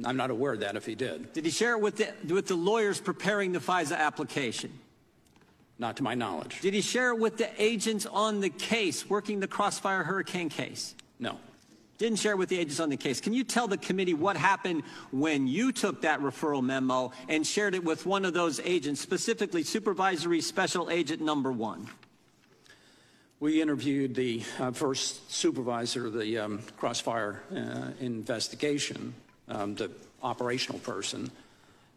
I'm 0.04 0.16
not 0.16 0.30
aware 0.30 0.52
of 0.52 0.60
that 0.60 0.76
if 0.76 0.86
he 0.86 0.94
did. 0.94 1.32
Did 1.32 1.44
he 1.44 1.50
share 1.50 1.72
it 1.72 1.80
with 1.80 1.96
the, 1.96 2.12
with 2.32 2.46
the 2.46 2.54
lawyers 2.54 3.00
preparing 3.00 3.52
the 3.52 3.58
FISA 3.58 3.96
application? 3.96 4.78
Not 5.78 5.96
to 5.96 6.02
my 6.02 6.14
knowledge. 6.14 6.60
Did 6.60 6.74
he 6.74 6.80
share 6.80 7.10
it 7.10 7.18
with 7.18 7.36
the 7.36 7.50
agents 7.60 8.06
on 8.06 8.40
the 8.40 8.50
case 8.50 9.08
working 9.10 9.40
the 9.40 9.48
Crossfire 9.48 10.04
Hurricane 10.04 10.48
case? 10.48 10.94
No. 11.18 11.38
Didn't 11.98 12.18
share 12.18 12.32
it 12.32 12.39
with 12.39 12.51
the 12.51 12.59
agents 12.59 12.78
on 12.78 12.90
the 12.90 12.97
case. 12.97 13.20
Can 13.20 13.32
you 13.32 13.43
tell 13.43 13.68
the 13.68 13.78
committee 13.78 14.12
what 14.12 14.36
happened 14.36 14.82
when 15.12 15.47
you 15.47 15.73
took 15.73 16.02
that 16.02 16.20
referral 16.20 16.62
memo 16.62 17.12
and 17.28 17.47
shared 17.47 17.74
it 17.74 17.85
with 17.85 18.05
one 18.05 18.27
of 18.27 18.35
those 18.35 18.60
agents, 18.60 19.01
specifically 19.01 19.62
Supervisory 19.62 20.43
Special 20.43 20.90
Agent 20.90 21.23
Number 21.23 21.51
One? 21.51 21.89
We 23.40 23.62
interviewed 23.62 24.14
the 24.14 24.43
uh, 24.59 24.73
first 24.73 25.31
supervisor 25.31 26.06
of 26.06 26.14
the 26.14 26.39
um, 26.39 26.60
Crossfire 26.78 27.43
uh, 27.55 27.90
investigation, 28.01 29.14
um, 29.48 29.74
the 29.74 29.90
operational 30.23 30.78
person. 30.81 31.31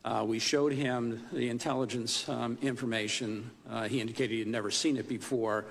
Uh, 0.04 0.24
we 0.26 0.40
showed 0.40 0.72
him 0.72 1.26
the 1.34 1.50
intelligence 1.50 2.28
um, 2.30 2.58
information. 2.62 3.52
Uh, 3.70 3.88
he 3.88 4.00
indicated 4.00 4.32
he 4.32 4.40
had 4.40 4.48
never 4.48 4.72
seen 4.72 4.96
it 4.96 5.10
before. 5.10 5.66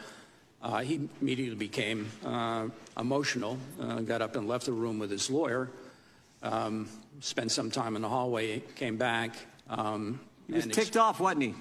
Uh, 0.61 0.81
he 0.81 1.09
immediately 1.21 1.57
became 1.57 2.11
uh, 2.25 2.67
emotional, 2.99 3.59
uh, 3.81 4.01
got 4.01 4.23
up 4.23 4.35
and 4.35 4.49
left 4.49 4.67
the 4.67 4.73
room 4.73 4.99
with 4.99 5.11
his 5.11 5.31
lawyer, 5.31 5.71
um, 6.43 6.89
spent 7.21 7.53
some 7.53 7.71
time 7.71 7.95
in 7.95 8.03
the 8.03 8.09
hallway, 8.09 8.61
came 8.75 8.97
back. 8.97 9.37
Um, 9.71 10.21
He 10.49 10.55
was 10.55 10.65
and 10.65 10.73
ticked 10.75 10.97
off, 10.97 11.21
wasn't 11.21 11.43
he? 11.43 11.55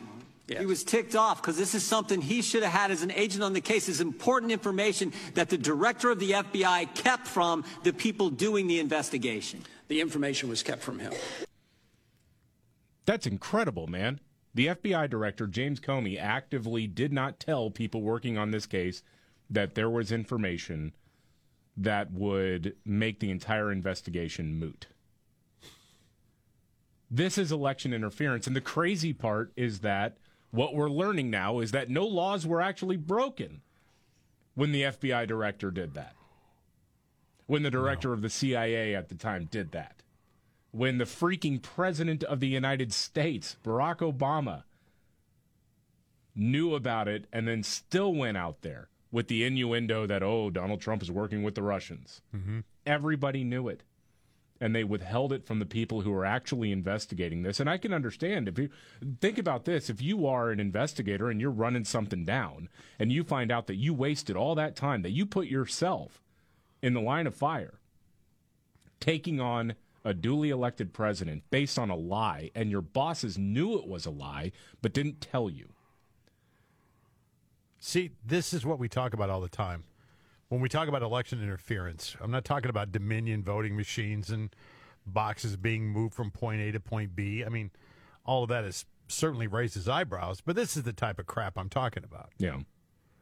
He 0.48 0.66
was 0.66 0.86
ticked 0.86 1.14
off 1.16 1.42
because 1.42 1.58
this 1.58 1.76
is 1.76 1.84
something 1.84 2.22
he 2.22 2.42
should 2.42 2.64
have 2.64 2.72
had 2.72 2.90
as 2.90 3.04
an 3.04 3.12
agent 3.12 3.44
on 3.44 3.52
the 3.52 3.60
case. 3.60 3.90
Is 3.90 4.00
important 4.00 4.52
information 4.52 5.12
that 5.34 5.50
the 5.50 5.58
director 5.58 6.10
of 6.10 6.20
the 6.20 6.32
FBI 6.32 6.96
kept 6.96 7.28
from 7.28 7.66
the 7.84 7.92
people 7.92 8.30
doing 8.30 8.68
the 8.68 8.80
investigation. 8.80 9.62
the 9.90 10.00
information 10.00 10.48
was 10.50 10.64
kept 10.64 10.82
from 10.82 11.00
him. 11.00 11.14
That's 13.06 13.28
incredible, 13.28 13.88
man. 13.88 14.20
The 14.58 14.70
FBI 14.70 15.08
director, 15.08 15.46
James 15.46 15.80
Comey, 15.80 16.20
actively 16.20 16.88
did 16.88 17.14
not 17.14 17.40
tell 17.40 17.70
people 17.70 18.02
working 18.02 18.40
on 18.40 18.50
this 18.50 18.66
case 18.66 19.04
that 19.52 19.76
there 19.76 19.88
was 19.88 20.12
information 20.12 20.96
that 21.78 22.12
would 22.12 22.76
make 22.84 23.20
the 23.20 23.30
entire 23.30 23.72
investigation 23.72 24.56
moot. 24.56 24.88
This 27.12 27.38
is 27.38 27.52
election 27.52 27.94
interference. 27.94 28.48
And 28.48 28.56
the 28.56 28.60
crazy 28.60 29.14
part 29.14 29.54
is 29.56 29.82
that 29.82 30.18
what 30.50 30.74
we're 30.74 30.90
learning 30.90 31.30
now 31.30 31.60
is 31.60 31.70
that 31.70 31.92
no 31.92 32.08
laws 32.08 32.48
were 32.48 32.60
actually 32.60 32.98
broken 32.98 33.62
when 34.56 34.72
the 34.72 34.82
FBI 34.82 35.28
director 35.28 35.70
did 35.70 35.94
that. 35.94 36.16
When 37.46 37.62
the 37.62 37.70
director 37.70 38.08
no. 38.08 38.16
of 38.16 38.24
the 38.24 38.30
CIA 38.32 38.96
at 38.96 39.10
the 39.10 39.16
time 39.16 39.50
did 39.52 39.72
that. 39.74 39.97
When 40.72 40.98
the 40.98 41.06
freaking 41.06 41.62
president 41.62 42.24
of 42.24 42.40
the 42.40 42.48
United 42.48 42.94
States, 42.94 43.58
Barack 43.64 43.98
Obama, 43.98 44.64
knew 46.36 46.76
about 46.76 47.08
it 47.08 47.26
and 47.34 47.48
then 47.48 47.64
still 47.64 48.14
went 48.14 48.38
out 48.38 48.62
there 48.62 48.90
with 49.12 49.28
the 49.28 49.44
innuendo 49.44 50.06
that, 50.06 50.22
oh, 50.22 50.50
Donald 50.50 50.82
Trump 50.82 51.02
is 51.02 51.10
working 51.10 51.42
with 51.42 51.56
the 51.56 51.64
Russians. 51.64 52.22
Mm-hmm. 52.36 52.60
Everybody 52.86 53.44
knew 53.44 53.68
it 53.68 53.84
and 54.60 54.76
they 54.76 54.84
withheld 54.84 55.32
it 55.32 55.46
from 55.46 55.60
the 55.60 55.66
people 55.66 56.02
who 56.02 56.14
are 56.14 56.26
actually 56.26 56.72
investigating 56.72 57.44
this. 57.44 57.60
And 57.60 57.70
I 57.70 57.78
can 57.78 57.94
understand 57.94 58.48
if 58.48 58.58
you 58.58 58.70
think 59.22 59.38
about 59.38 59.66
this 59.66 59.90
if 59.90 60.02
you 60.02 60.26
are 60.28 60.50
an 60.52 60.60
investigator 60.60 61.30
and 61.30 61.40
you're 61.40 61.52
running 61.52 61.86
something 61.86 62.26
down 62.26 62.70
and 63.00 63.12
you 63.12 63.24
find 63.24 63.52
out 63.52 63.68
that 63.68 63.76
you 63.76 63.94
wasted 63.94 64.36
all 64.36 64.56
that 64.56 64.76
time, 64.76 65.02
that 65.04 65.12
you 65.12 65.26
put 65.26 65.48
yourself 65.48 66.22
in 66.82 66.94
the 66.94 67.02
line 67.02 67.28
of 67.28 67.36
fire, 67.36 67.80
taking 69.00 69.40
on 69.40 69.76
a 70.08 70.14
duly 70.14 70.50
elected 70.50 70.94
president 70.94 71.44
based 71.50 71.78
on 71.78 71.90
a 71.90 71.96
lie, 71.96 72.52
and 72.56 72.72
your 72.72 72.82
bosses 72.82 73.38
knew 73.38 73.78
it 73.78 73.88
was 73.88 74.06
a 74.06 74.12
lie 74.12 74.52
but 74.82 74.94
didn't 74.94 75.22
tell 75.22 75.50
you. 75.50 75.70
See, 77.80 78.12
this 78.26 78.54
is 78.54 78.66
what 78.66 78.80
we 78.80 78.90
talk 78.90 79.14
about 79.14 79.30
all 79.30 79.42
the 79.42 79.50
time 79.50 79.84
when 80.50 80.62
we 80.62 80.70
talk 80.70 80.88
about 80.88 81.02
election 81.02 81.44
interference, 81.44 82.16
I'm 82.22 82.32
not 82.32 82.46
talking 82.46 82.70
about 82.70 82.92
Dominion 82.92 83.44
voting 83.44 83.76
machines 83.76 84.30
and 84.30 84.56
boxes 85.06 85.58
being 85.58 85.88
moved 85.88 86.14
from 86.14 86.32
point 86.32 86.62
A 86.62 86.72
to 86.72 86.80
point 86.80 87.16
B. 87.16 87.44
I 87.46 87.50
mean, 87.50 87.72
all 88.26 88.44
of 88.44 88.50
that 88.50 88.64
is 88.64 88.86
certainly 89.08 89.48
raises 89.48 89.88
eyebrows, 89.88 90.42
but 90.42 90.56
this 90.56 90.78
is 90.78 90.84
the 90.84 90.94
type 90.94 91.20
of 91.20 91.26
crap 91.26 91.58
I'm 91.58 91.70
talking 91.70 92.04
about. 92.04 92.30
Yeah. 92.38 92.60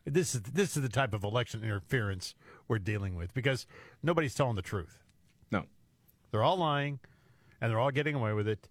This 0.05 0.35
is 0.35 0.41
this 0.41 0.77
is 0.77 0.83
the 0.83 0.89
type 0.89 1.15
of 1.15 1.23
election 1.23 1.63
interference 1.63 2.35
we're 2.67 2.77
dealing 2.77 3.15
with 3.15 3.33
because 3.33 3.65
nobody's 4.03 4.35
telling 4.35 4.55
the 4.55 4.61
truth. 4.61 5.03
No. 5.49 5.65
They're 6.35 6.43
all 6.43 6.57
lying 6.57 6.99
and 7.61 7.71
they're 7.71 7.79
all 7.79 7.91
getting 7.91 8.13
away 8.13 8.33
with 8.33 8.45
it. 8.45 8.67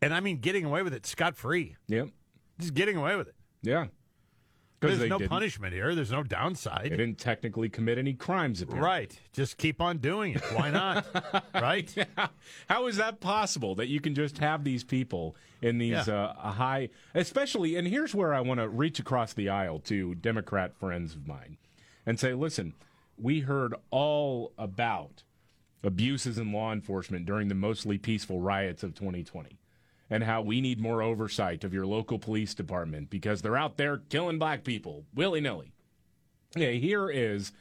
And 0.00 0.14
I 0.14 0.20
mean 0.20 0.38
getting 0.38 0.64
away 0.64 0.82
with 0.82 0.94
it 0.94 1.04
scot 1.04 1.36
free. 1.36 1.76
Yep. 1.88 2.08
Just 2.58 2.72
getting 2.72 2.96
away 2.96 3.16
with 3.16 3.28
it. 3.28 3.34
Yeah. 3.60 3.88
There's 4.80 4.98
no 5.00 5.18
didn't. 5.18 5.28
punishment 5.28 5.74
here. 5.74 5.94
There's 5.94 6.10
no 6.10 6.22
downside. 6.22 6.84
They 6.84 6.96
didn't 6.96 7.18
technically 7.18 7.68
commit 7.68 7.98
any 7.98 8.14
crimes. 8.14 8.62
Apparently. 8.62 8.82
Right. 8.82 9.20
Just 9.34 9.58
keep 9.58 9.82
on 9.82 9.98
doing 9.98 10.36
it. 10.36 10.42
Why 10.54 10.70
not? 10.70 11.04
right? 11.54 11.94
Yeah. 11.94 12.28
How 12.70 12.86
is 12.86 12.96
that 12.96 13.20
possible 13.20 13.74
that 13.74 13.88
you 13.88 14.00
can 14.00 14.14
just 14.14 14.38
have 14.38 14.64
these 14.64 14.84
people 14.84 15.36
in 15.60 15.76
these 15.76 16.06
yeah. 16.06 16.32
uh, 16.34 16.52
high, 16.52 16.88
especially? 17.14 17.76
And 17.76 17.86
here's 17.86 18.14
where 18.14 18.32
I 18.32 18.40
want 18.40 18.60
to 18.60 18.70
reach 18.70 18.98
across 18.98 19.34
the 19.34 19.50
aisle 19.50 19.80
to 19.80 20.14
Democrat 20.14 20.74
friends 20.74 21.14
of 21.14 21.26
mine 21.26 21.58
and 22.06 22.18
say, 22.18 22.32
listen, 22.32 22.72
we 23.18 23.40
heard 23.40 23.74
all 23.90 24.54
about 24.56 25.24
abuses 25.82 26.38
in 26.38 26.52
law 26.52 26.72
enforcement 26.72 27.26
during 27.26 27.48
the 27.48 27.54
mostly 27.54 27.98
peaceful 27.98 28.40
riots 28.40 28.82
of 28.82 28.94
2020 28.94 29.58
and 30.10 30.24
how 30.24 30.40
we 30.40 30.60
need 30.60 30.80
more 30.80 31.02
oversight 31.02 31.64
of 31.64 31.74
your 31.74 31.86
local 31.86 32.18
police 32.18 32.54
department 32.54 33.10
because 33.10 33.42
they're 33.42 33.56
out 33.56 33.76
there 33.76 33.98
killing 34.08 34.38
black 34.38 34.64
people 34.64 35.04
willy 35.14 35.40
nilly. 35.40 35.72
Here 36.54 37.10
is 37.10 37.52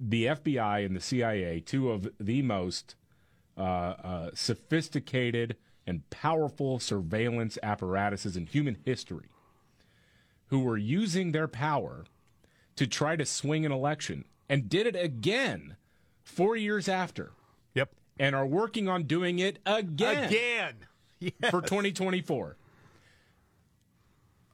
the 0.00 0.26
FBI 0.26 0.84
and 0.84 0.96
the 0.96 1.00
CIA, 1.00 1.60
two 1.60 1.90
of 1.90 2.08
the 2.18 2.42
most 2.42 2.96
uh, 3.56 3.60
uh, 3.60 4.30
sophisticated 4.34 5.56
and 5.86 6.08
powerful 6.10 6.80
surveillance 6.80 7.56
apparatuses 7.62 8.36
in 8.36 8.46
human 8.46 8.76
history, 8.84 9.28
who 10.48 10.58
were 10.58 10.76
using 10.76 11.32
their 11.32 11.48
power 11.48 12.04
to 12.74 12.86
try 12.86 13.16
to 13.16 13.24
swing 13.24 13.64
an 13.64 13.72
election 13.72 14.24
and 14.48 14.68
did 14.68 14.86
it 14.86 14.96
again 14.96 15.76
four 16.24 16.56
years 16.56 16.88
after. 16.88 17.32
Yep. 18.18 18.26
And 18.26 18.34
are 18.34 18.46
working 18.46 18.88
on 18.88 19.04
doing 19.04 19.38
it 19.38 19.58
again. 19.66 20.24
Again. 20.24 20.74
yes. 21.20 21.32
for 21.50 21.60
2024. 21.60 22.56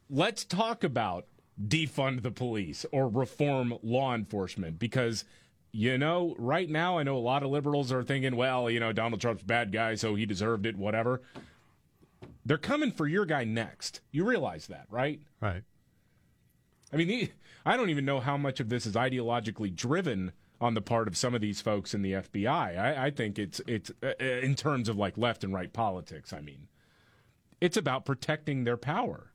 Let's 0.09 0.45
talk 0.45 0.83
about 0.83 1.25
defund 1.61 2.23
the 2.23 2.31
police 2.31 2.85
or 2.91 3.07
reform 3.07 3.77
law 3.81 4.13
enforcement 4.13 4.79
because 4.79 5.25
you 5.75 5.97
know, 5.97 6.35
right 6.37 6.69
now 6.69 6.99
I 6.99 7.03
know 7.03 7.17
a 7.17 7.19
lot 7.19 7.41
of 7.41 7.49
liberals 7.49 7.91
are 7.91 8.03
thinking, 8.03 8.35
well, 8.35 8.69
you 8.69 8.79
know, 8.79 8.93
Donald 8.93 9.19
Trump's 9.19 9.41
bad 9.41 9.71
guy, 9.71 9.95
so 9.95 10.13
he 10.13 10.27
deserved 10.27 10.67
it, 10.67 10.77
whatever. 10.77 11.23
They're 12.45 12.59
coming 12.59 12.91
for 12.91 13.07
your 13.07 13.25
guy 13.25 13.43
next. 13.43 14.01
You 14.11 14.23
realize 14.23 14.67
that, 14.67 14.85
right? 14.89 15.19
Right. 15.41 15.63
I 16.93 16.95
mean, 16.97 17.29
I 17.65 17.75
don't 17.75 17.89
even 17.89 18.05
know 18.05 18.19
how 18.19 18.37
much 18.37 18.59
of 18.59 18.69
this 18.69 18.85
is 18.85 18.93
ideologically 18.93 19.75
driven 19.75 20.31
on 20.63 20.75
the 20.75 20.81
part 20.81 21.09
of 21.09 21.17
some 21.17 21.35
of 21.35 21.41
these 21.41 21.59
folks 21.59 21.93
in 21.93 22.01
the 22.03 22.13
FBI. 22.13 22.47
I, 22.47 23.07
I 23.07 23.11
think 23.11 23.37
it's 23.37 23.59
it's 23.67 23.91
uh, 24.01 24.13
uh, 24.19 24.23
in 24.23 24.55
terms 24.55 24.87
of 24.87 24.97
like 24.97 25.17
left 25.17 25.43
and 25.43 25.53
right 25.53 25.71
politics. 25.71 26.31
I 26.31 26.39
mean, 26.39 26.69
it's 27.59 27.75
about 27.75 28.05
protecting 28.05 28.63
their 28.63 28.77
power. 28.77 29.33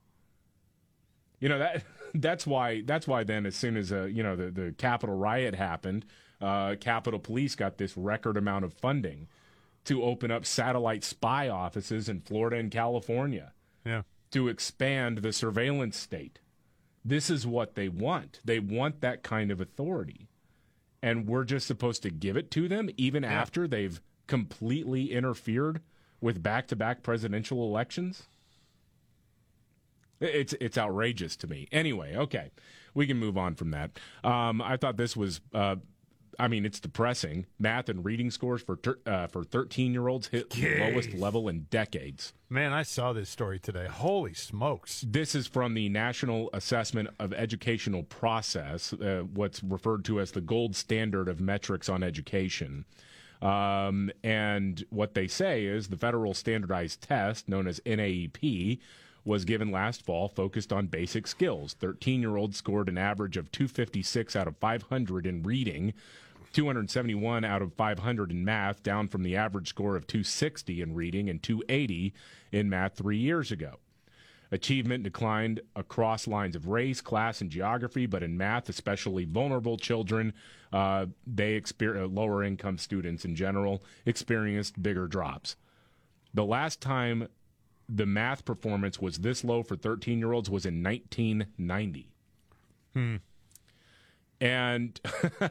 You 1.39 1.49
know 1.49 1.59
that 1.59 1.83
that's 2.15 2.47
why 2.47 2.81
that's 2.81 3.07
why 3.07 3.23
then 3.23 3.45
as 3.45 3.55
soon 3.55 3.77
as 3.77 3.91
uh, 3.91 4.05
you 4.05 4.23
know 4.23 4.35
the 4.35 4.49
the 4.49 4.73
Capitol 4.79 5.15
riot 5.15 5.53
happened, 5.53 6.03
uh, 6.41 6.75
Capitol 6.79 7.19
Police 7.19 7.53
got 7.53 7.77
this 7.77 7.95
record 7.95 8.35
amount 8.35 8.65
of 8.65 8.73
funding 8.73 9.27
to 9.85 10.03
open 10.03 10.31
up 10.31 10.47
satellite 10.47 11.03
spy 11.03 11.47
offices 11.47 12.09
in 12.09 12.21
Florida 12.21 12.57
and 12.57 12.71
California. 12.71 13.53
Yeah. 13.85 14.01
To 14.31 14.47
expand 14.47 15.19
the 15.19 15.31
surveillance 15.31 15.95
state. 15.95 16.39
This 17.05 17.29
is 17.29 17.47
what 17.47 17.75
they 17.75 17.87
want. 17.87 18.41
They 18.43 18.59
want 18.59 19.01
that 19.01 19.23
kind 19.23 19.51
of 19.51 19.61
authority 19.61 20.28
and 21.01 21.27
we're 21.27 21.43
just 21.43 21.67
supposed 21.67 22.03
to 22.03 22.09
give 22.09 22.37
it 22.37 22.51
to 22.51 22.67
them 22.67 22.89
even 22.97 23.23
yeah. 23.23 23.31
after 23.31 23.67
they've 23.67 24.01
completely 24.27 25.11
interfered 25.11 25.81
with 26.21 26.43
back-to-back 26.43 27.03
presidential 27.03 27.63
elections? 27.63 28.27
It's 30.21 30.53
it's 30.59 30.77
outrageous 30.77 31.37
to 31.37 31.47
me. 31.47 31.67
Anyway, 31.71 32.15
okay, 32.15 32.51
we 32.93 33.07
can 33.07 33.17
move 33.17 33.37
on 33.37 33.55
from 33.55 33.71
that. 33.71 33.97
Um, 34.23 34.61
I 34.61 34.75
thought 34.75 34.97
this 34.97 35.15
was 35.15 35.39
uh, 35.53 35.77
I 36.39 36.47
mean, 36.47 36.65
it's 36.65 36.79
depressing. 36.79 37.45
Math 37.59 37.89
and 37.89 38.03
reading 38.03 38.31
scores 38.31 38.61
for 38.61 38.77
ter- 38.77 38.99
uh, 39.05 39.27
for 39.27 39.43
13 39.43 39.91
year 39.91 40.07
olds 40.07 40.27
hit 40.27 40.49
Jeez. 40.49 40.77
the 40.77 40.91
lowest 40.91 41.13
level 41.13 41.49
in 41.49 41.67
decades. 41.69 42.33
Man, 42.49 42.71
I 42.71 42.83
saw 42.83 43.11
this 43.11 43.29
story 43.29 43.59
today. 43.59 43.87
Holy 43.87 44.33
smokes. 44.33 45.03
This 45.05 45.35
is 45.35 45.47
from 45.47 45.73
the 45.73 45.89
National 45.89 46.49
Assessment 46.53 47.09
of 47.19 47.33
Educational 47.33 48.03
Progress, 48.03 48.93
uh, 48.93 49.23
what's 49.33 49.61
referred 49.61 50.05
to 50.05 50.21
as 50.21 50.31
the 50.31 50.41
gold 50.41 50.75
standard 50.75 51.27
of 51.27 51.41
metrics 51.41 51.89
on 51.89 52.01
education. 52.03 52.85
Um, 53.41 54.09
and 54.23 54.83
what 54.89 55.13
they 55.13 55.27
say 55.27 55.65
is 55.65 55.87
the 55.87 55.97
federal 55.97 56.33
standardized 56.33 57.01
test, 57.01 57.47
known 57.47 57.67
as 57.67 57.79
NAEP, 57.85 58.79
was 59.25 59.45
given 59.45 59.71
last 59.71 60.03
fall 60.03 60.27
focused 60.27 60.73
on 60.73 60.87
basic 60.87 61.27
skills. 61.27 61.73
13 61.73 62.21
year 62.21 62.37
olds 62.37 62.57
scored 62.57 62.89
an 62.89 62.97
average 62.97 63.37
of 63.37 63.51
256 63.51 64.35
out 64.35 64.47
of 64.47 64.57
500 64.57 65.25
in 65.25 65.43
reading, 65.43 65.93
271 66.53 67.43
out 67.43 67.61
of 67.61 67.73
500 67.73 68.31
in 68.31 68.43
math, 68.43 68.83
down 68.83 69.07
from 69.07 69.23
the 69.23 69.35
average 69.35 69.69
score 69.69 69.95
of 69.95 70.07
260 70.07 70.81
in 70.81 70.95
reading 70.95 71.29
and 71.29 71.41
280 71.41 72.13
in 72.51 72.69
math 72.69 72.95
three 72.95 73.17
years 73.17 73.51
ago. 73.51 73.79
Achievement 74.51 75.03
declined 75.03 75.61
across 75.75 76.27
lines 76.27 76.55
of 76.55 76.67
race, 76.67 77.01
class, 77.01 77.39
and 77.39 77.51
geography, 77.51 78.07
but 78.07 78.23
in 78.23 78.35
math, 78.35 78.67
especially 78.67 79.25
vulnerable 79.25 79.77
children, 79.77 80.33
uh, 80.73 81.05
they 81.27 81.55
uh, 81.57 82.07
lower 82.07 82.43
income 82.43 82.79
students 82.79 83.25
in 83.25 83.35
general 83.35 83.83
experienced 84.07 84.81
bigger 84.81 85.07
drops. 85.07 85.55
The 86.33 86.45
last 86.45 86.81
time 86.81 87.27
the 87.87 88.05
math 88.05 88.45
performance 88.45 88.99
was 88.99 89.19
this 89.19 89.43
low 89.43 89.63
for 89.63 89.75
13 89.75 90.19
year 90.19 90.31
olds 90.31 90.49
was 90.49 90.65
in 90.65 90.83
1990. 90.83 92.09
Hmm. 92.93 93.15
And 94.41 94.99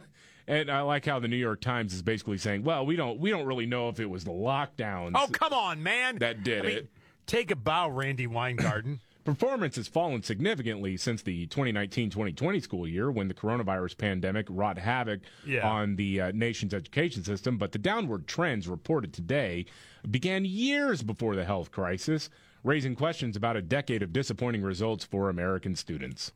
And 0.48 0.70
I 0.70 0.80
like 0.80 1.04
how 1.04 1.18
the 1.20 1.28
New 1.28 1.36
York 1.36 1.60
Times 1.60 1.92
is 1.92 2.00
basically 2.02 2.38
saying, 2.38 2.64
"Well, 2.64 2.84
we 2.86 2.96
don't 2.96 3.20
we 3.20 3.28
don't 3.30 3.44
really 3.46 3.66
know 3.66 3.90
if 3.90 4.00
it 4.00 4.06
was 4.08 4.24
the 4.24 4.30
lockdowns." 4.32 5.12
Oh, 5.14 5.28
come 5.30 5.52
on, 5.52 5.82
man! 5.82 6.18
That 6.18 6.42
did 6.42 6.64
I 6.64 6.68
mean, 6.68 6.76
it. 6.78 6.88
Take 7.26 7.50
a 7.50 7.56
bow, 7.56 7.90
Randi 7.90 8.26
Weingarten. 8.26 9.00
Performance 9.24 9.76
has 9.76 9.86
fallen 9.88 10.22
significantly 10.22 10.96
since 10.96 11.20
the 11.20 11.46
2019-2020 11.48 12.62
school 12.62 12.88
year 12.88 13.10
when 13.10 13.28
the 13.28 13.34
coronavirus 13.34 13.98
pandemic 13.98 14.46
wrought 14.48 14.78
havoc 14.78 15.20
Yeah. 15.44 15.68
on 15.68 15.96
the 15.96 16.18
uh, 16.18 16.32
nation's 16.32 16.72
education 16.72 17.22
system, 17.22 17.58
but 17.58 17.72
the 17.72 17.78
downward 17.78 18.26
trends 18.26 18.66
reported 18.66 19.12
today 19.12 19.66
began 20.10 20.46
years 20.46 21.02
before 21.02 21.36
the 21.36 21.44
health 21.44 21.70
crisis, 21.70 22.30
raising 22.64 22.94
questions 22.96 23.36
about 23.36 23.54
a 23.58 23.60
decade 23.60 24.02
of 24.02 24.14
disappointing 24.14 24.62
results 24.62 25.04
for 25.04 25.28
American 25.28 25.76
students. 25.76 26.32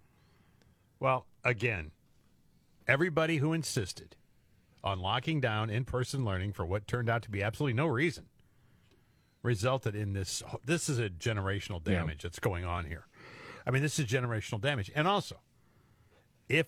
Well, 1.01 1.25
again, 1.45 1.93
everybody 2.89 3.39
who 3.39 3.53
insisted 3.53 4.17
on 4.85 5.01
locking 5.01 5.41
down 5.41 5.71
in 5.71 5.85
person 5.85 6.25
learning 6.25 6.53
for 6.53 6.65
what 6.65 6.87
turned 6.87 7.09
out 7.09 7.23
to 7.23 7.31
be 7.31 7.43
absolutely 7.43 7.75
no 7.75 7.87
reason 7.87 8.27
resulted 9.43 9.95
in 9.95 10.13
this. 10.13 10.43
This 10.65 10.89
is 10.89 10.99
a 10.99 11.09
generational 11.09 11.83
damage 11.83 12.23
that's 12.23 12.39
going 12.39 12.65
on 12.65 12.85
here. 12.87 13.07
I 13.67 13.71
mean, 13.71 13.83
this 13.83 13.99
is 13.99 14.07
generational 14.07 14.61
damage. 14.61 14.91
And 14.95 15.07
also, 15.07 15.37
if 16.49 16.67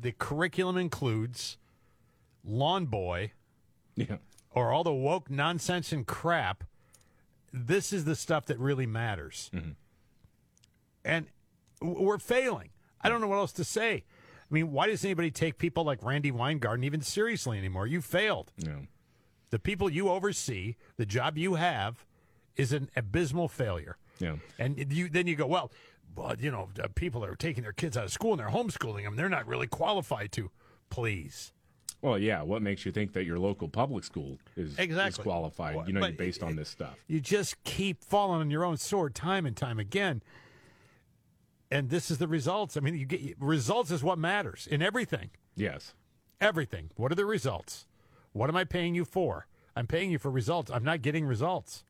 the 0.00 0.12
curriculum 0.12 0.76
includes 0.76 1.56
Lawn 2.44 2.86
Boy 2.86 3.32
Yeah. 3.96 4.16
or 4.50 4.70
all 4.72 4.84
the 4.84 4.92
woke 4.92 5.30
nonsense 5.30 5.92
and 5.92 6.06
crap, 6.06 6.64
this 7.52 7.92
is 7.92 8.04
the 8.04 8.14
stuff 8.16 8.46
that 8.46 8.58
really 8.58 8.86
matters. 8.86 9.50
Mm-hmm. 9.54 9.70
And 11.04 11.26
we're 11.80 12.18
failing. 12.18 12.70
I 13.00 13.08
don't 13.08 13.20
know 13.20 13.28
what 13.28 13.36
else 13.36 13.52
to 13.52 13.64
say. 13.64 14.04
I 14.50 14.54
mean, 14.54 14.72
why 14.72 14.86
does 14.88 15.04
anybody 15.04 15.30
take 15.30 15.58
people 15.58 15.84
like 15.84 16.02
Randi 16.02 16.30
Weingarten 16.30 16.84
even 16.84 17.00
seriously 17.00 17.58
anymore? 17.58 17.86
You 17.86 18.00
failed. 18.00 18.52
Yeah. 18.58 18.76
The 19.50 19.58
people 19.58 19.90
you 19.90 20.08
oversee, 20.08 20.76
the 20.96 21.06
job 21.06 21.38
you 21.38 21.54
have, 21.54 22.04
is 22.56 22.72
an 22.72 22.90
abysmal 22.96 23.48
failure. 23.48 23.96
Yeah. 24.18 24.36
And 24.58 24.92
you 24.92 25.08
then 25.08 25.26
you 25.26 25.34
go, 25.36 25.46
well, 25.46 25.72
but 26.14 26.40
you 26.40 26.50
know, 26.50 26.68
people 26.94 27.24
are 27.24 27.34
taking 27.34 27.62
their 27.62 27.72
kids 27.72 27.96
out 27.96 28.04
of 28.04 28.12
school 28.12 28.32
and 28.32 28.40
they're 28.40 28.48
homeschooling 28.50 29.04
them. 29.04 29.16
They're 29.16 29.28
not 29.28 29.46
really 29.46 29.66
qualified 29.66 30.30
to. 30.32 30.50
Please. 30.90 31.52
Well, 32.02 32.18
yeah. 32.18 32.42
What 32.42 32.62
makes 32.62 32.84
you 32.84 32.92
think 32.92 33.14
that 33.14 33.24
your 33.24 33.38
local 33.38 33.66
public 33.68 34.04
school 34.04 34.38
is, 34.56 34.72
is 34.72 34.78
Exactly. 34.78 35.22
qualified? 35.22 35.88
You 35.88 35.94
know, 35.94 36.10
based 36.12 36.42
on 36.42 36.54
this 36.54 36.68
stuff. 36.68 36.96
You 37.08 37.20
just 37.20 37.62
keep 37.64 38.04
falling 38.04 38.40
on 38.42 38.50
your 38.50 38.64
own 38.64 38.76
sword 38.76 39.14
time 39.14 39.46
and 39.46 39.56
time 39.56 39.78
again. 39.80 40.22
And 41.70 41.90
this 41.90 42.10
is 42.10 42.18
the 42.18 42.28
results. 42.28 42.76
I 42.76 42.80
mean, 42.80 42.96
you 42.96 43.06
get 43.06 43.36
results 43.40 43.90
is 43.90 44.02
what 44.02 44.18
matters 44.18 44.66
in 44.70 44.82
everything. 44.82 45.30
Yes. 45.56 45.94
Everything. 46.40 46.90
What 46.96 47.10
are 47.10 47.14
the 47.16 47.24
results? 47.24 47.86
What 48.32 48.50
am 48.50 48.56
I 48.56 48.64
paying 48.64 48.94
you 48.94 49.04
for? 49.04 49.46
I'm 49.76 49.86
paying 49.86 50.10
you 50.10 50.18
for 50.18 50.30
results. 50.30 50.70
I'm 50.70 50.84
not 50.84 51.02
getting 51.02 51.24
results. 51.24 51.84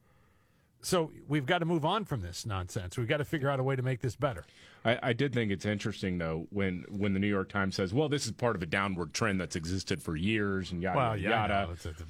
So 0.81 1.11
we've 1.27 1.47
got 1.47 1.59
to 1.59 1.65
move 1.65 1.85
on 1.85 2.05
from 2.05 2.21
this 2.21 2.45
nonsense. 2.45 2.99
We've 2.99 3.09
got 3.09 3.17
to 3.17 3.25
figure 3.25 3.49
out 3.49 3.59
a 3.59 3.63
way 3.63 3.75
to 3.75 3.83
make 3.83 4.01
this 4.01 4.17
better. 4.17 4.45
I, 4.85 4.99
I 5.03 5.13
did 5.15 5.33
think 5.33 5.51
it's 5.51 5.65
interesting 5.65 6.19
though 6.19 6.47
when 6.51 6.85
when 6.91 7.15
the 7.15 7.19
New 7.21 7.27
York 7.27 7.49
Times 7.49 7.75
says, 7.75 7.95
"Well, 7.95 8.11
this 8.11 8.27
is 8.27 8.33
part 8.33 8.55
of 8.55 8.63
a 8.63 8.67
downward 8.67 9.15
trend 9.15 9.41
that's 9.41 9.57
existed 9.57 10.03
for 10.03 10.15
years," 10.15 10.73
and 10.73 10.83
yada 10.83 10.97
well, 10.99 11.17
yeah, 11.17 11.31
yada. 11.31 11.73
It's- 11.73 11.87
it's. 11.87 12.03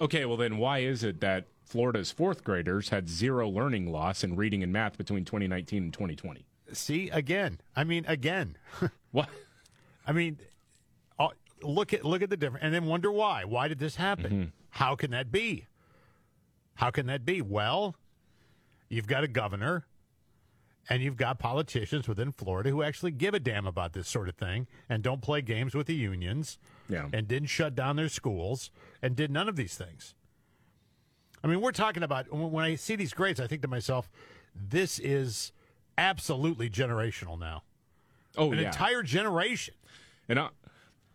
Okay, 0.00 0.24
well 0.24 0.36
then, 0.36 0.58
why 0.58 0.80
is 0.80 1.04
it 1.04 1.20
that 1.20 1.46
Florida's 1.64 2.10
fourth 2.10 2.42
graders 2.42 2.88
had 2.88 3.08
zero 3.08 3.48
learning 3.48 3.90
loss 3.90 4.24
in 4.24 4.34
reading 4.36 4.62
and 4.64 4.72
math 4.72 4.98
between 4.98 5.24
2019 5.24 5.84
and 5.84 5.92
2020? 5.92 6.44
See 6.72 7.10
again. 7.10 7.60
I 7.74 7.84
mean 7.84 8.04
again. 8.06 8.56
what? 9.12 9.28
I 10.06 10.12
mean, 10.12 10.38
look 11.62 11.92
at 11.92 12.04
look 12.04 12.22
at 12.22 12.30
the 12.30 12.36
difference, 12.36 12.64
and 12.64 12.74
then 12.74 12.86
wonder 12.86 13.10
why. 13.10 13.44
Why 13.44 13.68
did 13.68 13.78
this 13.78 13.96
happen? 13.96 14.32
Mm-hmm. 14.32 14.44
How 14.70 14.94
can 14.94 15.10
that 15.12 15.32
be? 15.32 15.66
How 16.74 16.90
can 16.90 17.06
that 17.06 17.24
be? 17.24 17.40
Well, 17.40 17.96
you've 18.88 19.06
got 19.06 19.24
a 19.24 19.28
governor, 19.28 19.86
and 20.88 21.02
you've 21.02 21.16
got 21.16 21.38
politicians 21.38 22.06
within 22.08 22.32
Florida 22.32 22.70
who 22.70 22.82
actually 22.82 23.12
give 23.12 23.34
a 23.34 23.40
damn 23.40 23.66
about 23.66 23.92
this 23.94 24.08
sort 24.08 24.28
of 24.28 24.34
thing 24.34 24.66
and 24.88 25.02
don't 25.02 25.22
play 25.22 25.40
games 25.40 25.74
with 25.74 25.86
the 25.86 25.94
unions. 25.94 26.58
Yeah. 26.88 27.08
And 27.12 27.26
didn't 27.26 27.48
shut 27.48 27.74
down 27.74 27.96
their 27.96 28.08
schools 28.08 28.70
and 29.02 29.16
did 29.16 29.30
none 29.30 29.48
of 29.48 29.56
these 29.56 29.74
things. 29.74 30.14
I 31.42 31.48
mean, 31.48 31.60
we're 31.60 31.72
talking 31.72 32.04
about 32.04 32.32
when 32.32 32.64
I 32.64 32.76
see 32.76 32.94
these 32.94 33.12
grades, 33.12 33.40
I 33.40 33.48
think 33.48 33.62
to 33.62 33.68
myself, 33.68 34.08
this 34.54 35.00
is 35.00 35.50
absolutely 35.98 36.70
generational 36.70 37.38
now. 37.38 37.62
Oh, 38.36 38.52
an 38.52 38.58
yeah. 38.58 38.66
entire 38.66 39.02
generation. 39.02 39.74
And 40.28 40.38
I, 40.38 40.48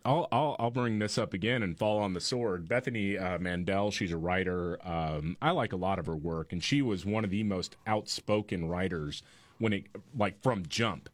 I'll, 0.04 0.28
I'll 0.32 0.56
I'll 0.58 0.72
bring 0.72 1.00
this 1.00 1.18
up 1.18 1.34
again 1.34 1.62
and 1.62 1.78
fall 1.78 2.00
on 2.00 2.14
the 2.14 2.22
sword. 2.22 2.68
Bethany 2.68 3.18
uh, 3.18 3.38
Mandel, 3.38 3.92
she's 3.92 4.12
a 4.12 4.18
writer. 4.18 4.80
Um, 4.88 5.38
I 5.42 5.52
like 5.52 5.74
a 5.74 5.78
lot 5.78 6.00
of 6.00 6.08
her 6.08 6.16
work, 6.16 6.52
and 6.52 6.64
she 6.64 6.82
was 6.82 7.06
one 7.06 7.24
of 7.24 7.30
the 7.30 7.44
most 7.44 7.76
outspoken 7.86 8.68
writers 8.68 9.22
when 9.60 9.74
it 9.74 9.86
like 10.18 10.42
from 10.42 10.66
Jump 10.68 11.10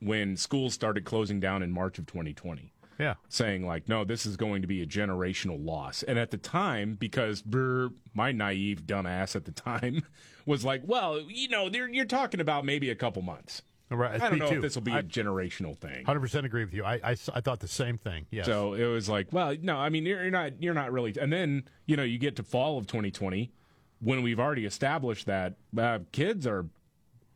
when 0.00 0.36
schools 0.36 0.74
started 0.74 1.04
closing 1.04 1.40
down 1.40 1.62
in 1.62 1.72
March 1.72 1.98
of 1.98 2.06
2020. 2.06 2.72
Yeah. 2.96 3.14
saying 3.28 3.66
like, 3.66 3.88
no, 3.88 4.04
this 4.04 4.24
is 4.24 4.36
going 4.36 4.62
to 4.62 4.68
be 4.68 4.80
a 4.80 4.86
generational 4.86 5.64
loss. 5.64 6.04
And 6.04 6.16
at 6.16 6.30
the 6.30 6.36
time, 6.36 6.94
because 6.94 7.42
brr, 7.42 7.88
my 8.12 8.30
naive 8.30 8.82
dumbass 8.86 9.34
at 9.34 9.46
the 9.46 9.50
time 9.50 10.04
was 10.46 10.64
like, 10.64 10.82
well, 10.84 11.20
you 11.20 11.48
know, 11.48 11.68
you're 11.68 12.04
talking 12.04 12.40
about 12.40 12.64
maybe 12.64 12.90
a 12.90 12.94
couple 12.94 13.22
months. 13.22 13.62
Right, 13.90 14.20
I 14.20 14.30
don't 14.30 14.38
know 14.38 14.48
too. 14.48 14.56
if 14.56 14.62
this 14.62 14.74
will 14.74 14.82
be 14.82 14.92
I- 14.92 15.00
a 15.00 15.02
generational 15.02 15.76
thing. 15.76 16.04
Hundred 16.04 16.20
percent 16.20 16.46
agree 16.46 16.64
with 16.64 16.74
you. 16.74 16.84
I 16.84 17.00
I 17.04 17.14
thought 17.14 17.60
the 17.60 17.68
same 17.68 17.98
thing. 17.98 18.26
Yes. 18.30 18.46
So 18.46 18.74
it 18.74 18.86
was 18.86 19.08
like, 19.08 19.28
well, 19.30 19.54
no, 19.60 19.76
I 19.76 19.88
mean, 19.88 20.04
you're, 20.06 20.22
you're 20.22 20.30
not, 20.30 20.60
you're 20.60 20.74
not 20.74 20.90
really. 20.90 21.14
And 21.20 21.32
then 21.32 21.64
you 21.86 21.96
know, 21.96 22.02
you 22.02 22.18
get 22.18 22.34
to 22.36 22.42
fall 22.42 22.78
of 22.78 22.86
2020 22.86 23.52
when 24.00 24.22
we've 24.22 24.40
already 24.40 24.64
established 24.64 25.26
that 25.26 25.54
uh, 25.78 26.00
kids 26.12 26.46
are 26.46 26.66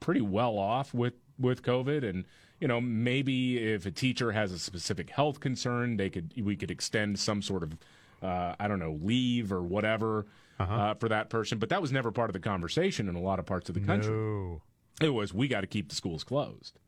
pretty 0.01 0.21
well 0.23 0.59
off 0.59 0.93
with 0.95 1.15
with 1.39 1.63
COVID, 1.63 2.03
and 2.09 2.25
you 2.61 2.67
know, 2.67 2.81
maybe 2.81 3.59
if 3.59 3.87
a 3.87 3.91
teacher 3.91 4.33
has 4.33 4.51
a 4.51 4.59
specific 4.59 5.11
health 5.11 5.41
concern, 5.41 5.97
they 5.97 6.11
could 6.11 6.33
we 6.43 6.57
could 6.57 6.71
extend 6.71 7.19
some 7.19 7.43
sort 7.43 7.63
of, 7.63 7.77
uh, 8.23 8.55
I 8.59 8.67
don't 8.69 8.81
know, 8.81 8.99
leave 9.03 9.53
or 9.53 9.63
whatever 9.63 10.27
Uh-huh. 10.59 10.75
uh 10.75 10.95
for 10.95 11.09
that 11.09 11.31
person. 11.31 11.59
But 11.59 11.69
that 11.69 11.81
was 11.81 11.93
never 11.93 12.11
part 12.11 12.29
of 12.31 12.33
the 12.35 12.41
conversation 12.41 13.09
in 13.09 13.15
a 13.15 13.21
lot 13.21 13.39
of 13.39 13.47
parts 13.47 13.69
of 13.69 13.75
the 13.75 13.81
country. 13.81 14.13
No. 14.15 14.63
It 15.01 15.11
was 15.11 15.33
we 15.33 15.47
got 15.49 15.61
to 15.63 15.67
keep 15.67 15.89
the 15.89 15.95
schools 15.95 16.25
closed. 16.25 16.79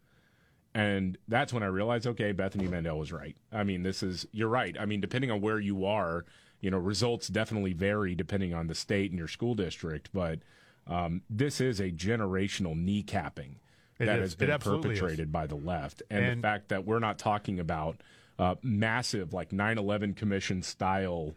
And 0.75 1.19
that's 1.27 1.53
when 1.53 1.63
I 1.63 1.67
realized, 1.67 2.07
okay, 2.07 2.31
Bethany 2.33 2.69
Mandel 2.69 2.99
was 2.99 3.11
right. 3.13 3.37
I 3.53 3.65
mean, 3.65 3.83
this 3.83 4.03
is 4.03 4.27
you're 4.33 4.49
right. 4.49 4.77
I 4.79 4.87
mean, 4.87 5.01
depending 5.01 5.31
on 5.31 5.41
where 5.41 5.59
you 5.59 5.85
are, 5.85 6.25
you 6.61 6.71
know, 6.71 6.79
results 6.79 7.27
definitely 7.29 7.73
vary 7.73 8.15
depending 8.15 8.55
on 8.55 8.67
the 8.69 8.75
state 8.75 9.11
and 9.11 9.19
your 9.19 9.29
school 9.29 9.55
district. 9.55 10.11
But 10.13 10.41
um, 10.87 11.23
this 11.29 11.61
is 11.61 11.81
a 11.81 11.91
generational 11.91 12.75
kneecapping 12.77 13.57
It 13.99 14.07
that 14.07 14.19
is. 14.19 14.23
has 14.23 14.35
been 14.37 14.51
absolutely 14.51 14.93
is. 14.95 15.01
perpetrated 15.01 15.33
by 15.33 15.47
the 15.47 15.57
left, 15.57 16.03
and, 16.11 16.25
And- 16.25 16.39
the 16.43 16.47
fact 16.47 16.69
that 16.69 16.85
we're 16.87 16.99
not 17.01 17.19
talking 17.19 17.59
about 17.59 18.01
uh, 18.39 18.55
massive 18.63 19.33
like 19.33 19.51
9/11 19.51 20.15
Commission 20.17 20.63
style 20.63 21.35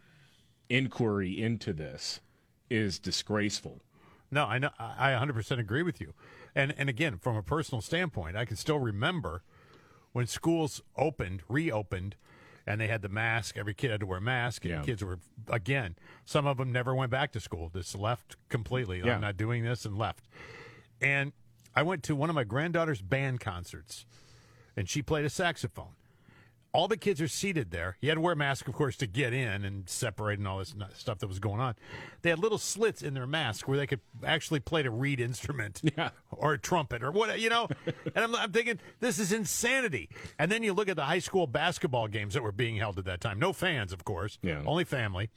inquiry 0.73 1.41
into 1.41 1.71
this 1.73 2.19
is 2.69 2.97
disgraceful. 2.99 3.81
No, 4.31 4.45
I 4.45 4.57
know. 4.57 4.71
I 4.79 5.11
100% 5.11 5.59
agree 5.59 5.83
with 5.83 6.01
you. 6.01 6.13
And 6.55 6.73
and 6.77 6.89
again, 6.89 7.17
from 7.17 7.35
a 7.35 7.43
personal 7.43 7.81
standpoint, 7.81 8.35
I 8.35 8.45
can 8.45 8.57
still 8.57 8.79
remember 8.79 9.43
when 10.11 10.25
schools 10.27 10.81
opened, 10.97 11.41
reopened, 11.47 12.15
and 12.65 12.79
they 12.81 12.87
had 12.87 13.01
the 13.03 13.09
mask. 13.09 13.57
Every 13.57 13.73
kid 13.73 13.91
had 13.91 13.99
to 13.99 14.05
wear 14.05 14.17
a 14.17 14.21
mask. 14.21 14.65
And 14.65 14.73
Yeah. 14.73 14.81
kids 14.83 15.03
were 15.03 15.19
again. 15.47 15.95
Some 16.25 16.47
of 16.47 16.57
them 16.57 16.71
never 16.71 16.95
went 16.95 17.11
back 17.11 17.31
to 17.33 17.39
school. 17.39 17.69
Just 17.69 17.95
left 17.95 18.35
completely. 18.49 19.01
Yeah. 19.03 19.15
I'm 19.15 19.21
not 19.21 19.37
doing 19.37 19.63
this 19.63 19.85
and 19.85 19.97
left. 19.97 20.25
And 21.01 21.33
I 21.75 21.83
went 21.83 22.03
to 22.03 22.15
one 22.15 22.29
of 22.29 22.35
my 22.35 22.43
granddaughter's 22.43 23.01
band 23.01 23.39
concerts, 23.39 24.05
and 24.77 24.87
she 24.89 25.01
played 25.01 25.25
a 25.25 25.29
saxophone. 25.29 25.95
All 26.73 26.87
the 26.87 26.97
kids 26.97 27.21
are 27.21 27.27
seated 27.27 27.69
there. 27.69 27.97
You 28.01 28.09
had 28.09 28.15
to 28.15 28.21
wear 28.21 28.33
a 28.33 28.35
mask, 28.35 28.67
of 28.67 28.73
course, 28.73 28.97
to 28.97 29.05
get 29.05 29.31
in 29.31 29.63
and 29.63 29.87
separate 29.87 30.39
and 30.39 30.47
all 30.47 30.57
this 30.57 30.73
stuff 30.95 31.19
that 31.19 31.27
was 31.27 31.37
going 31.37 31.59
on. 31.61 31.75
They 32.23 32.31
had 32.31 32.39
little 32.39 32.57
slits 32.57 33.03
in 33.03 33.13
their 33.13 33.27
mask 33.27 33.67
where 33.67 33.77
they 33.77 33.85
could 33.85 33.99
actually 34.25 34.59
play 34.59 34.83
a 34.83 34.89
reed 34.89 35.19
instrument 35.19 35.81
Yeah. 35.97 36.09
or 36.31 36.53
a 36.53 36.57
trumpet 36.57 37.03
or 37.03 37.11
what, 37.11 37.39
you 37.39 37.49
know? 37.49 37.67
and 37.85 38.25
I'm, 38.25 38.35
I'm 38.35 38.51
thinking, 38.51 38.79
this 39.01 39.19
is 39.19 39.31
insanity. 39.31 40.09
And 40.39 40.51
then 40.51 40.63
you 40.63 40.73
look 40.73 40.89
at 40.89 40.95
the 40.95 41.03
high 41.03 41.19
school 41.19 41.45
basketball 41.45 42.07
games 42.07 42.33
that 42.33 42.41
were 42.41 42.51
being 42.51 42.77
held 42.77 42.97
at 42.97 43.05
that 43.05 43.21
time. 43.21 43.37
No 43.37 43.53
fans, 43.53 43.93
of 43.93 44.03
course, 44.03 44.39
Yeah. 44.41 44.63
only 44.65 44.83
family. 44.83 45.29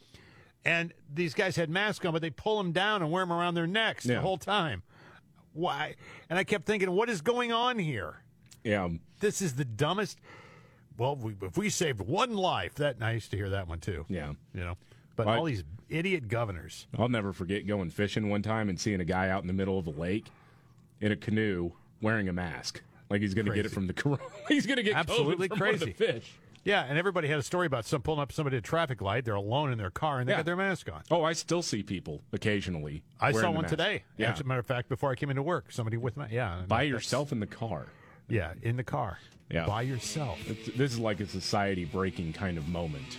And 0.65 0.95
these 1.13 1.35
guys 1.35 1.55
had 1.57 1.69
masks 1.69 2.05
on, 2.07 2.13
but 2.13 2.23
they 2.23 2.31
pull 2.31 2.57
them 2.57 2.73
down 2.73 3.03
and 3.03 3.13
wear 3.13 3.23
them 3.23 3.33
around 3.33 3.55
their 3.55 3.67
necks 3.67 4.05
the 4.05 4.23
whole 4.23 4.39
time. 4.39 4.83
Why? 5.53 5.97
And 6.31 6.39
I 6.39 6.45
kept 6.45 6.65
thinking, 6.65 6.91
what 6.91 7.11
is 7.11 7.21
going 7.21 7.53
on 7.53 7.79
here? 7.79 8.23
Yeah. 8.65 8.89
This 9.21 9.43
is 9.43 9.55
the 9.57 9.65
dumbest. 9.67 10.19
Well, 10.99 11.17
we, 11.17 11.35
if 11.43 11.57
we 11.57 11.69
saved 11.71 12.01
one 12.01 12.35
life, 12.35 12.75
that 12.77 12.99
nice 12.99 13.29
to 13.29 13.37
hear 13.37 13.51
that 13.51 13.69
one 13.69 13.81
too. 13.81 14.05
Yeah. 14.09 14.33
You 14.55 14.61
know, 14.61 14.77
but 15.17 15.27
Well, 15.27 15.39
all 15.39 15.45
these 15.45 15.65
idiot 15.89 16.29
governors. 16.29 16.87
I'll 16.99 17.09
never 17.09 17.33
forget 17.33 17.67
going 17.67 17.91
fishing 17.91 18.29
one 18.29 18.43
time 18.43 18.69
and 18.69 18.79
seeing 18.81 19.01
a 19.01 19.05
guy 19.05 19.29
out 19.31 19.43
in 19.43 19.47
the 19.47 19.53
middle 19.53 19.79
of 19.79 19.87
a 19.87 19.91
lake 19.91 20.27
in 21.01 21.13
a 21.13 21.17
canoe 21.17 21.73
wearing 22.01 22.29
a 22.29 22.33
mask, 22.33 22.83
like 23.11 23.21
he's 23.21 23.35
going 23.35 23.47
to 23.47 23.55
get 23.55 23.67
it 23.67 23.71
from 23.71 23.87
the 23.87 23.93
corona. 23.93 24.23
he's 24.49 24.67
going 24.67 24.77
to 24.79 24.83
get 24.83 24.97
Absolutely 24.97 25.49
from 25.49 25.59
one 25.61 25.69
of 25.75 25.81
the 25.81 25.87
crazy. 25.87 25.93
fish. 25.93 26.33
Yeah, 26.65 26.85
and 26.89 26.99
everybody 26.99 27.29
had 27.29 27.39
a 27.39 27.45
story 27.45 27.69
about 27.69 27.85
some 27.87 28.03
pulling 28.03 28.21
up 28.21 28.33
somebody 28.33 28.57
at 28.57 28.59
a 28.59 28.63
traffic 28.63 29.01
light. 29.01 29.25
They're 29.25 29.35
alone 29.37 29.71
in 29.71 29.79
their 29.79 29.91
car 29.91 30.19
and 30.19 30.29
they 30.29 30.33
Yeah. 30.33 30.39
got 30.39 30.47
their 30.47 30.57
mask 30.57 30.91
on. 30.93 31.03
Oh, 31.13 31.23
I 31.23 31.33
still 31.33 31.63
see 31.63 31.85
people 31.85 32.23
occasionally. 32.33 33.05
I 33.21 33.31
saw 33.31 33.53
one 33.53 33.63
mask. 33.63 33.69
today. 33.69 34.03
Yeah. 34.17 34.33
As 34.33 34.41
a 34.41 34.45
matter 34.45 34.59
of 34.59 34.67
fact, 34.67 34.89
before 34.89 35.13
I 35.13 35.15
came 35.15 35.31
into 35.31 35.45
work, 35.45 35.71
somebody 35.71 35.97
with 35.97 36.17
my 36.17 36.27
yeah 36.29 36.63
By 36.67 36.83
yourself 36.83 37.31
in 37.31 37.39
the 37.39 37.47
car. 37.47 37.87
Yeah, 38.29 38.53
in 38.63 38.77
the 38.77 38.85
car. 38.85 39.19
Yeah. 39.51 39.67
By 39.67 39.83
yourself. 39.83 40.39
It's, 40.49 40.77
this 40.77 40.93
is 40.93 40.99
like 40.99 41.21
a 41.21 41.27
society 41.27 41.85
breaking 41.85 42.33
kind 42.33 42.59
of 42.59 42.67
moment. 42.69 43.19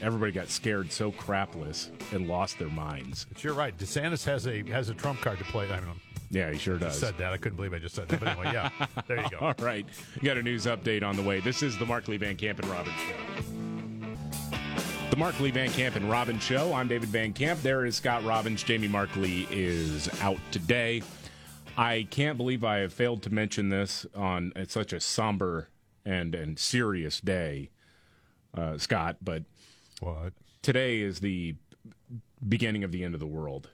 Everybody 0.00 0.32
got 0.32 0.48
scared 0.48 0.90
so 0.90 1.12
crapless 1.12 1.90
and 2.12 2.26
lost 2.26 2.58
their 2.58 2.68
minds. 2.68 3.26
But 3.30 3.44
you're 3.44 3.52
right. 3.54 3.76
DeSantis 3.76 4.24
has 4.24 4.46
a 4.46 4.62
has 4.70 4.88
a 4.88 4.94
trump 4.94 5.20
card 5.20 5.38
to 5.38 5.44
play. 5.44 5.66
I 5.66 5.76
don't 5.76 5.86
know. 5.86 5.92
Yeah, 6.30 6.50
he 6.50 6.58
sure 6.58 6.78
does. 6.78 6.98
said 6.98 7.16
that. 7.18 7.32
I 7.32 7.36
couldn't 7.36 7.56
believe 7.56 7.72
I 7.72 7.78
just 7.78 7.94
said 7.94 8.08
that. 8.08 8.18
But 8.18 8.30
anyway, 8.30 8.50
yeah. 8.52 8.70
There 9.06 9.20
you 9.22 9.28
go. 9.30 9.38
All 9.38 9.54
right. 9.60 9.86
You 10.16 10.22
got 10.22 10.38
a 10.38 10.42
news 10.42 10.66
update 10.66 11.04
on 11.04 11.14
the 11.14 11.22
way. 11.22 11.40
This 11.40 11.62
is 11.62 11.78
the 11.78 11.86
Markley 11.86 12.16
Van 12.16 12.36
Camp 12.36 12.58
and 12.58 12.68
Robbins 12.68 12.96
Show. 12.96 13.44
The 15.10 15.16
Markley 15.16 15.50
Van 15.52 15.70
Camp 15.70 15.94
and 15.94 16.10
Robbins 16.10 16.42
Show. 16.42 16.72
I'm 16.74 16.88
David 16.88 17.10
Van 17.10 17.32
Camp. 17.32 17.62
There 17.62 17.86
is 17.86 17.94
Scott 17.96 18.24
Robbins. 18.24 18.62
Jamie 18.64 18.88
Markley 18.88 19.46
is 19.50 20.08
out 20.20 20.38
today. 20.50 21.02
I 21.76 22.06
can't 22.10 22.36
believe 22.36 22.64
I 22.64 22.78
have 22.78 22.92
failed 22.92 23.22
to 23.24 23.30
mention 23.30 23.68
this 23.68 24.06
on 24.14 24.52
such 24.68 24.92
a 24.92 25.00
somber 25.00 25.68
and, 26.04 26.34
and 26.34 26.58
serious 26.58 27.20
day, 27.20 27.70
uh, 28.56 28.78
Scott, 28.78 29.16
but 29.22 29.44
what? 30.00 30.32
Today 30.62 31.00
is 31.00 31.20
the 31.20 31.56
beginning 32.46 32.84
of 32.84 32.92
the 32.92 33.04
end 33.04 33.14
of 33.14 33.20
the 33.20 33.26
world. 33.26 33.70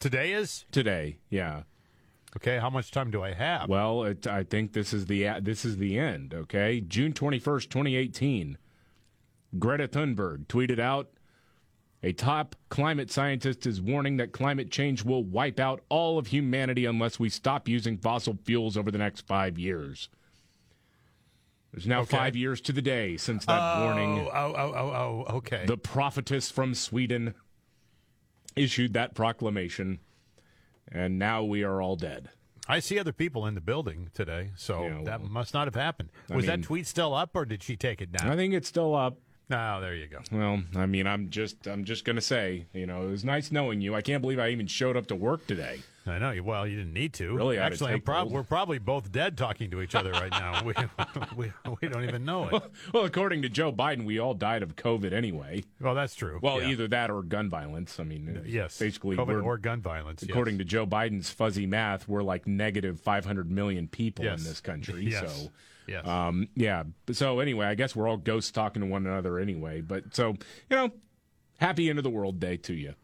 Today 0.00 0.32
is 0.32 0.64
today. 0.70 1.18
Yeah. 1.28 1.62
Okay. 2.36 2.58
How 2.58 2.70
much 2.70 2.90
time 2.90 3.10
do 3.10 3.22
I 3.22 3.32
have? 3.32 3.68
Well, 3.68 4.04
it, 4.04 4.26
I 4.26 4.44
think 4.44 4.72
this 4.72 4.92
is 4.92 5.06
the 5.06 5.40
this 5.40 5.64
is 5.64 5.78
the 5.78 5.98
end. 5.98 6.34
Okay, 6.34 6.80
June 6.80 7.12
twenty 7.12 7.38
first, 7.38 7.70
twenty 7.70 7.96
eighteen. 7.96 8.58
Greta 9.58 9.88
Thunberg 9.88 10.46
tweeted 10.46 10.78
out, 10.78 11.10
"A 12.02 12.12
top 12.12 12.54
climate 12.68 13.10
scientist 13.10 13.66
is 13.66 13.80
warning 13.80 14.16
that 14.18 14.32
climate 14.32 14.70
change 14.70 15.04
will 15.04 15.24
wipe 15.24 15.58
out 15.58 15.82
all 15.88 16.18
of 16.18 16.28
humanity 16.28 16.84
unless 16.84 17.18
we 17.18 17.28
stop 17.28 17.68
using 17.68 17.98
fossil 17.98 18.38
fuels 18.44 18.76
over 18.76 18.90
the 18.90 18.98
next 18.98 19.26
five 19.26 19.58
years." 19.58 20.08
There's 21.72 21.86
now 21.86 22.00
Okay. 22.00 22.16
five 22.16 22.34
years 22.36 22.60
to 22.62 22.72
the 22.72 22.80
day 22.80 23.16
since 23.16 23.44
that 23.44 23.60
oh, 23.60 23.84
warning. 23.84 24.18
Oh, 24.20 24.30
oh, 24.32 24.54
oh, 24.74 25.24
oh, 25.28 25.36
okay. 25.36 25.66
The 25.66 25.76
prophetess 25.76 26.50
from 26.50 26.74
Sweden 26.74 27.34
issued 28.56 28.94
that 28.94 29.14
proclamation, 29.14 30.00
and 30.90 31.18
now 31.18 31.44
we 31.44 31.62
are 31.62 31.82
all 31.82 31.96
dead. 31.96 32.30
I 32.66 32.80
see 32.80 32.98
other 32.98 33.12
people 33.12 33.46
in 33.46 33.54
the 33.54 33.60
building 33.60 34.10
today, 34.14 34.50
so 34.56 35.02
that 35.04 35.22
must 35.22 35.54
not 35.54 35.66
have 35.66 35.74
happened. 35.74 36.10
I 36.30 36.36
Was 36.36 36.46
mean- 36.46 36.60
that 36.60 36.66
tweet 36.66 36.86
still 36.86 37.14
up, 37.14 37.30
or 37.34 37.44
did 37.44 37.62
she 37.62 37.76
take 37.76 38.00
it 38.00 38.12
down? 38.12 38.30
I 38.30 38.36
think 38.36 38.54
it's 38.54 38.68
still 38.68 38.94
up. 38.94 39.18
Oh, 39.50 39.80
there 39.80 39.94
you 39.94 40.06
go. 40.08 40.18
Well, 40.30 40.62
I 40.76 40.84
mean, 40.86 41.06
I'm 41.06 41.30
just 41.30 41.66
I'm 41.66 41.84
just 41.84 42.04
gonna 42.04 42.20
say, 42.20 42.66
you 42.74 42.86
know, 42.86 43.06
it 43.06 43.10
was 43.10 43.24
nice 43.24 43.50
knowing 43.50 43.80
you. 43.80 43.94
I 43.94 44.02
can't 44.02 44.20
believe 44.20 44.38
I 44.38 44.48
even 44.50 44.66
showed 44.66 44.96
up 44.96 45.06
to 45.06 45.14
work 45.16 45.46
today. 45.46 45.80
I 46.06 46.18
know. 46.18 46.34
Well, 46.42 46.66
you 46.66 46.76
didn't 46.76 46.94
need 46.94 47.12
to. 47.14 47.34
Really 47.34 47.58
Actually, 47.58 47.92
I'm 47.92 48.00
prob- 48.00 48.30
we're 48.30 48.42
probably 48.42 48.78
both 48.78 49.12
dead 49.12 49.36
talking 49.36 49.70
to 49.72 49.82
each 49.82 49.94
other 49.94 50.10
right 50.12 50.30
now. 50.30 50.64
we, 50.64 50.72
we, 51.36 51.52
we 51.82 51.88
don't 51.88 52.04
even 52.04 52.24
know 52.24 52.48
it. 52.48 52.62
Well, 52.94 53.04
according 53.04 53.42
to 53.42 53.50
Joe 53.50 53.72
Biden, 53.72 54.06
we 54.06 54.18
all 54.18 54.32
died 54.32 54.62
of 54.62 54.74
COVID 54.74 55.12
anyway. 55.12 55.64
Well, 55.80 55.94
that's 55.94 56.14
true. 56.14 56.38
Well, 56.42 56.62
Yeah. 56.62 56.68
either 56.68 56.88
that 56.88 57.10
or 57.10 57.22
gun 57.22 57.50
violence. 57.50 58.00
I 58.00 58.04
mean, 58.04 58.42
yes, 58.46 58.78
basically, 58.78 59.16
COVID 59.16 59.44
or 59.44 59.58
gun 59.58 59.82
violence. 59.82 60.22
yes. 60.22 60.30
According 60.30 60.56
to 60.58 60.64
Joe 60.64 60.86
Biden's 60.86 61.28
fuzzy 61.30 61.66
math, 61.66 62.08
we're 62.08 62.22
like 62.22 62.46
negative 62.46 62.98
500 63.00 63.50
million 63.50 63.86
people 63.86 64.24
Yes. 64.24 64.38
in 64.38 64.44
this 64.44 64.60
country. 64.60 65.04
Yes. 65.10 65.42
So, 65.44 65.50
Yes. 65.88 66.06
um, 66.06 66.48
yeah. 66.54 66.84
So 67.12 67.40
anyway, 67.40 67.66
I 67.66 67.74
guess 67.74 67.96
we're 67.96 68.06
all 68.08 68.16
ghosts 68.18 68.50
talking 68.50 68.82
to 68.82 68.86
one 68.88 69.06
another 69.06 69.38
anyway. 69.38 69.80
But 69.80 70.14
so 70.14 70.30
you 70.70 70.76
know, 70.76 70.90
happy 71.58 71.88
end 71.88 71.98
of 71.98 72.04
the 72.04 72.10
world 72.10 72.38
day 72.38 72.56
to 72.58 72.74
you. 72.74 72.94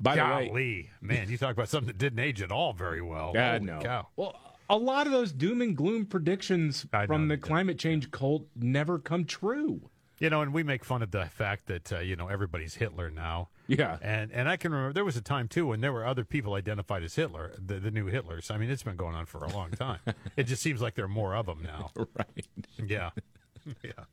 By 0.00 0.16
the 0.16 0.22
way, 0.22 0.46
Golly, 0.48 0.90
man, 1.02 1.28
you 1.28 1.36
talk 1.36 1.52
about 1.52 1.68
something 1.68 1.88
that 1.88 1.98
didn't 1.98 2.20
age 2.20 2.40
at 2.40 2.50
all 2.50 2.72
very 2.72 3.02
well. 3.02 3.32
Yeah, 3.34 3.52
Holy 3.52 3.66
no. 3.66 3.80
cow. 3.80 4.06
Well, 4.16 4.34
a 4.70 4.76
lot 4.78 5.06
of 5.06 5.12
those 5.12 5.32
doom 5.32 5.60
and 5.60 5.76
gloom 5.76 6.06
predictions 6.06 6.86
from 7.06 7.28
the 7.28 7.36
climate 7.36 7.78
change 7.78 8.10
cult 8.10 8.46
never 8.56 8.98
come 8.98 9.24
true. 9.24 9.90
You 10.20 10.28
know, 10.28 10.42
and 10.42 10.52
we 10.52 10.62
make 10.62 10.84
fun 10.84 11.02
of 11.02 11.10
the 11.10 11.24
fact 11.24 11.66
that 11.66 11.92
uh, 11.92 11.98
you 12.00 12.14
know 12.14 12.28
everybody's 12.28 12.74
Hitler 12.74 13.10
now. 13.10 13.48
Yeah. 13.66 13.96
and 14.02 14.30
and 14.32 14.48
I 14.48 14.56
can 14.58 14.70
remember 14.70 14.92
there 14.92 15.04
was 15.04 15.16
a 15.16 15.22
time 15.22 15.48
too 15.48 15.68
when 15.68 15.80
there 15.80 15.92
were 15.92 16.04
other 16.06 16.24
people 16.24 16.54
identified 16.54 17.02
as 17.02 17.14
Hitler, 17.14 17.54
the, 17.58 17.80
the 17.80 17.90
new 17.90 18.10
Hitlers. 18.10 18.50
I 18.50 18.58
mean, 18.58 18.70
it's 18.70 18.82
been 18.82 18.96
going 18.96 19.14
on 19.14 19.24
for 19.26 19.38
a 19.44 19.48
long 19.48 19.70
time. 19.70 20.00
it 20.36 20.44
just 20.44 20.60
seems 20.62 20.82
like 20.82 20.94
there 20.94 21.06
are 21.06 21.08
more 21.08 21.34
of 21.34 21.46
them 21.46 21.62
now. 21.62 21.90
right. 21.96 22.46
Yeah. 22.86 23.10
Yeah. 23.82 24.06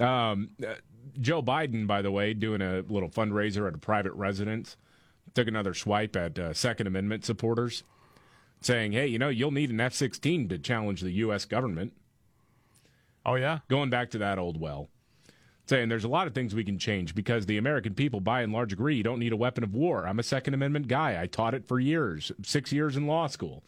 Um, 0.00 0.50
uh, 0.66 0.74
Joe 1.20 1.42
Biden, 1.42 1.86
by 1.86 2.00
the 2.00 2.10
way, 2.10 2.32
doing 2.32 2.62
a 2.62 2.80
little 2.88 3.10
fundraiser 3.10 3.68
at 3.68 3.74
a 3.74 3.78
private 3.78 4.12
residence, 4.14 4.78
took 5.34 5.46
another 5.48 5.74
swipe 5.74 6.16
at 6.16 6.38
uh, 6.38 6.54
Second 6.54 6.86
Amendment 6.86 7.26
supporters, 7.26 7.84
saying, 8.62 8.92
"Hey, 8.92 9.06
you 9.06 9.18
know, 9.18 9.28
you'll 9.28 9.50
need 9.50 9.68
an 9.70 9.80
F-16 9.80 10.48
to 10.48 10.58
challenge 10.58 11.02
the 11.02 11.10
U.S. 11.12 11.44
government." 11.44 11.92
Oh 13.26 13.36
yeah, 13.36 13.60
going 13.68 13.90
back 13.90 14.10
to 14.10 14.18
that 14.18 14.38
old 14.38 14.60
well, 14.60 14.88
saying 15.66 15.88
there's 15.88 16.04
a 16.04 16.08
lot 16.08 16.26
of 16.26 16.34
things 16.34 16.54
we 16.54 16.64
can 16.64 16.78
change 16.78 17.14
because 17.14 17.46
the 17.46 17.58
American 17.58 17.94
people, 17.94 18.20
by 18.20 18.42
and 18.42 18.52
large, 18.52 18.72
agree 18.72 18.96
you 18.96 19.02
don't 19.02 19.18
need 19.18 19.32
a 19.32 19.36
weapon 19.36 19.64
of 19.64 19.74
war. 19.74 20.06
I'm 20.06 20.18
a 20.18 20.22
Second 20.22 20.54
Amendment 20.54 20.88
guy. 20.88 21.20
I 21.20 21.26
taught 21.26 21.54
it 21.54 21.66
for 21.66 21.80
years, 21.80 22.32
six 22.42 22.72
years 22.72 22.96
in 22.96 23.06
law 23.06 23.26
school. 23.26 23.62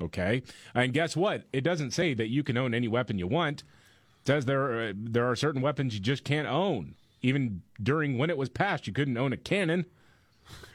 Okay, 0.00 0.42
and 0.74 0.92
guess 0.92 1.16
what? 1.16 1.44
It 1.52 1.60
doesn't 1.62 1.90
say 1.92 2.14
that 2.14 2.28
you 2.28 2.42
can 2.42 2.56
own 2.56 2.74
any 2.74 2.88
weapon 2.88 3.18
you 3.18 3.26
want. 3.26 3.62
It 4.22 4.26
says 4.26 4.44
there 4.46 4.88
are, 4.88 4.92
there 4.94 5.28
are 5.30 5.36
certain 5.36 5.60
weapons 5.60 5.94
you 5.94 6.00
just 6.00 6.24
can't 6.24 6.48
own. 6.48 6.94
Even 7.20 7.62
during 7.80 8.18
when 8.18 8.30
it 8.30 8.36
was 8.36 8.48
passed, 8.48 8.86
you 8.86 8.92
couldn't 8.92 9.16
own 9.16 9.32
a 9.32 9.36
cannon. 9.36 9.86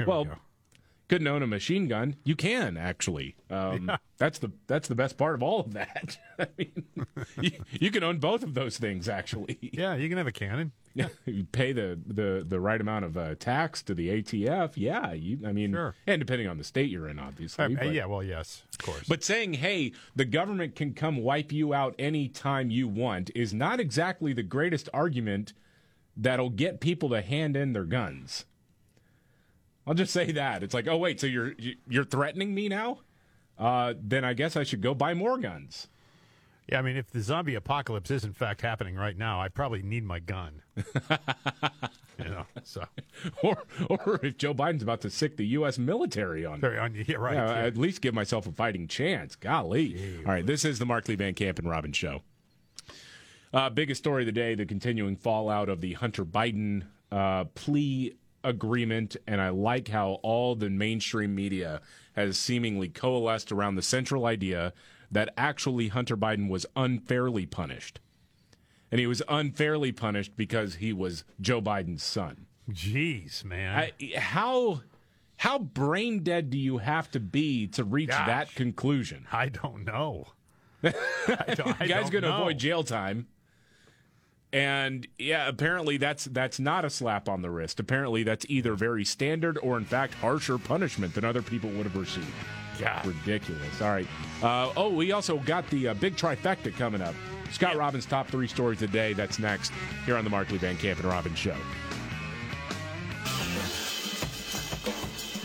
well, 0.05 0.27
couldn't 1.09 1.27
own 1.27 1.41
a 1.43 1.47
machine 1.47 1.87
gun. 1.87 2.15
You 2.23 2.35
can 2.35 2.77
actually. 2.77 3.35
Um, 3.49 3.91
That's 4.17 4.39
the 4.39 4.51
that's 4.65 4.87
the 4.87 4.95
best 4.95 5.15
part 5.15 5.35
of 5.35 5.43
all 5.43 5.59
of 5.59 5.73
that. 5.73 6.17
I 6.39 6.47
mean, 6.57 6.85
you, 7.39 7.51
you 7.71 7.91
can 7.91 8.03
own 8.03 8.17
both 8.17 8.41
of 8.41 8.55
those 8.55 8.77
things 8.77 9.07
actually. 9.07 9.59
Yeah, 9.61 9.93
you 9.95 10.09
can 10.09 10.17
have 10.17 10.25
a 10.25 10.31
cannon. 10.31 10.71
Yeah, 10.95 11.09
you 11.25 11.43
pay 11.43 11.71
the, 11.71 11.99
the, 12.07 12.43
the 12.47 12.59
right 12.59 12.81
amount 12.81 13.05
of 13.05 13.15
uh, 13.15 13.35
tax 13.35 13.83
to 13.83 13.93
the 13.93 14.09
ATF. 14.09 14.71
Yeah, 14.75 15.13
you. 15.13 15.37
I 15.45 15.51
mean, 15.51 15.73
sure. 15.73 15.93
and 16.07 16.19
depending 16.19 16.47
on 16.47 16.57
the 16.57 16.63
state 16.63 16.89
you're 16.89 17.07
in, 17.07 17.19
obviously. 17.19 17.63
Uh, 17.63 17.69
but- 17.77 17.93
yeah, 17.93 18.07
well, 18.07 18.23
yes, 18.23 18.63
of 18.73 18.79
course. 18.83 19.03
but 19.07 19.23
saying, 19.23 19.53
hey, 19.53 19.91
the 20.15 20.25
government 20.25 20.75
can 20.75 20.95
come 20.95 21.17
wipe 21.17 21.51
you 21.51 21.75
out 21.75 21.93
anytime 21.99 22.71
you 22.71 22.87
want 22.87 23.29
is 23.35 23.53
not 23.53 23.79
exactly 23.79 24.33
the 24.33 24.41
greatest 24.41 24.89
argument 24.91 25.53
that'll 26.15 26.49
get 26.49 26.79
people 26.79 27.09
to 27.09 27.21
hand 27.21 27.55
in 27.55 27.73
their 27.73 27.83
guns. 27.85 28.45
I'll 29.87 29.93
just 29.93 30.11
say 30.11 30.33
that. 30.33 30.63
It's 30.63 30.73
like, 30.73 30.87
oh 30.87 30.97
wait, 30.97 31.21
so 31.21 31.27
you're 31.27 31.53
you're 31.87 32.03
threatening 32.03 32.53
me 32.53 32.67
now? 32.67 32.99
Uh, 33.57 33.93
then 33.99 34.25
I 34.25 34.33
guess 34.33 34.57
I 34.57 34.63
should 34.63 34.81
go 34.81 34.93
buy 34.93 35.13
more 35.13 35.37
guns. 35.37 35.87
Yeah, 36.67 36.79
I 36.79 36.81
mean, 36.81 36.97
if 36.97 37.09
the 37.09 37.21
zombie 37.21 37.55
apocalypse 37.55 38.11
is 38.11 38.25
in 38.25 38.33
fact 38.33 38.61
happening 38.61 38.95
right 38.95 39.17
now, 39.17 39.41
I 39.41 39.47
probably 39.47 39.81
need 39.81 40.03
my 40.03 40.19
gun. 40.19 40.61
you 40.75 42.25
know, 42.25 42.45
so 42.63 42.83
or 43.41 43.63
or 43.89 44.19
if 44.21 44.37
Joe 44.37 44.53
Biden's 44.53 44.83
about 44.83 44.99
to 45.01 45.09
sic 45.09 45.37
the 45.37 45.47
U.S. 45.47 45.77
military 45.77 46.45
on, 46.45 46.59
Sorry, 46.59 46.77
on 46.77 46.93
yeah, 46.93 47.15
right, 47.15 47.35
yeah. 47.35 47.65
at 47.65 47.77
least 47.77 48.01
give 48.01 48.13
myself 48.13 48.45
a 48.45 48.51
fighting 48.51 48.89
chance. 48.89 49.37
Golly! 49.37 50.19
All 50.25 50.33
right, 50.33 50.45
this 50.45 50.65
is 50.65 50.79
the 50.79 50.85
Markley 50.85 51.15
Van 51.15 51.33
Camp 51.33 51.59
and 51.59 51.69
Robbins 51.69 51.95
show. 51.95 52.21
Uh, 53.53 53.69
biggest 53.69 53.99
story 53.99 54.23
of 54.23 54.25
the 54.25 54.33
day: 54.33 54.53
the 54.53 54.65
continuing 54.65 55.15
fallout 55.15 55.69
of 55.69 55.79
the 55.79 55.93
Hunter 55.93 56.25
Biden 56.25 56.83
uh, 57.09 57.45
plea 57.55 58.17
agreement, 58.43 59.15
and 59.25 59.41
I 59.41 59.49
like 59.49 59.89
how 59.89 60.19
all 60.23 60.55
the 60.55 60.69
mainstream 60.69 61.35
media 61.35 61.81
has 62.13 62.37
seemingly 62.37 62.89
coalesced 62.89 63.51
around 63.51 63.75
the 63.75 63.81
central 63.81 64.25
idea 64.25 64.73
that 65.11 65.33
actually 65.37 65.89
Hunter 65.89 66.17
Biden 66.17 66.49
was 66.49 66.65
unfairly 66.75 67.45
punished. 67.45 67.99
And 68.91 68.99
he 68.99 69.07
was 69.07 69.21
unfairly 69.27 69.91
punished 69.91 70.35
because 70.35 70.75
he 70.75 70.93
was 70.93 71.23
Joe 71.41 71.61
Biden's 71.61 72.03
son. 72.03 72.45
Jeez, 72.69 73.43
man. 73.43 73.77
I, 73.77 74.17
how 74.17 74.81
how 75.37 75.59
brain 75.59 76.23
dead 76.23 76.49
do 76.49 76.57
you 76.57 76.79
have 76.79 77.11
to 77.11 77.19
be 77.19 77.67
to 77.67 77.83
reach 77.83 78.09
Gosh. 78.09 78.27
that 78.27 78.55
conclusion? 78.55 79.27
I 79.31 79.49
don't 79.49 79.85
know. 79.85 80.27
I 80.83 80.91
don't, 81.55 81.79
I 81.81 81.85
The 81.85 81.87
guy's 81.87 82.09
going 82.09 82.23
to 82.23 82.35
avoid 82.35 82.57
jail 82.57 82.83
time. 82.83 83.27
And 84.57 85.07
yeah, 85.19 85.47
apparently 85.47 85.97
that's 85.97 86.25
that's 86.25 86.59
not 86.59 86.83
a 86.83 86.89
slap 86.89 87.29
on 87.29 87.43
the 87.43 87.49
wrist. 87.51 87.79
Apparently 87.79 88.23
that's 88.23 88.43
either 88.49 88.73
very 88.73 89.05
standard 89.05 89.59
or 89.61 89.77
in 89.77 89.85
fact 89.85 90.15
harsher 90.15 90.57
punishment 90.57 91.13
than 91.13 91.23
other 91.23 91.43
people 91.43 91.69
would 91.71 91.83
have 91.83 91.95
received. 91.95 92.25
Yeah. 92.79 93.07
Ridiculous. 93.07 93.81
All 93.81 93.89
right. 93.89 94.07
Uh, 94.41 94.71
oh, 94.75 94.89
we 94.89 95.11
also 95.11 95.37
got 95.37 95.69
the 95.69 95.89
uh, 95.89 95.93
big 95.95 96.15
trifecta 96.15 96.75
coming 96.75 97.01
up. 97.01 97.13
Scott 97.51 97.75
Robbins' 97.75 98.07
top 98.07 98.27
three 98.29 98.47
stories 98.47 98.81
of 98.81 98.91
the 98.91 98.97
day. 98.97 99.13
That's 99.13 99.37
next 99.37 99.71
here 100.07 100.17
on 100.17 100.23
the 100.23 100.29
Markley 100.31 100.57
Van 100.57 100.75
Camp 100.77 100.99
and 100.99 101.07
Robbins 101.07 101.37
Show. 101.37 101.55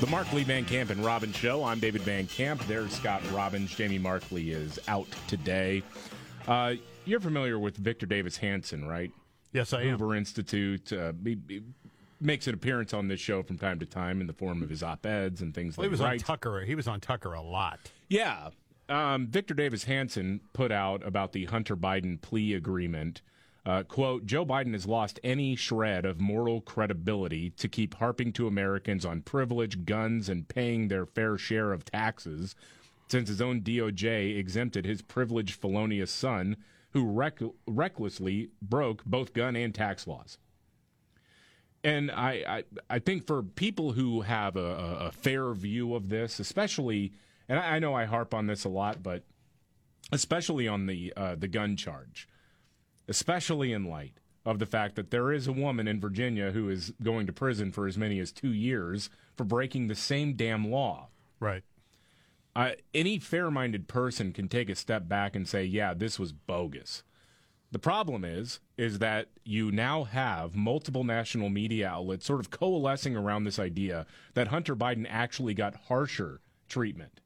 The 0.01 0.07
Markley 0.07 0.43
Van 0.43 0.65
Camp 0.65 0.89
and 0.89 1.05
Robbins 1.05 1.37
Show. 1.37 1.65
I'm 1.65 1.81
David 1.81 2.01
Van 2.01 2.27
Camp. 2.27 2.67
There's 2.67 2.93
Scott 2.93 3.23
Robbins. 3.31 3.75
Jamie 3.75 3.99
Markley 3.99 4.53
is 4.53 4.81
out 4.89 5.07
today. 5.29 5.83
Uh, 6.49 6.75
you're 7.05 7.21
familiar 7.21 7.59
with 7.59 7.77
Victor 7.77 8.07
Davis 8.07 8.37
Hanson, 8.39 8.87
right? 8.87 9.11
Yes, 9.53 9.73
I 9.73 9.83
am. 9.83 9.91
Hoover 9.91 10.15
Institute. 10.15 10.93
Uh, 10.93 11.13
he, 11.25 11.37
he 11.49 11.63
makes 12.21 12.47
an 12.47 12.55
appearance 12.55 12.95
on 12.95 13.09
this 13.09 13.21
show 13.21 13.43
from 13.43 13.59
time 13.59 13.79
to 13.81 13.87
time 13.87 14.21
in 14.21 14.27
the 14.27 14.33
form 14.33 14.63
of 14.63 14.71
his 14.71 14.83
op-eds 14.83 15.43
and 15.43 15.55
things 15.55 15.77
Well, 15.77 15.85
like 15.85 15.89
he 15.89 15.91
was 15.91 16.01
that. 16.01 16.07
on 16.07 16.19
Tucker. 16.19 16.61
He 16.65 16.75
was 16.75 16.89
on 16.89 17.01
Tucker 17.01 17.33
a 17.33 17.43
lot. 17.43 17.79
Yeah. 18.09 18.51
Um, 18.89 19.27
Victor 19.27 19.55
Davis 19.55 19.85
Hanson 19.85 20.41
put 20.53 20.71
out 20.73 21.07
about 21.07 21.33
the 21.33 21.47
Hunter 21.47 21.77
Biden 21.77 22.21
plea 22.21 22.55
agreement. 22.55 23.23
Uh, 23.65 23.83
quote, 23.85 24.27
Joe 24.27 24.45
Biden 24.45 24.73
has 24.73 24.87
lost 24.87 25.21
any 25.23 25.55
shred 25.55 26.05
of 26.05 26.21
moral 26.21 26.61
credibility 26.61 27.51
to 27.51 27.69
keep 27.69 27.95
harping 27.95 28.33
to 28.33 28.49
Americans 28.49 29.05
on 29.05 29.23
privilege, 29.23 29.85
guns, 29.85 30.29
and 30.29 30.49
paying 30.49 30.89
their 30.89 31.07
fair 31.07 31.39
share 31.39 31.73
of 31.73 31.85
taxes 31.85 32.57
since 33.09 33.29
his 33.29 33.41
own 33.41 33.61
DOJ 33.61 34.37
exempted 34.37 34.85
his 34.85 35.01
privileged 35.03 35.61
felonious 35.61 36.11
son 36.11 36.57
who 36.93 37.05
reck- 37.05 37.41
recklessly 37.67 38.51
broke 38.61 39.05
both 39.05 39.33
gun 39.33 39.57
and 39.57 39.75
tax 39.75 40.07
laws. 40.07 40.39
And 41.85 42.11
I, 42.11 42.45
I, 42.47 42.65
I 42.89 42.99
think 43.01 43.27
for 43.27 43.43
people 43.43 43.93
who 43.93 44.21
have 44.21 44.57
a, 44.57 45.07
a, 45.07 45.13
fair 45.13 45.53
view 45.53 45.97
of 45.97 46.11
this, 46.11 46.39
especially, 46.39 47.13
and 47.49 47.59
I, 47.59 47.77
I 47.77 47.79
know 47.81 47.95
I 47.95 48.05
harp 48.05 48.35
on 48.35 48.47
this 48.47 48.65
a 48.65 48.69
lot, 48.69 49.03
but 49.03 49.25
especially 50.13 50.69
on 50.69 50.87
the 50.87 51.13
uh, 51.17 51.35
the 51.35 51.49
gun 51.49 51.77
charge, 51.77 52.29
especially 53.09 53.73
in 53.73 53.85
light 53.85 54.21
of 54.45 54.59
the 54.59 54.67
fact 54.67 54.95
that 54.97 55.11
there 55.11 55.33
is 55.33 55.47
a 55.47 55.53
woman 55.53 55.89
in 55.89 56.01
Virginia 56.01 56.53
who 56.53 56.69
is 56.69 56.93
going 57.03 57.27
to 57.27 57.33
prison 57.33 57.73
for 57.73 57.87
as 57.87 57.97
many 57.97 58.21
as 58.21 58.31
two 58.31 58.53
years 58.53 59.11
for 59.37 59.45
breaking 59.45 59.89
the 59.89 59.95
same 59.95 60.35
damn 60.35 60.71
law. 60.71 61.09
Right. 61.41 61.63
Any 62.95 63.19
fair-minded 63.19 63.89
person 63.89 64.33
can 64.33 64.49
take 64.49 64.69
a 64.69 64.75
step 64.75 65.09
back 65.09 65.35
and 65.35 65.49
say, 65.49 65.65
"Yeah, 65.65 65.95
this 65.95 66.19
was 66.19 66.33
bogus." 66.33 67.03
The 67.71 67.79
problem 67.79 68.23
is, 68.23 68.61
is 68.77 68.99
that 68.99 69.29
you 69.45 69.73
now 69.73 70.05
have 70.05 70.55
multiple 70.55 71.05
national 71.05 71.49
media 71.49 71.89
outlets 71.89 72.27
sort 72.27 72.41
of 72.41 72.51
coalescing 72.51 73.17
around 73.17 73.45
this 73.45 73.59
idea 73.59 74.07
that 74.35 74.49
Hunter 74.49 74.77
Biden 74.77 75.07
actually 75.09 75.55
got 75.55 75.87
harsher 75.87 76.43
treatment 76.69 77.23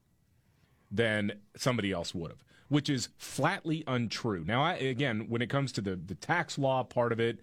than 0.88 1.40
somebody 1.56 1.90
else 1.90 2.14
would 2.14 2.30
have, 2.30 2.44
which 2.68 2.88
is 2.88 3.08
flatly 3.18 3.82
untrue. 3.88 4.44
Now, 4.44 4.62
I, 4.62 4.74
again, 4.74 5.26
when 5.28 5.42
it 5.42 5.50
comes 5.50 5.72
to 5.72 5.80
the, 5.80 5.96
the 5.96 6.14
tax 6.14 6.56
law 6.56 6.84
part 6.84 7.10
of 7.10 7.18
it, 7.18 7.40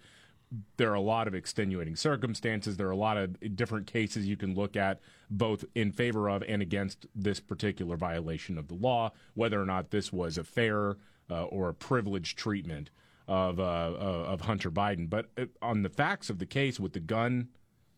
there 0.78 0.92
are 0.92 0.96
a 0.96 1.02
lot 1.02 1.28
of 1.28 1.34
extenuating 1.34 1.96
circumstances. 1.96 2.78
There 2.78 2.88
are 2.88 2.92
a 2.92 2.96
lot 2.96 3.18
of 3.18 3.56
different 3.56 3.88
cases 3.88 4.28
you 4.28 4.38
can 4.38 4.54
look 4.54 4.76
at, 4.76 5.00
both 5.30 5.66
in 5.74 5.92
favor 5.92 6.30
of 6.30 6.44
and 6.48 6.62
against 6.62 7.08
this 7.16 7.40
particular 7.40 7.98
violation 7.98 8.58
of 8.58 8.68
the 8.68 8.76
law, 8.76 9.12
whether 9.34 9.62
or 9.62 9.66
not 9.66 9.92
this 9.92 10.14
was 10.14 10.38
a 10.38 10.44
fair 10.44 10.98
uh, 11.30 11.46
or 11.46 11.70
a 11.70 11.74
privileged 11.74 12.38
treatment 12.38 12.90
of 13.28 13.60
uh, 13.60 13.64
uh, 13.64 14.26
of 14.28 14.42
Hunter 14.42 14.70
Biden. 14.70 15.10
But 15.10 15.28
uh, 15.38 15.46
on 15.62 15.84
the 15.84 15.90
facts 15.90 16.30
of 16.30 16.40
the 16.40 16.46
case 16.46 16.80
with 16.80 16.94
the 16.94 17.00
gun 17.00 17.50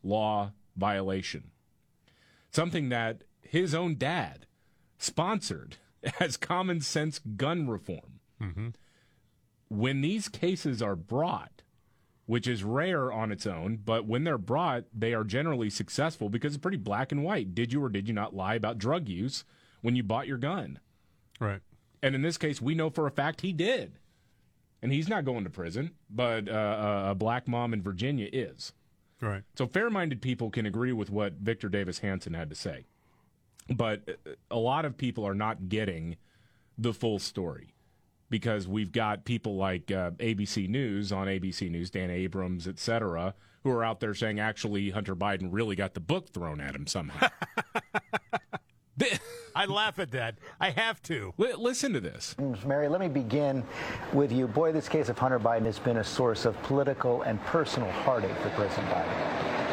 law 0.04 0.52
violation, 0.76 1.52
something 2.52 2.90
that 2.90 3.24
his 3.42 3.74
own 3.74 3.96
dad 3.98 4.46
sponsored 4.98 5.78
as 6.20 6.38
common 6.38 6.82
sense 6.82 7.20
gun 7.20 7.68
reform. 7.68 8.20
Mm-hmm. 8.42 8.68
When 9.70 10.02
these 10.02 10.30
cases 10.30 10.82
are 10.82 10.96
brought, 10.96 11.64
which 12.26 12.48
is 12.48 12.64
rare 12.64 13.12
on 13.12 13.32
its 13.32 13.46
own, 13.46 13.78
but 13.84 14.06
when 14.06 14.24
they're 14.24 14.38
brought, 14.38 14.86
they 14.94 15.14
are 15.14 15.24
generally 15.24 15.70
successful 15.70 16.30
because 16.30 16.54
it's 16.54 16.62
pretty 16.62 16.78
black 16.78 17.12
and 17.12 17.24
white. 17.24 17.54
Did 17.54 17.72
you 17.72 17.84
or 17.84 17.90
did 17.90 18.08
you 18.08 18.14
not 18.14 18.36
lie 18.36 18.56
about 18.56 18.78
drug 18.78 19.08
use 19.08 19.44
when 19.82 19.96
you 19.96 20.04
bought 20.04 20.28
your 20.28 20.38
gun? 20.38 20.80
Right. 21.40 21.62
And 22.02 22.16
in 22.16 22.22
this 22.22 22.38
case, 22.38 22.62
we 22.62 22.76
know 22.76 22.90
for 22.90 23.06
a 23.06 23.12
fact 23.12 23.42
he 23.42 23.54
did. 23.54 24.00
And 24.82 24.92
he's 24.92 25.08
not 25.08 25.26
going 25.26 25.44
to 25.44 25.50
prison, 25.50 25.92
but 26.10 26.48
uh, 26.48 27.06
a 27.10 27.16
black 27.16 27.48
mom 27.48 27.74
in 27.74 27.82
Virginia 27.82 28.30
is. 28.32 28.74
Right. 29.22 29.44
So 29.58 29.68
fair 29.68 29.90
minded 29.90 30.22
people 30.22 30.52
can 30.52 30.66
agree 30.66 30.92
with 30.92 31.10
what 31.10 31.34
Victor 31.34 31.70
Davis 31.70 32.00
Hanson 32.00 32.34
had 32.34 32.50
to 32.50 32.56
say. 32.56 32.86
But 33.70 34.02
uh, 34.08 34.32
a 34.52 34.58
lot 34.58 34.86
of 34.86 34.98
people 34.98 35.26
are 35.26 35.34
not 35.34 35.70
getting 35.70 36.18
the 36.78 36.94
full 36.94 37.20
story 37.20 37.75
because 38.30 38.68
we've 38.68 38.92
got 38.92 39.26
people 39.26 39.56
like 39.56 39.92
uh, 39.92 40.12
ABC 40.12 40.68
News 40.68 41.12
on 41.12 41.28
ABC 41.28 41.70
News, 41.70 41.90
Dan 41.90 42.10
Abrams, 42.10 42.68
et 42.68 42.80
cetera, 42.80 43.34
who 43.64 43.72
are 43.72 43.84
out 43.84 44.00
there 44.00 44.14
saying 44.14 44.40
actually 44.40 44.90
Hunter 44.92 45.16
Biden 45.16 45.50
really 45.52 45.76
got 45.76 45.94
the 45.94 46.00
book 46.00 46.30
thrown 46.30 46.60
at 46.62 46.76
him 46.76 46.88
somehow. 46.88 47.28
I 49.56 49.66
laugh 49.66 50.00
at 50.00 50.12
that. 50.12 50.38
I 50.60 50.70
have 50.72 51.02
to. 51.04 51.34
listen 51.38 51.94
to 51.94 52.00
this. 52.00 52.36
Mary, 52.66 52.88
let 52.90 53.00
me 53.00 53.08
begin 53.08 53.64
with 54.14 54.32
you. 54.32 54.48
Boy, 54.48 54.72
this 54.72 54.90
case 54.90 55.10
of 55.10 55.18
Hunter 55.18 55.40
Biden 55.40 55.66
has 55.66 55.80
been 55.80 55.98
a 55.98 56.04
source 56.04 56.46
of 56.46 56.62
political 56.64 57.22
and 57.22 57.42
personal 57.46 57.90
heartache 57.92 58.36
for 58.38 58.50
President 58.50 58.90
Biden. 58.90 59.65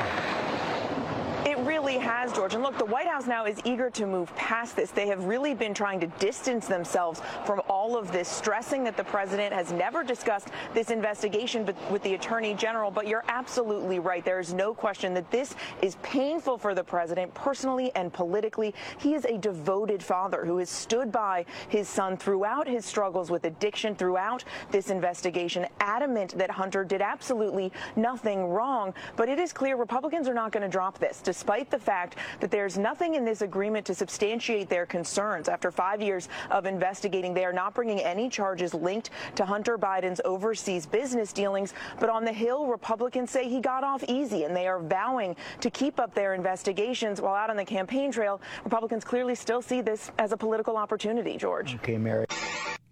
Has, 2.12 2.30
George. 2.34 2.52
And 2.52 2.62
look, 2.62 2.76
the 2.76 2.84
White 2.84 3.08
House 3.08 3.26
now 3.26 3.46
is 3.46 3.58
eager 3.64 3.88
to 3.88 4.06
move 4.06 4.36
past 4.36 4.76
this. 4.76 4.90
They 4.90 5.08
have 5.08 5.24
really 5.24 5.54
been 5.54 5.72
trying 5.72 5.98
to 6.00 6.06
distance 6.06 6.66
themselves 6.66 7.22
from 7.46 7.62
all 7.68 7.96
of 7.96 8.12
this, 8.12 8.28
stressing 8.28 8.84
that 8.84 8.98
the 8.98 9.02
president 9.02 9.52
has 9.52 9.72
never 9.72 10.04
discussed 10.04 10.48
this 10.74 10.90
investigation 10.90 11.66
with 11.90 12.02
the 12.02 12.12
attorney 12.14 12.52
general. 12.52 12.90
But 12.90 13.08
you're 13.08 13.24
absolutely 13.28 13.98
right. 13.98 14.22
There 14.24 14.38
is 14.38 14.52
no 14.52 14.74
question 14.74 15.14
that 15.14 15.30
this 15.30 15.56
is 15.80 15.96
painful 16.02 16.58
for 16.58 16.74
the 16.74 16.84
president 16.84 17.32
personally 17.32 17.90
and 17.96 18.12
politically. 18.12 18.74
He 18.98 19.14
is 19.14 19.24
a 19.24 19.38
devoted 19.38 20.02
father 20.02 20.44
who 20.44 20.58
has 20.58 20.68
stood 20.68 21.10
by 21.10 21.46
his 21.70 21.88
son 21.88 22.18
throughout 22.18 22.68
his 22.68 22.84
struggles 22.84 23.30
with 23.30 23.44
addiction, 23.44 23.96
throughout 23.96 24.44
this 24.70 24.90
investigation, 24.90 25.66
adamant 25.80 26.36
that 26.36 26.50
Hunter 26.50 26.84
did 26.84 27.00
absolutely 27.00 27.72
nothing 27.96 28.44
wrong. 28.44 28.92
But 29.16 29.30
it 29.30 29.38
is 29.38 29.52
clear 29.52 29.76
Republicans 29.76 30.28
are 30.28 30.34
not 30.34 30.52
going 30.52 30.62
to 30.62 30.68
drop 30.68 30.98
this, 30.98 31.22
despite 31.22 31.70
the 31.70 31.78
fact 31.78 32.01
that 32.40 32.50
there's 32.50 32.78
nothing 32.78 33.14
in 33.14 33.24
this 33.24 33.42
agreement 33.42 33.86
to 33.86 33.94
substantiate 33.94 34.68
their 34.68 34.86
concerns. 34.86 35.48
After 35.48 35.70
five 35.70 36.00
years 36.00 36.28
of 36.50 36.66
investigating, 36.66 37.34
they 37.34 37.44
are 37.44 37.52
not 37.52 37.74
bringing 37.74 38.00
any 38.00 38.28
charges 38.28 38.74
linked 38.74 39.10
to 39.36 39.44
Hunter 39.44 39.78
Biden's 39.78 40.20
overseas 40.24 40.86
business 40.86 41.32
dealings. 41.32 41.74
But 42.00 42.10
on 42.10 42.24
the 42.24 42.32
Hill, 42.32 42.66
Republicans 42.66 43.30
say 43.30 43.48
he 43.48 43.60
got 43.60 43.84
off 43.84 44.04
easy, 44.08 44.44
and 44.44 44.54
they 44.54 44.66
are 44.66 44.80
vowing 44.80 45.36
to 45.60 45.70
keep 45.70 45.98
up 46.00 46.14
their 46.14 46.34
investigations. 46.34 47.20
While 47.20 47.34
out 47.34 47.50
on 47.50 47.56
the 47.56 47.64
campaign 47.64 48.10
trail, 48.12 48.40
Republicans 48.64 49.04
clearly 49.04 49.34
still 49.34 49.62
see 49.62 49.80
this 49.80 50.10
as 50.18 50.32
a 50.32 50.36
political 50.36 50.76
opportunity, 50.76 51.36
George. 51.36 51.74
Okay, 51.76 51.98
Mary. 51.98 52.26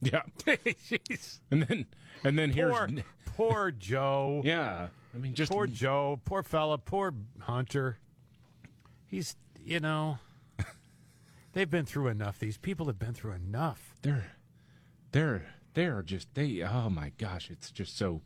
Yeah. 0.02 0.22
And 1.50 1.62
then 1.64 1.86
and 2.24 2.38
then 2.38 2.50
here's 2.50 2.70
Poor, 2.72 2.88
poor 3.36 3.70
Joe. 3.72 4.42
Yeah. 4.44 4.88
I 5.14 5.18
mean, 5.18 5.34
just 5.34 5.50
poor 5.50 5.66
Joe, 5.66 6.20
poor 6.24 6.42
fella, 6.42 6.78
poor 6.78 7.12
Hunter. 7.40 7.98
He's, 9.10 9.34
you 9.64 9.80
know, 9.80 10.18
they've 11.52 11.68
been 11.68 11.84
through 11.84 12.06
enough. 12.06 12.38
These 12.38 12.58
people 12.58 12.86
have 12.86 12.98
been 12.98 13.12
through 13.12 13.32
enough. 13.32 13.94
They're, 14.02 14.32
they're, 15.10 15.46
they're 15.74 16.02
just 16.02 16.32
they. 16.34 16.62
Oh 16.62 16.88
my 16.88 17.10
gosh, 17.18 17.50
it's 17.50 17.72
just 17.72 17.98
so, 17.98 18.22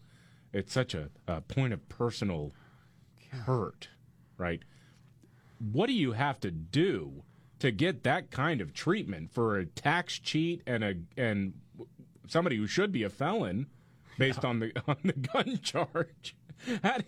it's 0.52 0.74
such 0.74 0.94
a, 0.94 1.08
a 1.26 1.40
point 1.40 1.72
of 1.72 1.88
personal 1.88 2.52
hurt, 3.46 3.88
right? 4.36 4.60
What 5.58 5.86
do 5.86 5.94
you 5.94 6.12
have 6.12 6.38
to 6.40 6.50
do 6.50 7.24
to 7.60 7.70
get 7.70 8.02
that 8.02 8.30
kind 8.30 8.60
of 8.60 8.74
treatment 8.74 9.32
for 9.32 9.56
a 9.56 9.64
tax 9.64 10.18
cheat 10.18 10.62
and 10.66 10.84
a 10.84 10.94
and 11.16 11.54
somebody 12.28 12.56
who 12.56 12.66
should 12.66 12.92
be 12.92 13.04
a 13.04 13.10
felon 13.10 13.68
based 14.18 14.44
on 14.44 14.58
the 14.58 14.72
on 14.86 14.96
the 15.02 15.14
gun 15.14 15.58
charge? 15.62 16.36
How, 16.82 16.98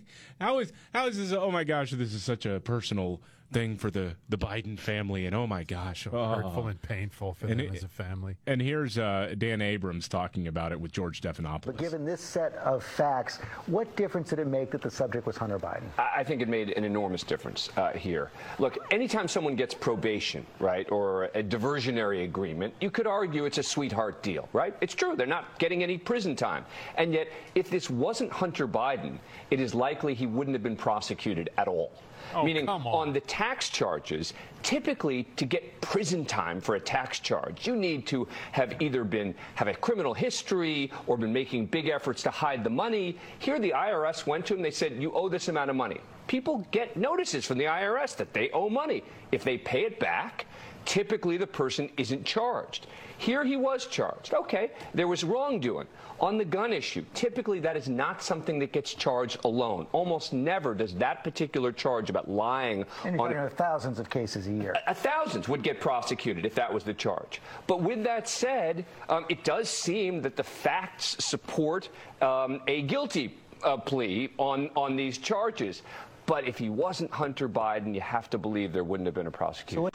how 0.41 0.59
is 0.59 0.73
how 0.93 1.07
is 1.07 1.17
this? 1.17 1.31
Oh 1.31 1.51
my 1.51 1.63
gosh, 1.63 1.91
this 1.91 2.13
is 2.13 2.23
such 2.23 2.47
a 2.47 2.59
personal 2.59 3.21
thing 3.51 3.77
for 3.77 3.89
the 3.89 4.15
the 4.29 4.37
Biden 4.37 4.77
family, 4.77 5.25
and 5.25 5.35
oh 5.35 5.47
my 5.47 5.63
gosh, 5.63 6.07
oh. 6.11 6.35
Hurtful 6.35 6.67
and 6.67 6.81
painful 6.81 7.33
for 7.33 7.47
And 7.47 7.59
them 7.59 7.67
it- 7.67 7.75
as 7.77 7.83
a 7.83 7.87
family. 7.87 8.35
And 8.45 8.61
here's 8.61 8.97
uh, 8.97 9.35
Dan 9.37 9.61
Abrams 9.61 10.07
talking 10.07 10.47
about 10.47 10.71
it 10.71 10.79
with 10.79 10.91
George 10.91 11.21
Stephanopoulos. 11.21 11.65
But 11.65 11.77
given 11.77 12.05
this 12.05 12.21
set 12.21 12.55
of 12.55 12.83
facts, 12.83 13.37
what 13.67 13.93
difference 13.95 14.29
did 14.29 14.39
it 14.39 14.47
make 14.47 14.71
that 14.71 14.81
the 14.81 14.91
subject 14.91 15.25
was 15.25 15.37
Hunter 15.37 15.59
Biden? 15.59 15.83
I 15.97 16.17
I 16.17 16.23
think 16.23 16.41
it 16.41 16.49
made 16.49 16.71
an 16.71 16.83
enormous 16.83 17.23
difference 17.23 17.69
uh, 17.77 17.91
here. 17.93 18.31
Look, 18.59 18.77
anytime 18.91 19.27
someone 19.27 19.55
gets 19.55 19.73
probation, 19.73 20.45
right, 20.59 20.89
or 20.91 21.25
a 21.25 21.43
diversionary 21.43 22.23
agreement, 22.25 22.73
you 22.81 22.89
could 22.91 23.07
argue 23.07 23.45
it's 23.45 23.59
a 23.59 23.63
sweetheart 23.63 24.21
deal, 24.23 24.49
right? 24.51 24.75
It's 24.81 24.93
true, 24.95 25.15
they're 25.15 25.25
not 25.27 25.57
getting 25.59 25.83
any 25.83 25.97
prison 25.97 26.35
time. 26.35 26.65
And 26.97 27.13
yet, 27.13 27.27
if 27.55 27.69
this 27.69 27.89
wasn't 27.89 28.31
Hunter 28.31 28.67
Biden, 28.67 29.19
it 29.51 29.59
is 29.59 29.73
likely 29.75 30.13
he 30.13 30.25
wouldn't 30.25 30.55
have 30.55 30.63
been 30.63 30.75
prosecuted 30.75 31.49
at 31.57 31.67
all. 31.67 31.91
Oh, 32.33 32.43
Meaning, 32.43 32.65
come 32.65 32.85
on. 32.87 33.13
the 33.13 33.21
tax 33.21 33.69
charges, 33.69 34.33
typically 34.63 35.23
to 35.35 35.45
get 35.45 35.79
prison 35.81 36.25
time 36.25 36.59
for 36.59 36.75
a 36.75 36.79
tax 36.79 37.19
charge, 37.19 37.65
you 37.67 37.75
need 37.75 38.05
to 38.07 38.27
have 38.51 38.81
either 38.81 39.03
been 39.03 39.33
have 39.55 39.67
a 39.67 39.73
criminal 39.73 40.13
history 40.13 40.91
or 41.07 41.17
been 41.17 41.33
making 41.33 41.67
big 41.67 41.87
efforts 41.87 42.23
to 42.23 42.31
hide 42.31 42.63
the 42.63 42.69
money. 42.69 43.17
Here, 43.39 43.59
the 43.59 43.71
IRS 43.71 44.25
went 44.27 44.45
to 44.47 44.55
him. 44.55 44.61
They 44.61 44.71
said, 44.71 44.93
"You 45.01 45.13
owe 45.13 45.29
this 45.29 45.47
amount 45.47 45.69
of 45.69 45.75
money." 45.75 45.99
People 46.27 46.65
get 46.71 46.97
notices 46.97 47.45
from 47.45 47.57
the 47.57 47.65
IRS 47.67 48.15
that 48.17 48.33
they 48.33 48.49
owe 48.51 48.69
money. 48.69 49.03
If 49.31 49.43
they 49.43 49.57
pay 49.57 49.85
it 49.85 49.99
back, 49.99 50.45
typically 50.85 51.37
the 51.37 51.47
person 51.47 51.89
isn't 51.97 52.25
charged. 52.25 52.87
Here 53.17 53.43
he 53.43 53.55
was 53.55 53.85
charged. 53.87 54.33
Okay, 54.33 54.71
there 54.93 55.07
was 55.07 55.23
wrongdoing. 55.23 55.87
On 56.19 56.37
the 56.37 56.45
gun 56.45 56.73
issue, 56.73 57.05
typically 57.13 57.59
that 57.59 57.77
is 57.77 57.87
not 57.87 58.23
something 58.23 58.57
that 58.59 58.71
gets 58.71 58.93
charged 58.93 59.37
alone. 59.45 59.85
Almost 59.91 60.33
never 60.33 60.73
does 60.73 60.95
that 60.95 61.23
particular 61.23 61.71
charge 61.71 62.09
about 62.09 62.27
lying 62.29 62.85
And 63.03 63.15
you're 63.15 63.21
on 63.21 63.29
talking 63.29 63.37
about 63.37 63.57
thousands 63.57 63.99
of 63.99 64.09
cases 64.09 64.47
a 64.47 64.51
year. 64.51 64.75
a 64.87 64.95
thousands 64.95 65.47
would 65.47 65.61
get 65.61 65.79
prosecuted 65.79 66.45
if 66.45 66.55
that 66.55 66.73
was 66.73 66.83
the 66.83 66.93
charge. 66.93 67.41
But 67.67 67.81
with 67.81 68.03
that 68.05 68.27
said, 68.27 68.85
um, 69.09 69.25
it 69.29 69.43
does 69.43 69.69
seem 69.69 70.21
that 70.23 70.35
the 70.35 70.43
facts 70.43 71.23
support 71.23 71.89
um, 72.21 72.61
a 72.67 72.81
guilty 72.83 73.35
uh, 73.63 73.77
plea 73.77 74.29
on, 74.37 74.69
on 74.75 74.95
these 74.95 75.19
charges. 75.19 75.83
But 76.25 76.47
if 76.47 76.57
he 76.57 76.69
wasn't 76.69 77.11
Hunter 77.11 77.47
Biden, 77.47 77.93
you 77.93 78.01
have 78.01 78.29
to 78.31 78.37
believe 78.37 78.73
there 78.73 78.83
wouldn't 78.83 79.05
have 79.05 79.15
been 79.15 79.27
a 79.27 79.31
prosecution. 79.31 79.89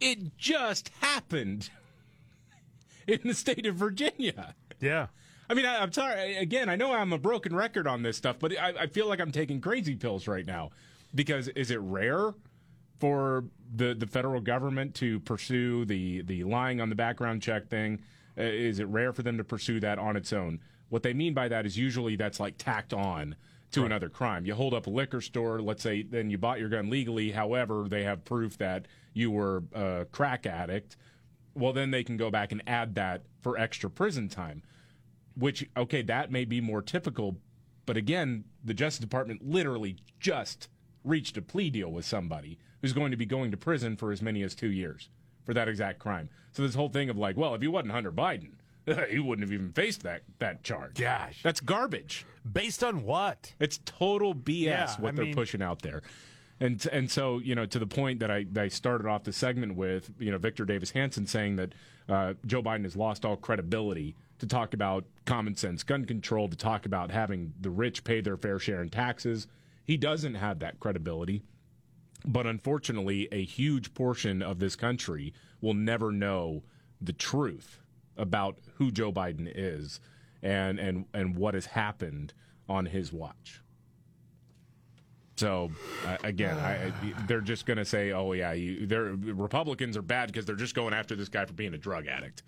It 0.00 0.36
just 0.38 0.90
happened 1.00 1.70
in 3.06 3.20
the 3.24 3.34
state 3.34 3.66
of 3.66 3.76
Virginia. 3.76 4.54
Yeah. 4.80 5.06
I 5.48 5.54
mean, 5.54 5.66
I, 5.66 5.82
I'm 5.82 5.92
sorry. 5.92 6.36
Again, 6.36 6.68
I 6.68 6.76
know 6.76 6.92
I'm 6.92 7.12
a 7.12 7.18
broken 7.18 7.54
record 7.54 7.86
on 7.86 8.02
this 8.02 8.16
stuff, 8.16 8.36
but 8.38 8.58
I, 8.58 8.74
I 8.80 8.86
feel 8.86 9.08
like 9.08 9.20
I'm 9.20 9.32
taking 9.32 9.60
crazy 9.60 9.94
pills 9.94 10.26
right 10.26 10.46
now. 10.46 10.70
Because 11.14 11.48
is 11.48 11.70
it 11.70 11.80
rare 11.80 12.34
for 12.98 13.44
the, 13.74 13.94
the 13.94 14.06
federal 14.06 14.40
government 14.40 14.94
to 14.96 15.20
pursue 15.20 15.84
the, 15.84 16.22
the 16.22 16.44
lying 16.44 16.80
on 16.80 16.88
the 16.88 16.94
background 16.94 17.42
check 17.42 17.68
thing? 17.68 18.02
Uh, 18.36 18.42
is 18.42 18.80
it 18.80 18.88
rare 18.88 19.12
for 19.12 19.22
them 19.22 19.38
to 19.38 19.44
pursue 19.44 19.80
that 19.80 19.98
on 19.98 20.16
its 20.16 20.32
own? 20.32 20.60
What 20.88 21.02
they 21.02 21.14
mean 21.14 21.32
by 21.32 21.48
that 21.48 21.64
is 21.64 21.78
usually 21.78 22.16
that's 22.16 22.38
like 22.40 22.58
tacked 22.58 22.92
on 22.92 23.36
to 23.72 23.84
another 23.84 24.08
crime. 24.08 24.46
You 24.46 24.54
hold 24.54 24.74
up 24.74 24.86
a 24.86 24.90
liquor 24.90 25.20
store, 25.20 25.60
let's 25.60 25.82
say, 25.82 26.02
then 26.02 26.30
you 26.30 26.38
bought 26.38 26.60
your 26.60 26.68
gun 26.68 26.88
legally. 26.88 27.32
However, 27.32 27.86
they 27.88 28.04
have 28.04 28.24
proof 28.24 28.56
that 28.58 28.86
you 29.12 29.30
were 29.30 29.64
a 29.74 30.06
crack 30.12 30.46
addict. 30.46 30.96
Well, 31.56 31.72
then 31.72 31.90
they 31.90 32.04
can 32.04 32.16
go 32.16 32.30
back 32.30 32.52
and 32.52 32.62
add 32.66 32.94
that 32.96 33.22
for 33.42 33.58
extra 33.58 33.88
prison 33.90 34.28
time 34.28 34.62
which 35.38 35.68
okay 35.76 36.00
that 36.02 36.30
may 36.32 36.44
be 36.46 36.60
more 36.60 36.80
typical 36.80 37.36
but 37.84 37.96
again 37.96 38.44
the 38.64 38.72
justice 38.74 38.98
department 39.00 39.46
literally 39.46 39.96
just 40.18 40.68
reached 41.04 41.36
a 41.36 41.42
plea 41.42 41.68
deal 41.70 41.92
with 41.92 42.04
somebody 42.04 42.58
who's 42.80 42.92
going 42.94 43.10
to 43.10 43.16
be 43.18 43.26
going 43.26 43.50
to 43.50 43.56
prison 43.56 43.96
for 43.96 44.10
as 44.10 44.22
many 44.22 44.42
as 44.42 44.54
two 44.54 44.70
years 44.70 45.10
for 45.44 45.52
that 45.54 45.68
exact 45.68 45.98
crime 45.98 46.28
so 46.52 46.62
this 46.62 46.74
whole 46.74 46.88
thing 46.88 47.10
of 47.10 47.16
like 47.18 47.36
well 47.36 47.54
if 47.54 47.60
he 47.60 47.68
wasn't 47.68 47.92
hunter 47.92 48.10
biden 48.10 48.52
he 49.10 49.18
wouldn't 49.18 49.46
have 49.46 49.52
even 49.52 49.70
faced 49.72 50.02
that 50.02 50.22
that 50.38 50.62
charge 50.64 50.94
Gosh. 50.94 51.42
that's 51.42 51.60
garbage 51.60 52.24
Based 52.50 52.82
on 52.82 53.02
what? 53.04 53.52
it's 53.60 53.78
total 53.84 54.34
BS 54.34 54.62
Yeah, 54.64 54.96
what 55.00 55.12
I 55.12 55.16
they're 55.16 55.24
mean- 55.26 55.34
pushing 55.34 55.60
out 55.62 55.82
there. 55.82 56.02
And 56.58 56.84
and 56.90 57.10
so 57.10 57.38
you 57.38 57.54
know 57.54 57.66
to 57.66 57.78
the 57.78 57.86
point 57.86 58.20
that 58.20 58.30
I, 58.30 58.46
that 58.52 58.64
I 58.64 58.68
started 58.68 59.06
off 59.06 59.24
the 59.24 59.32
segment 59.32 59.76
with 59.76 60.10
you 60.18 60.30
know 60.30 60.38
Victor 60.38 60.64
Davis 60.64 60.90
Hanson 60.90 61.26
saying 61.26 61.56
that 61.56 61.74
uh, 62.08 62.34
Joe 62.46 62.62
Biden 62.62 62.84
has 62.84 62.96
lost 62.96 63.24
all 63.24 63.36
credibility 63.36 64.16
to 64.38 64.46
talk 64.46 64.74
about 64.74 65.04
common 65.24 65.54
sense 65.56 65.82
gun 65.82 66.04
control 66.04 66.48
to 66.48 66.56
talk 66.56 66.86
about 66.86 67.10
having 67.10 67.52
the 67.60 67.70
rich 67.70 68.04
pay 68.04 68.20
their 68.20 68.36
fair 68.36 68.58
share 68.58 68.82
in 68.82 68.88
taxes. 68.88 69.46
He 69.84 69.96
doesn't 69.96 70.34
have 70.34 70.58
that 70.60 70.80
credibility. 70.80 71.42
But 72.24 72.46
unfortunately, 72.46 73.28
a 73.30 73.44
huge 73.44 73.94
portion 73.94 74.42
of 74.42 74.58
this 74.58 74.74
country 74.74 75.32
will 75.60 75.74
never 75.74 76.10
know 76.10 76.64
the 77.00 77.12
truth 77.12 77.80
about 78.16 78.56
who 78.76 78.90
Joe 78.90 79.12
Biden 79.12 79.50
is 79.54 80.00
and 80.42 80.78
and 80.78 81.04
and 81.12 81.36
what 81.36 81.54
has 81.54 81.66
happened 81.66 82.32
on 82.68 82.86
his 82.86 83.12
watch. 83.12 83.60
So 85.36 85.70
uh, 86.06 86.16
again, 86.24 86.56
I, 86.58 86.86
I, 86.86 86.92
they're 87.26 87.40
just 87.40 87.66
going 87.66 87.78
to 87.78 87.84
say, 87.84 88.12
"Oh 88.12 88.32
yeah, 88.32 88.52
you, 88.52 88.86
they're, 88.86 89.14
Republicans 89.14 89.96
are 89.96 90.02
bad 90.02 90.28
because 90.28 90.44
they're 90.44 90.56
just 90.56 90.74
going 90.74 90.94
after 90.94 91.14
this 91.14 91.28
guy 91.28 91.44
for 91.44 91.52
being 91.52 91.74
a 91.74 91.78
drug 91.78 92.06
addict." 92.06 92.42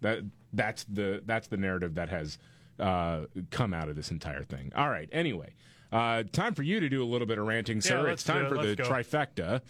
That 0.00 0.20
that's 0.52 0.84
the 0.84 1.22
that's 1.24 1.46
the 1.48 1.56
narrative 1.56 1.94
that 1.94 2.08
has 2.08 2.38
uh, 2.78 3.26
come 3.50 3.72
out 3.72 3.88
of 3.88 3.96
this 3.96 4.10
entire 4.10 4.42
thing. 4.42 4.72
All 4.74 4.90
right. 4.90 5.08
Anyway, 5.12 5.54
uh, 5.92 6.24
time 6.32 6.54
for 6.54 6.62
you 6.64 6.80
to 6.80 6.88
do 6.88 7.02
a 7.02 7.06
little 7.06 7.26
bit 7.26 7.38
of 7.38 7.46
ranting, 7.46 7.80
sir. 7.80 8.02
let's 8.02 8.14
it's 8.14 8.24
time 8.24 8.46
it. 8.46 8.48
for 8.48 8.56
the 8.56 8.74
Let's 8.74 8.88
go. 8.88 8.94
trifecta, 8.94 9.60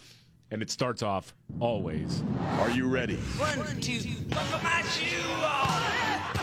and 0.49 0.61
it 0.61 0.71
starts 0.71 1.03
off 1.03 1.33
always. 1.59 2.23
Are 2.59 2.71
you 2.71 2.87
ready? 2.87 3.17
One, 3.17 3.79
two, 3.81 3.99
buckle 4.29 4.59
my 4.63 4.81
shoe 4.83 5.17
on. 5.21 5.22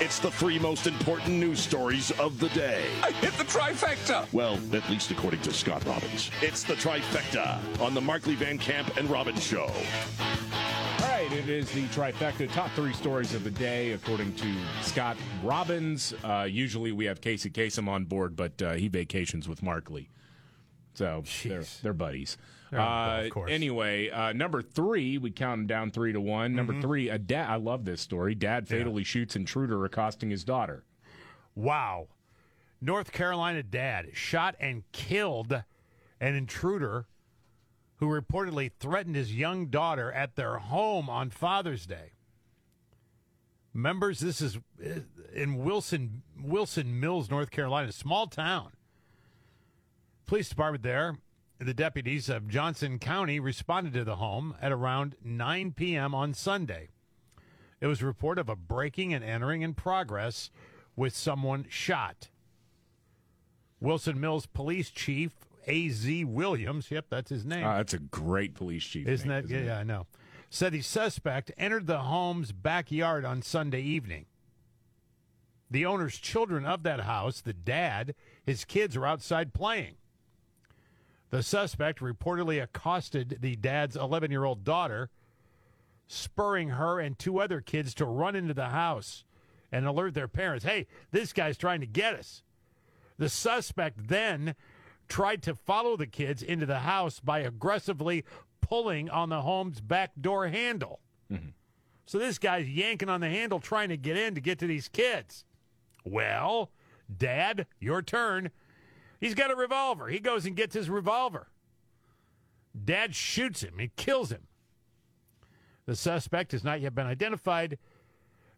It's 0.02 0.18
the 0.18 0.30
three 0.30 0.58
most 0.58 0.86
important 0.86 1.34
news 1.34 1.60
stories 1.60 2.10
of 2.12 2.40
the 2.40 2.48
day. 2.48 2.86
I 3.02 3.10
hit 3.10 3.34
the 3.34 3.44
trifecta. 3.44 4.32
Well, 4.32 4.58
at 4.72 4.88
least 4.88 5.10
according 5.10 5.42
to 5.42 5.52
Scott 5.52 5.84
Robbins. 5.84 6.30
It's 6.40 6.62
the 6.62 6.72
trifecta 6.72 7.58
on 7.82 7.92
the 7.92 8.00
Markley 8.00 8.34
Van 8.34 8.56
Camp 8.56 8.96
and 8.96 9.10
Robbins 9.10 9.44
Show. 9.44 9.70
All 9.70 11.06
right, 11.06 11.30
it 11.30 11.50
is 11.50 11.70
the 11.72 11.84
trifecta 11.88 12.50
top 12.50 12.70
three 12.70 12.94
stories 12.94 13.34
of 13.34 13.44
the 13.44 13.50
day, 13.50 13.92
according 13.92 14.34
to 14.36 14.50
Scott 14.80 15.18
Robbins. 15.44 16.14
Uh, 16.24 16.46
usually 16.48 16.92
we 16.92 17.04
have 17.04 17.20
Casey 17.20 17.50
Kasem 17.50 17.86
on 17.86 18.06
board, 18.06 18.36
but 18.36 18.62
uh, 18.62 18.72
he 18.72 18.88
vacations 18.88 19.50
with 19.50 19.62
Markley. 19.62 20.08
So 20.94 21.24
they're, 21.44 21.64
they're 21.82 21.92
buddies. 21.92 22.38
They're 22.70 22.80
on 22.80 22.86
the 22.86 23.12
Uh, 23.14 23.20
golf 23.22 23.32
course. 23.32 23.50
anyway, 23.50 24.10
uh, 24.10 24.32
number 24.32 24.62
three, 24.62 25.18
we 25.18 25.30
count 25.30 25.58
them 25.60 25.66
down 25.66 25.90
three 25.90 26.12
to 26.12 26.20
one. 26.20 26.54
Number 26.54 26.72
Mhm. 26.74 26.80
three, 26.82 27.08
a 27.08 27.18
dad. 27.18 27.48
I 27.50 27.56
love 27.56 27.84
this 27.84 28.00
story. 28.00 28.34
Dad 28.34 28.68
fatally 28.68 29.02
shoots 29.04 29.34
intruder 29.36 29.84
accosting 29.84 30.30
his 30.30 30.44
daughter. 30.44 30.84
Wow. 31.54 32.08
North 32.80 33.12
Carolina 33.12 33.62
dad 33.62 34.10
shot 34.14 34.54
and 34.60 34.84
killed 34.92 35.52
an 36.20 36.34
intruder 36.34 37.06
who 37.96 38.06
reportedly 38.06 38.70
threatened 38.78 39.16
his 39.16 39.34
young 39.34 39.66
daughter 39.66 40.10
at 40.12 40.36
their 40.36 40.58
home 40.58 41.10
on 41.10 41.28
Father's 41.30 41.86
Day. 41.86 42.12
Members, 43.72 44.20
this 44.20 44.40
is 44.40 44.56
uh, 44.56 45.00
in 45.32 45.58
Wilson 45.62 46.22
Wilson 46.40 46.98
Mills, 46.98 47.30
North 47.30 47.50
Carolina, 47.50 47.92
small 47.92 48.26
town. 48.26 48.72
Police 50.26 50.48
department 50.48 50.82
there, 50.82 51.18
the 51.60 51.74
deputies 51.74 52.30
of 52.30 52.48
Johnston 52.48 52.98
County 52.98 53.38
responded 53.38 53.92
to 53.92 54.04
the 54.04 54.16
home 54.16 54.54
at 54.62 54.72
around 54.72 55.14
9 55.22 55.72
p.m. 55.72 56.14
on 56.14 56.32
Sunday. 56.32 56.88
It 57.80 57.86
was 57.86 58.00
a 58.00 58.06
report 58.06 58.38
of 58.38 58.48
a 58.48 58.56
breaking 58.56 59.12
and 59.12 59.22
entering 59.22 59.60
in 59.60 59.74
progress 59.74 60.50
with 60.96 61.14
someone 61.14 61.66
shot. 61.68 62.28
Wilson 63.78 64.18
Mills 64.18 64.46
Police 64.46 64.90
Chief 64.90 65.32
A.Z. 65.66 66.24
Williams, 66.24 66.90
yep, 66.90 67.06
that's 67.10 67.30
his 67.30 67.44
name. 67.44 67.66
Uh, 67.66 67.76
that's 67.76 67.94
a 67.94 67.98
great 67.98 68.54
police 68.54 68.84
chief. 68.84 69.06
Isn't 69.06 69.28
name, 69.28 69.42
that? 69.42 69.50
yeah, 69.50 69.58
it? 69.58 69.66
yeah, 69.66 69.78
I 69.78 69.82
know. 69.82 70.06
Said 70.48 70.72
the 70.72 70.80
suspect 70.80 71.52
entered 71.56 71.86
the 71.86 72.00
home's 72.00 72.52
backyard 72.52 73.24
on 73.24 73.42
Sunday 73.42 73.82
evening. 73.82 74.26
The 75.70 75.86
owner's 75.86 76.18
children 76.18 76.66
of 76.66 76.82
that 76.82 77.00
house, 77.00 77.40
the 77.40 77.52
dad, 77.52 78.14
his 78.44 78.64
kids 78.64 78.96
are 78.96 79.06
outside 79.06 79.54
playing. 79.54 79.94
The 81.30 81.42
suspect 81.42 82.00
reportedly 82.00 82.62
accosted 82.62 83.38
the 83.40 83.56
dad's 83.56 83.96
11 83.96 84.30
year 84.30 84.44
old 84.44 84.64
daughter, 84.64 85.10
spurring 86.06 86.70
her 86.70 86.98
and 86.98 87.18
two 87.18 87.40
other 87.40 87.60
kids 87.60 87.94
to 87.94 88.04
run 88.04 88.34
into 88.34 88.54
the 88.54 88.68
house 88.68 89.24
and 89.70 89.86
alert 89.86 90.14
their 90.14 90.28
parents 90.28 90.64
hey, 90.64 90.86
this 91.12 91.32
guy's 91.32 91.56
trying 91.56 91.80
to 91.80 91.86
get 91.86 92.14
us. 92.14 92.42
The 93.18 93.28
suspect 93.28 94.08
then 94.08 94.54
tried 95.08 95.42
to 95.42 95.54
follow 95.54 95.96
the 95.96 96.06
kids 96.06 96.42
into 96.42 96.66
the 96.66 96.80
house 96.80 97.20
by 97.20 97.40
aggressively 97.40 98.24
pulling 98.60 99.10
on 99.10 99.28
the 99.28 99.42
home's 99.42 99.80
back 99.80 100.12
door 100.20 100.48
handle. 100.48 101.00
Mm-hmm. 101.30 101.50
So 102.06 102.18
this 102.18 102.38
guy's 102.38 102.68
yanking 102.68 103.08
on 103.08 103.20
the 103.20 103.28
handle 103.28 103.60
trying 103.60 103.90
to 103.90 103.96
get 103.96 104.16
in 104.16 104.34
to 104.34 104.40
get 104.40 104.58
to 104.60 104.66
these 104.66 104.88
kids. 104.88 105.44
Well, 106.04 106.70
Dad, 107.14 107.66
your 107.78 108.02
turn. 108.02 108.50
He's 109.20 109.34
got 109.34 109.50
a 109.50 109.56
revolver. 109.56 110.08
He 110.08 110.18
goes 110.18 110.46
and 110.46 110.56
gets 110.56 110.74
his 110.74 110.88
revolver. 110.88 111.48
Dad 112.84 113.14
shoots 113.14 113.62
him. 113.62 113.78
He 113.78 113.90
kills 113.96 114.30
him. 114.30 114.46
The 115.86 115.96
suspect 115.96 116.52
has 116.52 116.64
not 116.64 116.80
yet 116.80 116.94
been 116.94 117.06
identified, 117.06 117.78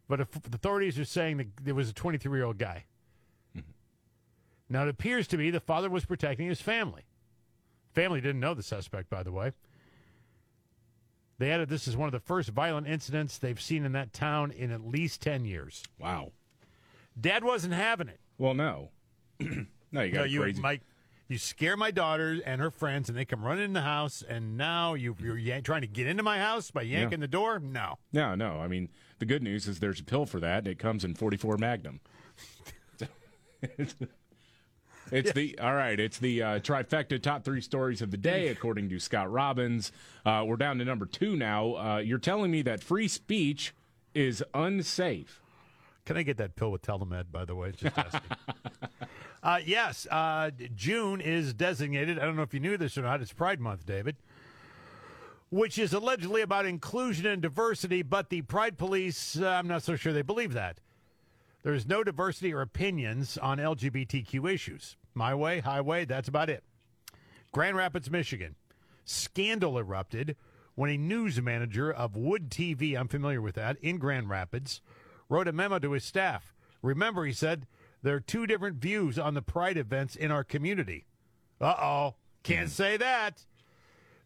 but 0.07 0.21
authorities 0.21 0.97
are 0.99 1.05
saying 1.05 1.37
that 1.37 1.47
there 1.61 1.75
was 1.75 1.89
a 1.89 1.93
23 1.93 2.37
year 2.37 2.45
old 2.45 2.57
guy. 2.57 2.85
Mm-hmm. 3.57 3.71
Now, 4.69 4.83
it 4.83 4.89
appears 4.89 5.27
to 5.29 5.37
me 5.37 5.49
the 5.49 5.59
father 5.59 5.89
was 5.89 6.05
protecting 6.05 6.47
his 6.47 6.61
family. 6.61 7.03
Family 7.93 8.21
didn't 8.21 8.39
know 8.39 8.53
the 8.53 8.63
suspect, 8.63 9.09
by 9.09 9.23
the 9.23 9.31
way. 9.31 9.51
They 11.39 11.51
added 11.51 11.69
this 11.69 11.87
is 11.87 11.97
one 11.97 12.07
of 12.07 12.13
the 12.13 12.19
first 12.19 12.49
violent 12.49 12.87
incidents 12.87 13.37
they've 13.37 13.59
seen 13.59 13.83
in 13.83 13.91
that 13.93 14.13
town 14.13 14.51
in 14.51 14.71
at 14.71 14.85
least 14.85 15.21
10 15.21 15.45
years. 15.45 15.83
Wow. 15.99 16.31
Dad 17.19 17.43
wasn't 17.43 17.73
having 17.73 18.07
it. 18.07 18.19
Well, 18.37 18.53
no. 18.53 18.91
no, 19.93 20.01
you 20.01 20.11
got 20.11 20.19
no, 20.19 20.25
you, 20.25 20.41
crazy. 20.41 20.61
Mike, 20.61 20.81
you 21.29 21.37
scare 21.37 21.77
my 21.77 21.91
daughter 21.91 22.41
and 22.45 22.59
her 22.59 22.71
friends, 22.71 23.07
and 23.07 23.17
they 23.17 23.23
come 23.23 23.43
running 23.43 23.63
in 23.63 23.73
the 23.73 23.81
house, 23.81 24.23
and 24.27 24.57
now 24.57 24.93
you, 24.93 25.15
you're 25.19 25.37
yank, 25.37 25.63
trying 25.63 25.81
to 25.81 25.87
get 25.87 26.07
into 26.07 26.23
my 26.23 26.37
house 26.37 26.69
by 26.69 26.81
yanking 26.81 27.21
the 27.21 27.27
door? 27.27 27.59
No. 27.59 27.97
No, 28.11 28.35
no. 28.35 28.59
I 28.59 28.67
mean, 28.67 28.89
the 29.19 29.25
good 29.25 29.41
news 29.41 29.67
is 29.67 29.79
there's 29.79 30.01
a 30.01 30.03
pill 30.03 30.25
for 30.25 30.39
that. 30.41 30.59
and 30.59 30.67
It 30.67 30.79
comes 30.79 31.05
in 31.05 31.15
44 31.15 31.57
Magnum. 31.57 32.01
it's, 33.61 33.95
It's 35.11 35.31
the 35.31 35.57
all 35.59 35.75
right. 35.75 35.99
It's 35.99 36.17
the 36.17 36.41
uh, 36.41 36.59
trifecta 36.59 37.21
top 37.21 37.43
three 37.43 37.61
stories 37.61 38.01
of 38.01 38.11
the 38.11 38.17
day, 38.17 38.47
according 38.49 38.89
to 38.89 38.99
Scott 38.99 39.31
Robbins. 39.31 39.91
Uh, 40.25 40.43
we're 40.45 40.55
down 40.55 40.79
to 40.79 40.85
number 40.85 41.05
two 41.05 41.35
now. 41.35 41.75
Uh, 41.75 41.97
you're 41.97 42.17
telling 42.17 42.51
me 42.51 42.61
that 42.63 42.83
free 42.83 43.07
speech 43.07 43.73
is 44.13 44.43
unsafe. 44.53 45.42
Can 46.05 46.17
I 46.17 46.23
get 46.23 46.37
that 46.37 46.55
pill 46.55 46.71
with 46.71 46.81
Telemed, 46.81 47.31
by 47.31 47.45
the 47.45 47.55
way? 47.55 47.71
Just 47.71 47.97
asking. 47.97 48.21
uh, 49.43 49.59
yes, 49.65 50.05
uh, 50.11 50.51
June 50.75 51.21
is 51.21 51.53
designated. 51.53 52.19
I 52.19 52.25
don't 52.25 52.35
know 52.35 52.41
if 52.41 52.53
you 52.53 52.59
knew 52.59 52.77
this 52.77 52.97
or 52.97 53.03
not. 53.03 53.21
It's 53.21 53.31
Pride 53.31 53.61
Month, 53.61 53.85
David, 53.85 54.17
which 55.49 55.77
is 55.77 55.93
allegedly 55.93 56.41
about 56.41 56.65
inclusion 56.65 57.25
and 57.25 57.41
diversity. 57.41 58.01
But 58.01 58.29
the 58.29 58.41
Pride 58.41 58.77
Police, 58.77 59.39
uh, 59.39 59.47
I'm 59.47 59.67
not 59.67 59.83
so 59.83 59.95
sure 59.95 60.11
they 60.11 60.21
believe 60.21 60.53
that. 60.53 60.79
There 61.63 61.73
is 61.73 61.87
no 61.87 62.03
diversity 62.03 62.53
or 62.53 62.61
opinions 62.61 63.37
on 63.37 63.57
LGBTQ 63.57 64.53
issues. 64.53 64.97
My 65.13 65.33
way, 65.33 65.61
highway, 65.61 66.03
that's 66.03 66.27
about 66.27 66.49
it. 66.49 66.63
Grand 67.53 67.77
Rapids, 67.77 68.11
Michigan. 68.11 68.55
Scandal 69.05 69.77
erupted 69.77 70.35
when 70.75 70.89
a 70.89 70.97
news 70.97 71.41
manager 71.41 71.91
of 71.91 72.17
Wood 72.17 72.49
TV, 72.49 72.99
I'm 72.99 73.07
familiar 73.07 73.41
with 73.41 73.55
that, 73.55 73.77
in 73.81 73.97
Grand 73.97 74.29
Rapids, 74.29 74.81
wrote 75.29 75.47
a 75.47 75.53
memo 75.53 75.79
to 75.79 75.91
his 75.91 76.03
staff. 76.03 76.53
Remember, 76.81 77.25
he 77.25 77.33
said, 77.33 77.67
there 78.01 78.15
are 78.15 78.19
two 78.19 78.45
different 78.45 78.77
views 78.77 79.17
on 79.17 79.33
the 79.33 79.41
pride 79.41 79.77
events 79.77 80.15
in 80.15 80.31
our 80.31 80.43
community. 80.43 81.05
Uh 81.59 81.75
oh. 81.79 82.15
Can't 82.43 82.69
say 82.69 82.97
that. 82.97 83.45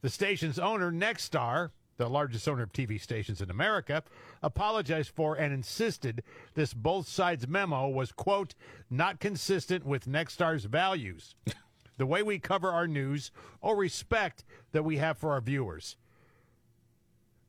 The 0.02 0.10
station's 0.10 0.58
owner, 0.58 0.92
Nexstar, 0.92 1.70
the 1.98 2.10
largest 2.10 2.48
owner 2.48 2.64
of 2.64 2.74
TV 2.74 3.00
stations 3.00 3.42
in 3.42 3.52
America, 3.52 4.04
apologized 4.42 5.12
for 5.14 5.36
and 5.36 5.54
insisted 5.54 6.24
this 6.56 6.74
both 6.74 7.08
sides 7.08 7.48
memo 7.48 7.88
was, 7.88 8.12
quote, 8.12 8.56
not 8.90 9.20
consistent 9.20 9.86
with 9.86 10.08
Nexstar's 10.08 10.66
values, 10.66 11.36
the 11.98 12.06
way 12.06 12.24
we 12.24 12.40
cover 12.40 12.72
our 12.72 12.88
news, 12.88 13.32
or 13.62 13.76
respect 13.76 14.44
that 14.72 14.84
we 14.84 14.98
have 14.98 15.18
for 15.18 15.32
our 15.32 15.42
viewers. 15.42 15.96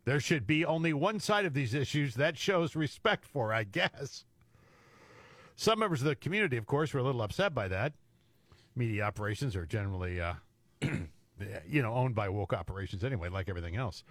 There 0.09 0.21
should 0.21 0.47
be 0.47 0.65
only 0.65 0.95
one 0.95 1.21
side 1.21 1.45
of 1.45 1.53
these 1.53 1.75
issues 1.75 2.15
that 2.15 2.39
shows 2.39 2.75
respect 2.75 3.27
for, 3.27 3.53
I 3.53 3.65
guess. 3.65 4.25
Some 5.55 5.81
members 5.81 6.01
of 6.01 6.07
the 6.07 6.17
community, 6.17 6.57
of 6.57 6.65
course, 6.65 6.95
were 6.95 7.01
a 7.01 7.03
little 7.03 7.21
upset 7.21 7.55
by 7.55 7.69
that. 7.69 7.93
Media 8.75 9.03
operations 9.03 9.55
are 9.55 9.67
generally, 9.67 10.19
uh, 10.19 10.33
you 10.81 11.83
know, 11.83 11.93
owned 11.93 12.15
by 12.15 12.31
woke 12.31 12.55
operations 12.55 13.05
anyway, 13.05 13.29
like 13.29 13.51
everything 13.51 13.77
else. 13.77 14.03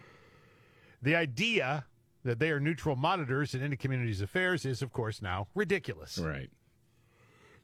The 1.02 1.16
idea 1.16 1.88
that 2.24 2.38
they 2.38 2.52
are 2.52 2.60
neutral 2.60 2.96
monitors 2.96 3.56
in 3.56 3.64
any 3.64 3.76
community's 3.76 4.22
affairs 4.22 4.68
is, 4.68 4.84
of 4.84 4.94
course, 4.94 5.20
now 5.20 5.48
ridiculous. 5.56 6.20
Right. 6.20 6.52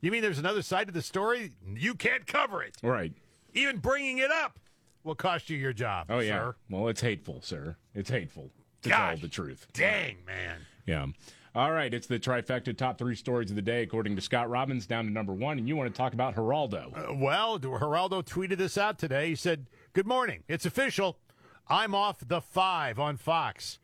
You 0.01 0.09
mean 0.09 0.23
there's 0.23 0.39
another 0.39 0.63
side 0.63 0.87
to 0.87 0.93
the 0.93 1.03
story? 1.03 1.51
You 1.63 1.93
can't 1.93 2.25
cover 2.25 2.63
it. 2.63 2.77
Right. 2.81 3.13
Even 3.53 3.77
bringing 3.77 4.17
it 4.17 4.31
up 4.31 4.57
will 5.03 5.15
cost 5.15 5.49
you 5.49 5.57
your 5.57 5.73
job. 5.73 6.07
Oh 6.09 6.19
yeah. 6.19 6.39
sir. 6.39 6.55
Well, 6.69 6.87
it's 6.87 7.01
hateful, 7.01 7.41
sir. 7.41 7.75
It's 7.93 8.09
hateful 8.09 8.51
to 8.83 8.89
Gosh, 8.89 9.15
tell 9.15 9.21
the 9.21 9.27
truth. 9.29 9.67
Dang, 9.73 10.17
man. 10.25 10.61
Yeah. 10.85 11.07
All 11.55 11.71
right, 11.71 11.93
it's 11.93 12.07
the 12.07 12.19
trifecta 12.19 12.75
top 12.75 12.97
three 12.97 13.13
stories 13.13 13.51
of 13.51 13.55
the 13.55 13.61
day, 13.61 13.83
according 13.83 14.15
to 14.15 14.21
Scott 14.23 14.49
Robbins, 14.49 14.87
down 14.87 15.05
to 15.05 15.11
number 15.11 15.33
one, 15.33 15.59
and 15.59 15.67
you 15.67 15.75
want 15.75 15.93
to 15.93 15.95
talk 15.95 16.13
about 16.13 16.35
Geraldo. 16.35 16.97
Uh, 16.97 17.13
well, 17.13 17.59
Geraldo 17.59 18.23
tweeted 18.25 18.57
this 18.57 18.75
out 18.75 18.97
today. 18.97 19.29
He 19.29 19.35
said, 19.35 19.67
Good 19.93 20.07
morning. 20.07 20.43
It's 20.47 20.65
official. 20.65 21.19
I'm 21.67 21.93
off 21.93 22.27
the 22.27 22.41
five 22.41 22.97
on 22.99 23.17
Fox. 23.17 23.77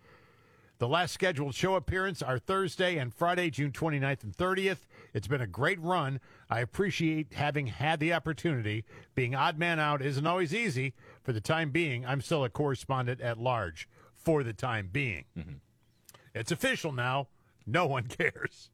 The 0.80 0.88
last 0.88 1.14
scheduled 1.14 1.54
show 1.54 1.76
appearance 1.76 2.22
are 2.24 2.40
Thursday 2.40 2.98
and 2.98 3.14
Friday, 3.14 3.50
June 3.50 3.72
29th 3.72 4.24
and 4.24 4.36
30th. 4.36 4.88
It's 5.14 5.28
been 5.28 5.42
a 5.42 5.48
great 5.48 5.80
run. 5.80 6.20
I 6.50 6.62
appreciate 6.62 7.34
having 7.34 7.68
had 7.68 8.00
the 8.00 8.14
opportunity. 8.14 8.84
Being 9.16 9.36
odd 9.36 9.58
man 9.60 9.80
out 9.80 10.02
isn't 10.02 10.26
always 10.26 10.54
easy. 10.54 10.94
For 11.22 11.32
the 11.32 11.42
time 11.42 11.70
being, 11.70 12.06
I'm 12.06 12.22
still 12.22 12.44
a 12.44 12.50
correspondent 12.50 13.22
at 13.22 13.38
large. 13.38 13.88
For 14.16 14.44
the 14.44 14.54
time 14.54 14.90
being. 14.92 15.26
Mm-hmm. 15.38 15.54
It's 16.34 16.52
official 16.52 16.92
now. 16.92 17.28
No 17.68 17.86
one 17.86 18.04
cares. 18.08 18.70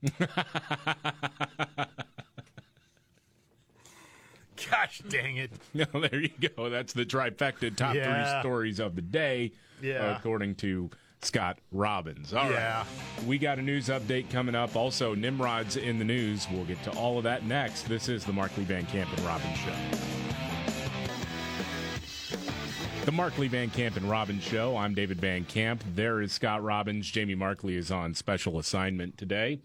Gosh 4.71 5.01
dang 5.09 5.37
it. 5.37 5.51
No, 5.73 5.85
there 5.99 6.19
you 6.21 6.29
go. 6.55 6.69
That's 6.69 6.93
the 6.93 7.05
trifecta 7.05 7.75
top 7.75 7.95
Yeah. 7.95 8.05
three 8.31 8.39
stories 8.41 8.79
of 8.79 8.95
the 8.95 9.01
day, 9.01 9.51
Yeah. 9.81 10.15
according 10.15 10.55
to 10.55 10.89
Scott 11.25 11.57
Robbins. 11.71 12.33
All 12.33 12.43
right. 12.43 12.51
Yeah. 12.53 12.85
We 13.25 13.37
got 13.37 13.57
a 13.57 13.61
news 13.61 13.87
update 13.87 14.29
coming 14.29 14.55
up. 14.55 14.75
Also, 14.75 15.15
Nimrod's 15.15 15.75
in 15.75 15.97
the 15.97 16.05
news. 16.05 16.47
We'll 16.51 16.65
get 16.65 16.81
to 16.83 16.91
all 16.91 17.17
of 17.17 17.23
that 17.23 17.45
next. 17.45 17.83
This 17.89 18.07
is 18.09 18.23
the 18.23 18.33
Markley 18.33 18.63
Van 18.63 18.85
Camp 18.85 19.09
and 19.15 19.25
Robbins 19.25 19.57
Show. 19.57 19.73
The 23.05 23.11
Markley 23.11 23.47
Van 23.47 23.69
Camp 23.69 23.97
and 23.97 24.09
Robbins 24.09 24.43
Show. 24.43 24.77
I'm 24.77 24.93
David 24.93 25.19
Van 25.19 25.45
Camp. 25.45 25.83
There 25.93 26.21
is 26.21 26.31
Scott 26.31 26.63
Robbins. 26.63 27.09
Jamie 27.09 27.35
Markley 27.35 27.75
is 27.75 27.91
on 27.91 28.13
special 28.13 28.57
assignment 28.57 29.17
today. 29.17 29.59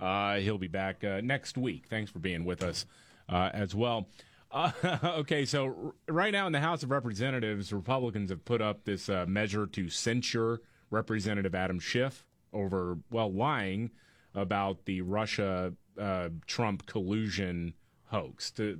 Uh, 0.00 0.36
he'll 0.36 0.58
be 0.58 0.68
back 0.68 1.02
uh, 1.04 1.20
next 1.22 1.56
week. 1.58 1.84
Thanks 1.88 2.10
for 2.10 2.18
being 2.18 2.44
with 2.44 2.62
us 2.62 2.86
uh, 3.28 3.50
as 3.52 3.74
well. 3.74 4.08
Uh, 4.50 4.70
okay, 5.04 5.44
so 5.44 5.64
r- 6.08 6.14
right 6.14 6.32
now 6.32 6.46
in 6.46 6.52
the 6.52 6.60
House 6.60 6.82
of 6.82 6.90
Representatives, 6.90 7.72
Republicans 7.72 8.30
have 8.30 8.44
put 8.44 8.60
up 8.62 8.84
this 8.84 9.08
uh, 9.08 9.24
measure 9.26 9.66
to 9.66 9.88
censure 9.88 10.60
Representative 10.90 11.54
Adam 11.54 11.78
Schiff 11.78 12.24
over, 12.52 12.98
well, 13.10 13.32
lying 13.32 13.90
about 14.34 14.84
the 14.84 15.00
Russia 15.00 15.72
uh, 15.98 16.28
Trump 16.46 16.86
collusion 16.86 17.74
hoax. 18.06 18.50
To, 18.52 18.78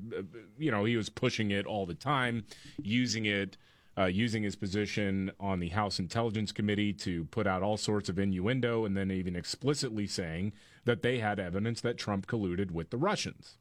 you 0.59 0.71
know, 0.71 0.85
he 0.85 0.97
was 0.97 1.09
pushing 1.09 1.51
it 1.51 1.67
all 1.67 1.87
the 1.87 1.95
time, 1.95 2.45
using 2.83 3.27
it. 3.27 3.57
Uh, 3.99 4.05
using 4.05 4.43
his 4.43 4.57
position 4.57 5.33
on 5.41 5.59
the 5.59 5.71
House 5.71 5.99
Intelligence 5.99 6.53
Committee 6.53 6.93
to 6.93 7.25
put 7.25 7.47
out 7.47 7.63
all 7.63 7.79
sorts 7.79 8.11
of 8.11 8.19
innuendo 8.19 8.85
and 8.85 8.95
then 8.95 9.11
even 9.11 9.35
explicitly 9.35 10.07
saying 10.07 10.53
that 10.85 11.01
they 11.01 11.19
had 11.19 11.41
evidence 11.41 11.81
that 11.81 11.97
Trump 11.97 12.27
colluded 12.27 12.71
with 12.73 12.91
the 12.91 12.99
Russians. 12.99 13.57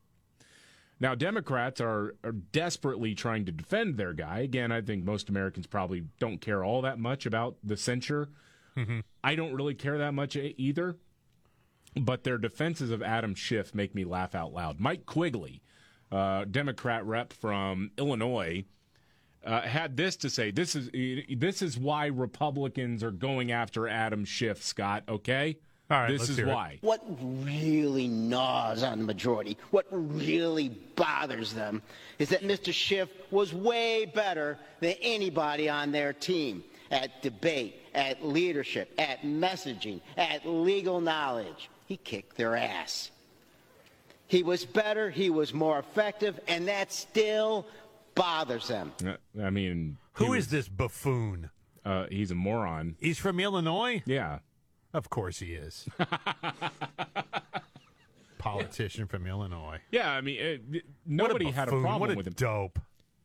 Now, 1.00 1.14
Democrats 1.14 1.82
are, 1.82 2.16
are 2.24 2.32
desperately 2.32 3.16
trying 3.16 3.46
to 3.46 3.52
defend 3.52 3.98
their 3.98 4.14
guy. 4.14 4.40
Again, 4.40 4.72
I 4.72 4.82
think 4.82 5.04
most 5.04 5.28
Americans 5.30 5.68
probably 5.68 6.06
don't 6.20 6.40
care 6.40 6.64
all 6.64 6.82
that 6.84 7.00
much 7.00 7.26
about 7.26 7.58
the 7.64 7.76
censure. 7.78 8.30
I 9.24 9.36
don't 9.36 9.54
really 9.54 9.74
care 9.74 9.98
that 9.98 10.14
much 10.14 10.36
either. 10.36 10.98
But 12.00 12.24
their 12.24 12.38
defenses 12.38 12.92
of 12.92 13.02
Adam 13.02 13.36
Schiff 13.36 13.74
make 13.74 13.96
me 13.96 14.04
laugh 14.04 14.36
out 14.36 14.54
loud. 14.54 14.80
Mike 14.80 15.06
Quigley, 15.06 15.62
uh, 16.12 16.44
Democrat 16.44 17.06
rep 17.06 17.32
from 17.32 17.92
Illinois, 17.98 18.66
uh, 19.46 19.62
had 19.62 19.96
this 19.96 20.18
to 20.18 20.30
say. 20.30 20.52
This 20.52 20.76
is 20.76 20.90
this 21.38 21.62
is 21.62 21.78
why 21.78 22.08
Republicans 22.08 23.02
are 23.02 23.12
going 23.12 23.52
after 23.52 23.88
Adam 23.88 24.26
Schiff. 24.26 24.62
Scott, 24.62 25.04
okay? 25.08 25.58
All 25.90 26.00
right, 26.00 26.10
this 26.10 26.30
is 26.30 26.38
hear 26.38 26.48
it. 26.48 26.54
why. 26.54 26.78
What 26.82 27.04
really 27.20 28.08
gnaws 28.08 28.82
on 28.82 29.00
the 29.00 29.06
majority, 29.06 29.58
what 29.70 29.86
really 29.92 30.70
bothers 30.70 31.54
them, 31.54 31.84
is 32.18 32.30
that 32.30 32.42
Mr. 32.42 32.74
Schiff 32.74 33.10
was 33.30 33.54
way 33.54 34.06
better 34.06 34.58
than 34.80 34.96
anybody 35.02 35.70
on 35.70 35.92
their 35.92 36.12
team 36.12 36.64
at 36.90 37.22
debate, 37.22 37.76
at 37.94 38.26
leadership, 38.26 38.92
at 38.98 39.22
messaging, 39.22 40.02
at 40.18 40.48
legal 40.48 41.02
knowledge. 41.02 41.70
He 41.86 41.98
kicked 41.98 42.36
their 42.36 42.56
ass. 42.56 43.12
He 44.28 44.42
was 44.42 44.66
better, 44.66 45.12
he 45.12 45.30
was 45.30 45.54
more 45.54 45.78
effective, 45.78 46.40
and 46.48 46.68
that 46.68 46.92
still 46.92 47.68
bothers 48.16 48.68
them. 48.68 48.92
Uh, 49.06 49.18
I 49.40 49.52
mean, 49.52 49.98
Who 50.14 50.34
is 50.34 50.48
this 50.48 50.68
buffoon? 50.68 51.52
Uh, 51.86 52.08
he's 52.10 52.32
a 52.32 52.36
moron. 52.36 52.96
He's 53.00 53.20
from 53.20 53.40
Illinois? 53.40 54.02
Yeah. 54.08 54.40
Of 54.96 55.10
course 55.10 55.40
he 55.40 55.48
is. 55.56 55.90
Politician 58.38 59.08
from 59.08 59.28
Illinois. 59.28 59.80
Yeah, 59.92 60.10
I 60.12 60.22
mean, 60.22 60.40
it, 60.40 60.86
nobody 61.06 61.52
had 61.52 61.68
a 61.68 61.72
buffoon. 61.72 61.84
problem 61.84 62.02
What 62.02 62.12
a 62.12 62.16
with 62.16 62.28
him. 62.28 62.34
dope. 62.38 62.80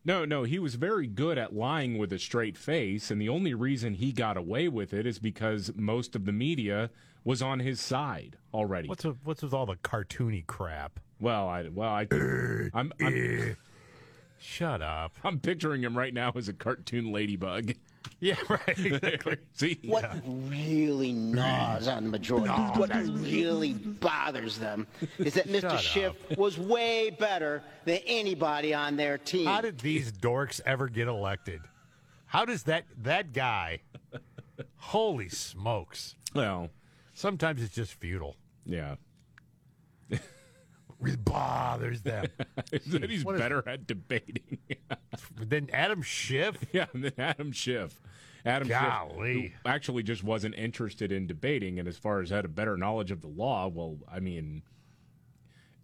No, 0.04 0.24
no, 0.24 0.42
he 0.42 0.58
was 0.58 0.74
very 0.74 1.06
good 1.06 1.38
at 1.38 1.54
lying 1.54 1.96
with 1.96 2.12
a 2.12 2.18
straight 2.18 2.56
face, 2.56 3.10
and 3.10 3.20
the 3.20 3.28
only 3.28 3.54
reason 3.54 3.94
he 3.94 4.10
got 4.12 4.36
away 4.36 4.66
with 4.66 4.92
it 4.92 5.06
is 5.06 5.20
because 5.20 5.70
most 5.76 6.16
of 6.16 6.24
the 6.24 6.32
media 6.32 6.90
was 7.22 7.40
on 7.40 7.60
his 7.60 7.80
side 7.80 8.36
already. 8.52 8.88
What's 8.88 9.04
with, 9.04 9.18
what's 9.22 9.42
with 9.42 9.52
all 9.52 9.66
the 9.66 9.76
cartoony 9.76 10.44
crap? 10.46 10.98
Well, 11.20 11.46
I 11.48 11.68
well 11.68 11.90
I 11.90 12.06
I'm, 12.74 12.92
I'm 13.00 13.56
shut 14.40 14.82
up. 14.82 15.12
I'm 15.22 15.38
picturing 15.38 15.82
him 15.84 15.96
right 15.96 16.14
now 16.14 16.32
as 16.34 16.48
a 16.48 16.52
cartoon 16.52 17.12
ladybug. 17.12 17.74
Yeah, 18.22 18.36
right. 18.50 18.78
Exactly. 18.78 19.38
See, 19.54 19.78
What 19.84 20.10
really 20.26 21.12
gnaws 21.12 21.88
on 21.88 22.04
the 22.04 22.10
majority, 22.10 22.48
what 22.50 22.90
really 22.94 23.72
bothers 23.72 24.58
them, 24.58 24.86
is 25.18 25.34
that 25.34 25.48
Mr. 25.48 25.60
Shut 25.70 25.80
Schiff 25.80 26.36
was 26.36 26.58
way 26.58 27.08
better 27.10 27.62
than 27.86 28.00
anybody 28.06 28.74
on 28.74 28.96
their 28.96 29.16
team. 29.16 29.46
How 29.46 29.62
did 29.62 29.78
these 29.80 30.12
dorks 30.12 30.60
ever 30.66 30.88
get 30.88 31.08
elected? 31.08 31.62
How 32.26 32.44
does 32.44 32.64
that 32.64 32.84
that 33.02 33.32
guy? 33.32 33.80
Holy 34.76 35.28
smokes! 35.30 36.14
Well, 36.34 36.68
sometimes 37.14 37.62
it's 37.62 37.74
just 37.74 37.94
futile. 37.94 38.36
Yeah. 38.66 38.96
Really 41.00 41.16
bothers 41.16 42.02
them. 42.02 42.26
that 42.70 43.10
he's 43.10 43.24
What 43.24 43.38
better 43.38 43.66
at 43.68 43.86
debating 43.86 44.58
than 45.40 45.70
Adam 45.72 46.02
Schiff. 46.02 46.56
Yeah, 46.72 46.86
than 46.92 47.12
Adam 47.18 47.52
Schiff. 47.52 48.00
Adam 48.44 48.68
Schiff, 48.68 48.78
Golly. 48.78 49.54
who 49.62 49.68
actually 49.68 50.02
just 50.02 50.22
wasn't 50.24 50.54
interested 50.54 51.12
in 51.12 51.26
debating, 51.26 51.78
and 51.78 51.86
as 51.86 51.96
far 51.98 52.20
as 52.20 52.30
had 52.30 52.44
a 52.44 52.48
better 52.48 52.76
knowledge 52.76 53.10
of 53.10 53.20
the 53.20 53.28
law, 53.28 53.68
well, 53.68 53.98
I 54.10 54.20
mean, 54.20 54.62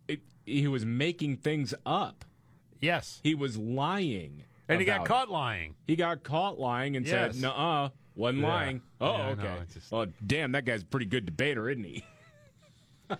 it, 0.09 0.21
he 0.47 0.67
was 0.69 0.85
making 0.87 1.37
things 1.37 1.75
up. 1.85 2.25
Yes, 2.81 3.21
he 3.23 3.35
was 3.35 3.57
lying, 3.59 4.45
And 4.69 4.81
he 4.81 4.87
got 4.87 5.03
it. 5.03 5.07
caught 5.07 5.29
lying. 5.31 5.75
He 5.87 5.97
got 5.97 6.23
caught 6.23 6.59
lying 6.59 6.97
and 6.97 7.07
Yes. 7.07 7.35
said, 7.35 7.43
"Nuh-uh, 7.43 7.91
wasn't 8.15 8.43
Yeah. 8.43 8.49
lying." 8.49 8.83
Oh, 9.03 9.17
Yeah, 9.17 9.27
okay. 9.31 9.55
it's 9.63 9.75
just- 9.75 9.93
Well, 9.93 10.07
damn, 10.27 10.53
that 10.53 10.65
guy's 10.65 10.83
a 10.83 10.87
pretty 10.87 11.07
good 11.07 11.27
debater, 11.27 11.69
isn't 11.69 11.85
he? 11.85 12.05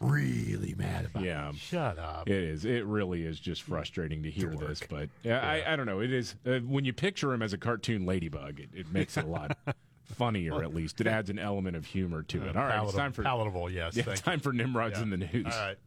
really 0.00 0.74
mad 0.76 1.06
about 1.06 1.22
yeah. 1.22 1.50
it. 1.50 1.56
Shut 1.56 1.98
up. 1.98 2.28
It 2.28 2.36
is. 2.36 2.64
It 2.64 2.84
really 2.84 3.24
is 3.24 3.40
just 3.40 3.62
frustrating 3.62 4.22
to 4.22 4.30
hear 4.30 4.54
this, 4.54 4.80
but 4.88 5.08
yeah, 5.22 5.40
I, 5.40 5.72
I 5.72 5.76
don't 5.76 5.86
know. 5.86 6.00
It 6.00 6.12
is 6.12 6.34
uh, 6.46 6.58
when 6.60 6.84
you 6.84 6.92
picture 6.92 7.32
him 7.32 7.42
as 7.42 7.52
a 7.52 7.58
cartoon 7.58 8.06
ladybug, 8.06 8.60
it, 8.60 8.70
it 8.74 8.92
makes 8.92 9.16
it 9.16 9.24
a 9.24 9.28
lot 9.28 9.56
funnier. 10.04 10.62
At 10.62 10.74
least 10.74 11.00
it 11.00 11.06
adds 11.06 11.30
an 11.30 11.38
element 11.38 11.76
of 11.76 11.86
humor 11.86 12.22
to 12.24 12.46
it. 12.46 12.56
All 12.56 12.64
right, 12.64 12.82
it's 12.82 12.94
time 12.94 13.12
for 13.12 13.22
palatable, 13.22 13.70
yes, 13.70 13.96
Yeah, 13.96 14.04
time 14.14 14.40
for 14.40 14.52
Nimrods 14.52 14.96
Yeah. 14.96 15.02
in 15.02 15.10
the 15.10 15.16
news. 15.18 15.46
All 15.46 15.50
right. 15.52 15.78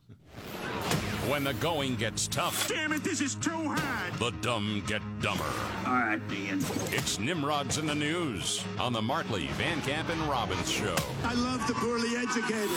When 1.29 1.43
the 1.43 1.53
going 1.55 1.97
gets 1.97 2.27
tough. 2.27 2.67
Damn 2.67 2.93
it, 2.93 3.03
this 3.03 3.21
is 3.21 3.35
too 3.35 3.51
hard. 3.51 4.13
The 4.19 4.31
dumb 4.41 4.83
get 4.87 5.01
dumber. 5.21 5.43
All 5.85 5.93
right, 5.93 6.19
Ian. 6.31 6.59
It's 6.91 7.19
Nimrods 7.19 7.77
in 7.77 7.85
the 7.85 7.93
news 7.93 8.63
on 8.79 8.91
the 8.91 9.01
Markley, 9.03 9.45
Van 9.49 9.81
Camp, 9.81 10.09
and 10.09 10.19
Robbins 10.23 10.69
show. 10.69 10.95
I 11.23 11.35
love 11.35 11.65
the 11.67 11.75
poorly 11.75 12.15
educated. 12.17 12.69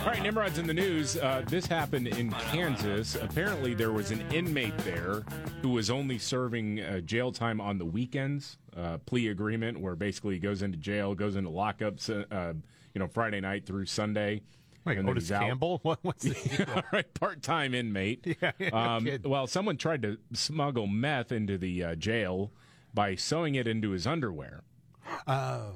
All 0.00 0.06
right, 0.06 0.22
Nimrod's 0.22 0.58
in 0.58 0.66
the 0.66 0.74
news. 0.74 1.16
Uh, 1.16 1.44
this 1.46 1.66
happened 1.66 2.08
in 2.08 2.32
Kansas. 2.32 3.14
Apparently, 3.14 3.74
there 3.74 3.92
was 3.92 4.10
an 4.10 4.24
inmate 4.32 4.76
there 4.78 5.22
who 5.62 5.68
was 5.68 5.88
only 5.88 6.18
serving 6.18 6.80
uh, 6.80 7.00
jail 7.00 7.30
time 7.30 7.60
on 7.60 7.78
the 7.78 7.84
weekends. 7.84 8.58
Uh, 8.76 8.98
plea 9.06 9.28
agreement 9.28 9.78
where 9.78 9.94
basically 9.94 10.34
he 10.34 10.40
goes 10.40 10.62
into 10.62 10.78
jail, 10.78 11.14
goes 11.14 11.36
into 11.36 11.50
lockups, 11.50 12.08
uh, 12.10 12.54
you 12.94 12.98
know, 12.98 13.06
Friday 13.06 13.40
night 13.40 13.66
through 13.66 13.86
Sunday. 13.86 14.42
Wait, 14.84 14.98
and 14.98 15.08
Otis. 15.08 15.28
Campbell? 15.28 15.80
What, 15.82 15.98
what's 16.02 16.24
the 16.24 16.66
All 16.76 16.82
right, 16.92 17.12
part-time 17.14 17.74
inmate. 17.74 18.36
Yeah, 18.40 18.52
yeah, 18.58 18.68
um, 18.96 19.08
well, 19.24 19.46
someone 19.46 19.76
tried 19.76 20.02
to 20.02 20.18
smuggle 20.32 20.86
meth 20.86 21.32
into 21.32 21.58
the 21.58 21.84
uh, 21.84 21.94
jail 21.94 22.52
by 22.94 23.14
sewing 23.14 23.54
it 23.54 23.66
into 23.68 23.90
his 23.90 24.06
underwear. 24.06 24.62
Oh. 25.26 25.72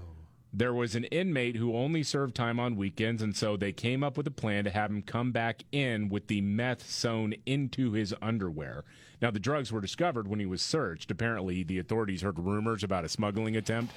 There 0.55 0.75
was 0.75 0.95
an 0.95 1.05
inmate 1.05 1.57
who 1.57 1.75
only 1.75 2.03
served 2.03 2.35
time 2.35 2.61
on 2.61 2.77
weekends, 2.77 3.23
and 3.23 3.35
so 3.35 3.57
they 3.57 3.73
came 3.73 4.05
up 4.05 4.19
with 4.19 4.27
a 4.27 4.31
plan 4.31 4.65
to 4.65 4.71
have 4.71 4.91
him 4.91 5.01
come 5.01 5.33
back 5.33 5.63
in 5.73 6.11
with 6.11 6.27
the 6.27 6.43
meth 6.43 6.87
sewn 6.91 7.35
into 7.47 7.93
his 7.93 8.15
underwear. 8.21 8.85
Now, 9.23 9.31
the 9.31 9.39
drugs 9.39 9.73
were 9.73 9.81
discovered 9.81 10.29
when 10.29 10.41
he 10.41 10.47
was 10.47 10.61
searched. 10.61 11.11
Apparently, 11.11 11.63
the 11.63 11.79
authorities 11.79 12.21
heard 12.21 12.39
rumors 12.39 12.83
about 12.83 13.05
a 13.05 13.09
smuggling 13.09 13.57
attempt. 13.57 13.95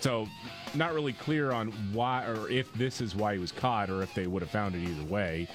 So, 0.00 0.26
not 0.74 0.94
really 0.94 1.12
clear 1.12 1.52
on 1.52 1.72
why 1.92 2.26
or 2.26 2.48
if 2.48 2.72
this 2.74 3.00
is 3.00 3.14
why 3.14 3.34
he 3.34 3.40
was 3.40 3.52
caught 3.52 3.90
or 3.90 4.02
if 4.02 4.14
they 4.14 4.26
would 4.26 4.42
have 4.42 4.50
found 4.50 4.74
it 4.74 4.82
either 4.82 5.04
way. 5.04 5.48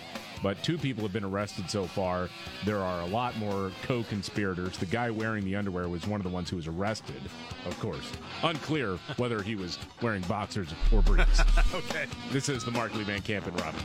But 0.43 0.61
two 0.61 0.77
people 0.77 1.03
have 1.03 1.13
been 1.13 1.23
arrested 1.23 1.69
so 1.69 1.85
far. 1.85 2.29
There 2.65 2.79
are 2.79 3.01
a 3.01 3.05
lot 3.05 3.35
more 3.37 3.71
co 3.83 4.03
conspirators. 4.03 4.77
The 4.77 4.85
guy 4.85 5.09
wearing 5.09 5.43
the 5.43 5.55
underwear 5.55 5.87
was 5.87 6.05
one 6.05 6.19
of 6.19 6.23
the 6.23 6.29
ones 6.29 6.49
who 6.49 6.57
was 6.57 6.67
arrested, 6.67 7.21
of 7.65 7.79
course. 7.79 8.11
Unclear 8.43 8.97
whether 9.17 9.41
he 9.41 9.55
was 9.55 9.79
wearing 10.01 10.21
boxers 10.23 10.67
or 10.91 11.01
briefs. 11.01 11.41
okay. 11.73 12.05
This 12.31 12.49
is 12.49 12.63
the 12.63 12.71
Markley 12.71 13.03
Van 13.03 13.21
Camp 13.21 13.47
and 13.47 13.59
Robbins. 13.59 13.83